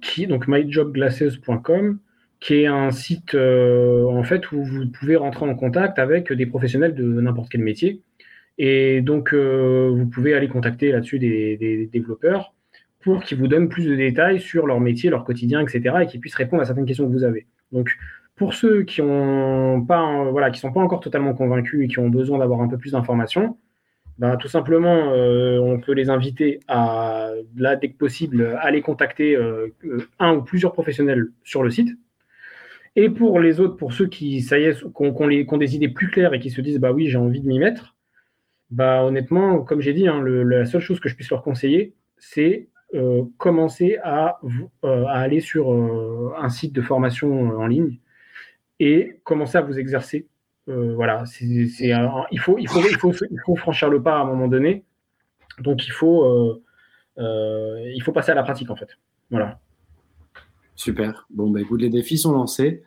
qui, 0.00 0.26
donc 0.26 0.48
myjobglasses.com, 0.48 1.98
qui 2.40 2.62
est 2.62 2.66
un 2.66 2.90
site 2.90 3.34
en 3.34 4.22
fait 4.24 4.50
où 4.52 4.64
vous 4.64 4.88
pouvez 4.88 5.16
rentrer 5.16 5.44
en 5.44 5.54
contact 5.54 5.98
avec 5.98 6.32
des 6.32 6.46
professionnels 6.46 6.94
de 6.94 7.04
n'importe 7.04 7.50
quel 7.50 7.60
métier. 7.60 8.02
Et 8.58 9.00
donc, 9.02 9.32
vous 9.34 10.06
pouvez 10.06 10.34
aller 10.34 10.48
contacter 10.48 10.92
là-dessus 10.92 11.18
des, 11.18 11.88
développeurs 11.92 12.54
pour 13.00 13.22
qu'ils 13.22 13.38
vous 13.38 13.48
donnent 13.48 13.68
plus 13.68 13.86
de 13.86 13.94
détails 13.94 14.40
sur 14.40 14.66
leur 14.66 14.80
métier, 14.80 15.10
leur 15.10 15.24
quotidien, 15.24 15.60
etc., 15.60 15.96
et 16.02 16.06
qu'ils 16.06 16.20
puissent 16.20 16.34
répondre 16.34 16.62
à 16.62 16.66
certaines 16.66 16.86
questions 16.86 17.06
que 17.06 17.12
vous 17.12 17.24
avez. 17.24 17.46
Donc, 17.72 17.90
pour 18.36 18.54
ceux 18.54 18.84
qui 18.84 19.02
ne 19.02 19.86
pas, 19.86 20.30
voilà, 20.30 20.50
qui 20.50 20.60
sont 20.60 20.72
pas 20.72 20.80
encore 20.80 21.00
totalement 21.00 21.34
convaincus 21.34 21.84
et 21.84 21.88
qui 21.88 21.98
ont 21.98 22.08
besoin 22.08 22.38
d'avoir 22.38 22.62
un 22.62 22.68
peu 22.68 22.78
plus 22.78 22.92
d'informations, 22.92 23.58
ben, 24.18 24.36
tout 24.36 24.48
simplement, 24.48 25.12
euh, 25.12 25.58
on 25.60 25.78
peut 25.78 25.92
les 25.92 26.10
inviter 26.10 26.60
à, 26.68 27.30
là, 27.56 27.76
dès 27.76 27.90
que 27.90 27.98
possible, 27.98 28.58
aller 28.60 28.82
contacter 28.82 29.36
euh, 29.36 29.68
un 30.18 30.36
ou 30.36 30.42
plusieurs 30.42 30.72
professionnels 30.72 31.28
sur 31.42 31.62
le 31.62 31.70
site. 31.70 31.90
Et 32.96 33.08
pour 33.08 33.38
les 33.38 33.60
autres, 33.60 33.76
pour 33.76 33.92
ceux 33.92 34.08
qui, 34.08 34.42
ça 34.42 34.58
y 34.58 34.64
est, 34.64 34.84
ont, 34.94 35.56
des 35.58 35.76
idées 35.76 35.88
plus 35.88 36.10
claires 36.10 36.34
et 36.34 36.40
qui 36.40 36.50
se 36.50 36.60
disent, 36.60 36.78
bah 36.78 36.92
oui, 36.92 37.08
j'ai 37.08 37.18
envie 37.18 37.40
de 37.40 37.46
m'y 37.46 37.58
mettre, 37.58 37.94
bah 38.70 39.04
honnêtement, 39.04 39.62
comme 39.62 39.80
j'ai 39.80 39.92
dit, 39.92 40.08
hein, 40.08 40.22
la 40.24 40.64
seule 40.64 40.80
chose 40.80 41.00
que 41.00 41.08
je 41.08 41.14
puisse 41.14 41.30
leur 41.30 41.42
conseiller, 41.42 41.94
c'est 42.18 42.68
euh, 42.94 43.22
commencer 43.38 43.98
à, 44.02 44.40
euh, 44.84 45.04
à, 45.06 45.20
aller 45.20 45.40
sur 45.40 45.72
euh, 45.72 46.32
un 46.36 46.48
site 46.48 46.72
de 46.72 46.82
formation 46.82 47.50
en 47.50 47.66
ligne 47.68 47.98
et 48.80 49.20
commencer 49.22 49.58
à 49.58 49.60
vous 49.60 49.78
exercer. 49.78 50.26
voilà, 50.66 51.24
il, 51.40 51.68
faut, 52.40 52.58
il, 52.58 52.68
faut, 52.68 52.80
il, 52.80 52.96
faut, 52.96 53.12
il 53.12 53.40
faut 53.44 53.56
franchir 53.56 53.90
le 53.90 54.02
pas 54.02 54.16
à 54.18 54.22
un 54.22 54.24
moment 54.24 54.48
donné. 54.48 54.84
Donc 55.60 55.86
il 55.86 55.90
faut, 55.90 56.62
il 57.18 58.00
faut 58.02 58.12
passer 58.12 58.32
à 58.32 58.34
la 58.34 58.42
pratique 58.42 58.70
en 58.70 58.76
fait. 58.76 58.98
Voilà. 59.30 59.60
Super. 60.80 61.26
Bon, 61.30 61.50
bah, 61.50 61.60
écoute, 61.60 61.82
les 61.82 61.90
défis 61.90 62.16
sont 62.16 62.32
lancés. 62.32 62.82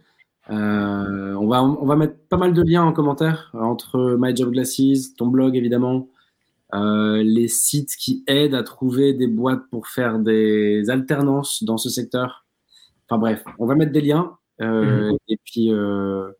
on, 0.50 1.48
va, 1.48 1.64
on 1.64 1.86
va 1.86 1.96
mettre 1.96 2.16
pas 2.30 2.38
mal 2.38 2.54
de 2.54 2.62
liens 2.62 2.84
en 2.84 2.91
commentaire 2.91 3.52
entre 3.54 4.18
My 4.20 4.36
Job 4.36 4.52
Glasses, 4.52 5.14
ton 5.16 5.28
blog 5.28 5.56
évidemment, 5.56 6.10
euh, 6.74 7.22
les 7.24 7.48
sites 7.48 7.96
qui 7.96 8.24
aident 8.26 8.56
à 8.56 8.64
trouver 8.64 9.14
des 9.14 9.28
boîtes 9.28 9.62
pour 9.70 9.88
faire 9.88 10.18
des 10.18 10.89
alternances 10.89 11.64
dans 11.64 11.78
ce 11.78 11.89
secteur. 11.89 12.48
Enfin 13.08 13.20
bref, 13.20 13.44
on 13.60 13.68
va 13.68 13.76
mettre 13.76 13.91
des 13.91 14.02
liens. 14.02 14.38
Euh, 14.62 15.12
mhm. 15.12 15.18
Et 15.28 15.38
puis, 15.44 15.72
euh, 15.72 16.32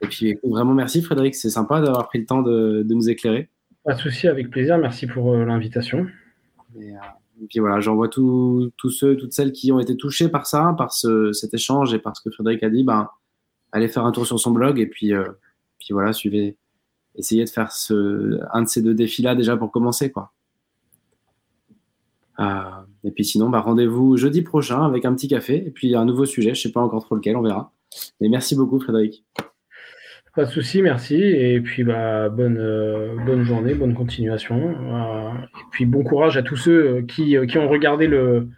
et 0.00 0.08
puis 0.08 0.36
vraiment 0.42 0.74
merci 0.74 1.00
Frédéric, 1.00 1.36
c'est 1.36 1.50
sympa 1.50 1.80
d'avoir 1.80 2.08
pris 2.08 2.18
le 2.18 2.26
temps 2.26 2.42
de, 2.42 2.84
nous 2.88 3.08
éclairer. 3.08 3.48
Pas 3.84 3.94
de 3.94 4.00
souci, 4.00 4.26
avec 4.26 4.50
plaisir. 4.50 4.78
Merci 4.78 5.06
pour 5.06 5.36
l'invitation. 5.36 6.06
Et, 6.76 6.92
puis 7.48 7.58
voilà, 7.58 7.80
j'envoie 7.80 8.08
tous 8.08 8.72
ceux, 8.88 9.16
toutes 9.16 9.32
celles 9.32 9.52
qui 9.52 9.72
ont 9.72 9.78
été 9.78 9.96
touchés 9.96 10.28
par 10.28 10.46
ça, 10.46 10.74
par 10.76 10.92
cet 10.92 11.52
échange 11.52 11.92
et 11.92 11.98
par 11.98 12.16
ce 12.16 12.22
que 12.22 12.30
Frédéric 12.30 12.62
a 12.62 12.70
dit, 12.70 12.84
ben, 12.84 13.08
allez 13.72 13.88
faire 13.88 14.04
un 14.04 14.12
tour 14.12 14.26
sur 14.26 14.40
son 14.40 14.52
blog 14.52 14.80
et 14.80 14.86
puis, 14.86 15.12
puis 15.78 15.92
voilà, 15.92 16.12
suivez, 16.12 16.56
essayer 17.16 17.44
de 17.44 17.50
faire 17.50 17.72
ce, 17.72 18.40
un 18.52 18.62
de 18.62 18.68
ces 18.68 18.82
deux 18.82 18.94
défis-là 18.94 19.34
déjà 19.34 19.56
pour 19.56 19.70
commencer. 19.70 20.10
Quoi. 20.10 20.32
Euh, 22.38 22.60
et 23.04 23.10
puis 23.10 23.24
sinon, 23.24 23.48
bah, 23.48 23.60
rendez-vous 23.60 24.16
jeudi 24.16 24.42
prochain 24.42 24.84
avec 24.84 25.04
un 25.04 25.14
petit 25.14 25.28
café 25.28 25.66
et 25.66 25.70
puis 25.70 25.94
un 25.94 26.04
nouveau 26.04 26.26
sujet. 26.26 26.54
Je 26.54 26.60
ne 26.60 26.62
sais 26.62 26.72
pas 26.72 26.80
encore 26.80 27.04
trop 27.04 27.14
lequel, 27.14 27.36
on 27.36 27.42
verra. 27.42 27.72
Mais 28.20 28.28
merci 28.28 28.54
beaucoup, 28.54 28.78
Frédéric. 28.78 29.24
Pas 30.36 30.44
de 30.44 30.50
souci, 30.50 30.82
merci. 30.82 31.16
Et 31.16 31.60
puis 31.60 31.82
bah, 31.82 32.28
bonne, 32.28 32.58
euh, 32.58 33.16
bonne 33.24 33.42
journée, 33.42 33.74
bonne 33.74 33.94
continuation. 33.94 34.56
Euh, 34.68 35.32
et 35.32 35.64
puis 35.72 35.86
bon 35.86 36.04
courage 36.04 36.36
à 36.36 36.42
tous 36.42 36.56
ceux 36.56 37.02
qui, 37.02 37.36
qui 37.48 37.58
ont 37.58 37.68
regardé 37.68 38.06
le, 38.06 38.48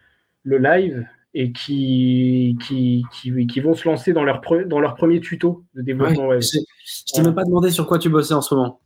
le 0.42 0.58
live 0.58 1.06
et 1.34 1.52
qui, 1.52 2.58
qui, 2.60 3.04
qui, 3.12 3.60
vont 3.60 3.74
se 3.74 3.88
lancer 3.88 4.12
dans 4.12 4.24
leur, 4.24 4.40
dans 4.66 4.80
leur 4.80 4.94
premier 4.94 5.20
tuto 5.20 5.64
de 5.74 5.82
développement 5.82 6.26
web. 6.26 6.40
Je 6.42 6.58
ne 6.58 7.14
t'ai 7.14 7.22
même 7.22 7.34
pas 7.34 7.44
demandé 7.44 7.70
sur 7.70 7.86
quoi 7.86 7.98
tu 7.98 8.08
bossais 8.08 8.34
en 8.34 8.40
ce 8.40 8.54
moment. 8.54 8.80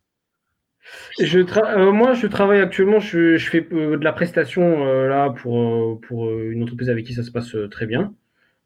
Je 1.19 1.39
euh, 1.41 1.93
moi, 1.93 2.15
je 2.15 2.27
travaille 2.27 2.61
actuellement, 2.61 2.99
je, 2.99 3.37
je 3.37 3.51
fais 3.51 3.67
euh, 3.73 3.97
de 3.97 4.05
la 4.05 4.13
prestation 4.13 4.87
euh, 4.87 5.09
là 5.09 5.31
pour, 5.31 6.01
pour 6.01 6.31
une 6.31 6.63
entreprise 6.63 6.91
avec 6.91 7.07
qui 7.07 7.15
ça 7.15 7.23
se 7.23 7.31
passe 7.31 7.57
très 7.71 7.87
bien. 7.87 8.15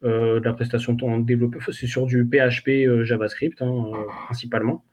De 0.03 0.41
la 0.43 0.53
prestation 0.53 0.95
en 1.01 1.17
développeur, 1.19 1.61
c'est 1.71 1.87
sur 1.87 2.05
du 2.05 2.25
PHP 2.25 3.03
JavaScript 3.03 3.61
hein, 3.61 3.91
principalement. 4.25 4.83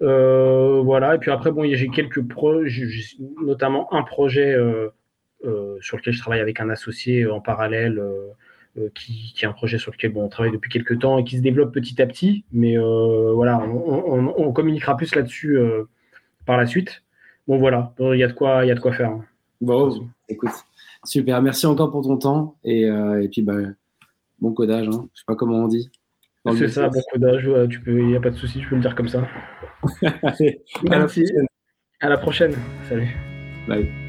voilà, 0.00 1.14
et 1.16 1.18
puis 1.18 1.30
après, 1.30 1.50
bon, 1.50 1.64
j'ai 1.72 1.88
quelques 1.88 2.26
projets, 2.26 2.86
notamment 3.42 3.92
un 3.92 4.02
projet 4.02 4.56
euh, 5.44 5.76
sur 5.80 5.98
lequel 5.98 6.14
je 6.14 6.20
travaille 6.20 6.40
avec 6.40 6.60
un 6.60 6.70
associé 6.70 7.22
euh, 7.22 7.34
en 7.34 7.40
parallèle. 7.40 7.98
Euh, 7.98 8.32
qui, 8.94 9.32
qui, 9.34 9.46
est 9.46 9.48
un 9.48 9.54
projet 9.54 9.78
sur 9.78 9.90
lequel 9.90 10.12
bon, 10.12 10.24
on 10.24 10.28
travaille 10.28 10.52
depuis 10.52 10.68
quelques 10.68 10.98
temps 10.98 11.16
et 11.16 11.24
qui 11.24 11.38
se 11.38 11.42
développe 11.42 11.72
petit 11.72 12.02
à 12.02 12.06
petit. 12.06 12.44
Mais 12.52 12.76
voilà, 12.76 13.58
on, 13.58 14.52
communiquera 14.52 14.98
plus 14.98 15.14
là-dessus 15.14 15.58
par 16.44 16.58
la 16.58 16.66
suite. 16.66 17.02
Bon 17.48 17.56
voilà, 17.56 17.94
il 17.98 18.18
y 18.18 18.22
a 18.22 18.26
de 18.26 18.34
quoi, 18.34 18.66
il 18.66 18.68
y 18.68 18.70
a 18.70 18.74
de 18.74 18.80
quoi 18.80 18.92
faire. 18.92 19.12
Hein. 19.12 19.24
Bon, 19.62 20.06
écoute, 20.28 20.50
super. 21.04 21.40
Merci 21.40 21.64
encore 21.64 21.90
pour 21.90 22.02
ton 22.02 22.18
temps 22.18 22.58
et, 22.64 22.82
et 22.82 23.28
puis 23.32 23.40
bah, 23.40 23.54
bon 24.38 24.52
codage. 24.52 24.88
Hein. 24.88 25.08
Je 25.14 25.20
sais 25.20 25.24
pas 25.26 25.36
comment 25.36 25.64
on 25.64 25.68
dit. 25.68 25.90
C'est 26.56 26.68
ça, 26.68 26.88
bon 26.88 27.02
codage. 27.12 27.50
tu 27.70 27.80
peux, 27.80 27.98
il 27.98 28.06
n'y 28.06 28.16
a 28.16 28.20
pas 28.20 28.30
de 28.30 28.36
souci, 28.36 28.62
je 28.62 28.68
peux 28.68 28.76
le 28.76 28.82
dire 28.82 28.94
comme 28.94 29.08
ça. 29.08 29.26
Merci. 30.84 31.24
À 32.00 32.08
la 32.08 32.18
prochaine. 32.18 32.54
Salut. 32.88 33.16
Bye. 33.66 34.05